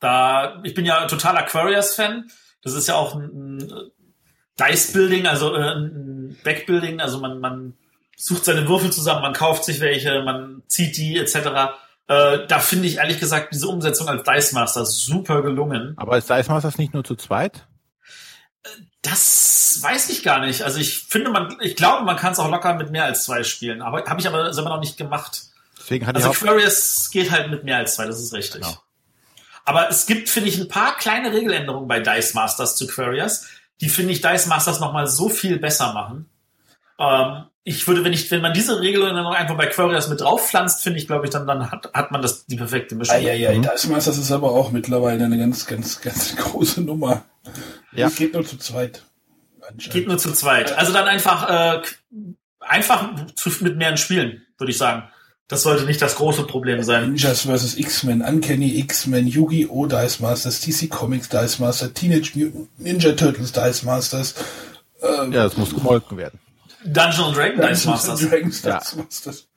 Da, 0.00 0.60
ich 0.64 0.74
bin 0.74 0.86
ja 0.86 1.06
total 1.06 1.36
Aquarius-Fan. 1.36 2.30
Das 2.62 2.74
ist 2.74 2.88
ja 2.88 2.94
auch 2.94 3.14
ein, 3.14 3.90
Dice-Building, 4.58 5.26
also 5.26 5.54
äh, 5.54 5.74
ein 5.74 6.36
Backbuilding, 6.44 7.00
also 7.00 7.18
man, 7.18 7.40
man 7.40 7.74
sucht 8.16 8.44
seine 8.44 8.68
Würfel 8.68 8.92
zusammen, 8.92 9.22
man 9.22 9.32
kauft 9.32 9.64
sich 9.64 9.80
welche, 9.80 10.22
man 10.22 10.62
zieht 10.66 10.96
die 10.96 11.18
etc. 11.18 11.36
Äh, 12.08 12.46
da 12.46 12.58
finde 12.58 12.86
ich 12.86 12.98
ehrlich 12.98 13.18
gesagt 13.18 13.52
diese 13.54 13.68
Umsetzung 13.68 14.08
als 14.08 14.22
Dice 14.24 14.52
Master 14.52 14.84
super 14.84 15.42
gelungen. 15.42 15.94
aber 15.96 16.18
ist 16.18 16.28
Dice 16.28 16.48
Masters 16.48 16.78
nicht 16.78 16.92
nur 16.92 17.04
zu 17.04 17.16
zweit? 17.16 17.66
Das 19.00 19.78
weiß 19.82 20.10
ich 20.10 20.22
gar 20.22 20.38
nicht. 20.38 20.62
Also 20.62 20.78
ich 20.78 20.98
finde, 21.04 21.30
man, 21.30 21.56
ich 21.60 21.74
glaube, 21.74 22.04
man 22.04 22.16
kann 22.16 22.32
es 22.32 22.38
auch 22.38 22.48
locker 22.48 22.74
mit 22.74 22.90
mehr 22.90 23.04
als 23.04 23.24
zwei 23.24 23.42
spielen. 23.42 23.82
Aber 23.82 24.04
habe 24.04 24.20
ich 24.20 24.28
aber 24.28 24.52
selber 24.52 24.70
noch 24.70 24.78
nicht 24.80 24.96
gemacht. 24.96 25.42
Deswegen 25.76 26.06
hat 26.06 26.14
Also 26.14 26.30
Aquarius 26.30 27.10
geht 27.10 27.32
halt 27.32 27.50
mit 27.50 27.64
mehr 27.64 27.78
als 27.78 27.96
zwei, 27.96 28.06
das 28.06 28.20
ist 28.20 28.32
richtig. 28.32 28.60
Genau. 28.60 28.76
Aber 29.64 29.88
es 29.88 30.06
gibt, 30.06 30.28
finde 30.28 30.48
ich, 30.48 30.58
ein 30.58 30.68
paar 30.68 30.96
kleine 30.96 31.32
Regeländerungen 31.32 31.88
bei 31.88 32.00
Dice 32.00 32.34
Masters 32.34 32.76
zu 32.76 32.88
Aquarius, 32.88 33.46
die, 33.80 33.88
finde 33.88 34.12
ich, 34.12 34.20
Dice 34.20 34.46
Masters 34.46 34.80
nochmal 34.80 35.06
so 35.06 35.28
viel 35.28 35.58
besser 35.58 35.92
machen. 35.92 36.28
Ähm, 36.98 37.44
ich 37.64 37.86
würde, 37.86 38.02
wenn 38.04 38.12
ich, 38.12 38.30
wenn 38.30 38.40
man 38.40 38.52
diese 38.52 38.80
Regeländerung 38.80 39.34
einfach 39.34 39.56
bei 39.56 39.68
Aquarius 39.68 40.08
mit 40.08 40.20
drauf 40.20 40.48
pflanzt, 40.48 40.82
finde 40.82 40.98
ich, 40.98 41.06
glaube 41.06 41.26
ich, 41.26 41.30
dann, 41.30 41.46
dann 41.46 41.70
hat, 41.70 41.90
hat 41.94 42.10
man 42.10 42.20
das, 42.20 42.46
die 42.46 42.56
perfekte 42.56 42.96
Mischung. 42.96 43.14
Eieiei, 43.14 43.58
das 43.58 43.86
Masters 43.86 44.18
ist 44.18 44.32
aber 44.32 44.50
auch 44.50 44.72
mittlerweile 44.72 45.24
eine 45.24 45.38
ganz, 45.38 45.66
ganz, 45.66 46.00
ganz 46.00 46.36
große 46.36 46.82
Nummer. 46.82 47.24
Ja. 47.92 48.06
Das 48.06 48.16
geht 48.16 48.34
nur 48.34 48.44
zu 48.44 48.58
zweit. 48.58 49.04
Geht 49.76 50.08
nur 50.08 50.18
zu 50.18 50.32
zweit. 50.32 50.76
Also 50.76 50.92
dann 50.92 51.06
einfach, 51.06 51.48
äh, 51.48 51.82
einfach 52.58 53.10
zu, 53.36 53.50
mit 53.60 53.76
mehreren 53.76 53.96
Spielen, 53.96 54.44
würde 54.58 54.72
ich 54.72 54.78
sagen. 54.78 55.08
Das 55.52 55.64
sollte 55.64 55.84
nicht 55.84 56.00
das 56.00 56.14
große 56.16 56.44
Problem 56.44 56.82
sein. 56.82 57.10
Ninjas 57.10 57.42
vs. 57.42 57.76
X-Men, 57.76 58.22
Uncanny 58.22 58.78
X-Men, 58.78 59.26
Yu-Gi-Oh! 59.26 59.84
Dice 59.84 60.20
Masters, 60.20 60.62
DC 60.62 60.88
Comics 60.88 61.28
Dice 61.28 61.58
Master, 61.58 61.92
Teenage 61.92 62.32
Mutant 62.34 62.68
Ninja 62.78 63.12
Turtles 63.12 63.52
Dice 63.52 63.82
Masters, 63.82 64.34
ja, 65.02 65.26
das 65.26 65.58
muss 65.58 65.74
gemolken 65.74 66.16
werden. 66.16 66.40
Dungeons 66.86 67.18
and 67.18 67.36
Dragons 67.36 67.60
Dice 67.60 67.82
Dungeons 67.82 67.86
Masters. 67.86 68.22
and 68.22 68.32
Dragons 68.32 68.62
Ja. 68.62 68.78
Dice 68.78 68.96
Masters. 68.96 69.48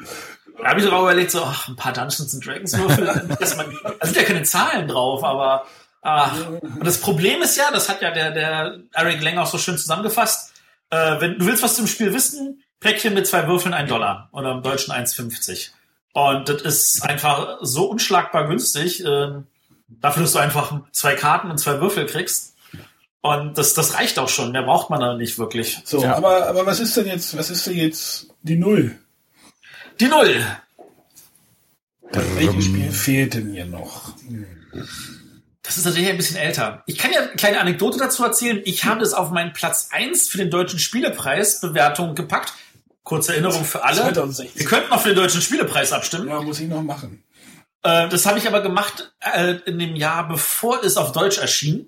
Da 0.62 0.68
habe 0.70 0.80
ich 0.80 0.84
sogar 0.86 1.02
überlegt, 1.02 1.32
so, 1.32 1.42
ach, 1.44 1.70
ein 1.70 1.78
paar 1.78 1.94
Dungeons 1.94 2.34
and 2.34 2.46
Dragons 2.46 2.78
Würfel. 2.78 3.06
da 3.06 4.06
sind 4.06 4.18
ja 4.18 4.24
keine 4.24 4.44
Zahlen 4.44 4.90
drauf, 4.90 5.24
aber 5.24 5.66
ach. 6.02 6.36
Und 6.62 6.86
das 6.86 6.98
Problem 6.98 7.42
ist 7.42 7.56
ja, 7.56 7.72
das 7.72 7.88
hat 7.88 8.02
ja 8.02 8.12
der, 8.12 8.32
der 8.32 8.80
Eric 8.92 9.24
Lang 9.24 9.38
auch 9.38 9.48
so 9.48 9.58
schön 9.58 9.78
zusammengefasst, 9.78 10.52
äh, 10.90 11.22
wenn 11.22 11.40
du 11.40 11.46
willst 11.46 11.64
was 11.64 11.78
zum 11.78 11.88
Spiel 11.88 12.14
wissen, 12.14 12.62
Päckchen 12.82 13.14
mit 13.14 13.28
zwei 13.28 13.48
Würfeln 13.48 13.74
ein 13.74 13.88
Dollar 13.88 14.28
oder 14.34 14.52
im 14.52 14.62
Deutschen 14.62 14.94
1,50. 14.94 15.70
Und 16.16 16.48
das 16.48 16.62
ist 16.62 17.04
einfach 17.04 17.58
so 17.62 17.88
unschlagbar 17.90 18.48
günstig, 18.48 19.04
ähm, 19.04 19.48
dafür, 19.90 20.24
dass 20.24 20.32
du 20.32 20.40
einfach 20.40 20.80
zwei 20.94 21.14
Karten 21.14 21.52
und 21.52 21.58
zwei 21.58 21.82
Würfel 21.82 22.06
kriegst. 22.06 22.56
Und 23.20 23.58
das, 23.58 23.74
das 23.74 23.96
reicht 23.96 24.18
auch 24.18 24.30
schon, 24.30 24.54
mehr 24.54 24.64
braucht 24.64 24.90
man 24.90 25.02
dann 25.02 25.18
nicht 25.18 25.38
wirklich. 25.38 25.82
So, 25.84 26.02
Ja. 26.02 26.16
aber, 26.16 26.48
aber 26.48 26.66
was 26.66 26.80
ist 26.80 26.96
denn 26.96 27.06
jetzt, 27.06 27.38
was 27.38 27.50
ist 27.50 27.68
denn 27.68 27.76
jetzt 27.76 28.28
die 28.44 28.56
Null? 28.56 28.98
Die 30.00 30.08
Null. 30.08 30.42
Welches 32.12 32.64
Spiel 32.64 32.92
fehlt 32.92 33.34
denn 33.34 33.52
hier 33.52 33.66
noch? 33.66 34.14
Das 35.64 35.76
ist 35.76 35.84
natürlich 35.84 36.08
ein 36.08 36.16
bisschen 36.16 36.38
älter. 36.38 36.82
Ich 36.86 36.98
kann 36.98 37.12
ja 37.12 37.24
eine 37.24 37.30
kleine 37.32 37.60
Anekdote 37.60 37.98
dazu 37.98 38.24
erzählen. 38.24 38.62
Ich 38.64 38.86
habe 38.86 39.04
es 39.04 39.14
auf 39.14 39.32
meinen 39.32 39.52
Platz 39.52 39.90
eins 39.92 40.30
für 40.30 40.38
den 40.38 40.50
Deutschen 40.50 40.80
Spielepreis 40.80 41.60
Bewertung 41.60 42.16
gepackt. 42.16 42.54
Kurze 43.06 43.32
Erinnerung 43.32 43.64
für 43.64 43.84
alle. 43.86 44.02
2016. 44.02 44.60
Wir 44.60 44.66
könnten 44.66 44.90
noch 44.90 45.02
für 45.02 45.10
den 45.10 45.16
Deutschen 45.18 45.42
Spielepreis 45.42 45.94
abstimmen. 45.94 46.28
Ja, 46.28 46.42
muss 46.42 46.60
ich 46.60 46.68
noch 46.68 46.82
machen. 46.82 47.24
Äh, 47.84 48.10
das 48.10 48.26
habe 48.26 48.38
ich 48.40 48.48
aber 48.48 48.62
gemacht 48.62 49.14
äh, 49.22 49.54
in 49.66 49.80
dem 49.80 49.96
Jahr, 49.96 50.28
bevor 50.28 50.84
es 50.84 50.98
auf 50.98 51.14
Deutsch 51.14 51.38
erschien. 51.38 51.88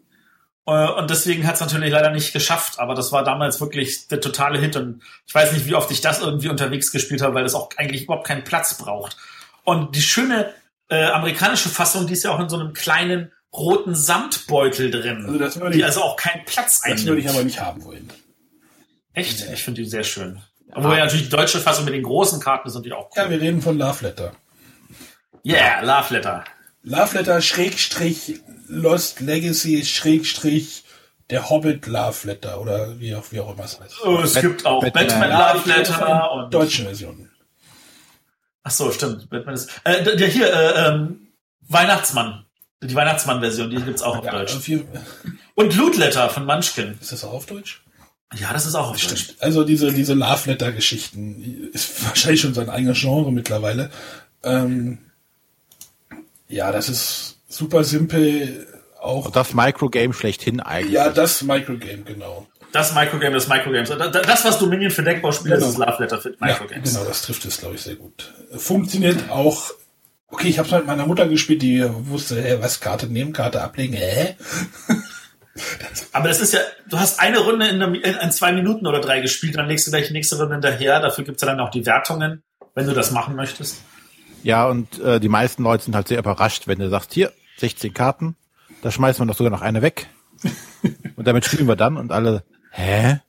Äh, 0.66 0.90
und 0.92 1.10
deswegen 1.10 1.46
hat 1.46 1.56
es 1.56 1.62
natürlich 1.62 1.92
leider 1.92 2.12
nicht 2.12 2.32
geschafft. 2.32 2.80
Aber 2.80 2.96
das 2.96 3.12
war 3.12 3.24
damals 3.26 3.60
wirklich 3.60 4.08
der 4.08 4.22
totale 4.22 4.60
Hit. 4.60 4.78
Und 4.78 5.02
ich 5.26 5.36
weiß 5.36 5.52
nicht, 5.52 5.66
wie 5.66 5.76
oft 5.76 5.92
ich 5.92 6.00
das 6.00 6.22
irgendwie 6.22 6.48
unterwegs 6.50 6.92
gespielt 6.92 7.22
habe, 7.22 7.34
weil 7.36 7.44
das 7.44 7.56
auch 7.56 7.70
eigentlich 7.76 8.04
überhaupt 8.04 8.28
keinen 8.28 8.44
Platz 8.46 8.78
braucht. 8.78 9.18
Und 9.64 9.96
die 9.96 10.02
schöne 10.02 10.54
amerikanische 10.90 11.68
Fassung, 11.68 12.08
die 12.08 12.14
ist 12.14 12.24
ja 12.24 12.32
auch 12.32 12.40
in 12.40 12.48
so 12.48 12.58
einem 12.58 12.72
kleinen 12.72 13.34
roten 13.54 13.96
Samtbeutel 13.96 14.92
drin, 14.92 15.26
Also 15.26 15.38
das 15.40 15.60
würde 15.60 15.72
die 15.72 15.80
ich, 15.80 15.86
also 15.86 16.02
auch 16.02 16.16
keinen 16.16 16.46
Platz 16.46 16.82
das 16.82 17.06
würde 17.06 17.20
ich 17.20 17.26
einnimmt. 17.28 17.30
aber 17.36 17.44
nicht 17.44 17.60
haben 17.60 17.84
wollen. 17.84 18.10
Echt? 19.14 19.46
Ich 19.52 19.64
finde 19.64 19.82
die 19.82 19.90
sehr 19.90 20.04
schön. 20.04 20.42
Obwohl 20.74 20.98
ja 20.98 21.06
natürlich 21.06 21.26
die 21.30 21.36
deutsche 21.36 21.60
Fassung 21.60 21.86
mit 21.86 21.94
den 21.94 22.04
großen 22.04 22.40
Karten 22.40 22.68
ist 22.68 22.76
natürlich 22.76 22.94
auch 22.98 23.10
Ja, 23.16 23.24
cool. 23.26 23.32
wir 23.32 23.42
reden 23.42 23.62
von 23.62 23.78
Love 23.78 24.04
Letter. 24.06 24.32
Yeah, 25.46 25.82
Love 25.82 26.14
Letter. 26.14 26.44
Love 26.84 27.18
Letter 27.18 27.42
Schrägstrich 27.42 28.42
Lost 28.68 29.20
Legacy 29.22 29.86
Schrägstrich 29.86 30.84
der 31.30 31.50
Hobbit 31.50 31.88
Love 31.88 32.28
Letter 32.28 32.60
oder 32.62 33.00
wie 33.00 33.16
auch, 33.16 33.24
wie 33.32 33.40
auch 33.40 33.54
immer 33.54 33.64
es 33.66 33.80
heißt. 33.80 33.96
Oh, 34.06 34.20
es 34.20 34.34
Bat- 34.34 34.42
gibt 34.44 34.66
auch 34.66 34.82
Batman. 34.82 35.08
Batman, 35.08 35.30
Ja, 35.30 35.54
Love 35.54 35.70
Letter 35.70 36.32
und 36.32 36.54
deutschen 36.54 36.86
Version. 36.86 37.30
Ach 38.64 38.72
so, 38.72 38.92
stimmt. 38.92 39.30
Batman 39.30 39.56
ist 39.56 39.70
äh, 39.86 40.16
der 40.18 40.28
hier 40.28 40.54
äh, 40.54 40.88
ähm, 40.90 41.28
Weihnachtsmann. 41.62 42.46
Die 42.84 42.94
Weihnachtsmann-Version, 42.94 43.70
die 43.72 43.82
gibt's 43.82 44.04
auch 44.04 44.20
auf 44.20 44.26
Ja, 44.26 44.32
Deutsch. 44.34 44.56
auf 44.56 44.68
jeden- 44.68 44.88
Und 45.56 45.76
Loot 45.76 45.98
Letter 45.98 46.30
von 46.30 46.46
Munchkin. 46.46 46.98
ist 47.02 47.12
das 47.12 47.24
auch 47.24 47.34
auf 47.34 47.46
Deutsch? 47.48 47.84
Ja, 48.36 48.52
das 48.52 48.66
ist 48.66 48.76
auch 48.76 48.90
auf 48.92 48.98
Deutsch. 49.02 49.24
Stimmt. 49.24 49.42
Also 49.42 49.64
diese, 49.64 49.94
diese 49.94 50.14
Love 50.14 50.50
Letter 50.50 50.72
Geschichten 50.72 51.70
ist 51.74 52.06
wahrscheinlich 52.08 52.42
schon 52.42 52.54
sein 52.54 52.70
eigenes 52.70 53.00
Genre 53.00 53.32
mittlerweile. 53.32 53.90
Ähm, 54.44 54.98
ja, 56.48 56.72
das 56.72 56.90
ist 56.90 57.38
super 57.48 57.84
simpel. 57.84 58.68
Auch 59.02 59.32
Das 59.32 59.54
Microgame 59.54 60.14
schlechthin 60.14 60.60
eigentlich. 60.60 60.94
ja, 60.94 61.10
das 61.10 61.42
Microgame, 61.42 62.04
genau. 62.04 62.48
Das 62.74 62.94
Microgame 62.94 63.36
des 63.36 63.48
Microgames. 63.48 63.90
Da- 63.90 63.96
da- 63.96 64.22
Das, 64.22 64.44
was 64.44 64.60
Dominion 64.60 64.92
für 64.92 65.04
Deckbau 65.04 65.32
spielt, 65.32 65.54
Genau. 65.56 65.66
das 65.66 65.70
ist 65.74 65.78
Love 65.78 65.96
Letter 66.04 66.20
für 66.22 66.30
Ja, 66.32 66.36
Microgames. 66.42 66.94
genau, 66.94 67.06
das 67.06 67.22
trifft 67.22 67.46
es, 67.46 67.58
glaube 67.60 67.76
ich, 67.76 67.82
sehr 67.82 67.96
gut. 67.96 68.34
Funktioniert 68.58 69.30
auch. 69.30 69.72
Okay, 70.30 70.50
ich 70.50 70.60
habe 70.60 70.68
es 70.68 70.74
mit 70.76 70.86
meiner 70.86 71.06
Mutter 71.06 71.28
gespielt, 71.30 71.62
die 71.62 71.86
wusste, 72.10 72.42
hä, 72.42 72.58
was 72.60 72.82
Karte 72.82 73.08
nehmen, 73.08 73.32
Karte 73.32 73.62
ablegen, 73.62 73.94
hä? 73.96 74.36
Aber 76.12 76.28
das 76.28 76.40
ist 76.40 76.54
ja, 76.54 76.60
du 76.90 77.00
hast 77.00 77.20
eine 77.20 77.40
Runde 77.40 77.68
in, 77.68 77.82
einer, 77.82 77.94
in, 77.94 78.16
in 78.16 78.32
zwei 78.32 78.52
Minuten 78.52 78.88
oder 78.88 79.02
drei 79.02 79.20
gespielt, 79.20 79.56
dann 79.56 79.68
legst 79.68 79.88
du 79.88 79.92
gleich 79.92 80.08
die 80.08 80.14
nächste 80.14 80.38
Runde 80.38 80.56
hinterher. 80.56 81.00
Dafür 81.00 81.24
gibt's 81.24 81.42
ja 81.42 81.48
dann 81.48 81.60
auch 81.60 81.70
die 81.70 81.86
Wertungen, 81.86 82.44
wenn 82.76 82.86
du 82.86 82.94
das 82.94 83.12
machen 83.12 83.36
möchtest. 83.36 83.82
Ja, 84.44 84.68
und 84.68 85.00
äh, 85.00 85.20
die 85.20 85.30
meisten 85.30 85.64
Leute 85.64 85.84
sind 85.84 85.96
halt 85.96 86.08
sehr 86.08 86.20
überrascht, 86.20 86.68
wenn 86.68 86.80
du 86.80 86.90
sagst, 86.90 87.14
hier, 87.14 87.32
16 87.58 87.94
Karten, 87.94 88.36
da 88.82 88.92
schmeißen 88.92 89.22
wir 89.22 89.32
doch 89.32 89.38
sogar 89.38 89.52
noch 89.52 89.62
eine 89.62 89.82
weg. 89.82 90.08
und 91.16 91.28
damit 91.28 91.46
spielen 91.46 91.68
wir 91.68 91.76
dann 91.76 91.98
und 91.98 92.12
alle, 92.12 92.44
hä? 92.72 93.20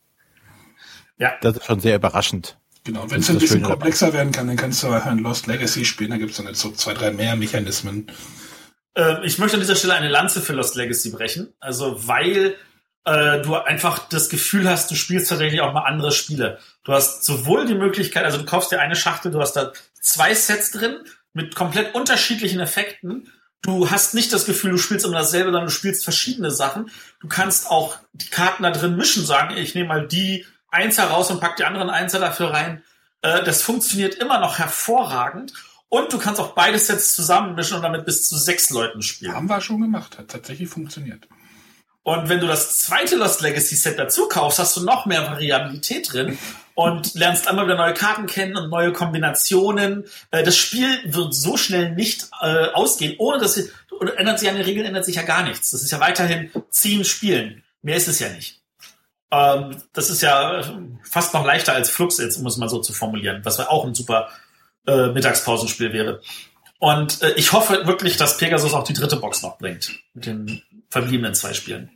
Ja. 1.18 1.32
Das 1.40 1.56
ist 1.56 1.64
schon 1.64 1.80
sehr 1.80 1.96
überraschend. 1.96 2.58
Genau, 2.84 3.10
wenn 3.10 3.20
es 3.20 3.28
ein 3.28 3.34
bisschen 3.34 3.48
Schöne 3.48 3.62
dabei. 3.62 3.74
komplexer 3.74 4.12
werden 4.12 4.32
kann, 4.32 4.46
dann 4.46 4.56
kannst 4.56 4.82
du 4.82 4.88
ein 4.88 5.18
Lost 5.18 5.46
Legacy 5.46 5.84
spielen, 5.84 6.10
da 6.10 6.16
gibt 6.16 6.30
es 6.30 6.36
dann 6.36 6.46
jetzt 6.46 6.60
so 6.60 6.70
zwei, 6.70 6.94
drei 6.94 7.10
mehr 7.10 7.36
Mechanismen. 7.36 8.06
Äh, 8.98 9.24
ich 9.24 9.38
möchte 9.38 9.56
an 9.56 9.60
dieser 9.60 9.76
Stelle 9.76 9.94
eine 9.94 10.08
Lanze 10.08 10.42
für 10.42 10.52
Lost 10.52 10.74
Legacy 10.74 11.10
brechen. 11.10 11.54
Also, 11.60 12.06
weil 12.06 12.56
äh, 13.04 13.40
du 13.40 13.54
einfach 13.54 14.08
das 14.08 14.28
Gefühl 14.28 14.68
hast, 14.68 14.90
du 14.90 14.96
spielst 14.96 15.30
tatsächlich 15.30 15.60
auch 15.60 15.72
mal 15.72 15.84
andere 15.84 16.12
Spiele. 16.12 16.58
Du 16.84 16.92
hast 16.92 17.24
sowohl 17.24 17.64
die 17.64 17.74
Möglichkeit, 17.74 18.24
also 18.24 18.38
du 18.38 18.44
kaufst 18.44 18.72
dir 18.72 18.80
eine 18.80 18.96
Schachtel, 18.96 19.30
du 19.30 19.40
hast 19.40 19.54
da 19.54 19.72
zwei 20.00 20.34
Sets 20.34 20.72
drin 20.72 20.98
mit 21.32 21.54
komplett 21.54 21.94
unterschiedlichen 21.94 22.60
Effekten. 22.60 23.32
Du 23.62 23.90
hast 23.90 24.14
nicht 24.14 24.32
das 24.32 24.44
Gefühl, 24.44 24.72
du 24.72 24.78
spielst 24.78 25.04
immer 25.04 25.18
dasselbe, 25.18 25.46
sondern 25.46 25.66
du 25.66 25.70
spielst 25.70 26.04
verschiedene 26.04 26.50
Sachen. 26.50 26.90
Du 27.20 27.28
kannst 27.28 27.70
auch 27.70 27.96
die 28.12 28.30
Karten 28.30 28.62
da 28.62 28.70
drin 28.70 28.96
mischen, 28.96 29.24
sagen, 29.24 29.56
ich 29.56 29.74
nehme 29.74 29.88
mal 29.88 30.06
die 30.06 30.44
Einser 30.70 31.04
raus 31.04 31.30
und 31.30 31.40
pack 31.40 31.56
die 31.56 31.64
anderen 31.64 31.90
Einser 31.90 32.20
dafür 32.20 32.50
rein. 32.50 32.82
Äh, 33.22 33.42
das 33.42 33.62
funktioniert 33.62 34.16
immer 34.16 34.38
noch 34.40 34.58
hervorragend. 34.58 35.52
Und 35.88 36.12
du 36.12 36.18
kannst 36.18 36.40
auch 36.40 36.54
beide 36.54 36.78
Sets 36.78 37.14
zusammenmischen 37.14 37.76
und 37.76 37.82
damit 37.82 38.04
bis 38.04 38.28
zu 38.28 38.36
sechs 38.36 38.70
Leuten 38.70 39.02
spielen. 39.02 39.34
Haben 39.34 39.48
wir 39.48 39.60
schon 39.60 39.80
gemacht, 39.80 40.18
hat 40.18 40.28
tatsächlich 40.28 40.68
funktioniert. 40.68 41.26
Und 42.02 42.28
wenn 42.28 42.40
du 42.40 42.46
das 42.46 42.78
zweite 42.78 43.16
Lost 43.16 43.42
Legacy 43.42 43.76
Set 43.76 43.98
dazu 43.98 44.28
kaufst, 44.28 44.58
hast 44.58 44.76
du 44.76 44.82
noch 44.82 45.04
mehr 45.04 45.26
Variabilität 45.26 46.12
drin 46.12 46.38
und 46.74 47.14
lernst 47.14 47.48
einmal 47.48 47.66
wieder 47.66 47.76
neue 47.76 47.92
Karten 47.92 48.26
kennen 48.26 48.56
und 48.56 48.70
neue 48.70 48.92
Kombinationen. 48.92 50.04
Äh, 50.30 50.42
Das 50.42 50.56
Spiel 50.56 50.88
wird 51.04 51.34
so 51.34 51.56
schnell 51.56 51.94
nicht 51.94 52.30
äh, 52.40 52.68
ausgehen, 52.68 53.16
ohne 53.18 53.38
dass 53.40 53.54
sie, 53.54 53.70
ändert 54.16 54.38
sich 54.38 54.48
an 54.48 54.54
den 54.54 54.64
Regeln, 54.64 54.86
ändert 54.86 55.04
sich 55.04 55.16
ja 55.16 55.22
gar 55.22 55.42
nichts. 55.42 55.70
Das 55.70 55.82
ist 55.82 55.90
ja 55.90 56.00
weiterhin 56.00 56.50
ziehen, 56.70 57.04
spielen. 57.04 57.62
Mehr 57.82 57.96
ist 57.96 58.08
es 58.08 58.20
ja 58.20 58.28
nicht. 58.30 58.62
Ähm, 59.30 59.76
das 59.92 60.08
ist 60.08 60.22
ja 60.22 60.62
fast 61.02 61.34
noch 61.34 61.44
leichter 61.44 61.74
als 61.74 61.90
Flux 61.90 62.18
jetzt, 62.18 62.38
um 62.38 62.46
es 62.46 62.56
mal 62.56 62.70
so 62.70 62.80
zu 62.80 62.92
formulieren, 62.94 63.40
was 63.44 63.58
auch 63.60 63.84
ein 63.84 63.94
super 63.94 64.30
äh, 64.88 65.12
Mittagspausenspiel 65.12 65.92
wäre. 65.92 66.20
Und 66.78 67.22
äh, 67.22 67.32
ich 67.32 67.52
hoffe 67.52 67.86
wirklich, 67.86 68.16
dass 68.16 68.38
Pegasus 68.38 68.72
auch 68.74 68.84
die 68.84 68.94
dritte 68.94 69.16
Box 69.16 69.42
noch 69.42 69.58
bringt. 69.58 69.92
Mit 70.14 70.26
den 70.26 70.62
verbliebenen 70.88 71.34
zwei 71.34 71.52
Spielen. 71.52 71.90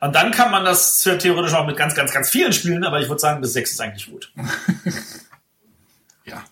Und 0.00 0.14
dann 0.14 0.30
kann 0.30 0.52
man 0.52 0.64
das 0.64 0.98
theoretisch 1.00 1.54
auch 1.54 1.66
mit 1.66 1.76
ganz, 1.76 1.94
ganz, 1.94 2.12
ganz 2.12 2.30
vielen 2.30 2.52
spielen, 2.52 2.84
aber 2.84 3.00
ich 3.00 3.08
würde 3.08 3.20
sagen, 3.20 3.40
bis 3.40 3.52
sechs 3.52 3.72
ist 3.72 3.80
eigentlich 3.80 4.10
gut. 4.10 4.32
Ja. 6.24 6.44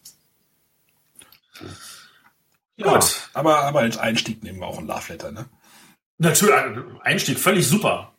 Gut. 2.83 3.29
Aber, 3.35 3.59
aber 3.65 3.81
als 3.81 3.99
Einstieg 3.99 4.43
nehmen 4.43 4.61
wir 4.61 4.67
auch 4.67 4.79
ein 4.79 4.87
Love 4.87 5.13
Letter, 5.13 5.33
ne? 5.33 5.47
Natürlich, 6.17 6.55
Einstieg, 7.03 7.39
völlig 7.39 7.69
super. 7.69 8.15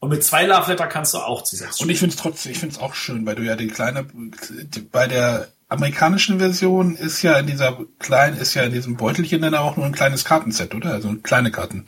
Und 0.00 0.10
mit 0.10 0.22
zwei 0.22 0.44
Love 0.44 0.70
Letter 0.70 0.86
kannst 0.86 1.14
du 1.14 1.18
auch 1.18 1.42
zu 1.44 1.56
sechs 1.56 1.80
Und 1.80 1.88
ich 1.88 1.98
finde 1.98 2.14
es 2.14 2.20
trotzdem, 2.20 2.52
ich 2.52 2.58
finde 2.58 2.74
es 2.74 2.80
auch 2.80 2.94
schön, 2.94 3.24
weil 3.24 3.36
du 3.36 3.42
ja 3.42 3.56
die 3.56 3.68
kleine, 3.68 4.06
bei 4.90 5.06
der 5.06 5.48
amerikanischen 5.72 6.38
Version 6.38 6.96
ist 6.96 7.22
ja 7.22 7.38
in 7.38 7.46
dieser 7.46 7.78
kleinen, 7.98 8.36
ist 8.36 8.54
ja 8.54 8.62
in 8.62 8.72
diesem 8.72 8.96
Beutelchen 8.96 9.42
dann 9.42 9.54
auch 9.54 9.76
nur 9.76 9.86
ein 9.86 9.92
kleines 9.92 10.24
Kartenset, 10.24 10.74
oder? 10.74 10.92
Also 10.92 11.14
kleine 11.22 11.50
Karten. 11.50 11.86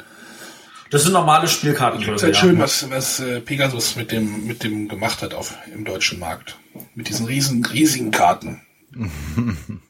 Das 0.90 1.02
sind 1.02 1.12
normale 1.12 1.44
Es 1.44 1.52
Spielkartengröße. 1.52 2.14
ist 2.14 2.22
halt 2.22 2.34
ja. 2.36 2.40
schön, 2.40 2.58
was, 2.58 2.90
was 2.90 3.20
äh, 3.20 3.40
Pegasus 3.40 3.96
mit 3.96 4.12
dem, 4.12 4.46
mit 4.46 4.62
dem 4.62 4.88
gemacht 4.88 5.22
hat 5.22 5.34
auf, 5.34 5.54
im 5.72 5.84
deutschen 5.84 6.18
Markt. 6.18 6.56
Mit 6.94 7.08
diesen 7.08 7.26
riesen, 7.26 7.64
riesigen 7.64 8.10
Karten. 8.10 8.62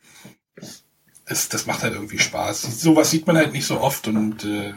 es, 1.26 1.48
das 1.48 1.66
macht 1.66 1.82
halt 1.82 1.94
irgendwie 1.94 2.18
Spaß. 2.18 2.80
Sowas 2.80 3.10
sieht 3.10 3.26
man 3.26 3.36
halt 3.36 3.52
nicht 3.52 3.66
so 3.66 3.80
oft 3.80 4.08
und 4.08 4.44
äh, 4.44 4.72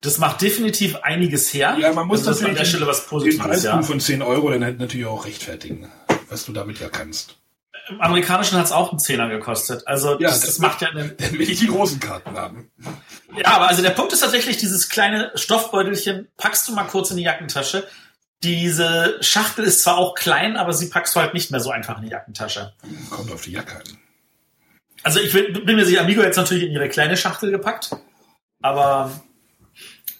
Das 0.00 0.18
macht 0.18 0.40
definitiv 0.40 0.96
einiges 0.96 1.52
her. 1.52 1.76
ja, 1.78 1.92
man 1.92 2.06
muss 2.06 2.26
also 2.26 2.40
das 2.40 2.48
an 2.48 2.56
der 2.56 2.64
Stelle 2.64 2.86
was 2.86 3.02
den 3.02 3.08
Positives, 3.08 3.38
Preispunkt 3.38 3.64
ja. 3.64 3.82
von 3.82 4.00
10 4.00 4.22
Euro 4.22 4.50
dann 4.50 4.64
halt 4.64 4.78
natürlich 4.78 5.06
auch 5.06 5.26
rechtfertigen, 5.26 5.88
was 6.28 6.46
du 6.46 6.52
damit 6.52 6.80
ja 6.80 6.88
kannst. 6.88 7.37
Im 7.90 8.00
Amerikanischen 8.00 8.58
hat 8.58 8.66
es 8.66 8.72
auch 8.72 8.90
einen 8.90 8.98
Zehner 8.98 9.28
gekostet. 9.28 9.86
Also 9.86 10.12
Ja, 10.20 10.28
das, 10.28 10.40
das 10.40 10.58
macht 10.58 10.82
ja 10.82 10.88
einen, 10.88 11.16
Dann 11.16 11.32
will 11.32 11.42
ich 11.48 11.58
die 11.60 11.66
großen 11.68 12.00
Karten 12.00 12.36
haben. 12.36 12.70
Ja, 13.36 13.52
aber 13.56 13.68
also 13.68 13.82
der 13.82 13.90
Punkt 13.90 14.12
ist 14.12 14.20
tatsächlich, 14.20 14.56
dieses 14.58 14.88
kleine 14.88 15.32
Stoffbeutelchen 15.34 16.28
packst 16.36 16.68
du 16.68 16.74
mal 16.74 16.84
kurz 16.84 17.10
in 17.10 17.16
die 17.16 17.22
Jackentasche. 17.22 17.86
Diese 18.42 19.16
Schachtel 19.20 19.64
ist 19.64 19.82
zwar 19.82 19.96
auch 19.98 20.14
klein, 20.14 20.56
aber 20.56 20.72
sie 20.72 20.88
packst 20.90 21.14
du 21.16 21.20
halt 21.20 21.34
nicht 21.34 21.50
mehr 21.50 21.60
so 21.60 21.70
einfach 21.70 21.96
in 21.98 22.04
die 22.04 22.10
Jackentasche. 22.10 22.72
Kommt 23.10 23.32
auf 23.32 23.42
die 23.42 23.52
Jacke 23.52 23.76
an. 23.76 23.98
Also 25.02 25.20
ich 25.20 25.32
bin, 25.32 25.64
bin 25.64 25.76
mir 25.76 25.84
sicher, 25.86 26.02
Amigo 26.02 26.22
jetzt 26.22 26.36
natürlich 26.36 26.64
in 26.64 26.72
ihre 26.72 26.88
kleine 26.88 27.16
Schachtel 27.16 27.50
gepackt. 27.50 27.90
Aber 28.62 29.10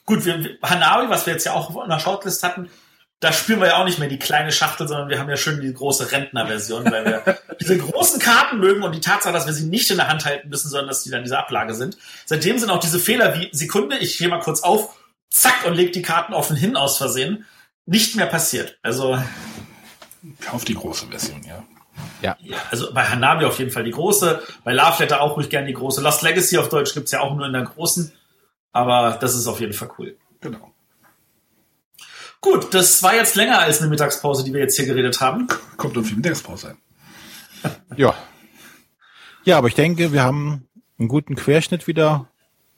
gut, 0.06 0.24
wir- 0.24 0.56
Hanabi, 0.62 1.10
was 1.10 1.26
wir 1.26 1.32
jetzt 1.34 1.44
ja 1.44 1.52
auch 1.52 1.82
in 1.82 1.90
der 1.90 1.98
Shortlist 2.00 2.42
hatten, 2.42 2.70
da 3.20 3.32
spielen 3.32 3.60
wir 3.60 3.68
ja 3.68 3.76
auch 3.78 3.84
nicht 3.84 3.98
mehr 3.98 4.08
die 4.08 4.18
kleine 4.18 4.52
Schachtel, 4.52 4.86
sondern 4.86 5.08
wir 5.08 5.18
haben 5.18 5.28
ja 5.28 5.36
schön 5.36 5.60
die 5.60 5.72
große 5.72 6.12
Rentnerversion, 6.12 6.84
weil 6.84 7.04
wir 7.04 7.38
diese 7.60 7.76
großen 7.76 8.20
Karten 8.20 8.60
mögen 8.60 8.82
und 8.82 8.94
die 8.94 9.00
Tatsache, 9.00 9.32
dass 9.32 9.46
wir 9.46 9.52
sie 9.52 9.66
nicht 9.66 9.90
in 9.90 9.96
der 9.96 10.08
Hand 10.08 10.24
halten 10.24 10.48
müssen, 10.48 10.68
sondern 10.68 10.88
dass 10.88 11.02
die 11.02 11.10
dann 11.10 11.18
in 11.18 11.24
dieser 11.24 11.40
Ablage 11.40 11.74
sind. 11.74 11.98
Seitdem 12.26 12.58
sind 12.58 12.70
auch 12.70 12.78
diese 12.78 13.00
Fehler 13.00 13.34
wie 13.38 13.48
Sekunde, 13.52 13.98
ich 13.98 14.18
gehe 14.18 14.28
mal 14.28 14.40
kurz 14.40 14.62
auf, 14.62 14.96
zack 15.30 15.66
und 15.66 15.74
leg 15.74 15.92
die 15.92 16.02
Karten 16.02 16.32
offen 16.32 16.56
hin 16.56 16.76
aus 16.76 16.96
Versehen, 16.96 17.44
nicht 17.86 18.14
mehr 18.14 18.26
passiert. 18.26 18.78
Also 18.82 19.18
Kauf 20.40 20.64
die 20.64 20.74
große 20.74 21.06
Version, 21.06 21.42
ja. 21.44 21.64
Ja. 22.22 22.36
also 22.70 22.92
bei 22.92 23.02
Hanabi 23.02 23.44
auf 23.44 23.58
jeden 23.58 23.72
Fall 23.72 23.82
die 23.82 23.90
große, 23.90 24.40
bei 24.62 24.72
Love 24.72 25.02
Letter 25.02 25.20
auch 25.20 25.36
ruhig 25.36 25.50
gerne 25.50 25.66
die 25.66 25.72
große. 25.72 26.00
Lost 26.00 26.22
Legacy 26.22 26.58
auf 26.58 26.68
Deutsch 26.68 26.94
gibt's 26.94 27.10
ja 27.10 27.20
auch 27.20 27.34
nur 27.34 27.46
in 27.46 27.52
der 27.52 27.62
großen, 27.62 28.12
aber 28.72 29.18
das 29.20 29.34
ist 29.34 29.48
auf 29.48 29.60
jeden 29.60 29.72
Fall 29.72 29.90
cool. 29.98 30.16
Genau. 30.40 30.72
Gut, 32.40 32.72
das 32.72 33.02
war 33.02 33.14
jetzt 33.14 33.34
länger 33.34 33.58
als 33.58 33.80
eine 33.80 33.90
Mittagspause, 33.90 34.44
die 34.44 34.52
wir 34.52 34.60
jetzt 34.60 34.76
hier 34.76 34.86
geredet 34.86 35.20
haben. 35.20 35.48
Kommt 35.76 35.96
irgendwie 35.96 36.16
Mittagspause. 36.16 36.76
Ja. 37.96 38.14
Ja, 39.44 39.58
aber 39.58 39.66
ich 39.68 39.74
denke, 39.74 40.12
wir 40.12 40.22
haben 40.22 40.68
einen 40.98 41.08
guten 41.08 41.34
Querschnitt 41.34 41.86
wieder 41.88 42.30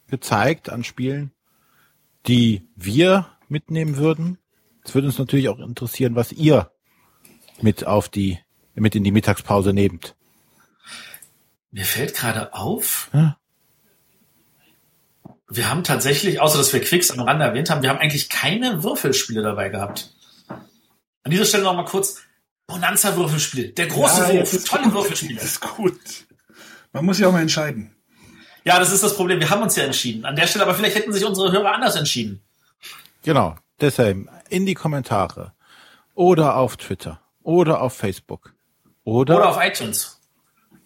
gezeigt 0.08 0.70
an 0.70 0.84
Spielen. 0.84 1.32
die 2.26 2.66
wir 2.76 3.26
mitnehmen 3.48 3.96
würden. 3.96 4.38
Es 4.84 4.94
würde 4.94 5.08
uns 5.08 5.18
natürlich 5.18 5.48
auch 5.48 5.58
interessieren, 5.58 6.14
was 6.16 6.32
ihr 6.32 6.70
mit 7.60 7.86
auf 7.86 8.08
die, 8.08 8.38
mit 8.74 8.94
in 8.94 9.04
die 9.04 9.12
Mittagspause 9.12 9.72
nehmt. 9.72 10.14
Mir 11.70 11.84
fällt 11.84 12.14
gerade 12.14 12.54
auf? 12.54 13.10
Wir 15.50 15.68
haben 15.68 15.84
tatsächlich, 15.84 16.40
außer 16.40 16.58
dass 16.58 16.72
wir 16.72 16.80
Quicks 16.80 17.10
am 17.10 17.20
Rande 17.20 17.44
erwähnt 17.44 17.70
haben, 17.70 17.82
wir 17.82 17.90
haben 17.90 17.98
eigentlich 17.98 18.28
keine 18.28 18.82
Würfelspiele 18.82 19.42
dabei 19.42 19.68
gehabt. 19.68 20.14
An 21.22 21.30
dieser 21.30 21.44
Stelle 21.44 21.64
nochmal 21.64 21.84
kurz, 21.84 22.18
Bonanza-Würfelspiel, 22.66 23.72
der 23.72 23.88
große 23.88 24.32
Ja, 24.32 24.40
Wurf, 24.40 24.64
tolle 24.64 24.84
gut. 24.84 24.94
Würfelspiele. 24.94 25.34
Das 25.34 25.44
ist 25.44 25.60
gut. 25.60 25.98
Man 26.92 27.04
muss 27.04 27.18
ja 27.18 27.28
auch 27.28 27.32
mal 27.32 27.42
entscheiden. 27.42 27.94
Ja, 28.64 28.78
das 28.78 28.92
ist 28.92 29.02
das 29.02 29.16
Problem, 29.16 29.40
wir 29.40 29.50
haben 29.50 29.62
uns 29.62 29.74
ja 29.76 29.84
entschieden. 29.84 30.24
An 30.24 30.36
der 30.36 30.46
Stelle, 30.46 30.64
aber 30.64 30.74
vielleicht 30.74 30.94
hätten 30.96 31.12
sich 31.12 31.24
unsere 31.24 31.50
Hörer 31.50 31.72
anders 31.72 31.96
entschieden. 31.96 32.40
Genau. 33.22 33.56
Deshalb 33.80 34.28
in 34.50 34.66
die 34.66 34.74
Kommentare 34.74 35.52
oder 36.14 36.56
auf 36.56 36.76
Twitter 36.76 37.20
oder 37.42 37.80
auf 37.80 37.94
Facebook 37.96 38.52
oder, 39.04 39.36
Oder 39.36 39.48
auf 39.48 39.58
iTunes. 39.64 40.20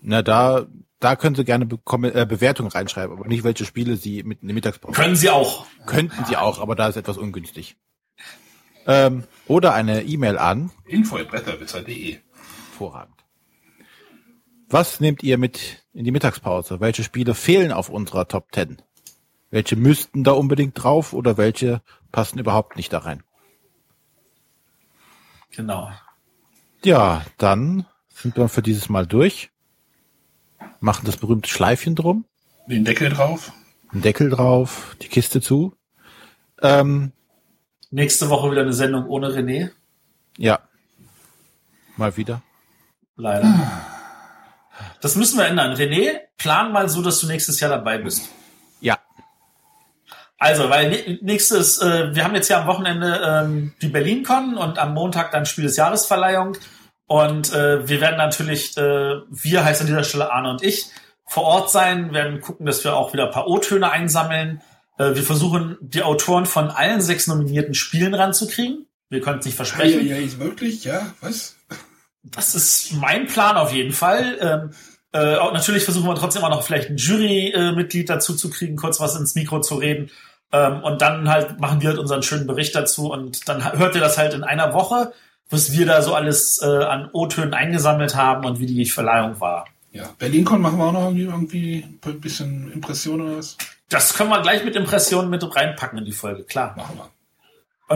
na 0.01 0.23
da 0.23 0.66
da 1.01 1.16
können 1.16 1.35
Sie 1.35 1.45
gerne 1.45 1.66
Be 1.66 1.79
äh, 2.15 2.27
Bewertungen 2.27 2.71
reinschreiben, 2.71 3.16
aber 3.19 3.29
nicht 3.29 3.45
welche 3.45 3.65
Spiele 3.65 3.97
Sie 3.97 4.23
mit 4.23 4.43
in 4.43 4.49
der 4.49 4.55
Mittagspause 4.55 4.95
Können 4.95 5.16
sie 5.16 5.31
auch. 5.31 5.66
könnten 5.87 6.25
Sie 6.25 6.37
auch, 6.37 6.61
aber 6.61 6.75
da 6.75 6.89
ist 6.89 6.97
etwas 6.97 7.16
ungünstig. 7.19 7.77
Ähm, 8.87 9.25
oder 9.47 9.75
eine 9.75 10.03
E-Mail 10.03 10.39
an 10.39 10.71
info.bretterwitzer.de 10.87 12.19
Hervorragend. 12.71 13.15
Was 14.69 15.01
nehmt 15.01 15.23
ihr 15.23 15.39
mit 15.39 15.85
in 15.93 16.05
die 16.05 16.11
Mittagspause? 16.11 16.81
Welche 16.81 17.05
Spiele 17.05 17.35
fehlen 17.35 17.71
auf 17.73 17.89
unserer 17.89 18.27
Top 18.29 18.49
10? 18.53 18.83
Welche 19.51 19.77
müssten 19.77 20.25
da 20.25 20.33
unbedingt 20.33 20.83
drauf 20.83 21.12
oder 21.12 21.37
welche 21.37 21.81
passen 22.11 22.39
überhaupt 22.39 22.77
nicht 22.77 22.93
da 22.93 22.99
rein? 22.99 23.23
Genau. 25.51 25.93
Ja, 26.85 27.25
dann 27.39 27.87
sind 28.09 28.37
wir 28.37 28.49
für 28.49 28.62
dieses 28.62 28.89
Mal 28.89 29.07
durch. 29.07 29.51
Machen 30.81 31.07
das 31.07 31.17
berühmte 31.17 31.49
Schleifchen 31.49 31.95
drum, 31.95 32.25
Den 32.67 32.85
Deckel 32.85 33.11
drauf. 33.11 33.53
einen 33.93 34.03
Deckel 34.03 34.31
drauf, 34.31 34.97
die 35.03 35.09
Kiste 35.09 35.41
zu. 35.41 35.75
Ähm, 36.63 37.13
Nächste 37.91 38.29
Woche 38.29 38.51
wieder 38.51 38.63
eine 38.63 38.73
Sendung 38.73 39.07
ohne 39.09 39.29
René. 39.29 39.71
ja, 40.37 40.59
mal 41.97 42.17
wieder. 42.17 42.43
Leider. 43.17 43.47
Das 45.01 45.15
müssen 45.15 45.39
wir 45.39 45.47
ändern. 45.47 45.75
René, 45.75 46.19
plan 46.37 46.73
mal 46.73 46.89
so, 46.89 47.01
dass 47.03 47.21
du 47.21 47.29
nächstes 47.29 47.61
Jahr 47.61 47.71
dabei 47.71 47.99
bist. 47.99 48.29
Ja, 48.81 48.99
Also, 50.39 50.69
weil 50.69 50.91
nä- 50.91 51.19
nächstes, 51.23 51.79
äh, 51.81 52.15
wir 52.15 52.25
haben 52.25 52.35
jetzt 52.35 52.49
ja 52.49 52.61
am 52.61 52.67
Wochenende 52.67 53.21
ähm, 53.25 53.73
die 53.81 53.89
BerlinCon 53.89 54.57
und 54.57 54.79
am 54.79 54.93
Montag 54.95 55.31
dann 55.31 55.47
Spiel 55.47 55.65
des 55.65 55.77
Jahresverleihung. 55.77 56.57
Und 57.07 57.53
äh, 57.53 57.87
wir 57.89 58.01
werden 58.01 58.17
natürlich, 58.17 58.77
äh, 58.77 59.17
wir 59.31 59.65
heißt 59.65 59.83
an 59.83 59.87
dieser 59.87 60.05
Stelle 60.05 60.33
Arne 60.33 60.51
und 60.51 60.63
ich, 60.63 60.87
vor 61.27 61.45
Ort 61.45 61.71
sein, 61.71 62.13
werden 62.13 62.41
gucken, 62.41 62.67
dass 62.67 62.85
wir 62.85 62.97
auch 62.97 63.13
wieder 63.13 63.27
ein 63.27 63.33
paar 63.33 63.47
O-Töne 63.47 63.91
einsammeln. 63.91 64.63
Äh, 64.99 65.15
wir 65.15 65.23
versuchen, 65.23 65.77
die 65.81 66.03
Autoren 66.03 66.47
von 66.47 66.71
allen 66.71 67.01
sechs 67.01 67.27
nominierten 67.27 67.75
Spielen 67.75 68.15
ranzukriegen. 68.15 68.87
Wir 69.11 69.21
können 69.21 69.39
es 69.41 69.45
nicht 69.47 69.55
Ja, 69.55 69.65
versprechen. 69.65 70.07
ja, 70.07 70.17
ist 70.17 70.39
wirklich, 70.39 70.85
ja, 70.85 71.15
was? 71.21 71.57
Das 72.23 72.55
ist 72.55 72.93
mein 72.95 73.27
Plan 73.27 73.57
auf 73.57 73.73
jeden 73.73 73.93
Fall. 73.93 74.39
Ähm, 74.41 74.71
äh, 75.13 75.35
natürlich 75.53 75.85
versuchen 75.85 76.09
wir 76.09 76.15
trotzdem 76.15 76.43
auch 76.43 76.51
noch 76.51 76.63
vielleicht 76.63 76.89
ein 76.91 76.97
Jurymitglied 76.97 78.09
dazu 78.09 78.35
zu 78.35 78.49
kriegen, 78.51 78.77
kurz 78.77 78.99
was 78.99 79.15
ins 79.15 79.35
Mikro 79.35 79.61
zu 79.61 79.77
reden. 79.77 80.11
Ähm, 80.53 80.83
und 80.83 81.03
dann 81.03 81.29
halt 81.29 81.61
machen 81.61 81.81
wir 81.83 81.91
halt 81.91 81.99
unseren 81.99 82.23
schönen 82.23 82.47
Bericht 82.47 82.75
dazu 82.75 83.13
und 83.13 83.49
dann 83.49 83.79
hört 83.79 83.95
ihr 83.95 84.01
das 84.01 84.17
halt 84.19 84.35
in 84.35 84.43
einer 84.43 84.73
Woche, 84.73 85.13
was 85.51 85.73
wir 85.73 85.87
da 85.87 86.03
so 86.03 86.15
alles 86.15 86.61
äh, 86.62 86.66
an 86.66 87.09
O-Tönen 87.12 87.55
eingesammelt 87.55 88.15
haben 88.15 88.45
und 88.47 88.59
wie 88.61 88.66
die 88.66 88.87
Verleihung 88.87 89.41
war. 89.41 89.66
Ja, 89.93 90.11
BerlinCon 90.19 90.61
machen 90.61 90.79
wir 90.79 90.85
auch 90.87 90.93
noch 90.93 91.05
irgendwie, 91.05 91.23
irgendwie 91.25 91.87
ein 92.05 92.21
bisschen 92.21 92.73
Impression 92.73 93.21
oder 93.21 93.37
was? 93.39 93.57
Das 93.89 94.15
können 94.15 94.31
wir 94.31 94.41
gleich 94.43 94.65
mit 94.65 94.75
Impressionen 94.75 95.31
mit 95.31 95.45
reinpacken 95.55 95.99
in 95.99 96.05
die 96.05 96.12
Folge, 96.12 96.43
klar. 96.45 96.75
Machen 96.77 96.97
wir. 96.99 97.11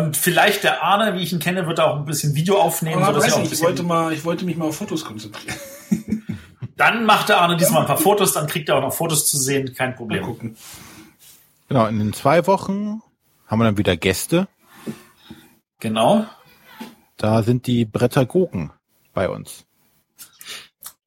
Und 0.01 0.17
vielleicht 0.17 0.63
der 0.65 0.83
Arne, 0.83 1.15
wie 1.15 1.23
ich 1.23 1.33
ihn 1.33 1.39
kenne, 1.39 1.67
wird 1.67 1.79
da 1.79 1.87
auch 1.87 1.97
ein 1.97 2.05
bisschen 2.05 2.35
Video 2.35 2.61
aufnehmen. 2.61 3.03
Aber 3.03 3.15
sodass 3.21 3.33
weiß 3.37 3.43
ich 3.45 3.51
bisschen- 3.51 3.67
wollte 3.67 3.83
mal, 3.83 4.13
ich 4.13 4.25
wollte 4.25 4.45
mich 4.45 4.57
mal 4.57 4.67
auf 4.67 4.77
Fotos 4.77 5.05
konzentrieren. 5.05 5.57
dann 6.77 7.05
macht 7.05 7.31
der 7.31 7.41
Arne 7.41 7.57
diesmal 7.57 7.81
ein 7.81 7.87
paar 7.87 7.97
Fotos, 7.97 8.33
dann 8.35 8.47
kriegt 8.47 8.69
er 8.69 8.77
auch 8.77 8.83
noch 8.83 8.93
Fotos 8.93 9.27
zu 9.27 9.39
sehen, 9.39 9.75
kein 9.75 9.91
Mal 9.91 9.97
Problem. 9.97 10.23
gucken. 10.25 10.57
genau. 11.69 11.87
In 11.87 11.99
den 11.99 12.13
zwei 12.13 12.47
Wochen 12.47 13.01
haben 13.49 13.59
wir 13.59 13.65
dann 13.65 13.79
wieder 13.79 13.97
Gäste. 13.97 14.47
Genau. 15.81 16.27
Da 17.19 17.43
sind 17.43 17.67
die 17.67 17.85
Bretter 17.85 18.25
Gurken 18.25 18.73
bei 19.13 19.29
uns. 19.29 19.67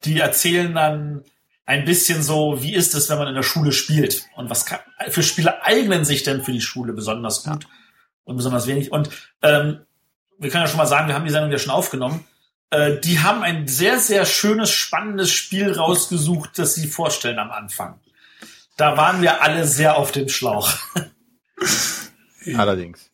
die 0.04 0.18
erzählen 0.20 0.74
dann 0.74 1.24
ein 1.64 1.84
bisschen 1.84 2.22
so, 2.22 2.62
wie 2.62 2.74
ist 2.74 2.94
es, 2.94 3.08
wenn 3.08 3.18
man 3.18 3.28
in 3.28 3.34
der 3.34 3.42
Schule 3.42 3.72
spielt 3.72 4.26
und 4.36 4.50
was 4.50 4.66
kann, 4.66 4.80
für 5.08 5.22
Spiele 5.22 5.64
eignen 5.64 6.04
sich 6.04 6.22
denn 6.22 6.42
für 6.42 6.52
die 6.52 6.60
Schule 6.60 6.92
besonders 6.92 7.44
gut 7.44 7.66
und 8.24 8.36
besonders 8.36 8.66
wenig. 8.66 8.92
Und 8.92 9.10
ähm, 9.42 9.80
wir 10.38 10.50
können 10.50 10.64
ja 10.64 10.68
schon 10.68 10.76
mal 10.76 10.86
sagen, 10.86 11.08
wir 11.08 11.14
haben 11.14 11.24
die 11.24 11.30
Sendung 11.30 11.52
ja 11.52 11.58
schon 11.58 11.72
aufgenommen. 11.72 12.24
Äh, 12.70 12.98
die 12.98 13.20
haben 13.20 13.42
ein 13.42 13.68
sehr, 13.68 14.00
sehr 14.00 14.26
schönes, 14.26 14.70
spannendes 14.70 15.30
Spiel 15.30 15.72
rausgesucht, 15.72 16.58
das 16.58 16.74
sie 16.74 16.88
vorstellen 16.88 17.38
am 17.38 17.50
Anfang. 17.50 18.00
Da 18.76 18.96
waren 18.96 19.22
wir 19.22 19.42
alle 19.42 19.66
sehr 19.66 19.96
auf 19.96 20.12
dem 20.12 20.28
Schlauch. 20.28 20.72
Allerdings. 22.56 23.10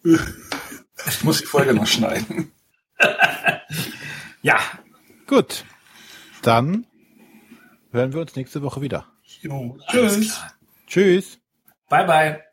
Ich 1.07 1.23
muss 1.23 1.41
die 1.41 1.47
Folge 1.47 1.75
noch 1.75 1.87
schneiden. 1.87 2.51
Ja, 4.43 4.59
Gut. 5.27 5.65
Dann 6.43 6.87
hören 7.93 8.13
wir 8.15 8.21
uns 8.21 8.35
nächste 8.35 8.63
Woche 8.63 8.81
wieder. 8.81 9.07
Jo, 9.43 9.79
alles 9.87 10.15
tschüss. 10.15 10.35
klar. 10.35 10.53
Tschüss. 10.87 11.39
Bye, 11.91 12.07
bye. 12.07 12.48